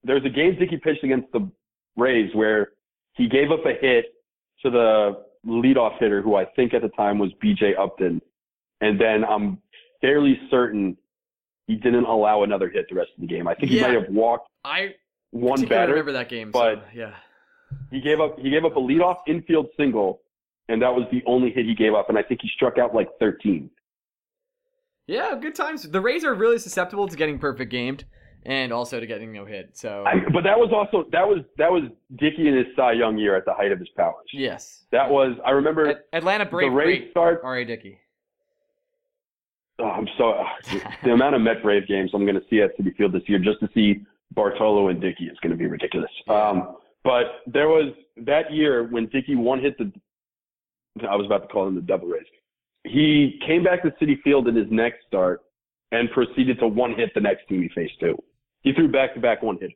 there 0.03 0.15
was 0.15 0.25
a 0.25 0.29
game 0.29 0.57
Dickey 0.59 0.77
pitched 0.77 1.03
against 1.03 1.31
the 1.31 1.49
Rays 1.95 2.33
where 2.33 2.71
he 3.13 3.27
gave 3.27 3.51
up 3.51 3.65
a 3.65 3.73
hit 3.73 4.05
to 4.63 4.69
the 4.69 5.23
leadoff 5.45 5.97
hitter, 5.99 6.21
who 6.21 6.35
I 6.35 6.45
think 6.45 6.73
at 6.73 6.81
the 6.81 6.89
time 6.89 7.17
was 7.19 7.31
B.J. 7.41 7.75
Upton, 7.75 8.21
and 8.81 8.99
then 8.99 9.23
I'm 9.23 9.61
fairly 10.01 10.39
certain 10.49 10.97
he 11.67 11.75
didn't 11.75 12.05
allow 12.05 12.43
another 12.43 12.67
hit 12.69 12.87
the 12.89 12.95
rest 12.95 13.11
of 13.15 13.21
the 13.21 13.27
game. 13.27 13.47
I 13.47 13.53
think 13.53 13.71
he 13.71 13.77
Yeah. 13.77 13.87
might 13.87 14.01
have 14.01 14.09
walked 14.09 14.49
I 14.65 14.95
one 15.31 15.53
particularly 15.53 15.67
batter. 15.69 15.91
remember 15.93 16.11
that 16.13 16.29
game. 16.29 16.51
but- 16.51 16.75
so, 16.79 16.81
yeah. 16.93 17.13
He 17.91 18.01
gave 18.01 18.19
up. 18.19 18.39
He 18.39 18.49
gave 18.49 18.65
up 18.65 18.75
a 18.75 18.79
leadoff 18.79 19.17
infield 19.27 19.67
single, 19.77 20.21
and 20.69 20.81
that 20.81 20.93
was 20.93 21.05
the 21.11 21.21
only 21.25 21.51
hit 21.51 21.65
he 21.65 21.75
gave 21.75 21.93
up. 21.93 22.07
And 22.09 22.17
I 22.17 22.23
think 22.23 22.39
he 22.41 22.49
struck 22.55 22.77
out 22.77 22.95
like 22.95 23.09
13. 23.19 23.69
Yeah, 25.07 25.35
good 25.41 25.55
times. 25.55 25.83
The 25.89 25.99
Rays 25.99 26.23
are 26.23 26.33
really 26.33 26.59
susceptible 26.59 27.07
to 27.07 27.17
getting 27.17 27.39
perfect 27.39 27.71
gamed 27.71 28.05
and 28.45 28.71
also 28.71 28.99
to 28.99 29.05
getting 29.07 29.33
no 29.33 29.43
hit. 29.43 29.75
So 29.75 30.03
I, 30.05 30.13
but 30.31 30.43
that 30.43 30.57
was 30.57 30.71
also 30.71 31.09
that 31.11 31.27
was 31.27 31.39
that 31.57 31.71
was 31.71 31.83
Dickey 32.15 32.47
in 32.47 32.55
his 32.55 32.67
Cy 32.75 32.93
Young 32.93 33.17
year 33.17 33.35
at 33.35 33.43
the 33.45 33.53
height 33.53 33.71
of 33.71 33.79
his 33.79 33.89
powers. 33.97 34.27
yes, 34.31 34.85
That 34.91 35.09
was 35.09 35.35
I 35.45 35.49
remember 35.51 35.87
At- 35.87 36.05
Atlanta 36.13 36.45
Brave 36.45 36.71
the 36.71 36.75
Rays 36.75 37.11
start. 37.11 37.41
R.A. 37.43 37.65
Dickey. 37.65 37.97
Oh, 39.79 39.85
I'm 39.85 40.07
so 40.17 40.33
the 41.03 41.11
amount 41.11 41.35
of 41.35 41.41
Met 41.41 41.63
Brave 41.63 41.87
games 41.87 42.11
I'm 42.13 42.25
going 42.25 42.35
to 42.39 42.45
see 42.49 42.61
at 42.61 42.77
Citi 42.77 42.95
Field 42.95 43.13
this 43.13 43.23
year 43.27 43.39
just 43.39 43.59
to 43.61 43.69
see 43.73 44.01
Bartolo 44.35 44.89
and 44.89 44.99
Dickey 45.01 45.23
is 45.25 45.37
going 45.41 45.51
to 45.51 45.57
be 45.57 45.65
ridiculous. 45.67 46.11
Um, 46.27 46.75
but 47.03 47.23
there 47.47 47.69
was 47.69 47.93
that 48.17 48.51
year 48.53 48.83
when 48.91 49.07
Dickey 49.07 49.35
one 49.35 49.59
hit 49.61 49.77
the. 49.77 49.91
I 51.07 51.15
was 51.15 51.25
about 51.25 51.43
to 51.43 51.47
call 51.47 51.67
him 51.67 51.75
the 51.75 51.81
Devil 51.81 52.07
Rays. 52.07 52.25
He 52.83 53.39
came 53.45 53.63
back 53.63 53.83
to 53.83 53.91
Citi 54.03 54.21
Field 54.21 54.47
in 54.47 54.55
his 54.55 54.67
next 54.69 54.99
start 55.07 55.41
and 55.91 56.09
proceeded 56.11 56.59
to 56.59 56.67
one 56.67 56.93
hit 56.95 57.13
the 57.13 57.21
next 57.21 57.47
team 57.47 57.61
he 57.61 57.69
faced 57.75 57.99
too. 57.99 58.17
He 58.61 58.73
threw 58.73 58.87
back 58.91 59.13
to 59.13 59.19
back 59.19 59.41
one 59.41 59.55
hitters. 59.55 59.73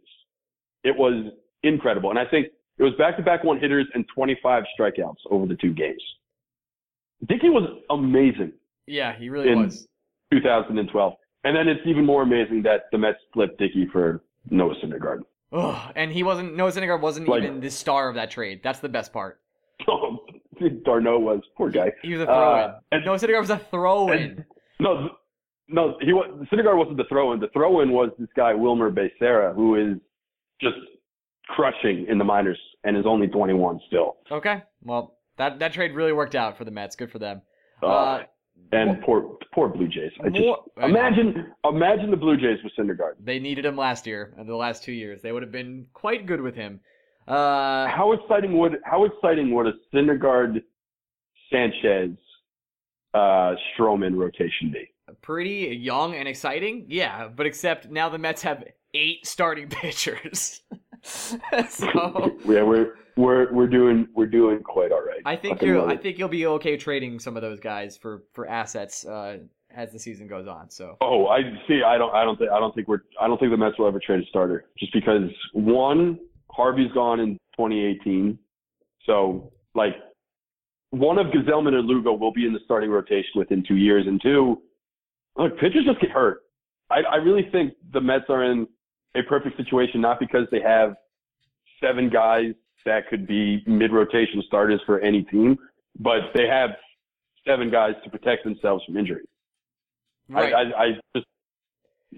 It 0.83 0.95
was 0.97 1.31
incredible, 1.63 2.09
and 2.09 2.19
I 2.19 2.25
think 2.25 2.47
it 2.77 2.83
was 2.83 2.93
back 2.97 3.15
to 3.17 3.23
back 3.23 3.43
one 3.43 3.59
hitters 3.59 3.87
and 3.93 4.05
25 4.13 4.63
strikeouts 4.77 5.15
over 5.29 5.45
the 5.45 5.55
two 5.55 5.73
games. 5.73 6.01
Dickey 7.27 7.49
was 7.49 7.69
amazing. 7.89 8.51
Yeah, 8.87 9.15
he 9.17 9.29
really 9.29 9.49
In- 9.49 9.63
was. 9.63 9.87
2012. 10.33 11.13
And 11.45 11.55
then 11.55 11.67
it's 11.67 11.81
even 11.85 12.05
more 12.05 12.23
amazing 12.23 12.63
that 12.63 12.85
the 12.91 12.97
Mets 12.97 13.19
flipped 13.33 13.59
Dickey 13.59 13.87
for 13.91 14.23
Noah 14.49 14.75
Syndergaard. 14.83 15.19
Ugh, 15.51 15.91
and 15.95 16.11
he 16.11 16.23
wasn't. 16.23 16.55
Noah 16.55 16.71
Syndergaard 16.71 17.01
wasn't 17.01 17.27
Like- 17.27 17.43
even 17.43 17.59
the 17.59 17.69
star 17.69 18.09
of 18.09 18.15
that 18.15 18.31
trade. 18.31 18.61
That's 18.63 18.79
the 18.79 18.89
best 18.89 19.13
part. 19.13 19.39
Oh, 19.87 20.22
d'Arnaud 20.83 21.19
was 21.19 21.41
poor 21.57 21.69
guy. 21.69 21.91
He 22.01 22.13
was 22.13 22.21
a 22.21 22.25
throw-in. 22.25 22.59
Uh, 22.69 22.79
and- 22.91 23.05
Noah 23.05 23.17
Syndergaard 23.17 23.41
was 23.41 23.49
a 23.49 23.57
throw-in. 23.71 24.45
No, 24.79 25.09
no, 25.67 25.97
he 26.01 26.13
was 26.13 26.29
Syndergaard 26.51 26.77
wasn't 26.77 26.97
the 26.97 27.05
throw-in. 27.09 27.39
The 27.39 27.47
throw-in 27.49 27.91
was 27.91 28.09
this 28.19 28.29
guy 28.35 28.53
Wilmer 28.53 28.91
Becerra, 28.91 29.53
who 29.55 29.75
is 29.75 29.97
just 30.61 30.75
crushing 31.47 32.05
in 32.07 32.17
the 32.17 32.23
minors 32.23 32.59
and 32.83 32.95
is 32.97 33.05
only 33.05 33.27
21 33.27 33.79
still. 33.87 34.17
okay, 34.31 34.63
well 34.83 35.17
that 35.37 35.59
that 35.59 35.73
trade 35.73 35.93
really 35.93 36.13
worked 36.13 36.35
out 36.35 36.57
for 36.57 36.63
the 36.65 36.71
Mets. 36.71 36.95
Good 36.95 37.11
for 37.11 37.19
them. 37.19 37.41
Uh, 37.81 37.85
Uh, 37.87 38.23
and 38.71 39.01
poor, 39.03 39.37
poor 39.53 39.67
Blue 39.67 39.87
Jays. 39.87 40.11
I 40.23 40.29
just 40.29 40.39
more- 40.41 40.63
imagine, 40.81 41.53
imagine 41.65 42.09
the 42.11 42.17
Blue 42.17 42.37
Jays 42.37 42.59
with 42.63 42.71
Syndergaard. 42.77 43.13
They 43.19 43.39
needed 43.39 43.65
him 43.65 43.75
last 43.75 44.07
year 44.07 44.33
and 44.37 44.47
the 44.47 44.55
last 44.55 44.83
two 44.83 44.91
years. 44.93 45.21
They 45.21 45.31
would 45.31 45.43
have 45.43 45.51
been 45.51 45.85
quite 45.93 46.25
good 46.25 46.39
with 46.41 46.55
him. 46.55 46.79
Uh, 47.27 47.87
How 47.87 48.11
exciting 48.13 48.57
would 48.57 48.77
how 48.83 49.05
exciting 49.05 49.53
would 49.53 49.67
a 49.67 49.73
Syndergaard, 49.93 50.61
Sanchez, 51.51 52.11
uh, 53.13 53.53
Stroman 53.77 54.15
rotation 54.15 54.71
be? 54.71 54.89
pretty 55.21 55.77
young 55.79 56.15
and 56.15 56.27
exciting, 56.27 56.85
yeah. 56.87 57.27
But 57.27 57.45
except 57.45 57.89
now 57.89 58.09
the 58.09 58.17
Mets 58.17 58.41
have 58.41 58.63
eight 58.93 59.25
starting 59.25 59.69
pitchers. 59.69 60.61
so 61.03 62.31
yeah, 62.45 62.63
we're 62.63 62.95
we're 63.15 63.53
we're 63.53 63.67
doing 63.67 64.07
we're 64.15 64.25
doing 64.27 64.61
quite 64.63 64.91
all 64.91 65.03
right. 65.05 65.21
I 65.25 65.35
think 65.35 65.61
you 65.61 65.83
I 65.83 65.97
think 65.97 66.17
you'll 66.17 66.29
be 66.29 66.45
okay 66.47 66.77
trading 66.77 67.19
some 67.19 67.35
of 67.35 67.41
those 67.41 67.59
guys 67.59 67.95
for 67.97 68.23
for 68.33 68.47
assets 68.49 69.05
uh, 69.05 69.37
as 69.75 69.91
the 69.91 69.99
season 69.99 70.27
goes 70.27 70.47
on. 70.47 70.69
So 70.69 70.97
Oh, 71.01 71.27
I 71.27 71.41
see. 71.67 71.83
I 71.85 71.97
don't. 71.97 72.13
I 72.13 72.23
don't 72.23 72.37
think. 72.37 72.51
I 72.51 72.59
don't 72.59 72.73
think 72.73 72.87
we're. 72.87 73.03
I 73.19 73.27
don't 73.27 73.37
think 73.39 73.51
the 73.51 73.57
Mets 73.57 73.77
will 73.77 73.87
ever 73.87 73.99
trade 73.99 74.23
a 74.23 74.25
starter, 74.27 74.65
just 74.79 74.93
because 74.93 75.29
one, 75.53 76.19
Harvey's 76.55 76.91
gone 76.93 77.19
in 77.19 77.33
2018, 77.57 78.37
so 79.05 79.51
like 79.75 79.95
one 80.91 81.17
of 81.17 81.27
Gsellman 81.27 81.73
or 81.73 81.81
Lugo 81.81 82.13
will 82.13 82.31
be 82.31 82.45
in 82.45 82.53
the 82.53 82.59
starting 82.65 82.91
rotation 82.91 83.31
within 83.35 83.63
two 83.67 83.75
years, 83.75 84.05
and 84.05 84.21
two, 84.21 84.61
look, 85.35 85.57
pitchers 85.59 85.85
just 85.85 85.99
get 85.99 86.11
hurt. 86.11 86.41
I, 86.91 87.01
I 87.11 87.15
really 87.15 87.49
think 87.51 87.73
the 87.91 87.99
Mets 87.99 88.25
are 88.29 88.43
in 88.43 88.67
a 89.15 89.23
perfect 89.23 89.57
situation, 89.57 90.01
not 90.01 90.19
because 90.19 90.47
they 90.51 90.61
have 90.61 90.93
seven 91.81 92.09
guys 92.09 92.53
that 92.85 93.07
could 93.09 93.25
be 93.25 93.63
mid-rotation 93.65 94.43
starters 94.45 94.81
for 94.85 94.99
any 94.99 95.23
team, 95.23 95.57
but 95.99 96.21
they 96.35 96.47
have 96.47 96.71
seven 97.47 97.71
guys 97.71 97.93
to 98.03 98.09
protect 98.09 98.43
themselves 98.43 98.83
from 98.85 98.97
injury. 98.97 99.23
Right. 100.29 100.53
I, 100.53 100.61
I, 100.61 100.83
I 100.83 100.87
just, 101.15 101.27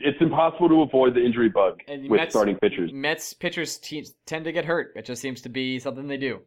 it's 0.02 0.18
impossible 0.22 0.70
to 0.70 0.82
avoid 0.82 1.14
the 1.16 1.24
injury 1.24 1.50
bug 1.50 1.82
And 1.88 2.10
with 2.10 2.20
Mets- 2.20 2.32
starting 2.34 2.56
pitchers. 2.58 2.92
Mets 2.94 3.34
pitchers 3.34 3.78
te- 3.78 4.08
tend 4.26 4.46
to 4.46 4.52
get 4.52 4.66
hurt. 4.66 4.94
It 4.96 5.06
just 5.06 5.22
seems 5.22 5.42
to 5.44 5.50
be 5.50 5.80
something 5.80 6.08
they 6.08 6.18
do. 6.18 6.40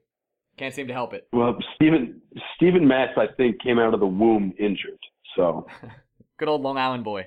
Can't 0.57 0.75
seem 0.75 0.89
to 0.89 0.93
help 0.95 1.15
it. 1.15 1.29
Well, 1.33 1.57
Stephen 1.77 2.21
Steven 2.57 2.87
Matz, 2.87 3.13
I 3.17 3.27
think, 3.37 3.61
came 3.63 3.79
out 3.79 3.95
of 3.95 4.01
the 4.01 4.07
womb 4.07 4.53
injured. 4.59 4.99
So, 5.37 5.67
Good 6.39 6.49
old 6.49 6.63
Long 6.63 6.77
Island 6.79 7.05
boy, 7.05 7.27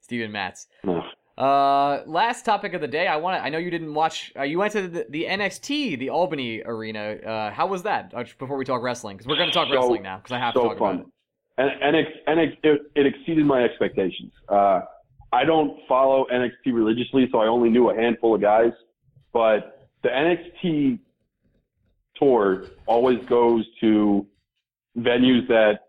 Steven 0.00 0.30
Matz. 0.32 0.66
uh, 0.86 1.00
Uh, 1.40 2.02
last 2.06 2.44
topic 2.44 2.74
of 2.74 2.80
the 2.80 2.88
day. 2.88 3.06
I 3.06 3.16
want 3.16 3.36
to. 3.38 3.44
I 3.44 3.48
know 3.48 3.58
you 3.58 3.70
didn't 3.70 3.94
watch. 3.94 4.32
Uh, 4.36 4.42
you 4.42 4.58
went 4.58 4.72
to 4.72 4.88
the, 4.88 5.06
the 5.08 5.24
NXT, 5.24 5.98
the 5.98 6.10
Albany 6.10 6.62
arena. 6.64 7.12
Uh, 7.24 7.50
how 7.52 7.66
was 7.68 7.82
that? 7.84 8.12
Uh, 8.14 8.24
before 8.38 8.56
we 8.56 8.64
talk 8.64 8.82
wrestling, 8.82 9.16
because 9.16 9.28
we're 9.28 9.36
going 9.36 9.48
to 9.48 9.54
talk 9.54 9.68
So- 9.68 9.74
wrestling 9.74 10.02
now. 10.02 10.16
Because 10.18 10.32
I 10.32 10.38
have 10.38 10.54
to 10.54 10.60
talk 10.60 10.78
fun. 10.78 10.94
about 10.96 11.06
it. 11.58 11.82
and 12.26 12.38
NX 12.38 12.56
it, 12.64 12.80
it 12.96 13.06
exceeded 13.06 13.44
my 13.46 13.62
expectations. 13.62 14.32
Uh, 14.48 14.80
I 15.32 15.44
don't 15.44 15.78
follow 15.88 16.26
NXT 16.32 16.72
religiously, 16.72 17.28
so 17.30 17.38
I 17.38 17.46
only 17.46 17.68
knew 17.68 17.90
a 17.90 17.94
handful 17.94 18.34
of 18.34 18.40
guys. 18.40 18.72
But 19.32 19.88
the 20.02 20.08
NXT 20.08 21.00
tour 22.16 22.64
always 22.86 23.18
goes 23.26 23.64
to 23.80 24.26
venues 24.96 25.46
that 25.48 25.80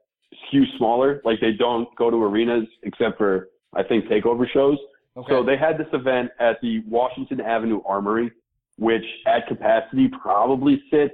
skew 0.48 0.64
smaller, 0.78 1.22
like 1.26 1.40
they 1.40 1.53
don't 1.53 1.88
go 1.95 2.10
to 2.10 2.18
arenas 2.18 2.68
except 2.84 3.18
for 3.18 3.49
I 3.74 3.84
think 3.84 4.06
takeover 4.06 4.45
shows. 4.52 4.78
Okay. 5.18 5.28
So 5.30 5.44
they 5.44 5.57
had 5.57 5.78
this 5.78 5.88
event 5.94 6.32
at 6.40 6.57
the 6.61 6.82
Washington 6.88 7.41
Avenue 7.41 7.82
Armory, 7.86 8.32
which 8.78 9.03
at 9.28 9.48
capacity 9.48 10.07
probably 10.22 10.82
sits 10.91 11.14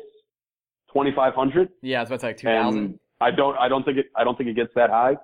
2,500 0.94 1.70
yeah, 1.82 2.02
it's 2.02 2.10
about 2.10 2.24
like 2.24 2.38
two 2.38 2.48
thousand. 2.48 3.00
I 3.20 3.32
don't 3.32 3.58
I 3.58 3.68
don't 3.68 3.84
think 3.84 3.98
it 3.98 4.06
I 4.16 4.24
don't 4.24 4.38
think 4.38 4.50
it 4.50 4.56
gets 4.56 4.74
that 4.76 4.90
high, 4.90 5.18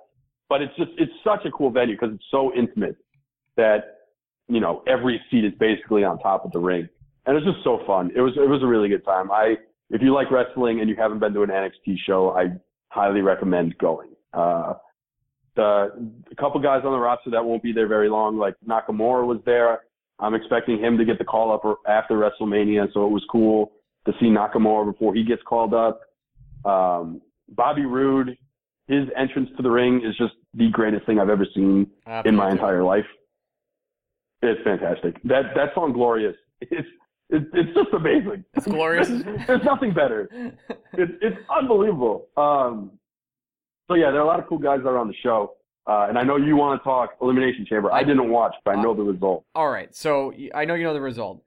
but 0.52 0.60
it's 0.60 0.76
just 0.76 0.90
it's 0.98 1.12
such 1.24 1.46
a 1.46 1.50
cool 1.50 1.70
venue 1.70 1.94
because 1.98 2.14
it's 2.14 2.30
so 2.30 2.52
intimate 2.54 2.96
that 3.56 4.00
you 4.48 4.60
know 4.60 4.82
every 4.86 5.18
seat 5.30 5.46
is 5.46 5.52
basically 5.58 6.04
on 6.04 6.18
top 6.18 6.44
of 6.44 6.52
the 6.52 6.58
ring, 6.58 6.86
and 7.24 7.38
it's 7.38 7.46
just 7.46 7.64
so 7.64 7.80
fun. 7.86 8.10
It 8.14 8.20
was 8.20 8.34
it 8.36 8.46
was 8.46 8.62
a 8.62 8.66
really 8.66 8.90
good 8.90 9.02
time. 9.02 9.30
I 9.30 9.54
if 9.88 10.02
you 10.02 10.12
like 10.12 10.30
wrestling 10.30 10.80
and 10.80 10.90
you 10.90 10.96
haven't 10.96 11.20
been 11.20 11.32
to 11.32 11.42
an 11.42 11.48
NXT 11.48 11.96
show, 12.06 12.32
I 12.36 12.48
highly 12.88 13.22
recommend 13.22 13.78
going. 13.78 14.10
Uh, 14.34 14.74
the 15.56 16.12
a 16.30 16.34
couple 16.34 16.60
guys 16.60 16.82
on 16.84 16.92
the 16.92 16.98
roster 16.98 17.30
that 17.30 17.42
won't 17.42 17.62
be 17.62 17.72
there 17.72 17.88
very 17.88 18.10
long, 18.10 18.36
like 18.36 18.54
Nakamura 18.68 19.26
was 19.26 19.40
there. 19.46 19.80
I'm 20.18 20.34
expecting 20.34 20.78
him 20.78 20.98
to 20.98 21.06
get 21.06 21.16
the 21.16 21.24
call 21.24 21.50
up 21.50 21.62
after 21.88 22.12
WrestleMania, 22.12 22.92
so 22.92 23.06
it 23.06 23.10
was 23.10 23.24
cool 23.32 23.72
to 24.04 24.12
see 24.20 24.26
Nakamura 24.26 24.92
before 24.92 25.14
he 25.14 25.24
gets 25.24 25.40
called 25.48 25.72
up. 25.72 26.02
Um, 26.66 27.22
Bobby 27.48 27.86
Roode, 27.86 28.36
his 28.86 29.04
entrance 29.16 29.48
to 29.56 29.62
the 29.62 29.70
ring 29.70 30.02
is 30.04 30.14
just 30.18 30.34
the 30.54 30.68
greatest 30.70 31.06
thing 31.06 31.18
I've 31.18 31.30
ever 31.30 31.46
seen 31.54 31.86
in 32.24 32.36
my 32.36 32.50
entire 32.50 32.82
life. 32.82 33.06
It's 34.42 34.60
fantastic. 34.62 35.22
That 35.24 35.54
that 35.54 35.74
song 35.74 35.92
"Glorious," 35.92 36.36
it's 36.60 36.88
it's, 37.30 37.46
it's 37.54 37.74
just 37.74 37.92
amazing. 37.92 38.44
It's 38.54 38.66
glorious. 38.66 39.08
There's 39.46 39.64
nothing 39.64 39.94
better. 39.94 40.28
It's 40.92 41.12
it's 41.20 41.36
unbelievable. 41.50 42.28
Um, 42.36 42.92
so 43.88 43.94
yeah, 43.94 44.10
there 44.10 44.20
are 44.20 44.24
a 44.24 44.26
lot 44.26 44.40
of 44.40 44.46
cool 44.48 44.58
guys 44.58 44.80
that 44.82 44.88
are 44.88 44.98
on 44.98 45.08
the 45.08 45.14
show, 45.22 45.54
uh, 45.86 46.06
and 46.08 46.18
I 46.18 46.22
know 46.22 46.36
you 46.36 46.56
want 46.56 46.80
to 46.80 46.84
talk 46.84 47.16
Elimination 47.20 47.66
Chamber. 47.66 47.92
I 47.92 48.04
didn't 48.04 48.30
watch, 48.30 48.54
but 48.64 48.76
I 48.76 48.82
know 48.82 48.94
the 48.94 49.02
result. 49.02 49.44
All 49.54 49.70
right, 49.70 49.94
so 49.94 50.32
I 50.54 50.64
know 50.64 50.74
you 50.74 50.84
know 50.84 50.94
the 50.94 51.00
result. 51.00 51.42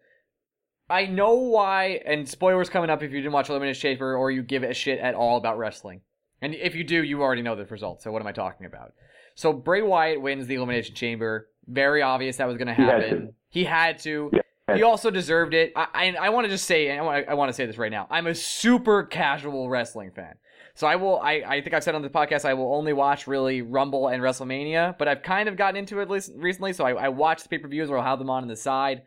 I 0.89 1.07
know 1.07 1.33
why, 1.33 2.01
and 2.05 2.29
spoilers 2.29 2.69
coming 2.69 2.89
up 2.89 3.01
if 3.01 3.11
you 3.11 3.19
didn't 3.19 3.33
watch 3.33 3.49
Elimination 3.49 3.81
Chamber 3.81 4.15
or 4.15 4.29
you 4.31 4.43
give 4.43 4.63
a 4.63 4.73
shit 4.73 4.99
at 4.99 5.15
all 5.15 5.37
about 5.37 5.57
wrestling. 5.57 6.01
And 6.41 6.53
if 6.53 6.75
you 6.75 6.83
do, 6.83 7.03
you 7.03 7.21
already 7.21 7.41
know 7.41 7.55
the 7.55 7.65
result. 7.65 8.01
So 8.01 8.11
what 8.11 8.21
am 8.21 8.27
I 8.27 8.31
talking 8.31 8.65
about? 8.65 8.93
So 9.35 9.51
Bray 9.53 9.81
Wyatt 9.81 10.21
wins 10.21 10.47
the 10.47 10.55
Elimination 10.55 10.95
Chamber. 10.95 11.47
Very 11.67 12.01
obvious 12.01 12.37
that 12.37 12.47
was 12.47 12.57
going 12.57 12.67
to 12.67 12.73
He 12.73 12.81
had 12.83 13.01
happen. 13.03 13.27
to. 13.27 13.33
He 13.49 13.63
had 13.63 13.99
to. 13.99 14.29
Yeah. 14.33 14.75
He 14.75 14.83
also 14.83 15.11
deserved 15.11 15.53
it. 15.53 15.73
I 15.75 15.87
I, 15.93 16.15
I 16.25 16.29
want 16.29 16.45
to 16.45 16.49
just 16.49 16.65
say, 16.65 16.91
I 16.97 17.01
want 17.01 17.27
I 17.27 17.33
want 17.35 17.49
to 17.49 17.53
say 17.53 17.65
this 17.65 17.77
right 17.77 17.91
now. 17.91 18.07
I'm 18.09 18.27
a 18.27 18.35
super 18.35 19.03
casual 19.03 19.69
wrestling 19.69 20.11
fan. 20.11 20.35
So 20.73 20.87
I 20.87 20.95
will. 20.97 21.19
I, 21.19 21.33
I 21.47 21.61
think 21.61 21.73
I've 21.73 21.83
said 21.83 21.95
on 21.95 22.01
the 22.01 22.09
podcast 22.09 22.45
I 22.45 22.53
will 22.53 22.73
only 22.75 22.91
watch 22.91 23.27
really 23.27 23.61
Rumble 23.61 24.07
and 24.09 24.21
WrestleMania, 24.21 24.97
but 24.97 25.07
I've 25.07 25.23
kind 25.23 25.47
of 25.47 25.55
gotten 25.55 25.77
into 25.77 25.99
it 25.99 26.09
recently. 26.09 26.73
So 26.73 26.85
I, 26.85 27.05
I 27.05 27.09
watch 27.09 27.43
the 27.43 27.49
pay 27.49 27.59
per 27.59 27.67
views 27.67 27.89
or 27.89 27.97
I'll 27.97 28.03
have 28.03 28.19
them 28.19 28.29
on 28.29 28.43
in 28.43 28.49
the 28.49 28.55
side. 28.55 29.03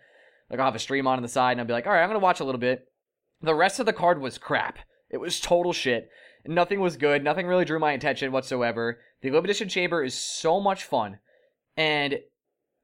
Like 0.50 0.60
I'll 0.60 0.64
have 0.66 0.74
a 0.74 0.78
stream 0.78 1.06
on 1.06 1.18
in 1.18 1.22
the 1.22 1.28
side, 1.28 1.52
and 1.52 1.60
I'll 1.60 1.66
be 1.66 1.72
like, 1.74 1.86
all 1.86 1.92
right, 1.92 2.02
I'm 2.02 2.08
gonna 2.08 2.20
watch 2.20 2.40
a 2.40 2.44
little 2.44 2.60
bit. 2.60 2.86
The 3.42 3.54
rest 3.54 3.80
of 3.80 3.86
the 3.86 3.92
card 3.92 4.20
was 4.20 4.38
crap. 4.38 4.78
It 5.10 5.18
was 5.18 5.40
total 5.40 5.72
shit. 5.72 6.08
Nothing 6.48 6.80
was 6.80 6.96
good. 6.96 7.22
Nothing 7.22 7.46
really 7.46 7.66
drew 7.66 7.78
my 7.78 7.92
attention 7.92 8.32
whatsoever. 8.32 9.00
The 9.20 9.28
Elimination 9.28 9.68
Chamber 9.68 10.02
is 10.02 10.14
so 10.14 10.60
much 10.60 10.82
fun, 10.82 11.18
and 11.76 12.20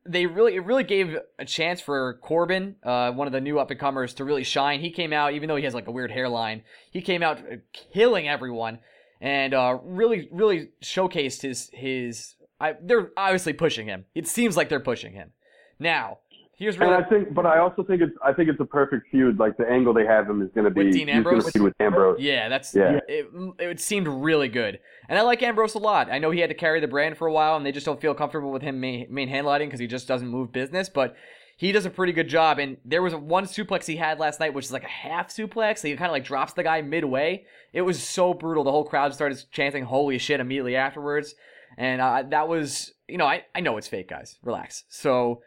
they 0.07 0.27
really 0.27 0.57
it 0.57 0.67
really 0.67 0.85
gave 0.85 1.17
a 1.39 1.47
chance 1.47 1.81
for 1.81 2.19
Corbin, 2.23 2.77
uh, 2.83 3.13
one 3.13 3.27
of 3.27 3.33
the 3.33 3.41
new 3.41 3.59
up 3.59 3.71
and 3.71 3.81
comers, 3.81 4.13
to 4.15 4.25
really 4.25 4.45
shine. 4.45 4.81
He 4.81 4.91
came 4.91 5.15
out, 5.15 5.33
even 5.33 5.49
though 5.49 5.57
he 5.57 5.65
has 5.65 5.73
like 5.73 5.87
a 5.87 5.93
weird 5.93 6.11
hairline, 6.11 6.63
he 6.91 7.01
came 7.01 7.23
out 7.23 7.39
uh, 7.39 7.57
killing 7.73 8.29
everyone, 8.29 8.81
and 9.19 9.55
uh, 9.55 9.79
really 9.83 10.29
really 10.31 10.69
showcased 10.83 11.41
his 11.41 11.71
his. 11.73 12.35
I, 12.61 12.75
they're 12.83 13.13
obviously 13.17 13.55
pushing 13.55 13.87
him. 13.87 14.05
It 14.15 14.29
seems 14.29 14.59
like 14.59 14.69
they're 14.69 14.79
pushing 14.79 15.15
him. 15.15 15.33
Now, 15.79 16.19
here's 16.59 16.77
And 16.77 16.91
really 16.91 16.95
I 16.95 17.09
think, 17.09 17.35
but 17.35 17.47
I 17.47 17.59
also 17.59 17.83
think 17.83 18.03
it's 18.03 18.13
I 18.25 18.33
think 18.33 18.49
it's 18.49 18.61
a 18.61 18.65
perfect 18.65 19.09
feud. 19.11 19.39
Like 19.39 19.57
the 19.57 19.69
angle 19.69 19.93
they 19.93 20.07
have 20.07 20.29
him 20.29 20.43
is 20.43 20.51
going 20.55 20.65
to 20.65 20.71
be 20.71 20.85
With 20.85 20.95
Dean 20.95 21.09
Ambrose? 21.09 21.51
feud 21.51 21.63
with 21.63 21.75
Ambrose. 21.81 22.21
Yeah, 22.21 22.49
that's 22.49 22.75
Yeah. 22.75 23.01
It, 23.09 23.27
it 23.59 23.81
seemed 23.81 24.09
really 24.09 24.49
good, 24.49 24.81
and 25.09 25.19
I 25.19 25.23
like 25.23 25.43
Ambrose 25.43 25.75
a 25.75 25.79
lot. 25.79 26.11
I 26.11 26.19
know 26.19 26.31
he 26.31 26.41
had 26.41 26.51
to 26.51 26.55
carry 26.55 26.81
the 26.81 26.89
brand 26.89 27.17
for 27.17 27.27
a 27.27 27.33
while, 27.33 27.57
and 27.57 27.65
they 27.65 27.73
just 27.73 27.87
don't 27.87 28.01
feel 28.01 28.15
comfortable 28.15 28.51
with 28.51 28.63
him 28.63 28.81
main, 28.81 29.07
main 29.11 29.29
handlighting 29.29 29.67
because 29.67 29.81
he 29.81 29.87
just 29.87 30.09
doesn't 30.09 30.29
move 30.29 30.53
business. 30.53 30.89
But 30.89 31.17
he 31.57 31.73
does 31.73 31.87
a 31.87 31.91
pretty 31.91 32.13
good 32.13 32.29
job. 32.29 32.59
And 32.59 32.77
there 32.85 33.03
was 33.03 33.15
one 33.15 33.45
suplex 33.47 33.87
he 33.87 33.97
had 33.97 34.19
last 34.19 34.41
night, 34.41 34.55
which 34.55 34.65
is 34.65 34.73
like 34.73 34.85
a 34.85 34.89
half 34.89 35.29
suplex. 35.29 35.79
So 35.79 35.89
he 35.89 35.97
kind 35.97 36.09
of 36.09 36.13
like 36.13 36.25
drops 36.25 36.53
the 36.53 36.63
guy 36.63 36.83
midway. 36.83 37.47
It 37.73 37.83
was 37.83 38.03
so 38.03 38.35
brutal. 38.35 38.65
The 38.65 38.73
whole 38.73 38.85
crowd 38.85 39.15
started 39.15 39.43
chanting 39.51 39.85
"Holy 39.85 40.19
shit!" 40.19 40.41
immediately 40.41 40.77
afterwards, 40.77 41.35
and 41.77 42.01
uh, 42.01 42.25
that 42.31 42.49
was 42.49 42.93
you 43.09 43.19
know 43.19 43.27
I 43.27 43.45
I 43.55 43.61
know 43.61 43.77
it's 43.77 43.89
fake, 43.89 44.09
guys. 44.09 44.39
Relax. 44.43 44.85
So. 44.89 45.43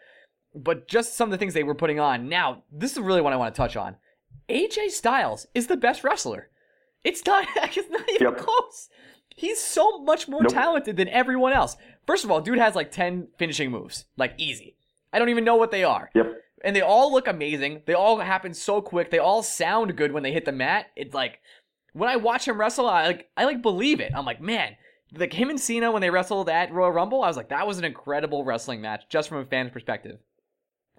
But 0.64 0.88
just 0.88 1.16
some 1.16 1.28
of 1.28 1.32
the 1.32 1.38
things 1.38 1.54
they 1.54 1.64
were 1.64 1.76
putting 1.76 2.00
on. 2.00 2.28
Now, 2.30 2.64
this 2.72 2.94
is 2.94 3.00
really 3.00 3.22
what 3.22 3.34
I 3.34 3.38
want 3.38 3.54
to 3.54 3.58
touch 3.58 3.76
on. 3.78 3.96
AJ 4.50 4.92
Styles 4.92 5.46
is 5.54 5.68
the 5.68 5.78
best 5.78 6.04
wrestler. 6.04 6.50
It's 7.04 7.26
not. 7.26 7.46
It's 7.78 7.90
not 7.90 8.10
even 8.10 8.28
Yep. 8.34 8.38
close. 8.38 8.90
He's 9.36 9.62
so 9.62 10.00
much 10.00 10.28
more 10.28 10.42
Nope. 10.44 10.52
talented 10.54 10.98
than 10.98 11.10
everyone 11.10 11.54
else. 11.54 11.78
First 12.08 12.24
of 12.24 12.32
all, 12.32 12.42
dude 12.42 12.58
has 12.58 12.76
like 12.76 12.92
ten 12.92 13.28
finishing 13.38 13.70
moves, 13.72 14.06
like 14.18 14.34
easy. 14.38 14.76
I 15.14 15.20
don't 15.20 15.30
even 15.30 15.44
know 15.44 15.56
what 15.58 15.72
they 15.72 15.84
are, 15.84 16.10
Yep. 16.16 16.34
and 16.64 16.76
they 16.76 16.82
all 16.82 17.12
look 17.12 17.28
amazing. 17.28 17.84
They 17.86 17.94
all 17.94 18.18
happen 18.18 18.54
so 18.54 18.82
quick. 18.82 19.12
They 19.12 19.20
all 19.20 19.44
sound 19.44 19.96
good 19.96 20.12
when 20.12 20.24
they 20.24 20.32
hit 20.32 20.46
the 20.46 20.52
mat. 20.52 20.88
It's 20.96 21.14
like 21.14 21.40
when 21.94 22.10
I 22.10 22.16
watch 22.16 22.48
him 22.48 22.60
wrestle, 22.60 22.88
I 22.88 23.06
like 23.08 23.30
I 23.38 23.46
like 23.46 23.62
believe 23.62 24.00
it. 24.00 24.12
I'm 24.16 24.26
like, 24.26 24.42
man, 24.42 24.76
like 25.14 25.34
him 25.34 25.50
and 25.50 25.60
Cena 25.60 25.92
when 25.92 26.02
they 26.02 26.10
wrestled 26.10 26.50
at 26.50 26.72
Royal 26.74 26.92
Rumble, 26.92 27.22
I 27.24 27.28
was 27.28 27.38
like, 27.38 27.50
that 27.50 27.68
was 27.68 27.78
an 27.78 27.86
incredible 27.86 28.44
wrestling 28.44 28.82
match, 28.82 29.04
just 29.10 29.30
from 29.30 29.38
a 29.38 29.46
fan's 29.46 29.72
perspective. 29.72 30.18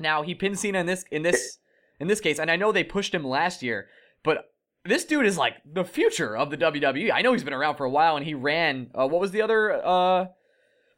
Now 0.01 0.23
he 0.23 0.35
pinned 0.35 0.59
Cena 0.59 0.79
in 0.81 0.87
this 0.87 1.05
in 1.11 1.23
this 1.23 1.59
in 2.01 2.09
this 2.09 2.21
case, 2.21 2.39
and 2.39 2.51
I 2.51 2.57
know 2.57 2.73
they 2.73 2.85
pushed 2.85 3.15
him 3.15 3.25
last 3.25 3.63
year, 3.63 3.89
but 4.23 4.51
this 4.85 5.05
dude 5.05 5.27
is 5.27 5.37
like 5.37 5.55
the 5.71 5.85
future 5.85 6.37
of 6.37 6.51
the 6.51 6.57
WWE. 6.57 7.11
I 7.13 7.23
know 7.23 7.33
he's 7.33 7.45
been 7.45 7.53
around 7.53 7.77
for 7.77 7.85
a 7.85 7.91
while, 7.91 8.17
and 8.17 8.25
he 8.25 8.35
ran. 8.35 8.91
Uh, 8.95 9.07
what 9.09 9.21
was 9.21 9.31
the 9.33 9.43
other? 9.43 9.73
Uh, 9.85 10.27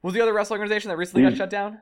was 0.03 0.15
the 0.15 0.21
other 0.21 0.33
wrestling 0.33 0.61
organization 0.61 0.89
that 0.91 0.97
recently 0.97 1.29
got 1.29 1.37
shut 1.37 1.51
down? 1.51 1.79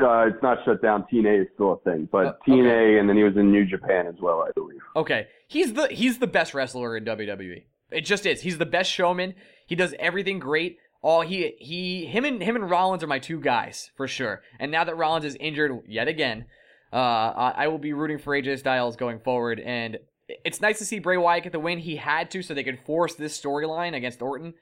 Uh, 0.00 0.26
it's 0.26 0.42
not 0.42 0.58
shut 0.64 0.82
down. 0.82 1.04
TNA 1.12 1.42
is 1.42 1.46
still 1.54 1.72
a 1.74 1.78
thing, 1.88 2.08
but 2.10 2.26
Uh, 2.26 2.32
TNA, 2.48 2.98
and 2.98 3.08
then 3.08 3.16
he 3.16 3.22
was 3.22 3.36
in 3.36 3.52
New 3.52 3.64
Japan 3.64 4.08
as 4.08 4.16
well, 4.20 4.42
I 4.42 4.50
believe. 4.56 4.80
Okay, 4.96 5.28
he's 5.46 5.74
the 5.74 5.86
he's 5.88 6.18
the 6.18 6.26
best 6.26 6.52
wrestler 6.52 6.96
in 6.96 7.04
WWE. 7.04 7.62
It 7.92 8.00
just 8.00 8.26
is. 8.26 8.40
He's 8.40 8.58
the 8.58 8.66
best 8.66 8.90
showman. 8.90 9.34
He 9.66 9.76
does 9.76 9.94
everything 10.00 10.40
great. 10.40 10.78
All 11.04 11.20
he 11.20 11.54
he 11.58 12.06
him 12.06 12.24
and 12.24 12.42
him 12.42 12.56
and 12.56 12.70
Rollins 12.70 13.02
are 13.02 13.06
my 13.06 13.18
two 13.18 13.38
guys 13.38 13.90
for 13.94 14.08
sure. 14.08 14.40
And 14.58 14.72
now 14.72 14.84
that 14.84 14.96
Rollins 14.96 15.26
is 15.26 15.36
injured 15.38 15.82
yet 15.86 16.08
again, 16.08 16.46
uh, 16.94 16.96
I 16.96 17.54
I 17.56 17.68
will 17.68 17.78
be 17.78 17.92
rooting 17.92 18.16
for 18.16 18.32
AJ 18.32 18.60
Styles 18.60 18.96
going 18.96 19.20
forward. 19.20 19.60
And 19.60 19.98
it's 20.46 20.62
nice 20.62 20.78
to 20.78 20.86
see 20.86 21.00
Bray 21.00 21.18
Wyatt 21.18 21.42
get 21.42 21.52
the 21.52 21.60
win. 21.60 21.80
He 21.80 21.96
had 21.96 22.30
to 22.30 22.40
so 22.40 22.54
they 22.54 22.64
could 22.64 22.80
force 22.86 23.14
this 23.14 23.38
storyline 23.38 23.94
against 23.94 24.22
Orton. 24.22 24.54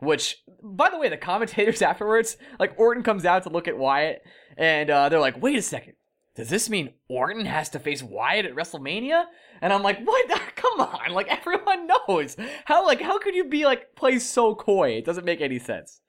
Which, 0.00 0.38
by 0.60 0.90
the 0.90 0.98
way, 0.98 1.08
the 1.08 1.16
commentators 1.16 1.80
afterwards, 1.90 2.38
like 2.58 2.76
Orton 2.76 3.04
comes 3.04 3.24
out 3.24 3.44
to 3.44 3.50
look 3.50 3.68
at 3.68 3.78
Wyatt, 3.78 4.24
and 4.58 4.90
uh, 4.90 5.08
they're 5.08 5.20
like, 5.20 5.40
"Wait 5.40 5.56
a 5.56 5.62
second, 5.62 5.92
does 6.34 6.48
this 6.48 6.68
mean 6.68 6.94
Orton 7.08 7.46
has 7.46 7.68
to 7.70 7.78
face 7.78 8.02
Wyatt 8.02 8.46
at 8.46 8.54
WrestleMania?" 8.54 9.24
And 9.60 9.72
I'm 9.72 9.82
like, 9.82 10.04
"What? 10.04 10.28
Come 10.56 10.80
on! 10.80 11.12
Like 11.12 11.28
everyone 11.28 11.86
knows 12.08 12.36
how 12.64 12.84
like 12.84 13.00
how 13.00 13.18
could 13.18 13.34
you 13.34 13.44
be 13.44 13.64
like 13.64 13.94
play 13.94 14.18
so 14.18 14.54
coy? 14.54 14.90
It 14.90 15.04
doesn't 15.04 15.24
make 15.24 15.40
any 15.40 15.58
sense." 15.58 16.00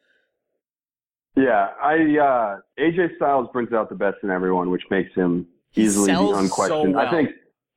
Yeah, 1.35 1.69
I 1.81 1.93
uh, 1.93 2.60
AJ 2.80 3.18
Styles 3.18 3.49
brings 3.52 3.73
out 3.73 3.89
the 3.89 3.95
best 3.95 4.18
in 4.23 4.30
everyone, 4.30 4.72
which 4.72 4.84
makes 4.89 5.14
him 5.14 5.47
easily 5.76 6.14
the 6.14 6.19
unquestioned. 6.19 6.93
so 6.93 6.97
well. 6.97 7.07
I 7.07 7.11
think. 7.11 7.30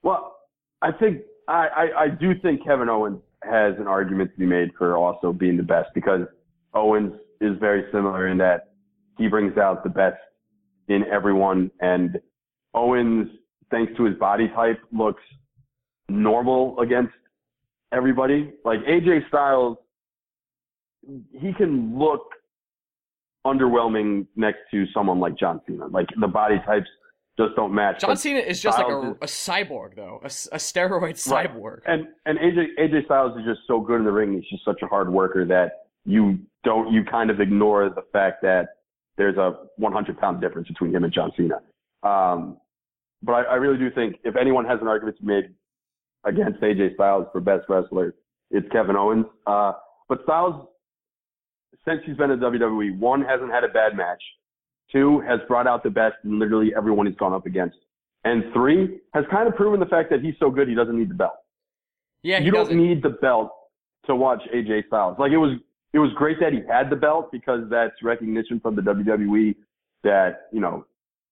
Well, 0.03 0.37
I 0.81 0.93
think 0.93 1.23
I, 1.49 1.67
I 1.67 2.03
I 2.05 2.09
do 2.09 2.39
think 2.41 2.65
Kevin 2.65 2.89
Owens 2.89 3.21
has 3.43 3.75
an 3.79 3.87
argument 3.87 4.33
to 4.33 4.39
be 4.39 4.47
made 4.47 4.71
for 4.79 4.97
also 4.97 5.33
being 5.33 5.57
the 5.57 5.63
best 5.63 5.89
because 5.95 6.23
Owens 6.75 7.13
is 7.41 7.57
very 7.59 7.85
similar 7.93 8.29
in 8.29 8.39
that 8.39 8.73
he 9.17 9.27
brings 9.27 9.59
out 9.59 9.83
the 9.83 9.91
best 9.91 10.17
in 10.89 11.05
everyone, 11.05 11.71
and 11.81 12.19
Owens, 12.75 13.29
thanks 13.71 13.93
to 13.97 14.05
his 14.05 14.17
body 14.17 14.49
type, 14.49 14.79
looks 14.93 15.23
normal 16.09 16.79
against 16.81 17.13
everybody. 17.93 18.53
Like 18.65 18.81
AJ 18.81 19.29
Styles, 19.29 19.79
he 21.33 21.53
can 21.55 21.99
look 21.99 22.23
underwhelming 23.47 24.27
next 24.37 24.59
to 24.71 24.85
someone 24.93 25.21
like 25.21 25.39
John 25.39 25.61
Cena. 25.67 25.87
Like 25.87 26.09
the 26.21 26.27
body 26.29 26.61
types 26.67 26.87
just 27.39 27.55
don't 27.57 27.73
match. 27.73 28.01
John 28.01 28.11
But 28.11 28.19
Cena 28.19 28.41
is 28.41 28.61
just 28.61 28.79
like 28.79 28.87
Styles 28.87 29.17
a, 29.21 29.25
a 29.25 29.27
cyborg, 29.27 29.95
though, 29.97 30.21
a 30.23 30.27
steroid 30.27 31.31
Right. 31.31 31.51
cyborg. 31.51 31.81
And 31.87 32.09
and 32.27 32.39
AJ 32.39 32.67
AJ 32.79 33.05
Styles 33.07 33.39
is 33.39 33.45
just 33.45 33.61
so 33.67 33.81
good 33.81 34.01
in 34.01 34.05
the 34.05 34.13
ring. 34.13 34.33
He's 34.35 34.49
just 34.51 34.65
such 34.65 34.83
a 34.83 34.87
hard 34.87 35.11
worker 35.11 35.45
that 35.47 35.85
you 36.05 36.39
don't 36.65 36.93
you 36.93 37.05
kind 37.05 37.31
of 37.31 37.41
ignore 37.41 37.89
the 37.91 38.03
fact 38.13 38.43
that 38.43 38.69
there's 39.17 39.37
a 39.37 39.55
100 39.77 40.19
pound 40.19 40.41
difference 40.41 40.69
between 40.69 40.95
him 40.95 41.05
and 41.05 41.13
John 41.13 41.33
Cena. 41.37 41.61
Um, 42.03 42.59
but 43.23 43.33
I, 43.33 43.43
I 43.43 43.55
really 43.55 43.79
do 43.79 43.91
think 43.91 44.17
if 44.25 44.37
anyone 44.37 44.65
has 44.65 44.79
an 44.81 44.89
argument 44.89 45.19
to 45.19 45.25
make 45.25 45.47
against 46.25 46.61
AJ 46.61 46.95
Styles 46.95 47.27
for 47.33 47.41
best 47.41 47.65
wrestler, 47.69 48.15
it's 48.51 48.67
Kevin 48.71 48.97
Owens. 48.97 49.27
Uh, 49.47 49.73
but 50.09 50.21
Styles, 50.25 50.67
since 51.87 52.01
he's 52.07 52.17
been 52.17 52.31
in 52.31 52.39
WWE, 52.41 52.99
one 52.99 53.23
hasn't 53.23 53.51
had 53.51 53.65
a 53.65 53.69
bad 53.69 53.97
match, 53.97 54.23
two 54.93 55.21
has 55.21 55.41
brought 55.49 55.67
out 55.67 55.83
the 55.83 55.91
best 55.91 56.17
in 56.25 56.39
literally 56.39 56.73
everyone 56.77 57.07
he's 57.07 57.17
gone 57.17 57.33
up 57.33 57.47
against, 57.47 57.77
and 58.25 58.45
three 58.53 58.99
has 59.15 59.25
kind 59.31 59.49
of 59.49 59.55
proven 59.57 59.81
the 59.81 59.87
fact 59.87 60.11
that 60.11 60.21
he's 60.21 60.35
so 60.39 60.51
good 60.51 60.69
he 60.69 60.75
doesn't 60.75 60.99
need 60.99 61.11
the 61.11 61.15
belt 61.15 61.35
Yeah, 62.23 62.39
he 62.39 62.47
you 62.47 62.51
don't 62.53 62.65
doesn't. 62.65 62.79
need 62.79 63.03
the 63.03 63.11
belt 63.11 63.51
to 64.07 64.15
watch 64.15 64.41
AJ 64.55 64.87
Styles. 64.87 65.17
Like 65.19 65.33
it 65.33 65.37
was, 65.39 65.59
it 65.93 65.99
was 65.99 66.11
great 66.17 66.39
that 66.41 66.53
he 66.53 66.61
had 66.71 66.89
the 66.91 66.97
belt 66.97 67.31
because 67.33 67.61
that's 67.71 67.95
recognition 68.03 68.61
from 68.61 68.77
the 68.77 68.83
WWE 68.83 69.55
that 70.05 70.49
you 70.53 70.61
know 70.61 70.87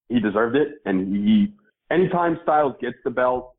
he 0.08 0.20
deserved 0.20 0.56
it. 0.56 0.80
And 0.84 1.14
he, 1.26 1.52
anytime 1.90 2.38
Styles 2.42 2.74
gets 2.80 2.96
the 3.04 3.10
belt, 3.10 3.54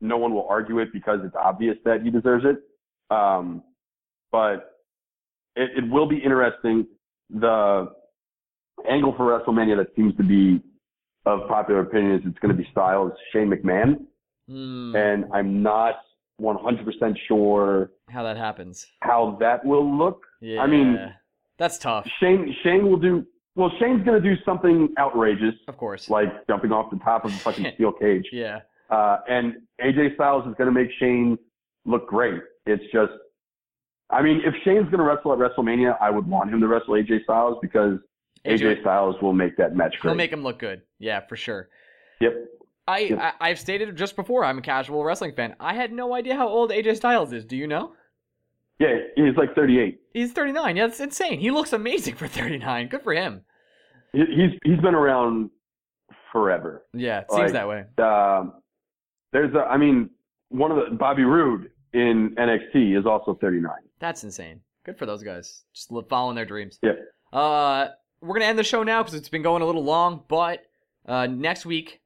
no 0.00 0.16
one 0.18 0.34
will 0.34 0.46
argue 0.48 0.78
it 0.80 0.92
because 0.92 1.20
it's 1.24 1.36
obvious 1.38 1.76
that 1.84 2.02
he 2.02 2.10
deserves 2.10 2.44
it. 2.44 2.56
Um, 3.14 3.62
but 4.30 4.76
it, 5.56 5.70
it 5.84 5.90
will 5.90 6.06
be 6.08 6.18
interesting. 6.18 6.86
The 7.30 7.92
angle 8.88 9.14
for 9.16 9.26
WrestleMania 9.38 9.76
that 9.76 9.94
seems 9.94 10.16
to 10.16 10.22
be 10.24 10.60
of 11.24 11.46
popular 11.48 11.80
opinion 11.82 12.16
is 12.16 12.22
it's 12.26 12.38
going 12.40 12.54
to 12.54 12.60
be 12.60 12.68
Styles, 12.72 13.12
Shane 13.32 13.48
McMahon 13.50 14.06
Hmm, 14.48 14.92
and 14.96 15.24
I'm 15.32 15.62
not 15.62 15.94
100% 16.40 17.14
sure 17.28 17.92
how 18.10 18.24
that 18.24 18.36
happens. 18.36 18.88
how 19.00 19.36
that 19.38 19.64
will 19.64 19.96
look. 19.96 20.24
Yeah. 20.40 20.60
I 20.62 20.66
mean- 20.66 20.98
that's 21.58 21.78
tough, 21.78 22.08
Shane 22.18 22.52
Shane 22.64 22.84
will 22.90 22.96
do 22.98 23.24
well. 23.54 23.70
Shane's 23.80 24.04
going 24.04 24.20
to 24.22 24.34
do 24.34 24.40
something 24.44 24.88
outrageous, 24.98 25.54
of 25.68 25.76
course. 25.76 26.08
like 26.10 26.28
jumping 26.46 26.72
off 26.72 26.90
the 26.90 26.98
top 26.98 27.24
of 27.24 27.32
a 27.32 27.36
fucking 27.36 27.66
steel 27.74 27.92
cage, 27.92 28.26
yeah. 28.32 28.60
uh, 28.90 29.18
and 29.28 29.54
AJ 29.80 30.14
Styles 30.14 30.46
is 30.46 30.54
going 30.58 30.72
to 30.72 30.72
make 30.72 30.88
Shane 30.98 31.38
look 31.84 32.06
great. 32.08 32.40
It's 32.66 32.82
just, 32.92 33.12
I 34.10 34.22
mean, 34.22 34.40
if 34.44 34.54
Shane's 34.64 34.84
going 34.84 34.98
to 34.98 35.04
wrestle 35.04 35.32
at 35.32 35.38
WrestleMania, 35.38 35.96
I 36.00 36.10
would 36.10 36.26
want 36.26 36.50
him 36.52 36.60
to 36.60 36.68
wrestle 36.68 36.94
AJ 36.94 37.24
Styles 37.24 37.58
because 37.62 37.98
AJ, 38.46 38.80
Styles 38.82 39.16
will 39.22 39.32
make 39.32 39.56
that 39.56 39.74
match 39.76 39.94
He'll 40.00 40.10
great. 40.12 40.16
make 40.16 40.32
him 40.32 40.42
look 40.42 40.58
good. 40.58 40.82
Yeah, 40.98 41.20
for 41.28 41.36
sure. 41.36 41.68
yep. 42.20 42.34
I, 42.88 42.98
Yep. 42.98 43.18
I 43.20 43.32
I've 43.50 43.58
stated 43.60 43.94
just 43.96 44.16
before 44.16 44.44
I'm 44.44 44.58
a 44.58 44.62
casual 44.62 45.04
wrestling 45.04 45.34
fan. 45.34 45.54
I 45.60 45.74
had 45.74 45.92
no 45.92 46.14
idea 46.14 46.34
how 46.34 46.48
old 46.48 46.70
AJ 46.72 46.96
Styles 46.96 47.32
is. 47.32 47.44
Do 47.44 47.56
you 47.56 47.68
know? 47.68 47.92
Yeah, 48.78 48.96
he's 49.16 49.36
like 49.36 49.54
38. 49.54 50.00
He's 50.12 50.32
39. 50.32 50.76
Yeah, 50.76 50.86
that's 50.86 51.00
insane. 51.00 51.38
He 51.40 51.50
looks 51.50 51.72
amazing 51.72 52.14
for 52.16 52.26
39. 52.26 52.88
Good 52.88 53.02
for 53.02 53.12
him. 53.14 53.42
He- 54.12 54.18
He's 54.26 54.50
he's 54.64 54.80
been 54.80 54.94
around 54.94 55.50
forever. 56.32 56.84
Yeah, 56.92 57.20
it 57.20 57.30
seems 57.30 57.52
Like- 57.52 57.52
that 57.52 57.68
way. 57.68 57.84
um, 58.04 58.54
there's 59.32 59.54
a, 59.54 59.60
I 59.60 59.76
mean, 59.76 60.10
one 60.48 60.70
of 60.70 60.76
the 60.90 60.94
Bobby 60.96 61.24
Roode 61.24 61.70
in 61.92 62.34
NXT 62.36 62.98
is 62.98 63.06
also 63.06 63.34
39. 63.40 63.70
That's 63.98 64.24
insane. 64.24 64.60
Good 64.84 64.98
for 64.98 65.06
those 65.06 65.22
guys. 65.22 65.64
Just 65.72 65.90
following 66.08 66.34
their 66.36 66.44
dreams. 66.44 66.78
Yeah. 66.82 66.92
Uh, 67.32 67.88
we're 68.20 68.34
gonna 68.34 68.46
end 68.46 68.58
the 68.58 68.64
show 68.64 68.82
now 68.82 69.02
because 69.02 69.14
it's 69.14 69.28
been 69.28 69.42
going 69.42 69.62
a 69.62 69.66
little 69.66 69.84
long. 69.84 70.24
But 70.28 70.64
uh, 71.06 71.26
next 71.26 71.64
week, 71.66 72.00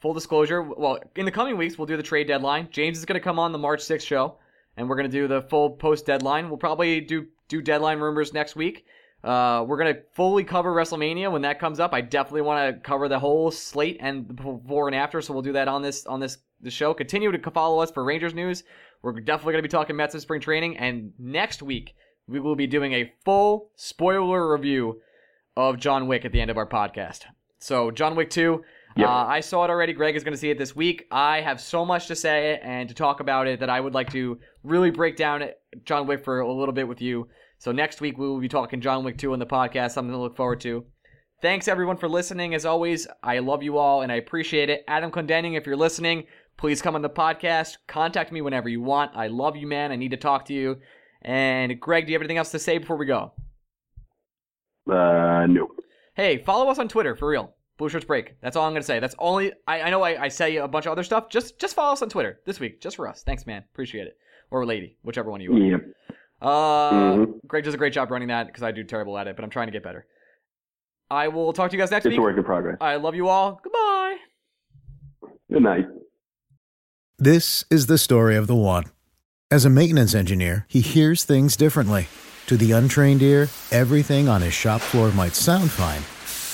full 0.00 0.14
disclosure. 0.14 0.62
Well, 0.62 0.98
in 1.16 1.24
the 1.24 1.32
coming 1.32 1.56
weeks, 1.56 1.78
we'll 1.78 1.86
do 1.86 1.96
the 1.96 2.02
trade 2.02 2.26
deadline. 2.28 2.68
James 2.70 2.98
is 2.98 3.04
gonna 3.04 3.18
come 3.20 3.38
on 3.38 3.52
the 3.52 3.58
March 3.58 3.80
6th 3.80 4.02
show, 4.06 4.38
and 4.78 4.88
we're 4.88 4.96
gonna 4.96 5.08
do 5.08 5.28
the 5.28 5.42
full 5.42 5.70
post 5.70 6.06
deadline. 6.06 6.48
We'll 6.48 6.56
probably 6.56 7.00
do 7.00 7.26
do 7.48 7.60
deadline 7.60 7.98
rumors 7.98 8.32
next 8.32 8.56
week. 8.56 8.86
Uh, 9.24 9.64
we're 9.66 9.76
gonna 9.76 9.98
fully 10.12 10.44
cover 10.44 10.72
WrestleMania 10.72 11.30
when 11.30 11.42
that 11.42 11.58
comes 11.58 11.80
up. 11.80 11.92
I 11.92 12.00
definitely 12.00 12.42
want 12.42 12.74
to 12.74 12.80
cover 12.80 13.08
the 13.08 13.18
whole 13.18 13.50
slate 13.50 13.98
and 14.00 14.34
before 14.34 14.86
and 14.86 14.94
after, 14.94 15.20
so 15.20 15.32
we'll 15.32 15.42
do 15.42 15.52
that 15.52 15.68
on 15.68 15.82
this 15.82 16.06
on 16.06 16.20
this 16.20 16.38
the 16.60 16.70
show. 16.70 16.94
Continue 16.94 17.30
to 17.32 17.50
follow 17.50 17.80
us 17.80 17.90
for 17.90 18.04
Rangers 18.04 18.34
news. 18.34 18.62
We're 19.02 19.12
definitely 19.20 19.54
gonna 19.54 19.62
be 19.62 19.68
talking 19.68 19.96
Mets 19.96 20.14
in 20.14 20.20
spring 20.20 20.40
training, 20.40 20.76
and 20.76 21.12
next 21.18 21.60
week 21.62 21.94
we 22.28 22.38
will 22.38 22.56
be 22.56 22.66
doing 22.68 22.92
a 22.92 23.12
full 23.24 23.70
spoiler 23.74 24.52
review 24.52 25.00
of 25.56 25.78
John 25.78 26.06
Wick 26.06 26.24
at 26.24 26.30
the 26.30 26.40
end 26.40 26.52
of 26.52 26.56
our 26.56 26.68
podcast. 26.68 27.24
So 27.58 27.90
John 27.90 28.14
Wick 28.14 28.30
2, 28.30 28.62
Yep. 28.98 29.08
uh, 29.08 29.26
I 29.26 29.40
saw 29.40 29.64
it 29.64 29.70
already. 29.70 29.92
Greg 29.92 30.16
is 30.16 30.24
going 30.24 30.34
to 30.34 30.38
see 30.38 30.50
it 30.50 30.58
this 30.58 30.74
week. 30.74 31.06
I 31.12 31.40
have 31.40 31.60
so 31.60 31.84
much 31.84 32.08
to 32.08 32.16
say 32.16 32.58
and 32.62 32.88
to 32.88 32.94
talk 32.94 33.20
about 33.20 33.46
it 33.46 33.60
that 33.60 33.70
I 33.70 33.78
would 33.78 33.94
like 33.94 34.10
to 34.10 34.40
really 34.64 34.90
break 34.90 35.16
down 35.16 35.44
John 35.84 36.08
Wick 36.08 36.24
for 36.24 36.40
a 36.40 36.52
little 36.52 36.74
bit 36.74 36.88
with 36.88 37.00
you. 37.00 37.28
So 37.58 37.70
next 37.70 38.00
week 38.00 38.18
we 38.18 38.28
will 38.28 38.40
be 38.40 38.48
talking 38.48 38.80
John 38.80 39.04
Wick 39.04 39.16
2 39.16 39.32
on 39.32 39.38
the 39.38 39.46
podcast. 39.46 39.92
Something 39.92 40.12
to 40.12 40.18
look 40.18 40.36
forward 40.36 40.60
to. 40.62 40.84
Thanks 41.40 41.68
everyone 41.68 41.96
for 41.96 42.08
listening. 42.08 42.54
As 42.54 42.66
always, 42.66 43.06
I 43.22 43.38
love 43.38 43.62
you 43.62 43.78
all 43.78 44.02
and 44.02 44.10
I 44.10 44.16
appreciate 44.16 44.68
it. 44.68 44.82
Adam 44.88 45.12
Condenning, 45.12 45.54
if 45.54 45.64
you're 45.64 45.76
listening, 45.76 46.24
please 46.56 46.82
come 46.82 46.96
on 46.96 47.02
the 47.02 47.08
podcast. 47.08 47.76
Contact 47.86 48.32
me 48.32 48.40
whenever 48.40 48.68
you 48.68 48.82
want. 48.82 49.12
I 49.14 49.28
love 49.28 49.54
you, 49.54 49.68
man. 49.68 49.92
I 49.92 49.96
need 49.96 50.10
to 50.10 50.16
talk 50.16 50.46
to 50.46 50.54
you. 50.54 50.78
And 51.22 51.80
Greg, 51.80 52.06
do 52.06 52.12
you 52.12 52.16
have 52.16 52.22
anything 52.22 52.38
else 52.38 52.50
to 52.50 52.58
say 52.58 52.78
before 52.78 52.96
we 52.96 53.06
go? 53.06 53.30
Uh, 54.90 55.46
no. 55.48 55.68
Hey, 56.14 56.38
follow 56.38 56.68
us 56.68 56.80
on 56.80 56.88
Twitter 56.88 57.14
for 57.14 57.28
real. 57.28 57.54
Blue 57.78 57.88
Shirts 57.88 58.04
Break. 58.04 58.34
That's 58.40 58.56
all 58.56 58.66
I'm 58.66 58.72
gonna 58.72 58.82
say. 58.82 58.98
That's 59.00 59.14
only 59.18 59.52
I, 59.66 59.82
I 59.82 59.90
know 59.90 60.02
I, 60.02 60.24
I 60.24 60.28
say 60.28 60.56
a 60.56 60.68
bunch 60.68 60.84
of 60.86 60.92
other 60.92 61.04
stuff. 61.04 61.30
Just 61.30 61.58
just 61.58 61.74
follow 61.74 61.92
us 61.92 62.02
on 62.02 62.08
Twitter 62.10 62.40
this 62.44 62.60
week, 62.60 62.80
just 62.80 62.96
for 62.96 63.08
us. 63.08 63.22
Thanks, 63.22 63.46
man. 63.46 63.64
Appreciate 63.72 64.06
it. 64.06 64.18
Or 64.50 64.66
lady, 64.66 64.96
whichever 65.02 65.30
one 65.30 65.40
you 65.40 65.52
are. 65.54 65.58
Yep. 65.58 65.80
Uh, 66.40 66.90
Mhm. 66.90 67.32
Greg 67.46 67.64
does 67.64 67.74
a 67.74 67.78
great 67.78 67.92
job 67.92 68.10
running 68.10 68.28
that 68.28 68.46
because 68.48 68.62
I 68.62 68.70
do 68.72 68.84
terrible 68.84 69.16
at 69.18 69.26
it, 69.26 69.36
but 69.36 69.44
I'm 69.44 69.50
trying 69.50 69.66
to 69.68 69.72
get 69.72 69.82
better. 69.82 70.06
I 71.10 71.28
will 71.28 71.52
talk 71.52 71.70
to 71.70 71.76
you 71.76 71.82
guys 71.82 71.90
next 71.90 72.04
It's 72.06 72.12
week. 72.12 72.18
a 72.18 72.22
work 72.22 72.36
in 72.36 72.44
progress. 72.44 72.76
I 72.80 72.96
love 72.96 73.14
you 73.14 73.28
all. 73.28 73.60
Goodbye. 73.62 74.16
Good 75.50 75.62
night. 75.62 75.86
This 77.18 77.64
is 77.70 77.86
the 77.86 77.98
story 77.98 78.36
of 78.36 78.46
the 78.46 78.54
one. 78.54 78.84
As 79.50 79.64
a 79.64 79.70
maintenance 79.70 80.14
engineer, 80.14 80.66
he 80.68 80.80
hears 80.80 81.24
things 81.24 81.56
differently. 81.56 82.06
To 82.46 82.56
the 82.56 82.72
untrained 82.72 83.22
ear, 83.22 83.48
everything 83.70 84.28
on 84.28 84.42
his 84.42 84.54
shop 84.54 84.80
floor 84.80 85.10
might 85.12 85.34
sound 85.34 85.70
fine, 85.70 86.02